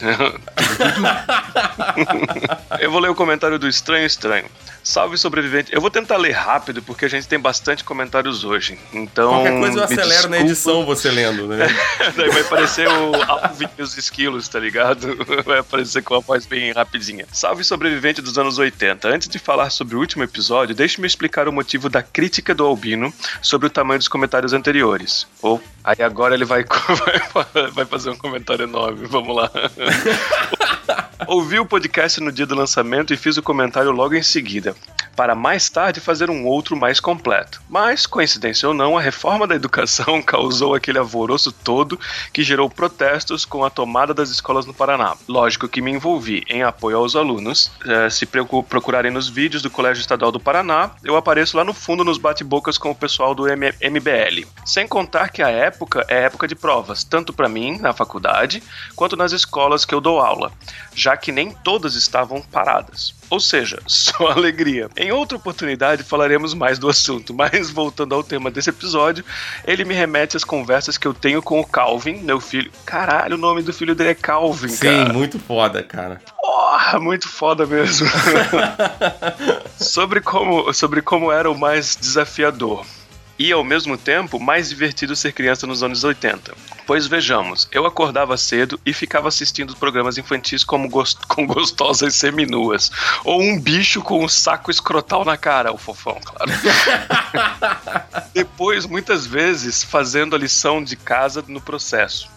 Eu 2.79 2.91
vou 2.91 2.99
ler 2.99 3.09
o 3.09 3.15
comentário 3.15 3.57
do 3.57 3.67
Estranho 3.67 4.05
Estranho. 4.05 4.45
Salve 4.83 5.17
sobrevivente. 5.17 5.73
Eu 5.73 5.79
vou 5.79 5.89
tentar 5.89 6.17
ler 6.17 6.31
rápido 6.31 6.81
porque 6.81 7.05
a 7.05 7.07
gente 7.07 7.25
tem 7.27 7.39
bastante 7.39 7.83
comentários 7.83 8.43
hoje. 8.43 8.77
Então. 8.91 9.31
Qualquer 9.31 9.59
coisa 9.59 9.79
eu 9.79 9.83
acelero 9.83 10.29
na 10.29 10.37
desculpa. 10.37 10.43
edição 10.43 10.85
você 10.85 11.09
lendo, 11.09 11.47
né? 11.47 11.67
Daí 12.17 12.29
vai 12.29 12.41
aparecer 12.41 12.87
o 12.89 13.15
Alvin 13.23 13.69
e 13.77 13.81
os 13.81 13.97
esquilos, 13.97 14.47
tá 14.47 14.59
ligado? 14.59 15.17
Vai 15.45 15.59
aparecer 15.59 16.03
com 16.03 16.15
a 16.15 16.19
voz 16.19 16.45
bem 16.45 16.71
rapidinha. 16.73 17.25
Salve 17.31 17.63
sobrevivente 17.63 18.21
dos 18.21 18.37
anos 18.37 18.57
80. 18.57 19.07
Antes 19.07 19.27
de 19.27 19.39
falar 19.39 19.69
sobre 19.69 19.95
o 19.95 19.99
último 19.99 20.23
episódio, 20.23 20.75
deixe-me 20.75 21.07
explicar 21.07 21.47
o 21.47 21.53
motivo 21.53 21.89
da 21.89 22.03
crítica 22.03 22.53
do 22.53 22.65
Albino 22.65 23.13
sobre 23.41 23.67
o 23.67 23.69
tamanho 23.69 23.99
dos 23.99 24.07
comentários 24.07 24.53
anteriores. 24.53 25.27
Ou 25.41 25.61
aí 25.83 26.01
agora 26.01 26.35
ele 26.35 26.45
vai, 26.45 26.65
vai, 27.33 27.71
vai 27.71 27.85
fazer 27.85 28.09
um 28.09 28.17
comentário 28.17 28.63
enorme. 28.63 29.05
Vamos 29.05 29.35
lá. 29.35 29.51
Ouvi 31.27 31.59
o 31.59 31.65
podcast 31.65 32.19
no 32.19 32.31
dia 32.31 32.45
do 32.45 32.55
lançamento 32.55 33.13
e 33.13 33.17
fiz 33.17 33.37
o 33.37 33.43
comentário 33.43 33.91
logo 33.91 34.15
em 34.15 34.23
seguida. 34.23 34.75
para 35.15 35.35
mais 35.35 35.69
tarde 35.69 35.99
fazer 35.99 36.31
um 36.31 36.43
outro 36.43 36.75
mais 36.75 36.99
completo. 36.99 37.61
Mas, 37.69 38.07
coincidência 38.07 38.67
ou 38.67 38.73
não, 38.73 38.97
a 38.97 39.01
reforma 39.01 39.45
da 39.45 39.53
educação 39.53 40.19
causou 40.25 40.73
aquele 40.73 40.97
alvoroço 40.97 41.51
todo 41.51 41.99
que 42.31 42.41
gerou 42.41 42.67
protestos 42.67 43.45
com 43.45 43.63
a 43.63 43.69
tomada 43.69 44.11
das 44.11 44.31
escolas 44.31 44.65
no 44.65 44.73
Paraná. 44.73 45.15
Lógico 45.27 45.67
que 45.67 45.83
me 45.83 45.91
envolvi 45.91 46.43
em 46.49 46.63
apoio 46.63 46.97
aos 46.97 47.15
alunos. 47.15 47.71
Eh, 47.85 48.09
se 48.09 48.25
procurarem 48.25 49.11
nos 49.11 49.29
vídeos 49.29 49.61
do 49.61 49.69
Colégio 49.69 50.01
Estadual 50.01 50.31
do 50.31 50.39
Paraná, 50.39 50.89
eu 51.03 51.15
apareço 51.15 51.57
lá 51.57 51.63
no 51.63 51.75
fundo 51.75 52.03
nos 52.03 52.17
bate-bocas 52.17 52.79
com 52.79 52.89
o 52.89 52.95
pessoal 52.95 53.35
do 53.35 53.43
MBL. 53.45 54.47
Sem 54.65 54.87
contar 54.87 55.29
que 55.29 55.43
a 55.43 55.49
época 55.49 56.03
é 56.07 56.23
época 56.23 56.47
de 56.47 56.55
provas, 56.55 57.03
tanto 57.03 57.33
para 57.33 57.49
mim 57.49 57.77
na 57.79 57.93
faculdade 57.93 58.63
quanto 58.95 59.15
nas 59.15 59.31
escolas 59.31 59.85
que 59.85 59.93
eu 59.93 60.01
dou 60.01 60.19
aula, 60.19 60.51
já 60.95 61.12
que 61.17 61.31
nem 61.31 61.51
todas 61.51 61.95
estavam 61.95 62.41
paradas. 62.41 63.13
Ou 63.29 63.39
seja, 63.39 63.79
só 63.87 64.27
alegria. 64.27 64.89
Em 64.95 65.11
outra 65.11 65.37
oportunidade 65.37 66.03
falaremos 66.03 66.53
mais 66.53 66.77
do 66.77 66.89
assunto, 66.89 67.33
mas 67.33 67.69
voltando 67.69 68.15
ao 68.15 68.23
tema 68.23 68.51
desse 68.51 68.69
episódio, 68.69 69.23
ele 69.65 69.85
me 69.85 69.93
remete 69.93 70.37
às 70.37 70.43
conversas 70.43 70.97
que 70.97 71.07
eu 71.07 71.13
tenho 71.13 71.41
com 71.41 71.59
o 71.59 71.65
Calvin, 71.65 72.17
meu 72.21 72.39
filho. 72.39 72.71
Caralho, 72.85 73.35
o 73.35 73.39
nome 73.39 73.61
do 73.61 73.73
filho 73.73 73.95
dele 73.95 74.11
é 74.11 74.15
Calvin, 74.15 74.69
Sim, 74.69 74.87
cara. 74.87 75.13
muito 75.13 75.39
foda, 75.39 75.83
cara. 75.83 76.21
Porra, 76.39 76.99
muito 76.99 77.27
foda 77.27 77.65
mesmo. 77.65 78.07
sobre, 79.77 80.21
como, 80.21 80.73
sobre 80.73 81.01
como 81.01 81.31
era 81.31 81.49
o 81.49 81.57
mais 81.57 81.95
desafiador. 81.95 82.85
E 83.43 83.51
ao 83.51 83.61
mesmo 83.61 83.97
tempo, 83.97 84.39
mais 84.39 84.69
divertido 84.69 85.17
ser 85.17 85.33
criança 85.33 85.67
nos 85.67 85.83
anos 85.83 86.05
80. 86.05 86.55
Pois 86.87 87.07
vejamos, 87.07 87.67
eu 87.73 87.85
acordava 87.85 88.37
cedo 88.37 88.79
e 88.85 88.93
ficava 88.93 89.27
assistindo 89.27 89.75
programas 89.75 90.17
infantis 90.17 90.63
como 90.63 90.87
gos- 90.87 91.13
com 91.27 91.45
gostosas 91.45 92.15
seminuas. 92.15 92.89
Ou 93.25 93.41
um 93.41 93.59
bicho 93.59 94.01
com 94.01 94.23
um 94.23 94.29
saco 94.29 94.71
escrotal 94.71 95.25
na 95.25 95.35
cara, 95.35 95.73
o 95.73 95.77
fofão, 95.77 96.17
claro. 96.23 96.49
Depois, 98.33 98.85
muitas 98.85 99.25
vezes, 99.27 99.83
fazendo 99.83 100.37
a 100.37 100.39
lição 100.39 100.81
de 100.81 100.95
casa 100.95 101.43
no 101.45 101.59
processo. 101.59 102.29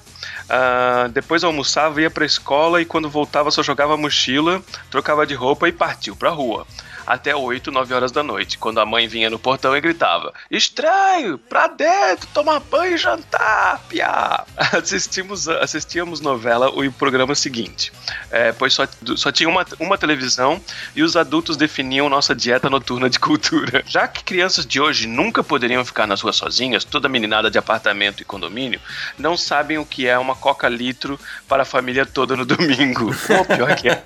Ah, 0.49 1.09
depois 1.13 1.45
almoçava, 1.45 2.03
ia 2.03 2.11
pra 2.11 2.27
escola 2.27 2.83
e 2.83 2.85
quando 2.85 3.09
voltava 3.09 3.53
só 3.53 3.63
jogava 3.63 3.95
a 3.95 3.97
mochila, 3.97 4.61
trocava 4.91 5.25
de 5.25 5.35
roupa 5.35 5.69
e 5.69 5.73
partiu 5.73 6.17
pra 6.17 6.31
rua. 6.31 6.67
Até 7.07 7.35
8, 7.37 7.71
9 7.71 7.95
horas 7.95 8.11
da 8.11 8.23
noite, 8.23 8.59
quando 8.59 8.81
a 8.81 8.87
mãe 8.87 9.07
vinha 9.07 9.31
no 9.31 9.39
portão 9.39 9.77
e 9.77 9.81
gritava: 9.81 10.35
Estranho, 10.51 11.39
pra 11.39 11.69
dentro, 11.69 12.27
tomar 12.35 12.59
banho 12.61 12.95
e 12.95 12.99
jantar, 12.99 13.81
piá. 13.89 14.45
Assistimos, 14.77 15.49
assistíamos 15.49 16.21
novela 16.21 16.69
o 16.69 16.93
programa 16.93 17.35
seguinte, 17.35 17.93
é, 18.31 18.53
pois 18.53 18.73
só, 18.73 18.87
só 19.17 19.31
tinha 19.31 19.49
uma, 19.49 19.65
uma 19.79 19.97
televisão 19.97 20.61
e 20.95 21.03
os 21.03 21.17
adultos 21.17 21.57
definiam 21.57 22.09
nossa 22.09 22.35
dieta 22.35 22.69
noturna 22.69 23.09
de 23.09 23.19
cultura. 23.19 23.83
Já 23.87 24.09
que 24.09 24.25
crianças 24.25 24.67
de 24.67 24.81
hoje 24.81 25.07
nunca 25.07 25.45
poderiam 25.45 25.85
ficar 25.85 26.07
nas 26.07 26.21
ruas 26.21 26.37
sozinhas, 26.37 26.85
toda 26.85 27.09
meninada 27.09 27.51
de 27.51 27.59
apartamento 27.59 28.21
e 28.21 28.25
condomínio, 28.25 28.81
não 29.19 29.37
sabem 29.37 29.79
o 29.79 29.87
que 29.87 30.07
é 30.07 30.19
uma 30.19 30.35
coca 30.35 30.69
litro 30.69 31.19
para 31.49 31.63
a 31.63 31.67
família 31.67 32.05
toda 32.05 32.37
no 32.37 32.45
domingo. 32.47 33.15
Ou 33.39 33.45
pior 33.45 33.77
que 33.77 33.89
é. 33.89 34.03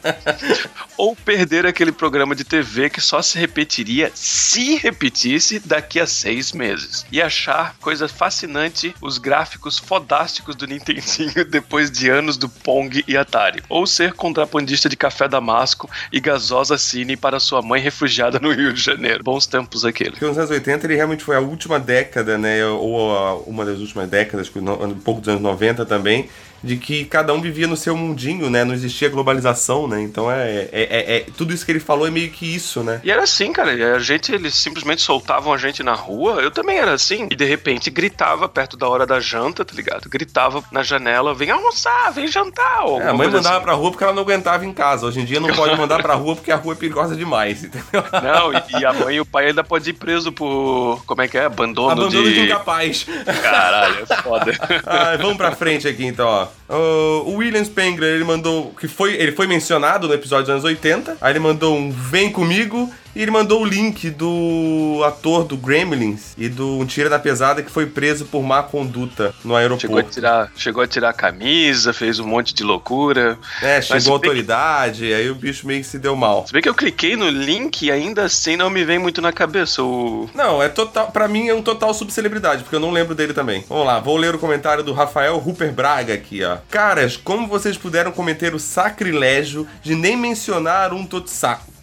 Ou 0.97 1.17
perder 1.17 1.67
aquele 1.67 1.93
programa 1.93 2.35
de 2.35 2.45
TV 2.45 2.90
que 2.91 3.01
só 3.01 3.23
se 3.23 3.39
repetiria 3.39 4.11
se 4.15 4.75
repetisse 4.77 5.59
daqui 5.61 5.99
a 6.01 6.07
seis 6.07 6.53
meses. 6.53 7.07
E 7.11 7.23
achar 7.23 7.75
coisa 7.81 8.09
fascinante 8.09 8.95
os 9.01 9.17
gráficos 9.19 9.79
fodásticos 9.79 10.55
do 10.57 10.67
Nintendinho 10.67 11.45
depois 11.49 11.91
de 11.91 12.09
anos 12.11 12.37
do 12.37 12.49
Pong 12.49 13.03
e 13.07 13.17
Atari. 13.17 13.63
Ou 13.69 13.87
ser 13.87 14.13
contrabandista 14.13 14.89
de 14.89 14.97
café 14.97 15.29
damasco 15.29 15.89
e 16.13 16.21
gasosa 16.21 16.77
cine 16.77 17.17
para 17.17 17.41
sua 17.41 17.63
mãe 17.63 17.81
refugiada 17.81 18.39
no 18.41 18.53
Rio 18.53 18.73
de 18.73 18.81
Janeiro. 18.83 19.23
Bons 19.23 19.47
tempos 19.47 19.85
aquele. 19.85 20.11
Porque 20.11 20.27
nos 20.27 20.37
anos 20.39 20.51
80 20.51 20.87
ele 20.87 20.97
realmente 20.97 21.23
foi 21.25 21.37
a 21.37 21.41
última 21.41 21.79
década, 21.79 22.37
né? 22.37 22.65
Ou 22.67 23.17
a- 23.17 23.37
uma 23.41 23.65
das 23.65 23.79
últimas 23.79 24.09
décadas, 24.11 24.51
um 24.57 24.95
pouco 25.01 25.21
dos 25.21 25.29
anos 25.29 25.41
90 25.43 25.87
também, 25.87 26.29
de 26.63 26.77
que 26.77 27.05
cada 27.05 27.33
um 27.33 27.41
vivia 27.41 27.67
no 27.67 27.77
seu 27.77 27.97
mundinho, 27.97 28.51
né? 28.51 28.65
Não 28.65 28.75
existia 28.75 29.09
globalização, 29.09 29.89
né? 29.89 30.01
Então 30.01 30.31
é, 30.31 30.69
é, 30.73 30.89
é- 30.91 31.17
é- 31.17 31.27
tudo 31.37 31.53
isso 31.55 31.65
que 31.65 31.73
ele 31.73 31.81
falou 31.81 32.07
é 32.07 32.11
meio 32.11 32.31
que 32.31 32.45
isso, 32.55 32.83
né? 32.83 33.01
E 33.03 33.11
era 33.11 33.23
assim, 33.23 33.53
cara. 33.53 33.71
A 33.95 33.99
gente, 33.99 34.33
eles 34.33 34.55
simplesmente 34.55 35.01
soltavam 35.03 35.53
a 35.53 35.57
gente 35.59 35.83
na 35.83 35.95
rua. 35.95 36.41
Eu 36.43 36.51
também 36.51 36.79
era 36.79 36.93
assim. 36.93 37.29
E 37.31 37.37
de 37.37 37.45
repente 37.45 37.91
gritava 37.91 38.49
perto 38.49 38.77
da 38.77 38.89
hora 38.89 39.07
da 39.07 39.21
janta, 39.21 39.65
tá 39.65 39.75
ligado? 39.75 40.09
Gritava 40.09 40.63
na 40.73 40.83
janela: 40.83 41.35
vem 41.35 41.51
almoçar, 41.51 42.11
vem 42.13 42.27
jantar. 42.29 42.85
É, 43.01 43.09
a 43.09 43.15
mãe 43.15 43.29
mandava 43.29 43.57
assim. 43.57 43.65
pra 43.65 43.73
rua 43.75 43.91
porque 43.91 44.05
ela 44.05 44.13
não 44.13 44.23
aguentava 44.23 44.65
em 44.67 44.73
casa. 44.73 45.07
Hoje 45.07 45.21
em 45.21 45.25
dia 45.25 45.41
não 45.41 45.49
pode 45.55 45.77
mandar 45.77 46.03
pra 46.03 46.15
rua 46.15 46.37
porque 46.37 46.51
a 46.53 46.57
rua 46.57 46.75
é 46.75 46.77
perigosa 46.77 47.15
demais, 47.17 47.65
entendeu? 47.65 48.05
Não, 48.23 48.53
e, 48.53 48.81
e 48.81 48.85
a 48.85 48.93
mãe 48.93 49.17
e 49.17 49.21
o 49.21 49.27
pai 49.27 49.47
ainda 49.47 49.65
podem 49.65 49.91
ir 49.91 49.95
preso 49.95 50.31
por. 50.33 51.03
Como 51.07 51.23
é 51.23 51.29
que 51.29 51.39
é? 51.39 51.45
Abandono, 51.47 51.91
Abandono 51.91 52.25
de 52.29 52.35
de. 52.35 52.41
incapaz. 52.47 53.07
Caralho, 53.43 54.07
é 54.09 54.17
foda. 54.17 54.53
Ah, 54.87 55.17
vamos 55.17 55.37
pra 55.37 55.53
frente 55.53 55.87
aqui 55.87 56.05
então, 56.05 56.27
ó. 56.27 56.47
O- 56.69 57.31
O 57.31 57.35
William 57.37 57.65
Spengler, 57.65 58.15
ele 58.15 58.25
mandou. 58.25 58.73
que 58.79 58.87
foi 58.89 59.15
Ele 59.15 59.33
foi 59.33 59.47
mencionado 59.47 60.07
no 60.09 60.15
episódio 60.15 60.45
dos 60.47 60.51
anos 60.53 60.65
80. 60.65 61.17
Aí 61.21 61.33
ele 61.33 61.39
mandou 61.41 61.77
um 61.77 61.91
Vem 61.91 62.31
comigo. 62.31 62.91
E 63.15 63.23
ele 63.23 63.31
mandou 63.31 63.63
o 63.63 63.65
link 63.65 64.09
do 64.11 65.03
ator 65.05 65.45
do 65.45 65.57
Gremlins 65.57 66.33
e 66.39 66.49
do 66.49 66.79
Um 66.79 66.87
Tira 66.87 67.09
da 67.09 67.19
Pesada 67.19 67.63
que 67.63 67.71
foi 67.71 67.87
preso 67.87 68.25
por 68.27 68.43
má 68.43 68.63
conduta 68.63 69.35
no 69.45 69.51
Chegou 69.51 69.57
a, 69.57 69.59
aeroporto. 69.61 70.11
tirar, 70.11 70.53
chegou 70.57 70.83
a 70.83 70.87
tirar 70.87 71.09
a 71.11 71.13
camisa, 71.13 71.93
fez 71.93 72.19
um 72.21 72.27
monte 72.27 72.55
de 72.55 72.63
loucura. 72.63 73.39
É, 73.61 73.83
chegou 73.83 74.13
a 74.13 74.17
autoridade, 74.17 75.13
aí 75.13 75.29
o 75.29 75.35
bicho 75.35 75.67
meio 75.67 75.81
que 75.81 75.87
se 75.87 75.99
deu 75.99 76.15
mal. 76.15 76.47
Se 76.47 76.53
bem 76.53 76.63
que 76.63 76.69
eu 76.69 76.75
cliquei 76.75 77.17
no 77.17 77.29
link 77.29 77.83
e 77.83 77.91
ainda 77.91 78.25
assim 78.25 78.57
não 78.57 78.71
me 78.71 78.85
vem 78.85 78.99
muito 78.99 79.21
na 79.21 79.33
cabeça 79.33 79.83
o. 79.83 80.29
Não, 80.35 80.63
é 80.63 80.69
total. 80.69 81.11
Pra 81.11 81.27
mim 81.27 81.49
é 81.49 81.55
um 81.55 81.63
total 81.63 81.93
subcelebridade, 81.93 82.63
porque 82.63 82.77
eu 82.77 82.81
não 82.81 82.91
lembro 82.91 83.15
dele 83.15 83.35
também. 83.35 83.65
Vamos 83.69 83.87
lá, 83.87 83.99
vou 83.99 84.17
ler 84.17 84.35
o 84.35 84.39
comentário 84.39 84.85
do 84.85 84.93
Rafael 84.93 85.37
Rupert 85.39 85.73
Braga 85.73 86.15
aqui, 86.15 86.45
ó. 86.45 86.59
Caras, 86.71 87.17
como 87.17 87.49
vocês 87.49 87.77
puderam 87.77 88.13
cometer 88.13 88.55
o 88.55 88.59
sacrilégio 88.59 89.67
de 89.83 89.95
nem 89.95 90.17
mencionar 90.17 90.93
um 90.93 91.05
Totsaku? 91.05 91.80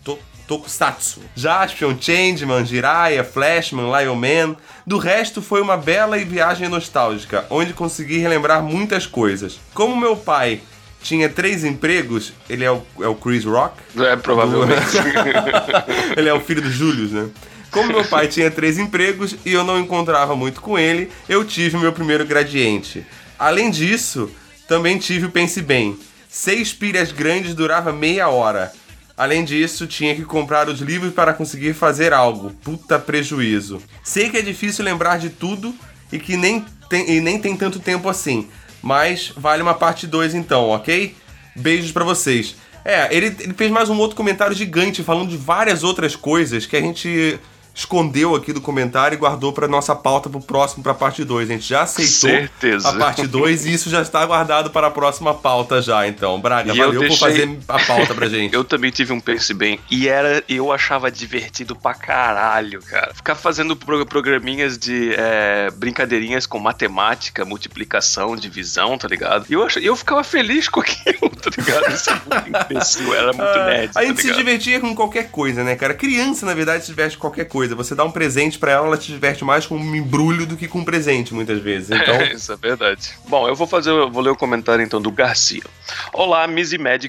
To- 0.48 0.58
Tokusatsu. 0.58 1.22
Jaspion, 1.36 1.96
Changeman, 2.00 2.66
Jiraiya, 2.66 3.24
Flashman, 3.24 3.92
Lion 3.92 4.16
Man. 4.16 4.56
Do 4.86 4.98
resto 4.98 5.42
foi 5.42 5.62
uma 5.62 5.76
bela 5.78 6.18
e 6.18 6.24
viagem 6.24 6.70
nostálgica, 6.70 7.46
onde 7.50 7.74
consegui 7.74 8.18
relembrar 8.18 8.64
muitas 8.64 9.06
coisas. 9.06 9.60
Como 9.74 9.96
meu 9.96 10.16
pai 10.16 10.62
tinha 11.02 11.30
três 11.30 11.64
empregos, 11.64 12.34
ele 12.50 12.64
é 12.64 12.72
o, 12.72 12.82
é 13.02 13.08
o 13.08 13.16
Chris 13.16 13.46
Rock? 13.46 13.76
É, 13.98 14.16
provavelmente. 14.16 14.82
ele 16.16 16.30
é 16.30 16.34
o 16.34 16.40
filho 16.40 16.62
do 16.62 16.72
Julius, 16.72 17.12
né? 17.12 17.30
Como 17.70 17.90
meu 17.92 18.06
pai 18.06 18.28
tinha 18.28 18.50
três 18.50 18.78
empregos 18.78 19.36
e 19.46 19.52
eu 19.54 19.64
não 19.64 19.78
encontrava 19.80 20.36
muito 20.36 20.62
com 20.62 20.80
ele, 20.80 21.12
eu 21.28 21.44
tive 21.44 21.78
meu 21.78 21.92
primeiro 21.92 22.26
gradiente. 22.26 23.06
Além 23.38 23.70
disso, 23.70 24.32
também 24.68 24.98
tive 24.98 25.26
o 25.26 25.32
Pense 25.32 25.62
Bem. 25.62 26.00
Seis 26.30 26.74
pilhas 26.74 27.12
grandes 27.12 27.54
durava 27.54 27.92
meia 27.92 28.30
hora. 28.30 28.72
Além 29.18 29.44
disso, 29.44 29.88
tinha 29.88 30.14
que 30.14 30.24
comprar 30.24 30.70
os 30.70 30.80
livros 30.80 31.12
para 31.12 31.34
conseguir 31.34 31.74
fazer 31.74 32.14
algo. 32.14 32.52
Puta 32.64 33.00
prejuízo. 33.00 33.82
Sei 34.04 34.30
que 34.30 34.38
é 34.38 34.42
difícil 34.44 34.86
lembrar 34.86 35.18
de 35.18 35.32
tudo 35.32 35.74
e 36.12 36.20
que 36.20 36.38
nem 36.38 36.64
tem, 36.88 37.10
e 37.10 37.20
nem 37.20 37.40
tem 37.40 37.58
tanto 37.58 37.80
tempo 37.80 38.08
assim. 38.08 38.48
Mas 38.80 39.34
vale 39.36 39.64
uma 39.64 39.74
parte 39.74 40.06
2 40.06 40.36
então, 40.36 40.70
ok? 40.70 41.16
Beijos 41.56 41.92
pra 41.92 42.04
vocês. 42.04 42.56
É, 42.86 43.08
ele, 43.14 43.36
ele 43.40 43.54
fez 43.54 43.72
mais 43.72 43.90
um 43.90 43.98
outro 43.98 44.16
comentário 44.16 44.56
gigante 44.56 45.04
falando 45.04 45.30
de 45.30 45.38
várias 45.38 45.84
outras 45.84 46.16
coisas 46.16 46.68
que 46.68 46.78
a 46.78 46.82
gente 46.82 47.40
escondeu 47.78 48.34
aqui 48.36 48.52
do 48.52 48.60
comentário 48.60 49.16
e 49.16 49.20
guardou 49.20 49.54
pra 49.54 49.68
nossa 49.68 49.96
pauta 49.96 50.28
pro 50.30 50.42
próximo, 50.42 50.82
pra 50.82 50.96
parte 50.96 51.24
2. 51.24 51.48
A 51.50 51.54
gente 51.54 51.68
já 51.70 51.84
aceitou 51.84 52.30
Certeza. 52.32 52.90
a 52.90 52.94
parte 52.94 53.28
2 53.28 53.66
e 53.68 53.74
isso 53.74 53.88
já 53.90 54.02
está 54.02 54.26
guardado 54.26 54.72
para 54.72 54.88
a 54.88 54.92
próxima 54.92 55.34
pauta 55.36 55.80
já, 55.82 56.08
então. 56.08 56.42
Braga, 56.42 56.74
E 56.74 56.78
eu 56.80 56.86
valeu 56.88 57.02
por 57.02 57.08
deixei- 57.08 57.18
fazer 57.30 57.60
a 57.68 57.80
pauta 57.80 58.16
pra 58.16 58.28
gente. 58.28 58.54
Eu 58.58 58.64
também 58.64 58.90
tive 58.90 59.14
um 59.14 59.20
Pense 59.20 59.54
Bem. 59.54 59.80
E 59.92 60.08
era, 60.08 60.44
eu 60.50 60.72
achava 60.72 61.12
divertido 61.12 61.76
pra 61.76 61.94
caralho, 61.94 62.82
cara. 62.82 63.14
Ficar 63.14 63.36
fazendo 63.36 63.76
pro- 63.76 64.06
programinhas 64.06 64.78
de 64.78 65.14
é, 65.16 65.70
brincadeirinhas 65.76 66.46
com 66.48 66.58
matemática, 66.58 67.46
multiplicação, 67.46 68.36
divisão, 68.36 68.98
tá 68.98 69.08
ligado? 69.08 69.46
E 69.50 69.54
eu, 69.54 69.64
ach- 69.64 69.78
eu 69.78 69.96
ficava 69.96 70.24
feliz 70.24 70.68
com 70.68 70.80
aquilo, 70.82 71.30
tá 71.30 71.52
ligado? 71.56 71.94
Isso 71.94 72.10
é 72.10 72.14
muito 72.16 72.50
imbecil, 72.74 73.14
era 73.14 73.28
muito 73.34 73.42
Ah, 73.44 73.66
nerd. 73.66 73.92
a 73.96 74.04
gente 74.04 74.16
tá 74.16 74.22
se 74.24 74.34
divertia 74.34 74.80
com 74.80 74.96
qualquer 74.96 75.30
coisa, 75.30 75.64
né, 75.64 75.76
cara? 75.76 75.94
Criança, 75.94 76.46
na 76.46 76.54
verdade, 76.56 76.82
se 76.84 76.90
diverte 76.90 77.16
com 77.18 77.22
qualquer 77.22 77.46
coisa. 77.46 77.67
Coisa. 77.68 77.76
Você 77.76 77.96
dá 77.96 78.04
um 78.04 78.12
presente 78.12 78.58
pra 78.58 78.72
ela, 78.72 78.88
ela 78.88 78.98
te 78.98 79.12
diverte 79.12 79.44
mais 79.44 79.66
com 79.66 79.76
um 79.76 79.96
embrulho 79.96 80.46
do 80.46 80.56
que 80.56 80.68
com 80.68 80.80
um 80.80 80.86
presente, 80.86 81.34
muitas 81.34 81.60
vezes. 81.60 81.92
Então, 81.92 82.22
Isso 82.34 82.52
é 82.52 82.56
verdade. 82.56 83.10
Bom, 83.28 83.48
eu 83.48 83.56
vou 83.56 83.68
fazer, 83.68 83.92
eu 83.92 84.10
vou 84.10 84.22
ler 84.22 84.30
o 84.30 84.36
comentário 84.36 84.84
então 84.84 85.02
do 85.02 85.12
Garcia. 85.12 85.64
Olá, 86.14 86.48
Miss 86.48 86.72
e 86.72 86.78
Mad 86.78 87.06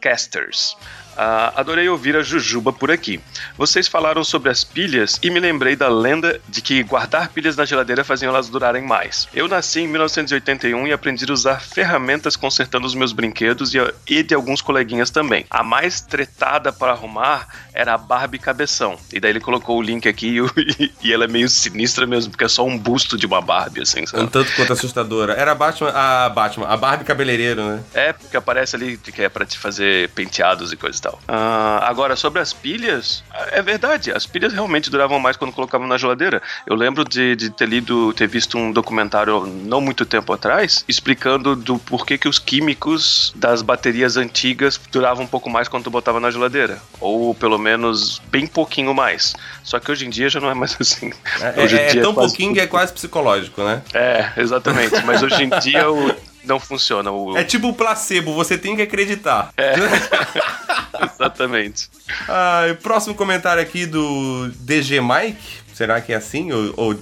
Casters. 0.00 0.76
Ah, 1.16 1.52
adorei 1.56 1.88
ouvir 1.88 2.16
a 2.16 2.22
Jujuba 2.22 2.72
por 2.72 2.90
aqui. 2.90 3.20
Vocês 3.56 3.88
falaram 3.88 4.24
sobre 4.24 4.50
as 4.50 4.64
pilhas 4.64 5.18
e 5.22 5.30
me 5.30 5.40
lembrei 5.40 5.76
da 5.76 5.88
lenda 5.88 6.40
de 6.48 6.60
que 6.60 6.82
guardar 6.82 7.28
pilhas 7.28 7.56
na 7.56 7.64
geladeira 7.64 8.04
faziam 8.04 8.30
elas 8.30 8.48
durarem 8.48 8.82
mais. 8.82 9.28
Eu 9.34 9.48
nasci 9.48 9.80
em 9.80 9.88
1981 9.88 10.86
e 10.86 10.92
aprendi 10.92 11.24
a 11.28 11.32
usar 11.32 11.60
ferramentas 11.60 12.36
consertando 12.36 12.86
os 12.86 12.94
meus 12.94 13.12
brinquedos 13.12 13.72
e, 14.06 14.22
de 14.22 14.34
alguns 14.34 14.60
coleguinhas 14.60 15.10
também. 15.10 15.46
A 15.50 15.62
mais 15.62 16.00
tretada 16.00 16.72
para 16.72 16.92
arrumar 16.92 17.46
era 17.74 17.94
a 17.94 17.98
Barbie 17.98 18.38
Cabeção. 18.38 18.98
E 19.12 19.20
daí 19.20 19.30
ele 19.30 19.40
colocou 19.40 19.78
o 19.78 19.82
link 19.82 20.08
aqui 20.08 20.38
e, 20.78 20.92
e 21.02 21.12
ela 21.12 21.24
é 21.24 21.28
meio 21.28 21.48
sinistra 21.48 22.06
mesmo, 22.06 22.30
porque 22.30 22.44
é 22.44 22.48
só 22.48 22.64
um 22.64 22.78
busto 22.78 23.16
de 23.16 23.26
uma 23.26 23.40
Barbie, 23.40 23.82
assim, 23.82 24.06
sabe? 24.06 24.24
um 24.24 24.26
tanto 24.26 24.52
quanto 24.54 24.72
assustadora. 24.72 25.34
Era 25.34 25.52
a 25.52 25.54
Batman, 25.54 25.90
a 25.90 26.28
Batman, 26.28 26.66
a 26.66 26.76
Barbie 26.76 27.04
cabeleireiro, 27.04 27.62
né? 27.64 27.82
É, 27.94 28.12
porque 28.12 28.36
aparece 28.36 28.76
ali 28.76 28.96
que 28.96 29.22
é 29.22 29.28
pra 29.28 29.44
te 29.44 29.58
fazer 29.58 30.08
penteados 30.10 30.72
e 30.72 30.76
coisa 30.76 30.98
e 30.98 31.01
tal. 31.02 31.18
Ah, 31.28 31.80
agora, 31.86 32.16
sobre 32.16 32.40
as 32.40 32.52
pilhas, 32.52 33.22
é 33.50 33.60
verdade, 33.60 34.10
as 34.12 34.24
pilhas 34.26 34.52
realmente 34.52 34.88
duravam 34.90 35.18
mais 35.18 35.36
quando 35.36 35.52
colocavam 35.52 35.86
na 35.86 35.98
geladeira. 35.98 36.40
Eu 36.66 36.74
lembro 36.76 37.04
de, 37.04 37.36
de 37.36 37.50
ter 37.50 37.68
lido, 37.68 38.12
ter 38.14 38.26
visto 38.28 38.56
um 38.56 38.72
documentário 38.72 39.44
não 39.46 39.80
muito 39.80 40.06
tempo 40.06 40.32
atrás, 40.32 40.84
explicando 40.88 41.54
do 41.56 41.78
porquê 41.78 42.16
que 42.16 42.28
os 42.28 42.38
químicos 42.38 43.32
das 43.36 43.60
baterias 43.62 44.16
antigas 44.16 44.80
duravam 44.90 45.24
um 45.24 45.26
pouco 45.28 45.50
mais 45.50 45.68
quando 45.68 45.84
tu 45.84 45.90
botava 45.90 46.20
na 46.20 46.30
geladeira. 46.30 46.78
Ou 47.00 47.34
pelo 47.34 47.58
menos 47.58 48.20
bem 48.30 48.46
pouquinho 48.46 48.94
mais. 48.94 49.34
Só 49.64 49.78
que 49.80 49.90
hoje 49.90 50.06
em 50.06 50.10
dia 50.10 50.28
já 50.28 50.40
não 50.40 50.50
é 50.50 50.54
mais 50.54 50.76
assim. 50.80 51.12
É, 51.40 51.60
Hoje 51.62 51.76
em 51.76 51.78
é- 51.80 51.86
é 51.88 51.90
dia 51.90 52.02
tão 52.02 52.14
pouquinho 52.14 52.54
que 52.54 52.60
é 52.60 52.66
quase 52.66 52.92
psicológico, 52.92 53.62
né? 53.62 53.82
É, 53.92 54.30
exatamente. 54.36 55.04
Mas 55.04 55.22
hoje 55.22 55.42
em 55.44 55.48
dia 55.58 55.90
o- 55.90 56.14
não 56.44 56.58
funciona. 56.58 57.10
O... 57.10 57.36
É 57.36 57.44
tipo 57.44 57.68
o 57.68 57.74
placebo, 57.74 58.34
você 58.34 58.58
tem 58.58 58.76
que 58.76 58.82
acreditar. 58.82 59.52
É. 59.56 59.74
Exatamente. 61.14 61.88
Ah, 62.28 62.62
próximo 62.82 63.14
comentário 63.14 63.62
aqui 63.62 63.86
do 63.86 64.48
DG 64.56 65.00
Mike. 65.00 65.62
Será 65.74 66.00
que 66.00 66.12
é 66.12 66.16
assim? 66.16 66.52
Ou, 66.52 66.74
ou 66.76 66.98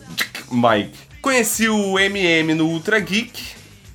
Mike? 0.50 0.98
Conheci 1.20 1.68
o 1.68 1.98
MM 1.98 2.54
no 2.54 2.66
Ultra 2.66 2.98
Geek 2.98 3.42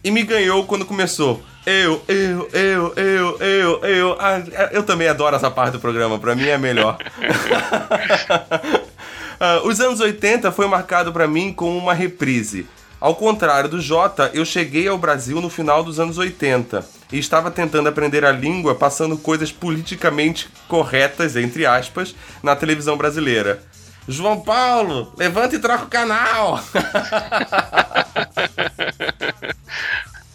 e 0.04 0.12
me 0.12 0.24
ganhou 0.24 0.66
quando 0.66 0.86
começou. 0.86 1.42
Eu, 1.66 2.04
eu, 2.08 2.50
eu, 2.54 2.94
eu, 2.96 3.38
eu, 3.40 3.84
eu. 3.84 4.18
Ah, 4.20 4.40
eu 4.72 4.84
também 4.84 5.08
adoro 5.08 5.36
essa 5.36 5.50
parte 5.50 5.74
do 5.74 5.80
programa, 5.80 6.20
pra 6.20 6.36
mim 6.36 6.46
é 6.46 6.58
melhor. 6.58 6.98
Ah, 9.40 9.62
os 9.64 9.80
anos 9.80 10.00
80 10.00 10.52
foi 10.52 10.68
marcado 10.68 11.12
pra 11.12 11.28
mim 11.28 11.52
com 11.52 11.78
uma 11.78 11.94
reprise. 11.94 12.66
Ao 13.00 13.16
contrário 13.16 13.70
do 13.70 13.82
Jota, 13.82 14.32
eu 14.34 14.46
cheguei 14.46 14.88
ao 14.88 14.98
Brasil 14.98 15.40
no 15.42 15.50
final 15.50 15.84
dos 15.84 16.00
anos 16.00 16.18
80 16.18 16.86
e 17.12 17.20
estava 17.20 17.52
tentando 17.52 17.90
aprender 17.90 18.26
a 18.26 18.32
língua 18.32 18.76
passando 18.76 19.18
coisas 19.18 19.52
politicamente 19.52 20.50
corretas, 20.68 21.36
entre 21.36 21.66
aspas, 21.66 22.16
na 22.42 22.56
televisão 22.56 22.98
brasileira. 22.98 23.62
João 24.08 24.40
Paulo, 24.42 25.14
levanta 25.18 25.56
e 25.56 25.60
troca 25.60 25.86
o 25.86 25.90
canal! 25.90 26.60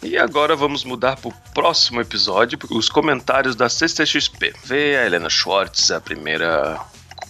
E 0.03 0.17
agora 0.17 0.55
vamos 0.55 0.83
mudar 0.83 1.15
para 1.15 1.29
o 1.29 1.33
próximo 1.53 2.01
episódio, 2.01 2.57
os 2.71 2.89
comentários 2.89 3.55
da 3.55 3.69
CCXP. 3.69 4.51
Vê 4.65 4.97
a 4.97 5.05
Helena 5.05 5.29
Schwartz, 5.29 5.91
a 5.91 6.01
primeira. 6.01 6.81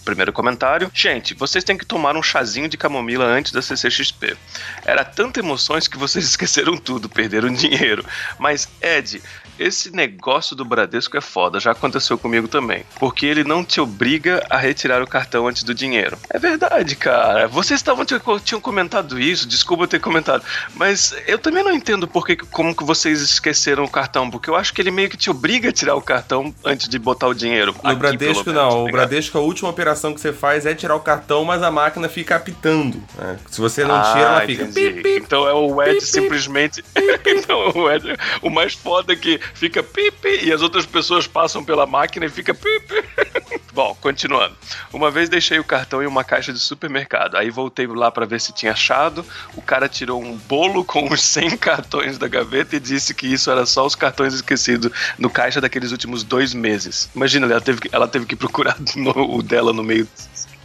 Primeiro 0.04 0.32
comentário. 0.32 0.90
Gente, 0.94 1.34
vocês 1.34 1.64
têm 1.64 1.78
que 1.78 1.86
tomar 1.86 2.16
um 2.16 2.22
chazinho 2.22 2.68
de 2.68 2.76
camomila 2.76 3.24
antes 3.24 3.52
da 3.52 3.62
CCXP. 3.62 4.36
Era 4.84 5.04
tanta 5.04 5.40
emoções 5.40 5.88
que 5.88 5.96
vocês 5.98 6.24
esqueceram 6.26 6.76
tudo, 6.76 7.08
perderam 7.08 7.52
dinheiro. 7.52 8.04
Mas, 8.38 8.68
Ed, 8.80 9.22
esse 9.58 9.94
negócio 9.94 10.56
do 10.56 10.64
Bradesco 10.64 11.16
é 11.16 11.20
foda, 11.20 11.60
já 11.60 11.70
aconteceu 11.70 12.18
comigo 12.18 12.48
também. 12.48 12.84
Porque 12.98 13.26
ele 13.26 13.44
não 13.44 13.64
te 13.64 13.80
obriga 13.80 14.44
a 14.50 14.56
retirar 14.56 15.02
o 15.02 15.06
cartão 15.06 15.46
antes 15.46 15.62
do 15.62 15.74
dinheiro. 15.74 16.18
É 16.30 16.38
verdade, 16.38 16.96
cara. 16.96 17.46
Vocês 17.48 17.78
estavam 17.78 18.04
tinham 18.04 18.60
comentado 18.60 19.20
isso, 19.20 19.46
desculpa 19.46 19.84
eu 19.84 19.88
ter 19.88 20.00
comentado. 20.00 20.44
Mas 20.74 21.14
eu 21.26 21.38
também 21.38 21.62
não 21.62 21.72
entendo 21.72 22.08
por 22.08 22.26
que, 22.26 22.36
como 22.36 22.74
que 22.74 22.84
vocês 22.84 23.20
esqueceram 23.20 23.84
o 23.84 23.88
cartão. 23.88 24.30
Porque 24.30 24.50
eu 24.50 24.56
acho 24.56 24.72
que 24.72 24.80
ele 24.80 24.90
meio 24.90 25.08
que 25.08 25.16
te 25.16 25.30
obriga 25.30 25.68
a 25.68 25.72
tirar 25.72 25.94
o 25.94 26.02
cartão 26.02 26.54
antes 26.64 26.88
de 26.88 26.98
botar 26.98 27.28
o 27.28 27.34
dinheiro. 27.34 27.74
No 27.82 27.90
Aqui, 27.90 27.98
Bradesco, 27.98 28.50
menos, 28.50 28.62
não. 28.62 28.70
tá 28.70 28.76
O? 28.76 28.90
Bradesco, 28.90 29.38
a 29.38 29.40
última 29.40 29.68
operação 29.68 29.91
que 29.94 30.20
você 30.20 30.32
faz 30.32 30.66
é 30.66 30.74
tirar 30.74 30.94
o 30.96 31.00
cartão, 31.00 31.44
mas 31.44 31.62
a 31.62 31.70
máquina 31.70 32.08
fica 32.08 32.36
apitando. 32.36 33.02
né? 33.16 33.38
Se 33.50 33.60
você 33.60 33.84
não 33.84 34.00
tira, 34.02 34.20
ela 34.20 34.40
fica. 34.46 34.64
Ah, 34.64 34.68
entendi. 34.68 35.02
Então 35.16 35.48
é 35.48 35.52
o 35.52 35.82
Ed 35.82 36.00
simplesmente. 36.00 36.84
então 37.26 37.70
o 37.74 37.90
Ed, 37.90 38.16
o 38.40 38.50
mais 38.50 38.74
foda 38.74 39.12
é 39.12 39.16
que 39.16 39.40
fica 39.54 39.82
pipi 39.82 40.44
e 40.44 40.52
as 40.52 40.62
outras 40.62 40.86
pessoas 40.86 41.26
passam 41.26 41.64
pela 41.64 41.86
máquina 41.86 42.26
e 42.26 42.28
fica 42.28 42.54
pipi. 42.54 43.04
Bom, 43.72 43.96
continuando. 44.00 44.54
Uma 44.92 45.10
vez 45.10 45.28
deixei 45.30 45.58
o 45.58 45.64
cartão 45.64 46.02
em 46.02 46.06
uma 46.06 46.22
caixa 46.22 46.52
de 46.52 46.58
supermercado. 46.58 47.36
Aí 47.36 47.48
voltei 47.50 47.86
lá 47.86 48.10
pra 48.10 48.26
ver 48.26 48.38
se 48.40 48.52
tinha 48.52 48.72
achado. 48.72 49.24
O 49.56 49.62
cara 49.62 49.88
tirou 49.88 50.22
um 50.22 50.36
bolo 50.36 50.84
com 50.84 51.10
os 51.10 51.22
100 51.22 51.56
cartões 51.56 52.18
da 52.18 52.28
gaveta 52.28 52.76
e 52.76 52.80
disse 52.80 53.14
que 53.14 53.26
isso 53.26 53.50
era 53.50 53.64
só 53.64 53.86
os 53.86 53.94
cartões 53.94 54.34
esquecidos 54.34 54.90
no 55.18 55.30
caixa 55.30 55.60
daqueles 55.60 55.90
últimos 55.90 56.22
dois 56.22 56.52
meses. 56.52 57.08
Imagina, 57.14 57.46
ela 57.46 57.60
teve 57.60 57.80
que, 57.80 57.88
ela 57.92 58.06
teve 58.06 58.26
que 58.26 58.36
procurar 58.36 58.76
no- 58.94 59.36
o 59.36 59.42
dela 59.42 59.72
no 59.72 59.81
meio. 59.82 60.08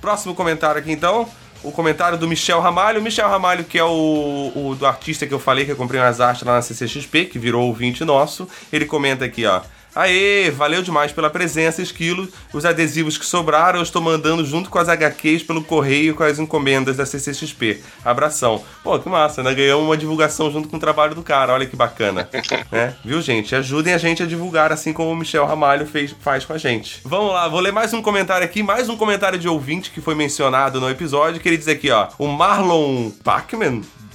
Próximo 0.02 0.36
comentário 0.36 0.80
aqui 0.80 0.92
então. 0.92 1.28
O 1.64 1.72
comentário 1.72 2.18
do 2.18 2.28
Michel 2.28 2.60
Ramalho. 2.60 3.02
Michel 3.02 3.28
Ramalho, 3.30 3.64
que 3.64 3.78
é 3.78 3.84
o, 3.84 4.52
o 4.56 4.76
do 4.76 4.86
artista 4.86 5.26
que 5.26 5.34
eu 5.34 5.40
falei 5.40 5.66
que 5.66 5.72
eu 5.72 5.76
comprei 5.76 6.00
umas 6.00 6.22
artes 6.22 6.44
lá 6.44 6.56
na 6.56 6.62
CCXP, 6.62 7.26
que 7.26 7.40
virou 7.40 7.66
ouvinte 7.66 8.06
nosso. 8.06 8.48
Ele 8.72 8.86
comenta 8.86 9.26
aqui, 9.26 9.46
ó. 9.46 9.62
Aê, 9.98 10.52
valeu 10.52 10.84
demais 10.84 11.12
pela 11.12 11.28
presença, 11.28 11.82
Esquilo. 11.82 12.30
Os 12.54 12.66
adesivos 12.66 13.18
que 13.18 13.26
sobraram 13.26 13.80
eu 13.80 13.84
estou 13.84 14.00
mandando 14.00 14.46
junto 14.46 14.70
com 14.70 14.78
as 14.78 14.88
HQs 14.88 15.42
pelo 15.42 15.64
correio 15.64 16.14
com 16.14 16.24
as 16.24 16.38
encomendas 16.38 16.98
da 16.98 17.06
CCXP. 17.06 17.82
Abração. 18.06 18.64
Pô, 18.84 19.00
que 19.00 19.10
massa, 19.10 19.42
né? 19.42 19.52
Ganhamos 19.56 19.86
uma 19.86 19.98
divulgação 19.98 20.52
junto 20.52 20.70
com 20.70 20.78
o 20.78 20.80
trabalho 20.80 21.16
do 21.16 21.24
cara, 21.24 21.52
olha 21.52 21.66
que 21.66 21.76
bacana. 21.76 22.30
né? 22.72 22.94
Viu, 23.04 23.20
gente? 23.24 23.56
Ajudem 23.56 23.92
a 23.92 23.98
gente 23.98 24.22
a 24.22 24.28
divulgar, 24.28 24.72
assim 24.72 24.94
como 24.94 25.10
o 25.10 25.16
Michel 25.16 25.48
Ramalho 25.48 25.88
fez, 25.88 26.16
faz 26.22 26.46
com 26.46 26.54
a 26.54 26.60
gente. 26.60 27.02
Vamos 27.04 27.34
lá, 27.34 27.48
vou 27.48 27.60
ler 27.60 27.74
mais 27.74 27.92
um 27.92 28.02
comentário 28.02 28.46
aqui, 28.46 28.62
mais 28.62 28.90
um 28.90 28.96
comentário 28.96 29.40
de 29.40 29.50
ouvinte 29.50 29.90
que 29.90 30.00
foi 30.00 30.14
mencionado 30.14 30.80
no 30.80 30.92
episódio, 30.92 31.42
que 31.42 31.50
ele 31.50 31.58
diz 31.58 31.68
aqui, 31.68 31.90
ó. 31.90 32.10
O 32.20 32.28
Marlon 32.28 33.10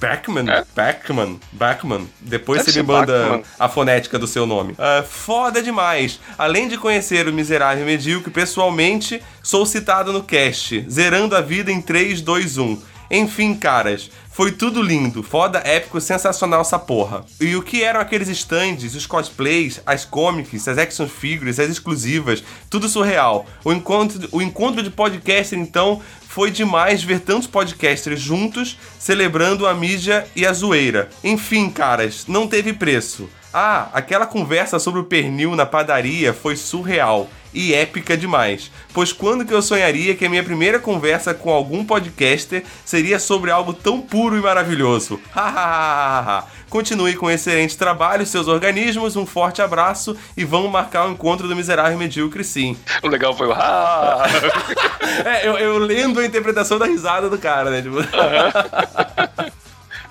Backman? 0.03 0.45
Backman? 0.75 1.39
Backman. 1.53 2.09
Depois 2.19 2.59
Deve 2.59 2.73
você 2.73 2.81
me 2.81 2.87
manda 2.87 3.41
a 3.57 3.69
fonética 3.69 4.19
do 4.19 4.27
seu 4.27 4.45
nome. 4.45 4.75
Ah, 4.77 5.01
foda 5.01 5.63
demais. 5.63 6.19
Além 6.37 6.67
de 6.67 6.77
conhecer 6.77 7.25
o 7.25 7.31
miserável 7.31 7.85
medíocre 7.85 8.29
pessoalmente, 8.29 9.23
sou 9.41 9.65
citado 9.65 10.11
no 10.11 10.21
cast, 10.21 10.85
zerando 10.89 11.37
a 11.37 11.41
vida 11.41 11.71
em 11.71 11.81
3, 11.81 12.19
2, 12.19 12.57
1. 12.57 12.81
Enfim, 13.11 13.53
caras, 13.53 14.09
foi 14.33 14.51
tudo 14.51 14.81
lindo, 14.81 15.21
foda, 15.21 15.61
épico, 15.63 16.01
sensacional 16.01 16.61
essa 16.61 16.79
porra. 16.79 17.23
E 17.39 17.55
o 17.55 17.61
que 17.61 17.83
eram 17.83 17.99
aqueles 17.99 18.27
stands, 18.27 18.95
os 18.95 19.05
cosplays, 19.05 19.79
as 19.85 20.03
comics, 20.03 20.67
as 20.67 20.79
action 20.79 21.07
figures, 21.07 21.59
as 21.59 21.69
exclusivas, 21.69 22.43
tudo 22.67 22.89
surreal. 22.89 23.45
O 23.63 23.71
encontro, 23.71 24.27
o 24.31 24.41
encontro 24.41 24.81
de 24.81 24.89
podcaster, 24.89 25.59
então, 25.59 26.01
foi 26.33 26.49
demais 26.49 27.03
ver 27.03 27.19
tantos 27.19 27.47
podcasters 27.47 28.19
juntos, 28.19 28.75
celebrando 28.97 29.67
a 29.67 29.73
mídia 29.75 30.25
e 30.35 30.47
a 30.47 30.51
zoeira. 30.51 31.07
Enfim, 31.23 31.69
caras, 31.69 32.25
não 32.27 32.47
teve 32.47 32.73
preço. 32.73 33.29
Ah, 33.53 33.89
aquela 33.93 34.25
conversa 34.25 34.79
sobre 34.79 34.99
o 34.99 35.03
pernil 35.03 35.55
na 35.55 35.63
padaria 35.63 36.33
foi 36.33 36.55
surreal 36.55 37.29
e 37.53 37.71
épica 37.71 38.17
demais. 38.17 38.71
Pois 38.95 39.13
quando 39.13 39.45
que 39.45 39.53
eu 39.53 39.61
sonharia 39.61 40.15
que 40.15 40.25
a 40.25 40.29
minha 40.29 40.43
primeira 40.43 40.79
conversa 40.79 41.35
com 41.35 41.51
algum 41.51 41.85
podcaster 41.85 42.63
seria 42.83 43.19
sobre 43.19 43.51
algo 43.51 43.71
tão 43.71 44.01
puro 44.01 44.35
e 44.35 44.41
maravilhoso? 44.41 45.19
Hahaha. 45.31 46.45
Continue 46.67 47.15
com 47.15 47.27
um 47.27 47.29
excelente 47.29 47.77
trabalho, 47.77 48.25
seus 48.25 48.47
organismos, 48.47 49.15
um 49.15 49.27
forte 49.27 49.61
abraço 49.61 50.17
e 50.35 50.43
vamos 50.43 50.71
marcar 50.71 51.07
o 51.07 51.11
encontro 51.11 51.47
do 51.47 51.55
miserável 51.55 51.95
medíocre 51.95 52.43
sim. 52.43 52.75
O 53.03 53.07
legal 53.07 53.37
foi 53.37 53.45
o. 53.45 53.53
É, 55.25 55.47
eu, 55.47 55.57
eu 55.57 55.77
lendo 55.77 56.19
a 56.19 56.25
interpretação 56.25 56.77
da 56.79 56.85
risada 56.85 57.29
do 57.29 57.37
cara, 57.37 57.69
né? 57.69 57.81
Tipo... 57.81 57.97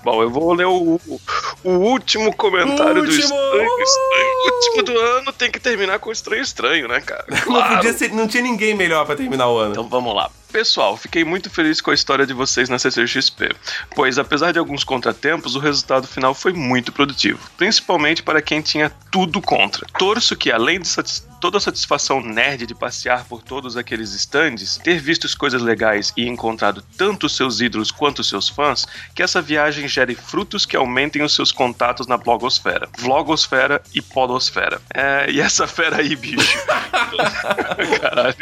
Bom, 0.05 0.20
eu 0.20 0.31
vou 0.31 0.52
ler 0.52 0.66
o, 0.66 1.01
o 1.62 1.70
último 1.70 2.35
comentário 2.35 2.94
do 2.94 3.01
Último! 3.02 3.23
Estranho 3.23 3.82
Estranho. 3.82 4.32
O 4.44 4.55
último 4.55 4.82
do 4.82 4.98
ano 4.98 5.32
tem 5.32 5.51
que 5.51 5.60
terminar 5.60 5.98
com 6.01 6.10
Estranho 6.10 6.43
Estranho, 6.43 6.89
né, 6.89 7.01
cara? 7.01 7.24
Não, 7.47 7.62
podia 7.77 7.93
ser- 7.93 8.12
não 8.12 8.27
tinha 8.27 8.43
ninguém 8.43 8.74
melhor 8.74 9.06
pra 9.06 9.14
terminar 9.14 9.48
o 9.48 9.56
ano. 9.56 9.73
Então 9.73 9.89
vamos 9.89 10.12
lá. 10.14 10.28
Pessoal, 10.53 10.99
fiquei 10.99 11.24
muito 11.24 11.49
feliz 11.49 11.81
com 11.81 11.91
a 11.91 11.95
história 11.95 12.27
de 12.27 12.35
vocês 12.35 12.69
na 12.69 12.79
CCXP, 12.79 13.57
pois 13.95 14.19
apesar 14.19 14.53
de 14.53 14.59
alguns 14.59 14.85
contratempos, 14.85 15.57
o 15.57 15.59
resultado 15.59 16.07
final 16.07 16.35
foi 16.35 16.53
muito 16.53 16.93
produtivo, 16.93 17.39
principalmente 17.57 18.23
para 18.23 18.43
quem 18.43 18.61
tinha 18.61 18.91
tudo 19.11 19.41
contra. 19.41 19.87
Torço 19.99 20.37
que, 20.37 20.53
além 20.53 20.79
de 20.79 20.89
satis- 20.89 21.27
toda 21.41 21.57
a 21.57 21.61
satisfação 21.61 22.20
nerd 22.20 22.66
de 22.66 22.74
passear 22.74 23.24
por 23.24 23.43
todos 23.43 23.77
aqueles 23.77 24.12
stands, 24.12 24.77
ter 24.77 25.01
visto 25.01 25.27
as 25.27 25.35
coisas 25.35 25.61
legais 25.61 26.12
e 26.16 26.29
encontrado 26.29 26.85
tanto 26.97 27.27
os 27.27 27.35
seus 27.35 27.61
ídolos 27.61 27.91
quanto 27.91 28.20
os 28.20 28.29
seus 28.29 28.49
fãs, 28.49 28.87
que 29.15 29.23
essa 29.23 29.41
viagem 29.43 29.89
gere 29.89 30.15
frutos 30.15 30.65
que 30.66 30.77
aumentem 30.77 31.23
os 31.23 31.35
seus 31.35 31.51
contatos 31.51 32.07
na 32.07 32.16
blogosfera, 32.16 32.89
vlogosfera 32.99 33.83
e 33.95 34.01
podosfera. 34.03 34.81
É, 34.95 35.31
e 35.31 35.41
essa 35.41 35.66
fera 35.66 35.97
aí, 35.97 36.15
bicho. 36.15 36.59
Caralho. 38.01 38.37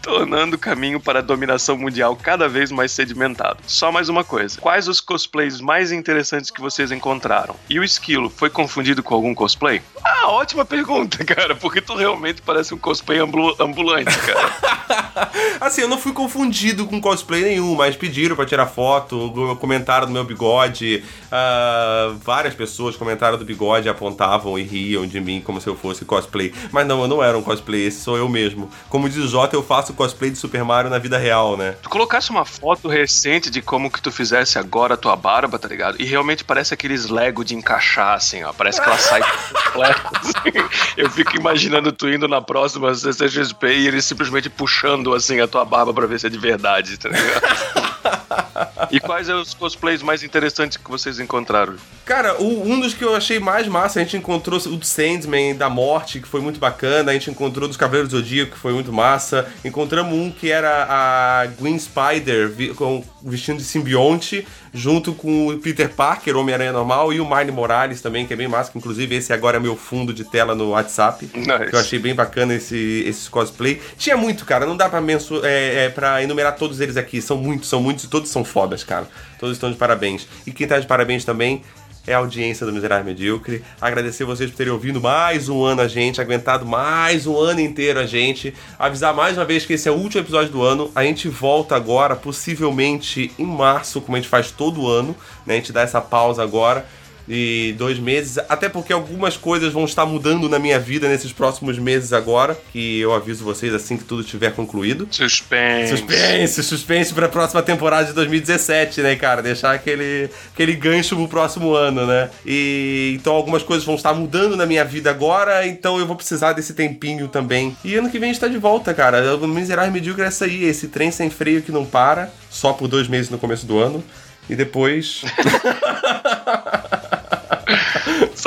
Tornando 0.00 0.56
o 0.56 0.58
caminho 0.58 0.98
para 1.00 1.18
a 1.18 1.22
dominação 1.22 1.55
mundial 1.76 2.16
cada 2.20 2.48
vez 2.48 2.70
mais 2.70 2.92
sedimentado. 2.92 3.58
Só 3.66 3.90
mais 3.92 4.08
uma 4.08 4.24
coisa. 4.24 4.60
Quais 4.60 4.88
os 4.88 5.00
cosplays 5.00 5.60
mais 5.60 5.92
interessantes 5.92 6.50
que 6.50 6.60
vocês 6.60 6.90
encontraram? 6.92 7.54
E 7.70 7.78
o 7.78 7.84
esquilo 7.84 8.28
foi 8.30 8.50
confundido 8.50 9.02
com 9.02 9.14
algum 9.14 9.34
cosplay? 9.34 9.80
Ah, 10.04 10.28
ótima 10.30 10.64
pergunta, 10.64 11.22
cara. 11.24 11.54
Porque 11.54 11.80
tu 11.80 11.94
realmente 11.94 12.42
parece 12.42 12.74
um 12.74 12.78
cosplay 12.78 13.18
ambu- 13.18 13.56
ambulante, 13.60 14.16
cara. 14.18 15.30
Assim, 15.60 15.80
eu 15.82 15.88
não 15.88 15.98
fui 15.98 16.12
confundido 16.12 16.86
com 16.86 17.00
cosplay 17.00 17.42
nenhum, 17.42 17.74
mas 17.74 17.96
pediram 17.96 18.36
pra 18.36 18.44
tirar 18.46 18.66
foto, 18.66 19.56
comentaram 19.60 20.06
do 20.06 20.12
meu 20.12 20.24
bigode. 20.24 21.02
ah, 21.32 22.14
várias 22.22 22.54
pessoas 22.54 22.96
comentaram 22.96 23.38
do 23.38 23.44
bigode, 23.44 23.88
apontavam 23.88 24.58
e 24.58 24.62
riam 24.62 25.06
de 25.06 25.20
mim 25.20 25.40
como 25.40 25.60
se 25.60 25.66
eu 25.68 25.76
fosse 25.76 26.04
cosplay. 26.04 26.52
Mas 26.72 26.86
não, 26.86 27.02
eu 27.02 27.08
não 27.08 27.22
era 27.22 27.36
um 27.36 27.42
cosplay, 27.42 27.86
esse 27.86 28.00
sou 28.00 28.16
eu 28.16 28.28
mesmo. 28.28 28.68
Como 28.88 29.08
diz 29.08 29.18
o 29.18 29.28
Jota, 29.28 29.56
eu 29.56 29.62
faço 29.62 29.94
cosplay 29.94 30.30
de 30.30 30.38
Super 30.38 30.64
Mario 30.64 30.90
na 30.90 30.98
vida 30.98 31.18
real, 31.18 31.45
né? 31.54 31.74
Tu 31.82 31.90
colocasse 31.90 32.30
uma 32.30 32.46
foto 32.46 32.88
recente 32.88 33.50
de 33.50 33.60
como 33.60 33.90
que 33.90 34.00
tu 34.00 34.10
fizesse 34.10 34.58
agora 34.58 34.94
a 34.94 34.96
tua 34.96 35.14
barba, 35.14 35.58
tá 35.58 35.68
ligado? 35.68 36.00
E 36.00 36.04
realmente 36.06 36.42
parece 36.42 36.72
aqueles 36.72 37.10
Lego 37.10 37.44
de 37.44 37.54
encaixar, 37.54 38.14
assim, 38.14 38.42
ó. 38.42 38.54
Parece 38.54 38.80
que 38.80 38.88
ela 38.88 38.96
sai 38.96 39.20
completa. 39.52 40.10
assim. 40.18 40.68
Eu 40.96 41.10
fico 41.10 41.36
imaginando 41.36 41.92
tu 41.92 42.08
indo 42.08 42.26
na 42.26 42.40
próxima 42.40 42.94
CCXP 42.94 43.66
e 43.66 43.86
eles 43.88 44.06
simplesmente 44.06 44.48
puxando, 44.48 45.12
assim, 45.14 45.38
a 45.40 45.46
tua 45.46 45.66
barba 45.66 45.92
pra 45.92 46.06
ver 46.06 46.18
se 46.18 46.26
é 46.26 46.30
de 46.30 46.38
verdade, 46.38 46.96
tá 46.96 47.10
ligado? 47.10 47.95
E 48.90 49.00
quais 49.00 49.26
são 49.26 49.40
os 49.40 49.52
cosplays 49.52 50.02
mais 50.02 50.22
interessantes 50.22 50.76
que 50.76 50.88
vocês 50.88 51.18
encontraram? 51.18 51.74
Cara, 52.04 52.40
o- 52.40 52.62
um 52.70 52.78
dos 52.78 52.94
que 52.94 53.02
eu 53.04 53.16
achei 53.16 53.40
mais 53.40 53.66
massa, 53.66 53.98
a 53.98 54.02
gente 54.02 54.16
encontrou 54.16 54.60
o 54.60 54.76
do 54.76 54.84
Sandman, 54.86 55.56
da 55.56 55.68
Morte, 55.68 56.20
que 56.20 56.28
foi 56.28 56.40
muito 56.40 56.60
bacana. 56.60 57.10
A 57.10 57.14
gente 57.14 57.30
encontrou 57.30 57.66
dos 57.66 57.76
Cavaleiros 57.76 58.10
do 58.10 58.18
Zodíaco, 58.18 58.52
que 58.52 58.58
foi 58.58 58.72
muito 58.72 58.92
massa. 58.92 59.48
Encontramos 59.64 60.12
um 60.14 60.30
que 60.30 60.50
era 60.50 60.86
a 60.88 61.46
Gwen 61.58 61.76
Spider, 61.78 62.48
vi- 62.48 62.74
com, 62.74 63.02
vestindo 63.24 63.56
de 63.58 63.64
simbionte, 63.64 64.46
junto 64.72 65.12
com 65.14 65.48
o 65.48 65.58
Peter 65.58 65.88
Parker, 65.92 66.36
Homem-Aranha 66.36 66.72
normal, 66.72 67.12
e 67.12 67.20
o 67.20 67.28
Miles 67.28 67.52
Morales 67.54 68.00
também, 68.00 68.24
que 68.26 68.32
é 68.32 68.36
bem 68.36 68.46
massa. 68.48 68.70
Que 68.70 68.78
inclusive 68.78 69.16
esse 69.16 69.32
agora 69.32 69.56
é 69.56 69.60
meu 69.60 69.74
fundo 69.74 70.12
de 70.12 70.22
tela 70.22 70.54
no 70.54 70.70
WhatsApp. 70.70 71.26
Que 71.26 71.74
eu 71.74 71.80
achei 71.80 71.98
bem 71.98 72.14
bacana 72.14 72.54
esse, 72.54 73.02
esse 73.06 73.28
cosplay. 73.28 73.80
Tinha 73.98 74.16
muito, 74.16 74.44
cara, 74.44 74.64
não 74.64 74.76
dá 74.76 74.88
pra, 74.88 75.00
mensu 75.00 75.44
é, 75.44 75.86
é, 75.86 75.88
pra 75.88 76.22
enumerar 76.22 76.54
todos 76.56 76.78
eles 76.80 76.96
aqui. 76.96 77.20
São 77.20 77.36
muitos, 77.38 77.68
são 77.68 77.80
muitos 77.80 77.95
e 78.04 78.08
todos 78.08 78.30
são 78.30 78.44
fodas, 78.44 78.84
cara. 78.84 79.08
Todos 79.38 79.56
estão 79.56 79.70
de 79.70 79.76
parabéns. 79.76 80.26
E 80.46 80.52
quem 80.52 80.66
tá 80.66 80.78
de 80.78 80.86
parabéns 80.86 81.24
também 81.24 81.62
é 82.06 82.14
a 82.14 82.18
audiência 82.18 82.64
do 82.64 82.72
Miserável 82.72 83.04
Medíocre. 83.04 83.64
Agradecer 83.80 84.24
vocês 84.24 84.50
por 84.50 84.56
terem 84.56 84.72
ouvido 84.72 85.00
mais 85.00 85.48
um 85.48 85.64
ano 85.64 85.82
a 85.82 85.88
gente, 85.88 86.20
aguentado 86.20 86.64
mais 86.64 87.26
um 87.26 87.36
ano 87.36 87.60
inteiro 87.60 87.98
a 87.98 88.06
gente. 88.06 88.54
Avisar 88.78 89.12
mais 89.12 89.36
uma 89.36 89.44
vez 89.44 89.66
que 89.66 89.72
esse 89.72 89.88
é 89.88 89.92
o 89.92 89.96
último 89.96 90.22
episódio 90.22 90.52
do 90.52 90.62
ano. 90.62 90.90
A 90.94 91.02
gente 91.02 91.28
volta 91.28 91.74
agora, 91.74 92.14
possivelmente 92.14 93.32
em 93.38 93.44
março, 93.44 94.00
como 94.00 94.16
a 94.16 94.20
gente 94.20 94.28
faz 94.28 94.50
todo 94.50 94.88
ano. 94.88 95.16
Né? 95.44 95.54
A 95.54 95.56
gente 95.56 95.72
dá 95.72 95.82
essa 95.82 96.00
pausa 96.00 96.42
agora 96.42 96.86
de 97.26 97.74
dois 97.76 97.98
meses, 97.98 98.38
até 98.48 98.68
porque 98.68 98.92
algumas 98.92 99.36
coisas 99.36 99.72
vão 99.72 99.84
estar 99.84 100.06
mudando 100.06 100.48
na 100.48 100.58
minha 100.58 100.78
vida 100.78 101.08
nesses 101.08 101.32
próximos 101.32 101.78
meses 101.78 102.12
agora, 102.12 102.56
que 102.72 103.00
eu 103.00 103.12
aviso 103.12 103.44
vocês 103.44 103.74
assim 103.74 103.96
que 103.96 104.04
tudo 104.04 104.22
estiver 104.22 104.52
concluído. 104.52 105.08
Suspense. 105.10 105.96
Suspense, 105.96 106.62
suspense 106.62 107.14
pra 107.14 107.28
próxima 107.28 107.62
temporada 107.62 108.06
de 108.06 108.12
2017, 108.12 109.00
né, 109.02 109.16
cara? 109.16 109.42
Deixar 109.42 109.74
aquele, 109.74 110.30
aquele 110.52 110.74
gancho 110.74 111.16
pro 111.16 111.28
próximo 111.28 111.74
ano, 111.74 112.06
né? 112.06 112.30
E 112.44 113.16
então 113.16 113.34
algumas 113.34 113.62
coisas 113.62 113.84
vão 113.84 113.96
estar 113.96 114.14
mudando 114.14 114.56
na 114.56 114.66
minha 114.66 114.84
vida 114.84 115.10
agora, 115.10 115.66
então 115.66 115.98
eu 115.98 116.06
vou 116.06 116.16
precisar 116.16 116.52
desse 116.52 116.74
tempinho 116.74 117.28
também. 117.28 117.76
E 117.84 117.94
ano 117.94 118.10
que 118.10 118.18
vem 118.18 118.30
a 118.30 118.32
gente 118.32 118.40
tá 118.40 118.48
de 118.48 118.58
volta, 118.58 118.94
cara. 118.94 119.36
O 119.36 119.48
Miserável 119.48 119.92
Medíocre 119.92 120.22
é 120.22 120.26
essa 120.26 120.44
aí, 120.44 120.64
esse 120.64 120.88
trem 120.88 121.10
sem 121.10 121.30
freio 121.30 121.62
que 121.62 121.72
não 121.72 121.84
para, 121.84 122.30
só 122.50 122.72
por 122.72 122.88
dois 122.88 123.08
meses 123.08 123.30
no 123.30 123.38
começo 123.38 123.66
do 123.66 123.78
ano. 123.78 124.02
E 124.48 124.54
depois. 124.54 125.22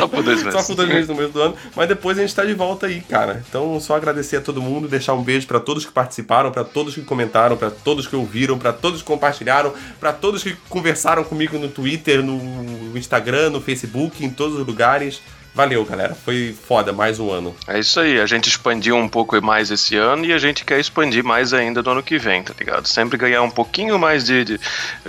Só 0.09 0.15
por 0.15 0.23
dois 0.23 0.43
meses. 0.43 0.59
Só 0.61 0.65
por 0.67 0.75
dois 0.75 0.89
meses 0.89 1.07
no 1.07 1.15
meio 1.15 1.29
do 1.29 1.41
ano. 1.41 1.55
Mas 1.75 1.87
depois 1.87 2.17
a 2.17 2.21
gente 2.21 2.33
tá 2.35 2.43
de 2.43 2.53
volta 2.53 2.87
aí, 2.87 3.01
cara. 3.01 3.43
Então, 3.47 3.79
só 3.79 3.95
agradecer 3.95 4.37
a 4.37 4.41
todo 4.41 4.61
mundo, 4.61 4.87
deixar 4.87 5.13
um 5.13 5.21
beijo 5.23 5.45
pra 5.47 5.59
todos 5.59 5.85
que 5.85 5.91
participaram, 5.91 6.51
pra 6.51 6.63
todos 6.63 6.95
que 6.95 7.01
comentaram, 7.01 7.55
pra 7.57 7.69
todos 7.69 8.07
que 8.07 8.15
ouviram, 8.15 8.57
pra 8.57 8.73
todos 8.73 9.01
que 9.01 9.07
compartilharam, 9.07 9.73
pra 9.99 10.11
todos 10.13 10.43
que 10.43 10.55
conversaram 10.69 11.23
comigo 11.23 11.57
no 11.57 11.67
Twitter, 11.69 12.23
no 12.23 12.97
Instagram, 12.97 13.49
no 13.51 13.61
Facebook, 13.61 14.23
em 14.25 14.29
todos 14.29 14.57
os 14.59 14.65
lugares. 14.65 15.21
Valeu, 15.53 15.83
galera. 15.83 16.13
Foi 16.15 16.55
foda, 16.67 16.93
mais 16.93 17.19
um 17.19 17.31
ano. 17.31 17.55
É 17.67 17.79
isso 17.79 17.99
aí, 17.99 18.19
a 18.19 18.25
gente 18.27 18.47
expandiu 18.47 18.95
um 18.95 19.09
pouco 19.09 19.41
mais 19.41 19.71
esse 19.71 19.95
ano 19.95 20.23
e 20.23 20.31
a 20.31 20.37
gente 20.37 20.63
quer 20.63 20.79
expandir 20.79 21.23
mais 21.23 21.53
ainda 21.53 21.81
no 21.81 21.89
ano 21.89 22.03
que 22.03 22.17
vem, 22.19 22.43
tá 22.43 22.53
ligado? 22.57 22.87
Sempre 22.87 23.17
ganhar 23.17 23.41
um 23.41 23.49
pouquinho 23.49 23.97
mais 23.97 24.23
de. 24.25 24.45
de- 24.45 24.59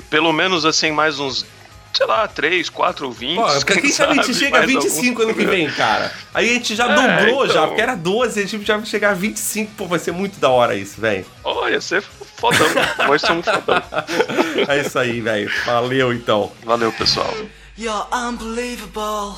pelo 0.08 0.32
menos 0.32 0.64
assim, 0.64 0.90
mais 0.90 1.20
uns. 1.20 1.44
Sei 1.92 2.06
lá, 2.06 2.26
3, 2.28 2.68
4 2.70 3.06
ouvintes. 3.06 3.64
Pô, 3.64 3.72
quem 3.74 3.90
sabe 3.92 4.18
a 4.18 4.22
gente 4.22 4.34
chega 4.38 4.56
a 4.58 4.60
mais 4.60 4.72
25 4.72 5.22
ano 5.22 5.34
que 5.34 5.44
vem, 5.44 5.68
cara. 5.70 6.12
Aí 6.32 6.48
a 6.50 6.52
gente 6.54 6.74
já 6.76 6.86
É, 6.90 6.94
dobrou 6.94 7.44
então. 7.44 7.54
já, 7.54 7.66
porque 7.66 7.80
era 7.82 7.94
12, 7.96 8.40
a 8.42 8.46
gente 8.46 8.64
já 8.64 8.76
vai 8.76 8.86
chegar 8.86 9.10
a 9.10 9.14
25. 9.14 9.72
Pô, 9.76 9.86
vai 9.86 9.98
ser 9.98 10.12
muito 10.12 10.38
da 10.38 10.48
hora 10.48 10.74
isso, 10.76 11.00
velho. 11.00 11.26
Olha, 11.44 11.80
você 11.80 12.00
fodão. 12.00 12.66
Nós 13.06 13.20
somos 13.20 13.44
fodão. 13.44 13.82
É 14.68 14.80
isso 14.80 14.98
aí, 14.98 15.20
velho. 15.20 15.50
Valeu, 15.66 16.12
então. 16.12 16.52
Valeu, 16.64 16.92
pessoal. 16.92 17.34
You're 17.76 18.04
unbelievable. 18.12 19.34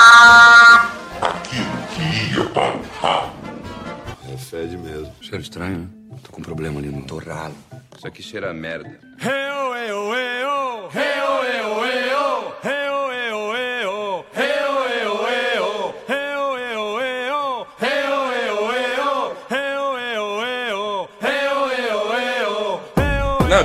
Apresenta... 0.00 1.00
É 4.32 4.36
fede 4.36 4.76
mesmo. 4.76 5.12
Cheiro 5.20 5.42
estranho, 5.42 5.78
né? 5.78 5.88
Tô 6.22 6.32
com 6.32 6.40
um 6.40 6.44
problema 6.44 6.78
ali 6.80 6.88
no 6.88 7.02
torralo. 7.02 7.54
Isso 7.96 8.06
aqui 8.06 8.22
cheira 8.22 8.50
a 8.50 8.54
merda. 8.54 8.98
Não, 9.22 9.74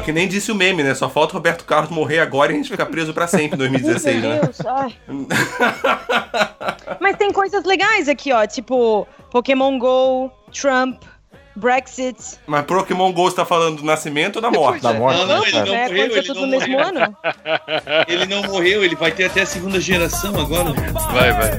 que 0.05 0.11
nem 0.11 0.27
disse 0.27 0.51
o 0.51 0.55
meme, 0.55 0.83
né? 0.83 0.93
Só 0.93 1.09
falta 1.09 1.33
o 1.33 1.37
Roberto 1.37 1.65
Carlos 1.65 1.89
morrer 1.89 2.19
agora 2.19 2.51
e 2.51 2.55
a 2.55 2.57
gente 2.57 2.69
ficar 2.69 2.85
preso 2.85 3.13
pra 3.13 3.27
sempre 3.27 3.55
em 3.55 3.57
2016, 3.57 4.21
Meu 4.21 4.29
né? 4.29 4.39
Deus, 4.41 4.59
ai. 4.65 4.95
Mas 7.01 7.17
tem 7.17 7.31
coisas 7.33 7.63
legais 7.65 8.07
aqui, 8.07 8.31
ó. 8.31 8.45
Tipo, 8.45 9.07
Pokémon 9.31 9.77
GO, 9.79 10.31
Trump, 10.53 11.01
Brexit. 11.55 12.17
Mas 12.45 12.65
Pokémon 12.65 13.11
Go 13.11 13.29
você 13.29 13.37
tá 13.37 13.45
falando 13.45 13.77
do 13.77 13.83
nascimento 13.85 14.35
ou 14.37 14.41
da 14.41 14.51
morte? 14.51 14.81
Da 14.83 14.93
morte, 14.93 15.19
Não, 15.19 15.25
não, 15.27 15.43
ele 15.45 15.51
não 15.59 15.65
né? 15.65 15.87
morreu, 15.87 16.05
Aconteceu 16.05 16.17
ele 16.17 16.27
tudo 16.27 16.41
não 16.47 16.59
morreu. 16.59 16.79
ano. 16.79 17.17
Ele 18.07 18.25
não 18.27 18.43
morreu, 18.43 18.83
ele 18.83 18.95
vai 18.95 19.11
ter 19.11 19.25
até 19.25 19.41
a 19.41 19.45
segunda 19.45 19.79
geração 19.79 20.37
agora. 20.39 20.71
Vai, 21.13 21.31
vai. 21.33 21.51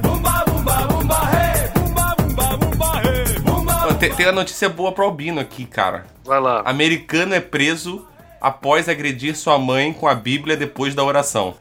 Ó, 3.89 3.94
Tem, 3.94 4.12
tem 4.14 4.27
a 4.27 4.32
notícia 4.32 4.68
boa 4.68 4.93
pro 4.93 5.05
Albino 5.05 5.40
aqui, 5.40 5.64
cara. 5.64 6.05
Vai 6.24 6.40
lá. 6.40 6.62
Americano 6.64 7.35
é 7.35 7.40
preso 7.40 8.06
após 8.47 8.89
agredir 8.89 9.36
sua 9.36 9.59
mãe 9.59 9.93
com 9.93 10.06
a 10.06 10.14
Bíblia 10.14 10.56
depois 10.56 10.94
da 10.94 11.02
oração. 11.02 11.56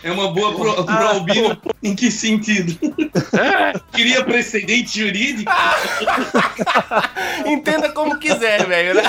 É 0.00 0.12
uma 0.12 0.30
boa 0.30 0.54
pro, 0.54 0.84
pro 0.84 1.08
Albino. 1.08 1.60
Em 1.82 1.96
que 1.96 2.08
sentido? 2.08 2.78
Queria 3.90 4.24
precedente 4.24 5.00
jurídico? 5.00 5.50
Entenda 7.44 7.90
como 7.90 8.16
quiser, 8.20 8.64
velho, 8.64 8.94
né? 8.94 9.02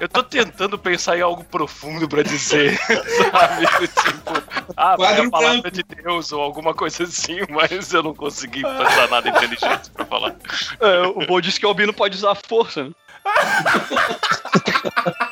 Eu 0.00 0.08
tô 0.08 0.22
tentando 0.22 0.78
pensar 0.78 1.18
em 1.18 1.22
algo 1.22 1.44
profundo 1.44 2.08
pra 2.08 2.22
dizer, 2.22 2.78
sabe? 3.30 3.66
Tipo, 3.88 4.32
ah, 4.76 4.94
foi 4.96 5.06
a 5.06 5.30
palavra 5.30 5.70
de 5.70 5.82
Deus 5.82 6.32
ou 6.32 6.40
alguma 6.42 6.74
coisa 6.74 7.04
assim, 7.04 7.38
mas 7.50 7.92
eu 7.92 8.02
não 8.02 8.14
consegui 8.14 8.62
pensar 8.62 9.08
nada 9.08 9.28
inteligente 9.28 9.90
pra 9.92 10.04
falar. 10.04 10.34
É, 10.80 11.02
o 11.06 11.26
Bo 11.26 11.40
disse 11.40 11.58
que 11.60 11.66
o 11.66 11.68
Albino 11.68 11.92
pode 11.92 12.16
usar 12.16 12.34
força. 12.34 12.84
Né? 12.84 12.90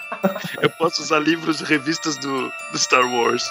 Eu 0.61 0.71
posso 0.71 1.03
usar 1.03 1.19
livros 1.19 1.61
e 1.61 1.65
revistas 1.65 2.17
do, 2.17 2.51
do 2.73 2.79
Star 2.79 3.05
Wars. 3.05 3.45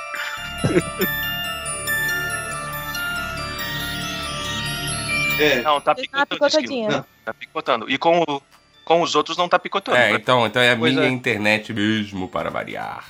É. 5.39 5.61
Não, 5.61 5.81
tá 5.81 5.93
picotando. 5.95 7.05
Tá 7.25 7.33
picotando. 7.33 7.89
E 7.89 7.97
com, 7.97 8.19
o- 8.21 8.41
com 8.85 9.01
os 9.01 9.15
outros 9.15 9.35
não 9.35 9.49
tá 9.49 9.57
picotando. 9.57 9.97
É, 9.97 10.11
né? 10.11 10.17
então, 10.21 10.45
então 10.45 10.61
é 10.61 10.71
a 10.71 10.77
Pois 10.77 10.93
minha 10.93 11.07
é. 11.07 11.09
internet 11.09 11.73
mesmo, 11.73 12.27
para 12.27 12.51
variar. 12.51 13.03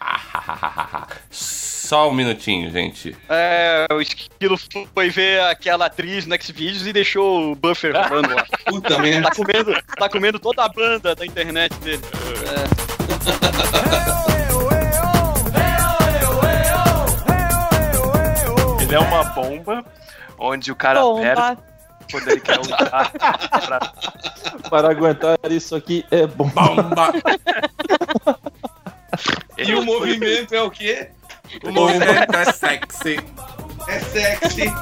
Ah, 0.00 1.06
Só 1.30 2.08
um 2.08 2.14
minutinho, 2.14 2.70
gente. 2.70 3.14
É, 3.28 3.86
o 3.92 4.00
Esquilo 4.00 4.56
foi 4.94 5.10
ver 5.10 5.42
aquela 5.42 5.86
atriz 5.86 6.24
no 6.26 6.34
Xvideos 6.40 6.86
e 6.86 6.92
deixou 6.92 7.52
o 7.52 7.54
buffer 7.54 7.94
rolando 7.94 8.34
lá. 8.34 8.46
Puta 8.64 8.98
merda. 8.98 9.28
Tá 9.28 9.34
comendo, 9.34 9.82
tá 9.98 10.08
comendo 10.08 10.38
toda 10.38 10.64
a 10.64 10.68
banda 10.68 11.14
da 11.14 11.26
internet 11.26 11.74
dele. 11.80 12.02
Ele 18.80 18.94
é 18.94 18.98
uma 18.98 19.24
bomba 19.24 19.84
onde 20.38 20.72
o 20.72 20.76
cara 20.76 21.00
Bomba. 21.00 21.20
aperta 21.20 21.77
quando 22.10 22.28
ele 22.28 22.40
quer 22.40 22.60
usar 22.60 23.12
pra... 23.66 23.92
Para 24.70 24.90
aguentar 24.90 25.38
isso 25.50 25.74
aqui 25.74 26.04
é 26.10 26.26
bom. 26.26 26.48
Bomba! 26.48 27.12
E 29.56 29.74
o 29.74 29.84
movimento 29.84 30.54
é 30.54 30.62
o 30.62 30.70
quê? 30.70 31.10
O 31.64 31.72
movimento 31.72 32.34
é 32.34 32.52
sexy. 32.52 33.18
É 33.88 34.00
sexy. 34.00 34.72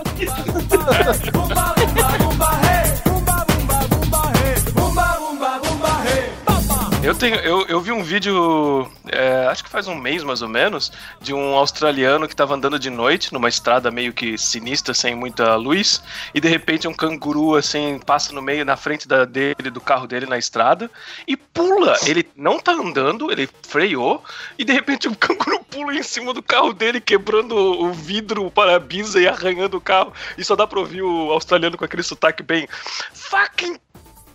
Eu, 7.06 7.14
tenho, 7.14 7.36
eu, 7.36 7.64
eu 7.68 7.80
vi 7.80 7.92
um 7.92 8.02
vídeo, 8.02 8.90
é, 9.06 9.46
acho 9.46 9.62
que 9.62 9.70
faz 9.70 9.86
um 9.86 9.94
mês 9.94 10.24
mais 10.24 10.42
ou 10.42 10.48
menos, 10.48 10.90
de 11.20 11.32
um 11.32 11.54
australiano 11.54 12.26
que 12.26 12.34
tava 12.34 12.56
andando 12.56 12.80
de 12.80 12.90
noite 12.90 13.32
numa 13.32 13.48
estrada 13.48 13.92
meio 13.92 14.12
que 14.12 14.36
sinistra, 14.36 14.92
sem 14.92 15.14
muita 15.14 15.54
luz, 15.54 16.02
e 16.34 16.40
de 16.40 16.48
repente 16.48 16.88
um 16.88 16.92
canguru 16.92 17.54
assim 17.54 18.00
passa 18.04 18.32
no 18.32 18.42
meio, 18.42 18.64
na 18.64 18.76
frente 18.76 19.06
da, 19.06 19.24
dele, 19.24 19.70
do 19.70 19.80
carro 19.80 20.08
dele 20.08 20.26
na 20.26 20.36
estrada, 20.36 20.90
e 21.28 21.36
pula. 21.36 21.96
Ele 22.04 22.28
não 22.34 22.58
tá 22.58 22.72
andando, 22.72 23.30
ele 23.30 23.48
freou, 23.62 24.24
e 24.58 24.64
de 24.64 24.72
repente 24.72 25.06
um 25.06 25.14
canguru 25.14 25.64
pula 25.70 25.94
em 25.94 26.02
cima 26.02 26.34
do 26.34 26.42
carro 26.42 26.72
dele, 26.72 27.00
quebrando 27.00 27.54
o 27.54 27.92
vidro, 27.92 28.44
o 28.44 28.50
para-brisa 28.50 29.20
e 29.20 29.28
arranhando 29.28 29.76
o 29.76 29.80
carro. 29.80 30.12
E 30.36 30.42
só 30.42 30.56
dá 30.56 30.66
pra 30.66 30.80
ouvir 30.80 31.02
o 31.02 31.30
australiano 31.30 31.78
com 31.78 31.84
aquele 31.84 32.02
sotaque 32.02 32.42
bem. 32.42 32.66
Fucking 33.12 33.78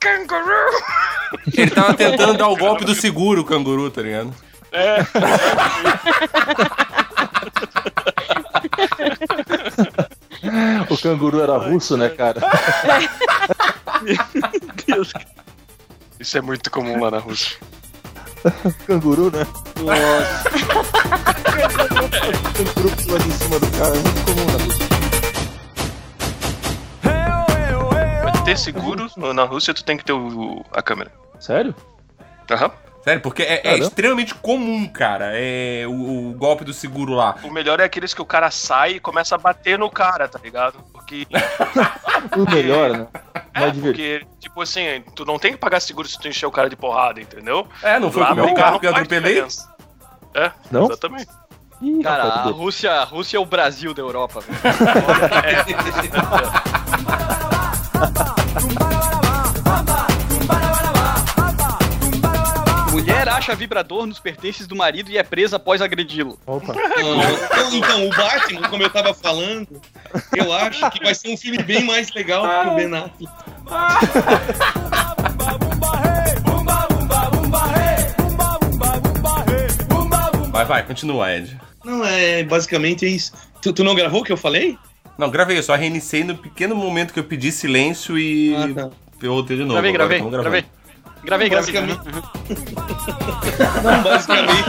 canguru! 0.02 0.84
Ele 1.54 1.72
tava 1.72 1.94
tentando 1.94 2.34
dar 2.34 2.50
o 2.50 2.58
golpe 2.58 2.84
do 2.84 2.94
seguro, 2.94 3.42
o 3.42 3.46
canguru, 3.46 3.90
tá 3.90 4.02
ligado? 4.02 4.34
É. 4.74 4.98
O 10.90 10.98
canguru 10.98 11.42
era 11.42 11.58
russo, 11.58 11.96
né, 11.96 12.10
cara? 12.10 12.42
Isso 16.20 16.38
é 16.38 16.42
muito 16.42 16.70
comum 16.72 17.00
lá 17.00 17.12
na 17.12 17.20
Rússia. 17.20 17.58
canguru, 18.88 19.32
né? 19.32 19.46
Nossa. 19.80 20.50
canguru 22.54 22.96
pulando 22.98 23.28
em 23.28 23.32
cima 23.32 23.60
do 23.60 23.68
cara, 23.78 23.96
é 23.96 24.00
muito 24.00 24.26
comum 24.26 24.46
na 24.46 24.64
Rússia. 24.64 24.91
Ter 28.52 28.58
seguro 28.58 29.10
no- 29.18 29.34
na 29.34 29.44
Rússia, 29.44 29.74
tu 29.74 29.84
tem 29.84 29.98
que 29.98 30.06
ter 30.06 30.14
o- 30.14 30.64
a 30.72 30.82
câmera. 30.82 31.12
Sério? 31.40 31.76
Aham. 32.50 32.72
Sério, 33.04 33.20
porque 33.22 33.42
é, 33.42 33.54
é 33.54 33.58
Caramba. 33.64 33.84
extremamente 33.84 34.36
comum, 34.36 34.88
cara, 34.88 35.32
é 35.34 35.86
o, 35.88 36.30
o 36.30 36.34
golpe 36.34 36.64
do 36.64 36.72
seguro 36.72 37.14
lá. 37.14 37.36
O 37.44 37.50
melhor 37.50 37.80
é 37.80 37.84
aqueles 37.84 38.14
que 38.14 38.22
o 38.22 38.26
cara 38.26 38.52
sai 38.52 38.92
e 38.92 39.00
começa 39.00 39.34
a 39.34 39.40
bater 39.40 39.80
no 39.80 39.90
cara, 39.90 40.28
tá 40.28 40.40
ligado? 40.44 40.76
Porque. 40.94 41.26
O 42.38 42.48
melhor, 42.52 42.92
né? 42.92 43.08
Mais 43.56 43.74
divertido. 43.74 44.20
Porque, 44.20 44.28
tipo 44.40 44.62
assim, 44.62 45.04
tu 45.16 45.26
não 45.26 45.40
tem 45.40 45.54
que 45.54 45.58
pagar 45.58 45.80
seguro 45.80 46.08
se 46.08 46.20
tu 46.20 46.28
encher 46.28 46.46
o 46.46 46.52
cara 46.52 46.70
de 46.70 46.76
porrada, 46.76 47.20
entendeu? 47.20 47.68
É, 47.82 47.98
não 48.00 48.12
foi 48.12 48.22
Lá 48.22 48.28
com 48.28 48.34
o 48.34 48.36
meu 48.46 48.54
carro 48.54 48.74
não 48.74 48.80
que 48.80 48.86
eu 48.86 48.92
faz 48.92 49.02
atropelei? 49.06 49.32
diferença. 49.34 49.74
É, 50.36 50.52
Não? 50.70 50.86
exatamente. 50.86 51.28
Ih, 51.82 52.04
Cara, 52.04 52.24
rapaz, 52.26 52.48
a. 52.48 52.52
Rússia, 52.52 52.92
a 52.92 53.04
Rússia 53.04 53.38
é 53.38 53.40
o 53.40 53.46
Brasil 53.46 53.92
da 53.96 54.04
Europa. 54.04 54.42
velho. 54.42 54.60
Mulher 62.92 63.30
acha 63.30 63.56
vibrador 63.56 64.06
nos 64.06 64.20
pertences 64.20 64.68
do 64.68 64.76
marido 64.76 65.10
e 65.10 65.18
é 65.18 65.24
presa 65.24 65.56
após 65.56 65.82
agredi-lo. 65.82 66.38
Opa. 66.46 66.74
Então, 66.74 67.74
então, 67.74 68.08
o 68.08 68.10
Batman, 68.10 68.68
como 68.70 68.84
eu 68.84 68.90
tava 68.90 69.14
falando, 69.14 69.82
eu 70.36 70.52
acho 70.52 70.92
que 70.92 71.04
vai 71.04 71.16
ser 71.16 71.30
um 71.30 71.38
filme 71.38 71.64
bem 71.64 71.84
mais 71.86 72.12
legal 72.12 72.44
que 72.44 72.68
o 72.68 72.76
Ben 72.76 72.94
Affleck. 72.94 73.28
Vai, 80.52 80.66
vai, 80.66 80.86
continua, 80.86 81.34
Ed. 81.34 81.58
Não, 81.84 82.06
é 82.06 82.44
basicamente 82.44 83.06
é 83.06 83.10
isso. 83.10 83.32
Tu, 83.62 83.72
tu 83.72 83.84
não 83.84 83.96
gravou 83.96 84.22
o 84.22 84.24
que 84.24 84.32
eu 84.32 84.38
falei? 84.38 84.78
Não, 85.22 85.30
gravei, 85.30 85.56
eu 85.56 85.62
só 85.62 85.76
reiniciei 85.76 86.24
no 86.24 86.36
pequeno 86.36 86.76
momento 86.76 87.14
que 87.14 87.20
eu 87.20 87.24
pedi 87.24 87.52
silêncio 87.52 88.18
e 88.18 88.56
Ah, 88.56 88.74
tá. 88.74 88.90
eu 89.22 89.34
voltei 89.34 89.56
de 89.56 89.64
novo. 89.64 89.74
Gravei, 89.80 89.92
Agora 90.20 90.42
gravei, 90.42 90.42
gravei. 90.42 90.66
Gravei, 91.24 91.48
gravei. 91.48 91.74
Basicamente. 91.76 92.02
Não, 93.84 94.02
basicamente. 94.02 94.66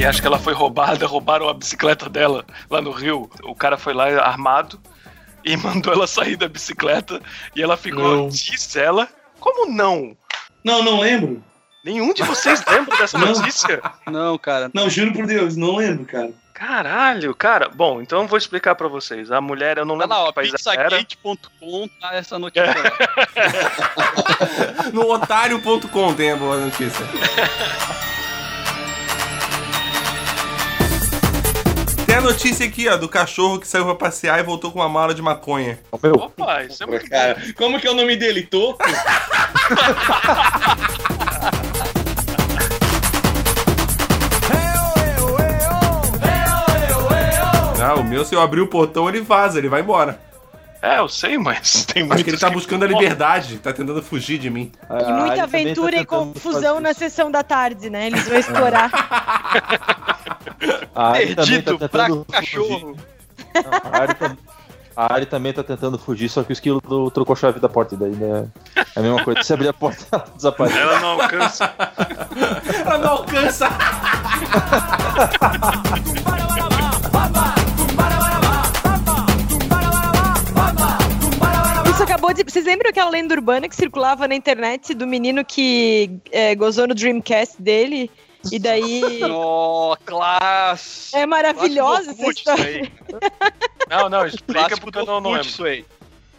E 0.00 0.04
acho 0.04 0.20
que 0.20 0.26
ela 0.26 0.40
foi 0.40 0.52
roubada, 0.54 1.06
roubaram 1.06 1.48
a 1.48 1.54
bicicleta 1.54 2.08
dela 2.10 2.44
lá 2.68 2.82
no 2.82 2.90
Rio. 2.90 3.30
O 3.44 3.54
cara 3.54 3.78
foi 3.78 3.94
lá 3.94 4.06
armado 4.20 4.80
e 5.44 5.56
mandou 5.62 5.92
ela 5.92 6.08
sair 6.08 6.34
da 6.34 6.48
bicicleta 6.48 7.22
e 7.54 7.62
ela 7.62 7.76
ficou, 7.76 8.02
Não. 8.02 8.28
diz 8.28 8.74
ela, 8.74 9.08
como 9.38 9.70
não? 9.72 10.16
Não, 10.64 10.82
não 10.82 10.98
lembro. 10.98 11.44
Nenhum 11.84 12.14
de 12.14 12.22
vocês 12.22 12.62
lembra 12.66 12.96
dessa 12.96 13.18
Não. 13.18 13.26
notícia? 13.32 13.82
Não, 14.06 14.38
cara. 14.38 14.70
Não, 14.72 14.88
juro 14.88 15.12
por 15.12 15.26
Deus, 15.26 15.54
não 15.56 15.76
lembro, 15.76 16.04
cara. 16.06 16.30
Caralho, 16.54 17.34
cara. 17.34 17.68
Bom, 17.68 18.00
então 18.00 18.22
eu 18.22 18.28
vou 18.28 18.38
explicar 18.38 18.74
pra 18.76 18.86
vocês. 18.88 19.30
A 19.30 19.40
mulher, 19.40 19.76
eu 19.76 19.84
não 19.84 19.96
Tá 19.98 20.04
lembro 20.04 20.16
lá, 20.16 20.22
ó, 20.24 20.28
que 20.28 20.34
país 20.34 20.48
era. 20.48 20.56
pizzagate.com 20.88 21.88
tá 22.00 22.14
essa 22.14 22.38
notícia. 22.38 22.64
lá. 22.66 22.92
No 24.94 25.10
otário.com 25.10 26.14
tem 26.14 26.30
a 26.32 26.36
boa 26.36 26.56
notícia. 26.58 27.04
Tem 32.06 32.16
a 32.16 32.20
notícia 32.20 32.64
aqui, 32.66 32.88
ó, 32.88 32.96
do 32.96 33.08
cachorro 33.08 33.58
que 33.58 33.66
saiu 33.66 33.84
pra 33.86 33.94
passear 33.96 34.38
e 34.38 34.42
voltou 34.44 34.70
com 34.70 34.78
uma 34.78 34.88
mala 34.88 35.12
de 35.12 35.20
maconha. 35.22 35.78
Meu, 36.02 36.14
Opa, 36.14 36.62
isso 36.62 36.82
é 36.84 36.86
muito 36.86 37.08
Cara, 37.10 37.36
como 37.56 37.80
que 37.80 37.86
é 37.88 37.90
o 37.90 37.94
nome 37.94 38.14
dele? 38.16 38.42
Toco? 38.44 38.78
Ah, 47.84 47.94
o 47.94 48.04
meu, 48.04 48.24
se 48.24 48.34
eu 48.34 48.40
abrir 48.40 48.60
o 48.60 48.66
portão, 48.66 49.08
ele 49.08 49.20
vaza, 49.20 49.58
ele 49.58 49.68
vai 49.68 49.80
embora. 49.80 50.18
É, 50.80 50.98
eu 50.98 51.08
sei, 51.08 51.38
mas 51.38 51.84
tem 51.86 52.02
Acho 52.02 52.08
muitos 52.08 52.24
que 52.24 52.30
ele 52.30 52.38
tá 52.38 52.50
buscando 52.50 52.84
a 52.84 52.88
liberdade, 52.88 53.58
tá 53.58 53.72
tentando 53.72 54.02
fugir 54.02 54.38
de 54.38 54.50
mim. 54.50 54.70
a 54.88 55.00
E 55.02 55.12
muita 55.12 55.36
tá 55.36 55.42
aventura 55.44 55.96
e 55.96 55.98
tentando 56.00 56.32
confusão 56.34 56.80
na 56.80 56.92
sessão 56.94 57.30
da 57.30 57.42
tarde, 57.42 57.88
né? 57.90 58.06
Eles 58.08 58.26
vão 58.28 58.38
explorar. 58.38 58.90
A 60.94 61.08
Ari 61.12 61.34
também 61.34 61.60
tá 61.62 61.70
Perdido 61.72 61.88
pra 61.88 62.04
tentando 62.04 62.24
cachorro. 62.30 62.94
fugir. 62.94 63.66
A 63.82 63.98
Ari, 63.98 64.14
tam- 64.14 64.36
a 64.96 65.12
Ari 65.14 65.26
também 65.26 65.52
tá 65.52 65.62
tentando 65.64 65.98
fugir, 65.98 66.28
só 66.28 66.42
que 66.44 66.50
o 66.50 66.52
esquilo 66.52 66.80
do- 66.80 67.10
trocou 67.10 67.34
a 67.34 67.36
chave 67.36 67.58
da 67.60 67.68
porta, 67.68 67.96
daí 67.96 68.12
né? 68.12 68.46
É 68.76 69.00
a 69.00 69.02
mesma 69.02 69.24
coisa. 69.24 69.42
Se 69.42 69.52
abrir 69.52 69.68
a 69.68 69.72
porta, 69.72 70.04
ela 70.12 70.24
desaparece. 70.36 70.78
Ela 70.78 71.00
não 71.00 71.08
alcança. 71.20 71.74
Ela 72.86 72.98
não 72.98 73.08
alcança! 73.10 73.68
Isso 81.90 82.02
acabou 82.02 82.32
de. 82.32 82.42
Vocês 82.42 82.64
lembram 82.64 82.90
aquela 82.90 83.10
lenda 83.10 83.34
urbana 83.34 83.68
que 83.68 83.76
circulava 83.76 84.26
na 84.26 84.34
internet 84.34 84.94
do 84.94 85.06
menino 85.06 85.44
que 85.44 86.10
é, 86.32 86.54
gozou 86.54 86.86
no 86.86 86.94
Dreamcast 86.94 87.60
dele? 87.60 88.10
E 88.50 88.58
daí. 88.58 89.20
Ó, 89.30 89.96
classe. 90.04 91.16
É 91.16 91.26
maravilhosa 91.26 92.10
essa 92.10 92.26
história. 92.26 92.92
Não, 93.88 94.08
não, 94.08 94.26
explica 94.26 94.76
porque 94.76 94.98
eu 94.98 95.06
não, 95.06 95.20
não 95.20 95.32
lembro. 95.32 95.46
isso 95.46 95.64
aí. 95.64 95.84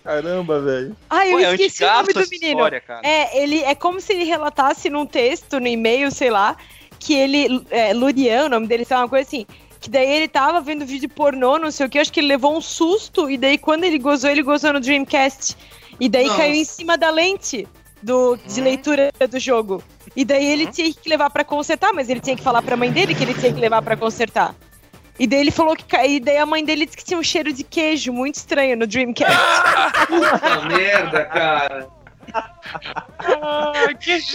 Caramba, 0.03 0.61
velho. 0.61 0.95
Ah, 1.09 1.27
eu 1.27 1.37
Pô, 1.37 1.39
é 1.39 1.55
esqueci 1.55 1.83
o 1.83 1.87
antigaço 1.87 2.13
nome 2.13 2.13
do 2.13 2.29
menino. 2.29 2.51
história, 2.51 2.81
cara. 2.81 3.01
É, 3.03 3.41
ele 3.41 3.63
é 3.63 3.73
como 3.73 3.99
se 3.99 4.13
ele 4.13 4.23
relatasse 4.23 4.87
num 4.87 5.03
texto, 5.05 5.59
no 5.59 5.67
e-mail, 5.67 6.11
sei 6.11 6.29
lá, 6.29 6.55
que 6.99 7.15
ele. 7.15 7.65
É, 7.71 7.91
Lurian, 7.91 8.45
o 8.45 8.49
nome 8.49 8.67
dele, 8.67 8.85
sei 8.85 8.95
lá, 8.95 9.03
uma 9.03 9.09
coisa 9.09 9.27
assim. 9.27 9.47
Que 9.85 9.91
daí 9.91 10.09
ele 10.09 10.27
tava 10.27 10.61
vendo 10.61 10.83
vídeo 10.83 11.07
pornô, 11.07 11.59
não 11.59 11.69
sei 11.69 11.85
o 11.85 11.89
que, 11.89 11.99
acho 11.99 12.11
que 12.11 12.19
ele 12.19 12.29
levou 12.29 12.57
um 12.57 12.59
susto, 12.59 13.29
e 13.29 13.37
daí 13.37 13.55
quando 13.55 13.83
ele 13.83 13.99
gozou, 13.99 14.31
ele 14.31 14.41
gozou 14.41 14.73
no 14.73 14.79
Dreamcast. 14.79 15.55
E 15.99 16.09
daí 16.09 16.25
Nossa. 16.25 16.37
caiu 16.39 16.55
em 16.55 16.65
cima 16.65 16.97
da 16.97 17.11
lente 17.11 17.67
do, 18.01 18.35
de 18.35 18.61
leitura 18.61 19.11
do 19.29 19.39
jogo. 19.39 19.83
E 20.15 20.25
daí 20.25 20.43
ele 20.43 20.65
tinha 20.71 20.91
que 20.91 21.07
levar 21.07 21.29
pra 21.29 21.43
consertar, 21.43 21.93
mas 21.93 22.09
ele 22.09 22.19
tinha 22.19 22.35
que 22.35 22.41
falar 22.41 22.63
pra 22.63 22.75
mãe 22.75 22.91
dele 22.91 23.13
que 23.13 23.23
ele 23.23 23.35
tinha 23.35 23.53
que 23.53 23.59
levar 23.59 23.83
pra 23.83 23.95
consertar. 23.95 24.55
E 25.19 25.27
daí 25.27 25.41
ele 25.41 25.51
falou 25.51 25.75
que. 25.75 25.95
E 25.95 26.19
daí 26.19 26.39
a 26.39 26.47
mãe 26.47 26.65
dele 26.65 26.85
disse 26.85 26.97
que 26.97 27.05
tinha 27.05 27.19
um 27.19 27.23
cheiro 27.23 27.53
de 27.53 27.63
queijo 27.63 28.11
muito 28.11 28.35
estranho 28.37 28.75
no 28.75 28.87
Dreamcast. 28.87 29.37
Puta 30.09 30.61
merda, 30.67 31.25
cara. 31.25 31.87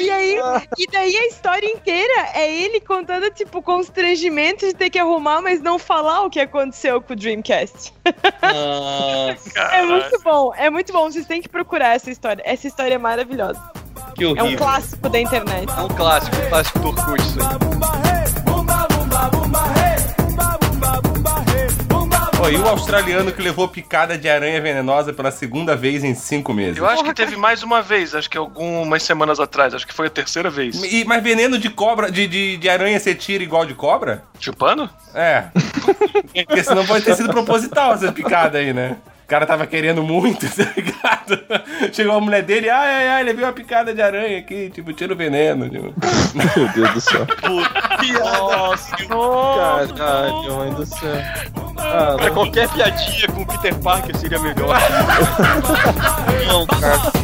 E 0.02 0.10
aí, 0.10 0.38
e 0.78 0.86
daí 0.86 1.16
a 1.16 1.26
história 1.28 1.66
inteira 1.66 2.28
é 2.34 2.50
ele 2.50 2.80
contando, 2.80 3.30
tipo, 3.30 3.58
o 3.58 3.62
constrangimento 3.62 4.66
de 4.66 4.74
ter 4.74 4.90
que 4.90 4.98
arrumar, 4.98 5.40
mas 5.40 5.60
não 5.60 5.78
falar 5.78 6.22
o 6.22 6.30
que 6.30 6.40
aconteceu 6.40 7.00
com 7.00 7.12
o 7.12 7.16
Dreamcast. 7.16 7.92
Nossa, 8.42 9.60
É 9.60 9.82
muito 9.82 10.20
bom, 10.22 10.52
é 10.56 10.70
muito 10.70 10.92
bom. 10.92 11.10
Vocês 11.10 11.26
têm 11.26 11.42
que 11.42 11.48
procurar 11.48 11.94
essa 11.94 12.10
história. 12.10 12.42
Essa 12.46 12.66
história 12.66 12.94
é 12.94 12.98
maravilhosa. 12.98 13.60
que 14.16 14.24
É 14.24 14.28
um 14.28 14.30
horrível. 14.32 14.58
clássico 14.58 15.08
da 15.08 15.20
internet. 15.20 15.70
É 15.70 15.80
um 15.80 15.88
clássico, 15.88 16.36
um 16.36 16.48
clássico 16.48 16.78
do 16.78 16.88
Orkut. 16.88 17.20
Ó, 22.42 22.48
e 22.48 22.56
o 22.56 22.66
australiano 22.66 23.30
que 23.30 23.42
levou 23.42 23.68
picada 23.68 24.16
de 24.16 24.26
aranha 24.26 24.58
venenosa 24.62 25.12
pela 25.12 25.30
segunda 25.30 25.76
vez 25.76 26.02
em 26.02 26.14
cinco 26.14 26.54
meses. 26.54 26.78
Eu 26.78 26.86
acho 26.86 27.04
que 27.04 27.12
teve 27.12 27.36
mais 27.36 27.62
uma 27.62 27.82
vez, 27.82 28.14
acho 28.14 28.30
que 28.30 28.38
algumas 28.38 29.02
semanas 29.02 29.38
atrás, 29.38 29.74
acho 29.74 29.86
que 29.86 29.92
foi 29.92 30.06
a 30.06 30.10
terceira 30.10 30.48
vez. 30.48 30.82
E, 30.82 31.04
mas 31.04 31.22
veneno 31.22 31.58
de 31.58 31.68
cobra, 31.68 32.10
de, 32.10 32.26
de, 32.26 32.56
de 32.56 32.68
aranha 32.68 32.98
você 32.98 33.14
tira 33.14 33.44
igual 33.44 33.66
de 33.66 33.74
cobra? 33.74 34.24
Chupando? 34.40 34.88
É. 35.14 35.48
Porque 36.46 36.64
senão 36.64 36.86
pode 36.86 37.04
ter 37.04 37.14
sido 37.14 37.28
proposital 37.28 37.92
essa 37.92 38.10
picada 38.10 38.56
aí, 38.56 38.72
né? 38.72 38.96
O 39.30 39.32
cara 39.32 39.46
tava 39.46 39.64
querendo 39.64 40.02
muito, 40.02 40.44
tá 40.50 40.68
ligado? 40.76 41.40
Chegou 41.92 42.16
a 42.16 42.20
mulher 42.20 42.42
dele, 42.42 42.68
ai, 42.68 42.94
ai, 42.96 43.08
ai, 43.10 43.22
levei 43.22 43.44
uma 43.44 43.52
picada 43.52 43.94
de 43.94 44.02
aranha 44.02 44.36
aqui, 44.40 44.70
tipo, 44.70 44.92
tira 44.92 45.12
o 45.12 45.16
veneno. 45.16 45.70
Tipo. 45.70 45.94
Meu 46.34 46.68
Deus 46.70 46.94
do 46.94 47.00
céu. 47.00 47.24
Nossa, 49.08 49.94
Caralho, 49.94 50.56
mãe 50.56 50.74
do 50.74 50.84
céu. 50.84 51.22
Ah, 51.78 52.16
Pra 52.18 52.30
qualquer 52.32 52.68
piadinha 52.70 53.28
com 53.28 53.42
o 53.42 53.46
Peter 53.46 53.72
Parker 53.76 54.16
seria 54.16 54.40
melhor. 54.40 54.76
não, 56.48 56.66
cara. 56.66 57.19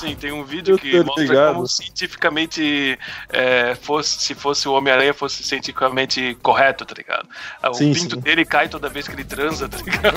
Sim, 0.00 0.14
tem 0.14 0.32
um 0.32 0.44
vídeo 0.44 0.74
Eu 0.74 0.78
que 0.78 1.02
mostra 1.02 1.24
ligado. 1.24 1.54
como 1.54 1.66
cientificamente 1.68 2.98
é, 3.30 3.74
fosse, 3.76 4.20
se 4.22 4.34
fosse 4.34 4.68
o 4.68 4.72
Homem-Aranha 4.72 5.12
fosse 5.14 5.42
cientificamente 5.42 6.36
correto, 6.42 6.84
tá 6.84 6.94
ligado? 6.96 7.28
Ah, 7.62 7.70
O 7.70 7.74
Sim, 7.74 7.92
pinto 7.92 8.14
sim. 8.16 8.20
dele 8.20 8.44
cai 8.44 8.68
toda 8.68 8.88
vez 8.88 9.06
que 9.08 9.14
ele 9.14 9.24
transa, 9.24 9.68
tá 9.68 9.78
ligado? 9.78 10.14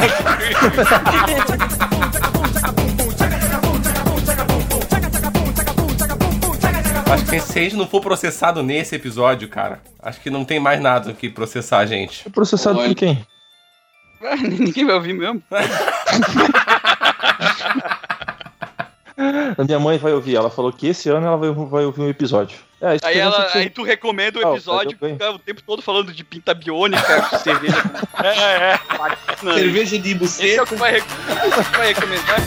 Acho 7.11 7.25
que 7.25 7.39
se 7.41 7.59
a 7.59 7.63
gente 7.63 7.75
não 7.75 7.87
for 7.87 7.99
processado 8.01 8.63
nesse 8.63 8.95
episódio, 8.95 9.47
cara, 9.49 9.81
acho 10.01 10.21
que 10.21 10.29
não 10.29 10.45
tem 10.45 10.59
mais 10.59 10.79
nada 10.81 11.11
que 11.13 11.29
processar 11.29 11.79
a 11.79 11.85
gente. 11.85 12.23
é 12.25 12.31
processado 12.31 12.79
Olha. 12.79 12.87
por 12.89 12.95
quem? 12.95 13.25
Ninguém 14.41 14.85
vai 14.85 14.95
ouvir 14.95 15.13
mesmo. 15.13 15.41
A 19.57 19.63
minha 19.63 19.79
mãe 19.79 19.97
vai 19.97 20.13
ouvir. 20.13 20.35
Ela 20.35 20.49
falou 20.49 20.71
que 20.71 20.87
esse 20.87 21.09
ano 21.09 21.27
ela 21.27 21.37
vai, 21.37 21.51
vai 21.51 21.85
ouvir 21.85 22.01
um 22.01 22.09
episódio. 22.09 22.57
É, 22.81 22.91
Aí, 22.91 22.99
que 22.99 23.19
ela, 23.19 23.45
tinha- 23.45 23.63
aí 23.63 23.69
tu 23.69 23.83
recomenda 23.83 24.39
o 24.39 24.47
Ah, 24.47 24.51
episódio, 24.53 24.97
fica 24.97 25.31
o 25.31 25.37
tempo 25.39 25.61
todo 25.61 25.81
falando 25.83 26.11
de 26.11 26.23
pinta 26.23 26.53
biônica, 26.53 27.37
cerveja. 27.39 27.75
É, 28.23 28.73
é. 28.73 28.79
Bacana. 28.97 29.53
Cerveja 29.55 29.97
de 29.99 30.11
Esse 30.11 30.55
é 30.55 30.61
o 30.61 30.65
buceta. 30.65 30.65
que 30.67 30.75
vai, 30.75 30.95
é 30.97 31.01
que 31.01 31.77
vai 31.77 31.87
recomendar. 31.93 32.37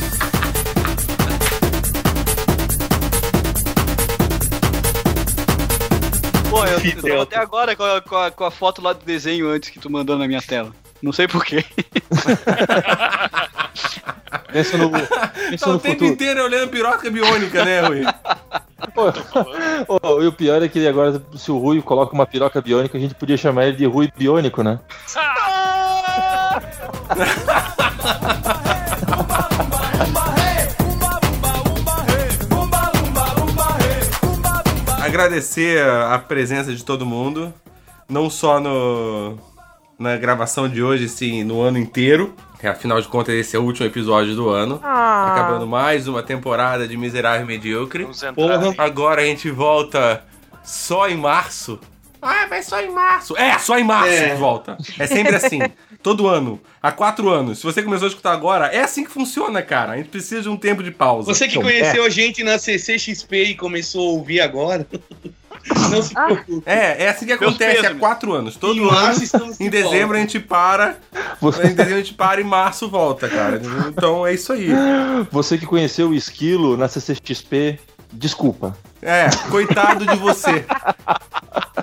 Pô, 6.50 6.64
eu, 6.66 6.78
eu 6.78 7.02
tô 7.16 7.20
até 7.22 7.36
agora 7.36 7.74
com 7.74 7.82
a, 7.82 8.00
com, 8.00 8.16
a, 8.16 8.30
com 8.30 8.44
a 8.44 8.50
foto 8.50 8.80
lá 8.82 8.92
do 8.92 9.04
desenho 9.04 9.48
antes 9.48 9.70
que 9.70 9.78
tu 9.80 9.90
mandou 9.90 10.16
na 10.16 10.26
minha 10.28 10.42
tela. 10.42 10.72
Não 11.02 11.12
sei 11.12 11.26
porquê. 11.26 11.64
Pensa 14.52 14.76
no, 14.78 14.90
pensa 15.50 15.66
Tá 15.66 15.70
o 15.72 15.78
tempo 15.78 15.94
futuro. 15.94 16.12
inteiro 16.12 16.44
olhando 16.44 16.68
piroca 16.70 17.10
biônica, 17.10 17.64
né, 17.64 17.80
Rui? 17.80 18.02
Ô, 19.88 20.22
e 20.22 20.26
o 20.26 20.32
pior 20.32 20.62
é 20.62 20.68
que 20.68 20.86
agora, 20.86 21.20
se 21.36 21.50
o 21.50 21.58
Rui 21.58 21.82
coloca 21.82 22.14
uma 22.14 22.26
piroca 22.26 22.60
biônica, 22.60 22.96
a 22.96 23.00
gente 23.00 23.14
podia 23.14 23.36
chamar 23.36 23.66
ele 23.66 23.76
de 23.76 23.86
Rui 23.86 24.12
Biônico, 24.16 24.62
né? 24.62 24.78
Agradecer 35.02 35.82
a 35.84 36.18
presença 36.18 36.74
de 36.74 36.84
todo 36.84 37.04
mundo, 37.04 37.52
não 38.08 38.30
só 38.30 38.58
no 38.58 39.38
na 39.98 40.16
gravação 40.16 40.68
de 40.68 40.82
hoje, 40.82 41.08
sim, 41.08 41.44
no 41.44 41.60
ano 41.60 41.78
inteiro. 41.78 42.34
Que 42.60 42.66
afinal 42.66 43.00
de 43.00 43.08
contas, 43.08 43.34
esse 43.34 43.56
é 43.56 43.58
o 43.58 43.62
último 43.62 43.86
episódio 43.86 44.34
do 44.34 44.48
ano. 44.48 44.80
Ah. 44.82 45.32
Acabando 45.32 45.66
mais 45.66 46.08
uma 46.08 46.22
temporada 46.22 46.88
de 46.88 46.96
Miserável 46.96 47.42
e 47.42 47.46
Medíocre. 47.46 48.04
Vamos 48.04 48.22
entrar. 48.22 48.34
Porra. 48.34 48.74
Agora 48.78 49.22
a 49.22 49.24
gente 49.24 49.50
volta 49.50 50.22
só 50.62 51.08
em 51.08 51.16
março. 51.16 51.78
Ah, 52.24 52.46
vai 52.48 52.62
só 52.62 52.80
em 52.80 52.90
março. 52.90 53.36
É, 53.36 53.58
só 53.58 53.78
em 53.78 53.84
março 53.84 54.12
É. 54.12 54.34
volta. 54.34 54.76
É 54.98 55.06
sempre 55.06 55.36
assim. 55.36 55.60
Todo 56.02 56.26
ano. 56.26 56.60
Há 56.82 56.90
quatro 56.92 57.28
anos. 57.30 57.58
Se 57.58 57.64
você 57.64 57.82
começou 57.82 58.06
a 58.06 58.08
escutar 58.08 58.32
agora, 58.32 58.66
é 58.66 58.80
assim 58.80 59.04
que 59.04 59.10
funciona, 59.10 59.62
cara. 59.62 59.92
A 59.92 59.96
gente 59.96 60.08
precisa 60.08 60.42
de 60.42 60.48
um 60.48 60.56
tempo 60.56 60.82
de 60.82 60.90
pausa. 60.90 61.32
Você 61.32 61.46
que 61.48 61.60
conheceu 61.60 62.04
a 62.04 62.08
gente 62.10 62.42
na 62.44 62.58
CCXP 62.58 63.44
e 63.44 63.54
começou 63.54 64.08
a 64.08 64.12
ouvir 64.12 64.40
agora. 64.40 64.86
Não 65.90 66.02
se 66.02 66.12
preocupe. 66.12 66.62
É, 66.66 67.04
é 67.04 67.08
assim 67.08 67.24
que 67.24 67.32
acontece 67.32 67.86
há 67.86 67.94
quatro 67.94 68.34
anos. 68.34 68.54
Todo 68.56 68.78
Em 68.78 68.82
ano, 68.82 68.92
março 68.92 69.22
estamos 69.24 69.56
de 69.56 69.64
em 69.64 69.70
dezembro 69.70 69.98
volta. 70.08 70.16
a 70.16 70.20
gente 70.20 70.38
para. 70.40 70.96
Você, 71.40 71.62
Em 71.62 71.74
dezembro 71.74 71.94
a 71.94 71.98
gente 71.98 72.12
para 72.14 72.40
e 72.40 72.44
em 72.44 72.46
março 72.46 72.86
volta, 72.88 73.28
cara. 73.30 73.62
Então 73.88 74.26
é 74.26 74.34
isso 74.34 74.52
aí. 74.52 74.68
você 75.30 75.56
que 75.56 75.64
conheceu 75.64 76.10
o 76.10 76.14
Esquilo 76.14 76.76
na 76.76 76.86
CCXP, 76.86 77.78
desculpa. 78.12 78.76
É, 79.00 79.28
coitado 79.50 80.04
de 80.06 80.16
você. 80.16 80.66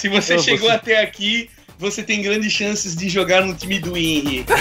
Se 0.00 0.08
você 0.08 0.32
Eu, 0.32 0.38
chegou 0.38 0.70
você- 0.70 0.74
até 0.76 1.02
aqui, 1.02 1.50
você 1.78 2.02
tem 2.02 2.22
grandes 2.22 2.50
chances 2.50 2.96
de 2.96 3.06
jogar 3.06 3.44
no 3.44 3.54
time 3.54 3.78
do 3.78 3.94
Henry. 3.94 4.46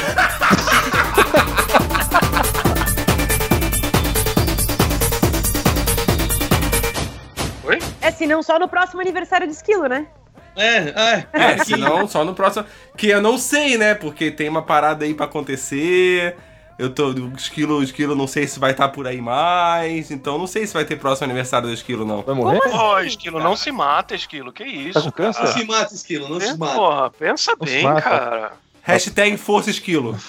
É, 8.01 8.11
se 8.11 8.25
não 8.25 8.41
só 8.41 8.57
no 8.57 8.67
próximo 8.67 9.01
aniversário 9.01 9.45
de 9.45 9.53
esquilo, 9.53 9.87
né? 9.87 10.07
É, 10.55 10.77
é. 10.77 11.25
É, 11.31 11.63
senão 11.63 12.07
só 12.07 12.25
no 12.25 12.33
próximo. 12.33 12.65
Que 12.97 13.07
eu 13.09 13.21
não 13.21 13.37
sei, 13.37 13.77
né? 13.77 13.93
Porque 13.93 14.31
tem 14.31 14.49
uma 14.49 14.63
parada 14.63 15.05
aí 15.05 15.13
pra 15.13 15.25
acontecer. 15.25 16.35
Eu 16.79 16.89
tô. 16.89 17.09
O 17.09 17.33
esquilo, 17.35 17.79
o 17.79 17.83
esquilo 17.83 18.15
não 18.15 18.25
sei 18.25 18.47
se 18.47 18.57
vai 18.57 18.71
estar 18.71 18.87
por 18.87 19.05
aí 19.05 19.19
mais. 19.19 20.09
Então 20.11 20.37
não 20.37 20.47
sei 20.47 20.65
se 20.65 20.73
vai 20.73 20.85
ter 20.85 20.95
próximo 20.95 21.25
aniversário 21.25 21.67
do 21.67 21.73
esquilo, 21.73 22.05
não. 22.05 22.21
Vai 22.21 22.33
morrer? 22.33 22.61
Pô, 22.61 22.97
Esquilo, 23.01 23.37
não 23.37 23.53
se 23.57 23.69
mata, 23.69 24.15
Esquilo, 24.15 24.53
que 24.53 24.63
isso? 24.63 25.11
Tá? 25.11 25.23
Não 25.25 25.33
se 25.33 25.65
mata, 25.65 25.93
Esquilo, 25.93 26.29
não 26.29 26.39
se 26.39 26.57
mata. 26.57 26.73
Porra, 26.73 27.11
pensa 27.11 27.51
Não 27.59 27.65
bem, 27.65 27.83
cara. 27.83 28.53
Hashtag 28.81 29.35
Força 29.35 29.69
Esquilo. 29.69 30.17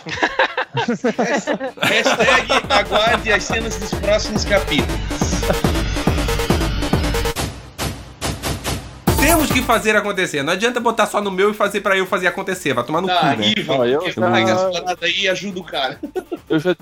Hashtag 1.81 2.53
aguarde 2.69 3.33
as 3.33 3.45
cenas 3.45 3.77
dos 3.79 3.95
próximos 3.95 4.45
capítulos. 4.45 5.01
Temos 9.21 9.51
que 9.53 9.63
fazer 9.63 9.95
acontecer. 9.97 10.43
Não 10.43 10.53
adianta 10.55 10.81
botar 10.81 11.07
só 11.07 11.21
no 11.21 11.31
meu 11.31 11.51
e 11.51 11.55
fazer 11.55 11.81
pra 11.83 11.97
eu 11.97 12.07
fazer 12.07 12.27
acontecer. 12.27 12.73
Vai 12.73 12.85
tomar 12.85 13.01
no 13.03 13.07
Tá, 13.09 13.21
cu, 13.21 13.41
né? 13.41 13.53
Eu 13.93 14.07
as 14.07 14.15
paradas 14.15 15.03
aí 15.03 15.21
e 15.23 15.29
ajuda 15.29 15.61
o 15.61 15.65
cara. 15.65 16.01
Eu 16.49 16.59
já. 16.59 16.75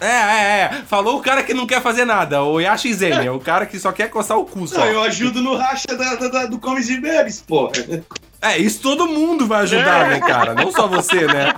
É, 0.00 0.06
é, 0.06 0.60
é. 0.62 0.82
Falou 0.86 1.18
o 1.18 1.22
cara 1.22 1.42
que 1.42 1.54
não 1.54 1.66
quer 1.66 1.80
fazer 1.80 2.04
nada. 2.04 2.42
O 2.42 2.60
Yashi 2.60 2.92
Zen. 2.92 3.12
É 3.26 3.30
o 3.30 3.38
cara 3.38 3.64
que 3.64 3.78
só 3.78 3.92
quer 3.92 4.10
coçar 4.10 4.36
o 4.38 4.44
cu 4.44 4.66
só. 4.66 4.80
Não, 4.80 4.86
eu 4.86 5.02
ajudo 5.02 5.40
no 5.40 5.56
racha 5.56 5.86
da, 5.96 6.14
da- 6.16 6.28
da- 6.28 6.46
do 6.46 6.58
Comes 6.58 6.88
e 6.90 7.00
Bebes, 7.00 7.42
pô. 7.46 7.70
É, 8.44 8.58
isso 8.58 8.80
todo 8.82 9.06
mundo 9.06 9.46
vai 9.46 9.62
ajudar, 9.62 10.10
né, 10.10 10.20
cara? 10.20 10.52
Não 10.54 10.70
só 10.70 10.86
você, 10.86 11.26
né? 11.26 11.54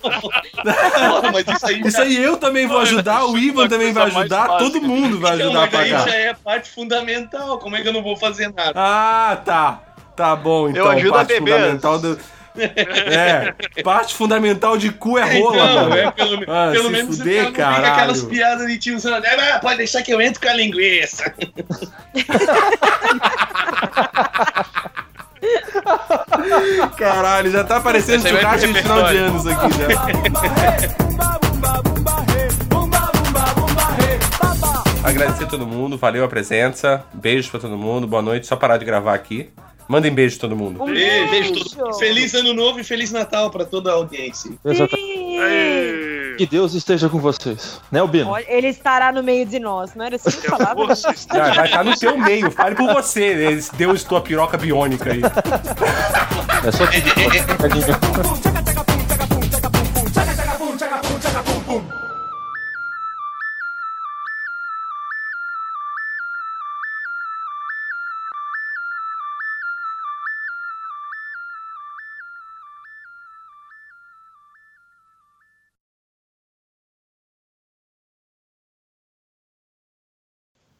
Porra, 0.00 1.32
mas 1.32 1.44
isso 1.48 1.66
aí 1.66 1.80
Isso 1.80 2.00
aí 2.00 2.22
eu 2.22 2.36
também 2.36 2.66
vou 2.68 2.78
ajudar, 2.78 3.24
o 3.26 3.36
Ivan 3.36 3.66
também 3.68 3.92
vai 3.92 4.06
ajudar, 4.06 4.46
todo 4.58 4.80
mundo 4.80 5.18
vai 5.18 5.34
Então, 5.34 5.48
ajudar 5.48 5.64
a 5.64 5.66
mas 5.66 5.74
aí 5.74 5.90
pagar. 5.90 6.08
já 6.08 6.14
é 6.16 6.28
a 6.30 6.34
parte 6.34 6.70
fundamental. 6.70 7.58
Como 7.58 7.74
é 7.76 7.82
que 7.82 7.88
eu 7.88 7.92
não 7.92 8.02
vou 8.02 8.16
fazer 8.16 8.52
nada? 8.54 8.72
Ah, 8.76 9.36
tá. 9.44 9.80
Tá 10.14 10.36
bom, 10.36 10.68
então. 10.68 10.84
Eu 10.84 10.90
ajudo 10.92 11.10
a 11.10 11.14
parte 11.16 11.28
beber. 11.34 11.52
fundamental 11.54 11.98
do. 11.98 12.18
É, 12.56 13.52
parte 13.82 14.14
fundamental 14.14 14.78
de 14.78 14.92
cu 14.92 15.18
é 15.18 15.40
rola, 15.40 15.56
Não, 15.66 15.74
mano. 15.88 15.96
é, 15.96 16.08
pelo, 16.12 16.44
Ah, 16.48 16.68
pelo 16.70 16.84
se 16.84 16.90
menos 16.92 17.18
fuder, 17.18 17.42
não 17.42 17.50
fica 17.50 17.68
aquelas 17.68 18.22
piadas 18.22 18.80
de 18.80 18.90
né? 18.92 18.98
Ah, 19.54 19.58
pode 19.58 19.78
deixar 19.78 20.02
que 20.02 20.14
eu 20.14 20.20
entro 20.20 20.40
com 20.40 20.48
a 20.48 20.54
linguiça. 20.54 21.34
Caralho, 26.96 27.50
já 27.50 27.64
tá 27.64 27.80
parecendo 27.80 28.18
Esse 28.18 28.28
aí 28.28 28.32
vai 28.34 28.42
pro 28.42 28.50
churrasco 28.60 28.72
de 28.72 28.82
final 28.82 29.04
de 29.08 29.16
anos 29.16 29.46
aqui 29.46 29.68
já. 29.78 29.88
Agradecer 35.02 35.44
a 35.44 35.46
todo 35.46 35.66
mundo, 35.66 35.98
valeu 35.98 36.24
a 36.24 36.28
presença. 36.28 37.04
Beijo 37.12 37.50
pra 37.50 37.60
todo 37.60 37.76
mundo, 37.76 38.06
boa 38.06 38.22
noite. 38.22 38.46
Só 38.46 38.56
parar 38.56 38.78
de 38.78 38.84
gravar 38.84 39.14
aqui. 39.14 39.50
Mandem 39.86 40.12
beijo 40.12 40.38
todo 40.38 40.56
mundo. 40.56 40.82
Um 40.82 40.86
Beijo, 40.86 41.30
beijo. 41.30 41.76
todo- 41.76 41.94
Feliz 41.98 42.32
ano 42.34 42.54
novo 42.54 42.80
e 42.80 42.84
feliz 42.84 43.12
Natal 43.12 43.50
pra 43.50 43.66
toda 43.66 43.90
a 43.90 43.94
audiência. 43.94 44.50
Exatamente. 44.64 46.23
Que 46.36 46.46
Deus 46.46 46.74
esteja 46.74 47.08
com 47.08 47.18
vocês. 47.18 47.80
Né, 47.90 48.00
Albino? 48.00 48.36
Ele 48.46 48.68
estará 48.68 49.12
no 49.12 49.22
meio 49.22 49.46
de 49.46 49.58
nós, 49.58 49.94
não 49.94 50.04
era 50.04 50.16
assim 50.16 50.30
que 50.30 50.48
falava? 50.48 50.86
Vai 50.86 51.66
estar 51.66 51.84
no 51.84 51.96
teu 51.96 52.16
meio, 52.18 52.50
fale 52.50 52.74
por 52.74 52.92
você. 52.92 53.34
né? 53.34 53.62
Deus 53.74 54.04
tua 54.04 54.20
piroca 54.20 54.56
biônica 54.56 55.12
aí. 55.12 55.20
É 56.66 56.72
só 56.72 56.86
que. 56.86 57.02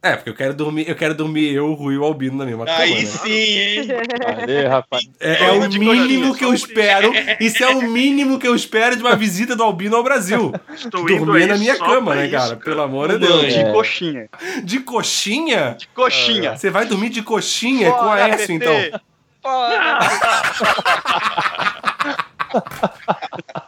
É, 0.05 0.17
porque 0.17 0.29
eu 0.29 0.35
quero 0.35 0.53
dormir, 0.53 0.87
eu 0.87 0.95
quero 0.95 1.15
dormir 1.15 1.51
eu, 1.55 1.71
o 1.71 1.73
Rui 1.73 1.95
e 1.95 1.97
o 1.97 2.05
Albino 2.05 2.37
na 2.37 2.45
mesma 2.45 2.67
cama. 2.67 2.79
Aí 2.79 2.95
né? 2.95 3.07
sim, 3.07 3.31
hein? 3.31 3.89
Valeu, 4.37 4.69
rapaz. 4.69 5.09
É, 5.19 5.47
é 5.47 5.53
o 5.53 5.67
mínimo 5.71 6.35
que 6.37 6.45
eu 6.45 6.53
espero. 6.53 7.11
Isso 7.41 7.65
é 7.65 7.69
o 7.69 7.81
mínimo 7.81 8.39
que 8.39 8.47
eu 8.47 8.55
espero 8.55 8.97
de 8.97 9.03
uma 9.03 9.17
visita 9.17 9.57
do 9.57 9.63
Albino 9.63 9.97
ao 9.97 10.03
Brasil. 10.05 10.53
Estou 10.75 11.07
Dormir 11.07 11.47
na 11.47 11.57
minha 11.57 11.79
cama, 11.79 12.15
né, 12.15 12.27
isso, 12.27 12.37
cara? 12.37 12.57
Pelo 12.57 12.83
amor 12.83 13.13
de 13.13 13.19
Deus. 13.19 13.51
De 13.51 13.61
É. 13.61 13.73
coxinha. 13.73 14.29
De 14.63 14.81
coxinha? 14.81 15.77
De 15.79 15.89
coxinha. 15.89 16.55
Você 16.55 16.69
vai 16.69 16.85
dormir 16.85 17.09
de 17.09 17.23
coxinha 17.23 17.91
com 17.91 18.13
a 18.13 18.19
Fora, 18.19 18.37
PT. 18.37 18.53
então. 18.53 19.01
Fora. 19.43 19.99